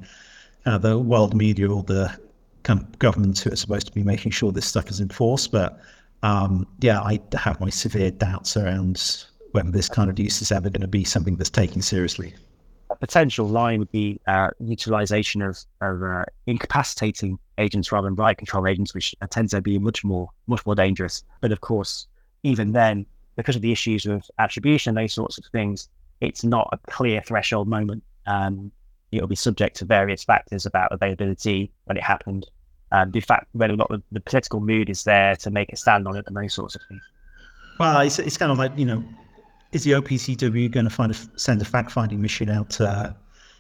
uh, 0.66 0.78
the 0.78 0.98
world 0.98 1.36
media 1.36 1.70
or 1.70 1.84
the 1.84 2.16
kind 2.64 2.80
of 2.80 3.00
governments 3.00 3.42
who 3.42 3.52
are 3.52 3.56
supposed 3.56 3.88
to 3.88 3.94
be 3.94 4.04
making 4.04 4.32
sure 4.32 4.52
this 4.52 4.68
stuff 4.68 4.90
is 4.90 5.02
enforced. 5.02 5.52
But 5.52 5.80
um, 6.22 6.68
yeah, 6.80 7.02
I 7.02 7.20
have 7.38 7.60
my 7.60 7.70
severe 7.70 8.12
doubts 8.12 8.56
around 8.56 9.26
whether 9.52 9.72
this 9.72 9.90
kind 9.90 10.10
of 10.10 10.18
use 10.18 10.42
is 10.42 10.52
ever 10.52 10.70
going 10.70 10.82
to 10.82 10.88
be 10.88 11.04
something 11.04 11.36
that's 11.36 11.50
taken 11.50 11.82
seriously 11.82 12.34
a 12.94 12.96
potential 12.96 13.48
line 13.48 13.80
would 13.80 13.92
be 13.92 14.20
uh, 14.28 14.50
utilization 14.60 15.42
of, 15.42 15.58
of 15.82 16.04
uh, 16.04 16.24
incapacitating 16.46 17.40
agents 17.58 17.92
rather 17.92 18.06
than 18.06 18.16
riot 18.16 18.38
control 18.38 18.68
agents, 18.68 18.94
which 18.94 19.16
tends 19.32 19.52
to 19.52 19.62
be 19.62 19.80
much 19.80 20.04
more 20.04 20.30
much 20.48 20.66
more 20.66 20.76
dangerous. 20.76 21.24
But 21.42 21.52
of 21.52 21.62
course, 21.62 22.08
even 22.44 22.72
then, 22.72 23.06
because 23.36 23.56
of 23.56 23.64
the 23.64 23.72
issues 23.72 24.06
of 24.06 24.24
attribution 24.38 24.92
and 24.92 24.98
those 24.98 25.14
sorts 25.14 25.38
of 25.40 25.46
things, 25.46 25.90
it's 26.22 26.44
not 26.44 26.70
a 26.72 26.78
clear 26.92 27.22
threshold 27.22 27.68
moment. 27.68 28.04
Um, 28.26 28.72
it'll 29.12 29.28
be 29.28 29.36
subject 29.36 29.78
to 29.78 29.86
various 29.86 30.24
factors 30.24 30.66
about 30.66 30.92
availability 30.92 31.72
when 31.86 31.98
it 31.98 32.04
happened, 32.04 32.50
um, 32.92 33.12
the 33.12 33.20
fact 33.20 33.48
whether 33.54 33.74
or 33.74 33.78
not 33.78 33.90
the, 33.90 34.02
the 34.12 34.20
political 34.20 34.60
mood 34.60 34.90
is 34.90 35.04
there 35.04 35.36
to 35.38 35.52
make 35.52 35.72
a 35.72 35.76
stand 35.76 36.08
on 36.08 36.16
it, 36.16 36.26
and 36.28 36.36
those 36.36 36.54
sorts 36.54 36.76
of 36.76 36.82
things. 36.88 37.02
Well, 37.80 38.02
it's, 38.02 38.20
it's 38.20 38.38
kind 38.38 38.52
of 38.52 38.58
like 38.58 38.72
you 38.78 38.86
know 38.86 39.04
is 39.72 39.84
the 39.84 39.92
OPCW 39.92 40.70
going 40.70 40.86
to 40.86 40.90
find 40.90 41.12
a, 41.12 41.16
send 41.40 41.62
a 41.62 41.66
fact 41.66 41.92
finding 41.92 42.22
mission 42.22 42.50
out 42.50 42.80
uh, 42.80 43.12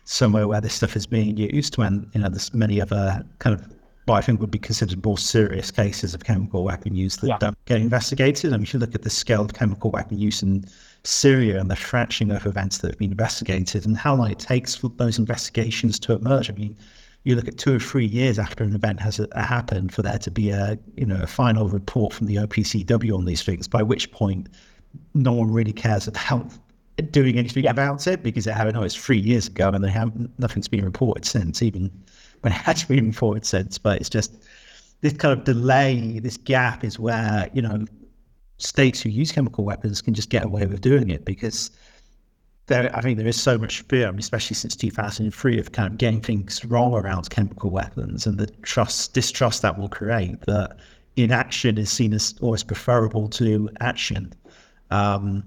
somewhere 0.05 0.47
where 0.47 0.61
this 0.61 0.75
stuff 0.75 0.95
is 0.95 1.07
being 1.07 1.35
used 1.37 1.77
when 1.77 2.09
you 2.13 2.21
know 2.21 2.29
there's 2.29 2.53
many 2.53 2.81
other 2.81 3.25
kind 3.39 3.59
of 3.59 3.67
what 4.05 4.17
I 4.17 4.21
think 4.21 4.41
would 4.41 4.51
be 4.51 4.59
considered 4.59 5.03
more 5.03 5.17
serious 5.17 5.71
cases 5.71 6.13
of 6.13 6.23
chemical 6.25 6.63
weapon 6.63 6.93
use 6.93 7.17
that 7.17 7.27
yeah. 7.27 7.37
don't 7.39 7.65
get 7.65 7.79
investigated. 7.79 8.51
I 8.51 8.57
mean, 8.57 8.63
if 8.63 8.73
you 8.73 8.79
look 8.79 8.95
at 8.95 9.03
the 9.03 9.09
scale 9.09 9.41
of 9.41 9.53
chemical 9.53 9.91
weapon 9.91 10.19
use 10.19 10.43
in 10.43 10.65
Syria 11.03 11.59
and 11.59 11.69
the 11.69 11.75
fraction 11.75 12.31
of 12.31 12.45
events 12.45 12.77
that 12.77 12.91
have 12.91 12.97
been 12.97 13.11
investigated 13.11 13.85
and 13.85 13.97
how 13.97 14.15
long 14.15 14.31
it 14.31 14.39
takes 14.39 14.75
for 14.75 14.89
those 14.89 15.19
investigations 15.19 15.99
to 15.99 16.13
emerge. 16.13 16.49
I 16.49 16.53
mean, 16.53 16.77
you 17.23 17.35
look 17.35 17.47
at 17.47 17.57
two 17.57 17.75
or 17.75 17.79
three 17.79 18.05
years 18.05 18.39
after 18.39 18.63
an 18.63 18.73
event 18.75 18.99
has 19.01 19.19
uh, 19.19 19.27
happened 19.35 19.93
for 19.93 20.01
there 20.01 20.17
to 20.19 20.31
be 20.31 20.49
a 20.49 20.77
you 20.95 21.05
know 21.05 21.21
a 21.21 21.27
final 21.27 21.67
report 21.67 22.13
from 22.13 22.27
the 22.27 22.35
OPCW 22.35 23.17
on 23.17 23.25
these 23.25 23.43
things. 23.43 23.67
By 23.67 23.83
which 23.83 24.11
point 24.11 24.47
no 25.13 25.33
one 25.33 25.51
really 25.51 25.73
cares 25.73 26.07
about 26.07 26.51
doing 27.11 27.37
anything 27.37 27.65
about 27.67 28.07
it 28.07 28.23
because 28.23 28.45
they 28.45 28.51
haven't. 28.51 28.75
Oh, 28.75 28.83
it's 28.83 28.95
three 28.95 29.19
years 29.19 29.47
ago, 29.47 29.69
and 29.69 29.83
they 29.83 29.89
haven't. 29.89 30.37
Nothing's 30.39 30.67
been 30.67 30.85
reported 30.85 31.25
since, 31.25 31.61
even 31.61 31.91
when 32.41 32.53
it 32.53 32.57
has 32.57 32.83
been 32.83 33.07
reported 33.07 33.45
since. 33.45 33.77
But 33.77 33.99
it's 33.99 34.09
just 34.09 34.45
this 35.01 35.13
kind 35.13 35.37
of 35.37 35.45
delay, 35.45 36.19
this 36.19 36.37
gap, 36.37 36.83
is 36.83 36.99
where 36.99 37.49
you 37.53 37.61
know 37.61 37.85
states 38.63 39.01
who 39.01 39.09
use 39.09 39.31
chemical 39.31 39.63
weapons 39.63 40.01
can 40.01 40.13
just 40.13 40.29
get 40.29 40.45
away 40.45 40.65
with 40.65 40.81
doing 40.81 41.09
it 41.09 41.25
because 41.25 41.71
there. 42.67 42.95
I 42.95 43.01
think 43.01 43.17
there 43.17 43.27
is 43.27 43.41
so 43.41 43.57
much 43.57 43.81
fear, 43.81 44.13
especially 44.17 44.55
since 44.55 44.75
2003, 44.75 45.59
of 45.59 45.71
kind 45.71 45.91
of 45.91 45.97
getting 45.97 46.21
things 46.21 46.63
wrong 46.65 46.93
around 46.93 47.29
chemical 47.29 47.69
weapons 47.69 48.25
and 48.25 48.37
the 48.37 48.47
trust, 48.63 49.13
distrust 49.13 49.61
that 49.61 49.77
will 49.77 49.89
create. 49.89 50.41
That 50.41 50.77
inaction 51.15 51.77
is 51.77 51.91
seen 51.91 52.13
as 52.13 52.35
always 52.41 52.63
preferable 52.63 53.27
to 53.29 53.69
action. 53.79 54.33
Um, 54.91 55.43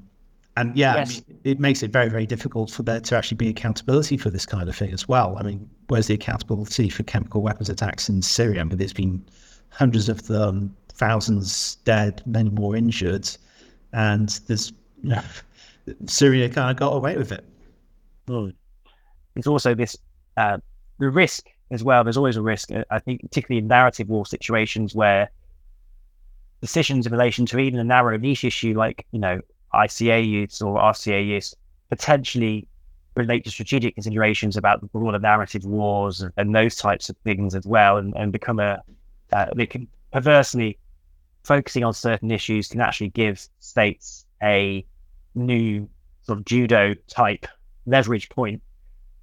and 0.57 0.77
yeah, 0.77 0.97
yes. 0.97 1.23
I 1.29 1.33
mean, 1.33 1.41
it 1.45 1.61
makes 1.61 1.83
it 1.83 1.91
very, 1.91 2.09
very 2.09 2.27
difficult 2.27 2.71
for 2.71 2.83
there 2.83 3.01
to 3.01 3.17
actually 3.17 3.37
be 3.37 3.49
accountability 3.49 4.17
for 4.17 4.31
this 4.31 4.47
kind 4.47 4.69
of 4.69 4.77
thing 4.77 4.93
as 4.93 5.07
well. 5.07 5.37
I 5.39 5.43
mean, 5.43 5.69
where's 5.89 6.07
the 6.07 6.15
accountability 6.15 6.89
for 6.89 7.03
chemical 7.03 7.43
weapons 7.43 7.69
attacks 7.69 8.09
in 8.09 8.23
Syria? 8.23 8.63
I 8.63 8.65
mean, 8.65 8.79
there's 8.79 8.95
been 8.95 9.23
hundreds 9.71 10.09
of 10.09 10.27
them, 10.29 10.75
thousands 10.97 11.77
dead, 11.85 12.23
many 12.27 12.51
more 12.51 12.77
injured, 12.77 13.29
and 13.93 14.29
there's 14.47 14.73
you 15.03 15.11
know, 15.11 15.23
Syria 16.07 16.49
kind 16.49 16.71
of 16.71 16.77
got 16.77 16.91
away 16.91 17.17
with 17.17 17.33
it. 17.33 17.45
Mm. 18.29 18.55
There's 19.35 19.47
also 19.47 19.75
this 19.75 19.97
uh, 20.37 20.59
the 20.99 21.11
risk 21.11 21.47
as 21.71 21.85
well. 21.85 22.05
There's 22.05 22.17
always 22.17 22.37
a 22.37 22.43
risk. 22.43 22.73
Uh, 22.73 22.85
I 22.91 22.99
think, 22.99 23.23
particularly 23.23 23.59
in 23.59 23.69
narrative 23.69 24.09
war 24.09 24.27
situations 24.27 24.95
where 24.95 25.31
decisions 26.61 27.07
in 27.07 27.13
relation 27.13 27.47
to 27.47 27.59
even 27.59 27.79
a 27.79 27.85
narrow 27.85 28.17
niche 28.17 28.45
issue 28.45 28.75
like, 28.75 29.07
you 29.13 29.19
know, 29.19 29.41
ICA 29.75 30.27
use 30.27 30.63
or 30.63 30.79
RCA 30.79 31.27
use 31.27 31.55
potentially 31.91 32.67
relate 33.15 33.45
to 33.45 33.51
strategic 33.51 33.95
considerations 33.95 34.57
about 34.57 34.81
the 34.81 34.87
broader 34.89 35.19
narrative 35.19 35.65
wars 35.65 36.21
and, 36.21 36.33
and 36.37 36.55
those 36.55 36.77
types 36.77 37.09
of 37.09 37.17
things 37.19 37.55
as 37.55 37.67
well, 37.67 37.97
and, 37.97 38.15
and 38.17 38.33
become 38.33 38.59
a, 38.59 38.83
uh, 39.33 39.47
they 39.55 39.67
can 39.67 39.87
perversely 40.13 40.79
focusing 41.47 41.85
on 41.85 41.95
certain 41.95 42.31
issues 42.31 42.69
can 42.69 42.81
actually 42.81 43.11
give 43.11 43.47
states 43.61 44.27
a 44.43 44.85
new 45.37 45.89
sort 46.23 46.39
of 46.39 46.45
judo 46.45 46.93
type 47.07 47.47
leverage 47.87 48.29
point 48.29 48.61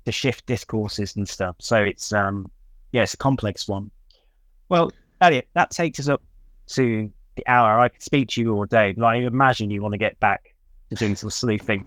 to 0.06 0.12
shift 0.12 0.46
discourses 0.46 1.16
and 1.18 1.28
stuff. 1.28 1.56
So 1.60 1.84
it's 1.84 2.14
um 2.14 2.50
yeah, 2.94 3.04
it's 3.04 3.14
a 3.14 3.18
complex 3.18 3.68
one. 3.68 3.92
Well, 4.70 4.92
Eliot, 5.20 5.48
that 5.54 5.72
takes 5.72 6.00
us 6.00 6.08
up 6.08 6.22
to 6.68 7.12
the 7.36 7.44
hour. 7.48 7.80
I 7.80 7.90
could 7.90 8.02
speak 8.02 8.30
to 8.30 8.42
you 8.42 8.54
all 8.54 8.66
day, 8.66 8.94
but 8.94 9.04
I 9.04 9.16
imagine 9.16 9.70
you 9.70 9.82
want 9.82 9.94
to 9.94 9.98
get 9.98 10.18
back 10.20 10.54
to 10.90 10.96
doing 10.96 11.16
some 11.16 11.30
sleuthing. 11.30 11.86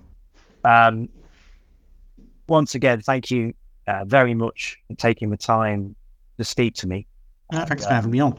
Um, 0.65 1.09
once 2.49 2.75
again, 2.75 3.01
thank 3.01 3.31
you 3.31 3.55
uh, 3.87 4.05
very 4.05 4.35
much 4.35 4.79
for 4.89 4.95
taking 4.95 5.31
the 5.31 5.37
time 5.37 5.95
to 6.39 6.45
speak 6.45 6.75
to 6.75 6.87
me. 6.87 7.07
Uh, 7.53 7.65
thanks 7.65 7.87
for 7.87 7.95
having 7.95 8.11
me 8.11 8.21
on. 8.21 8.39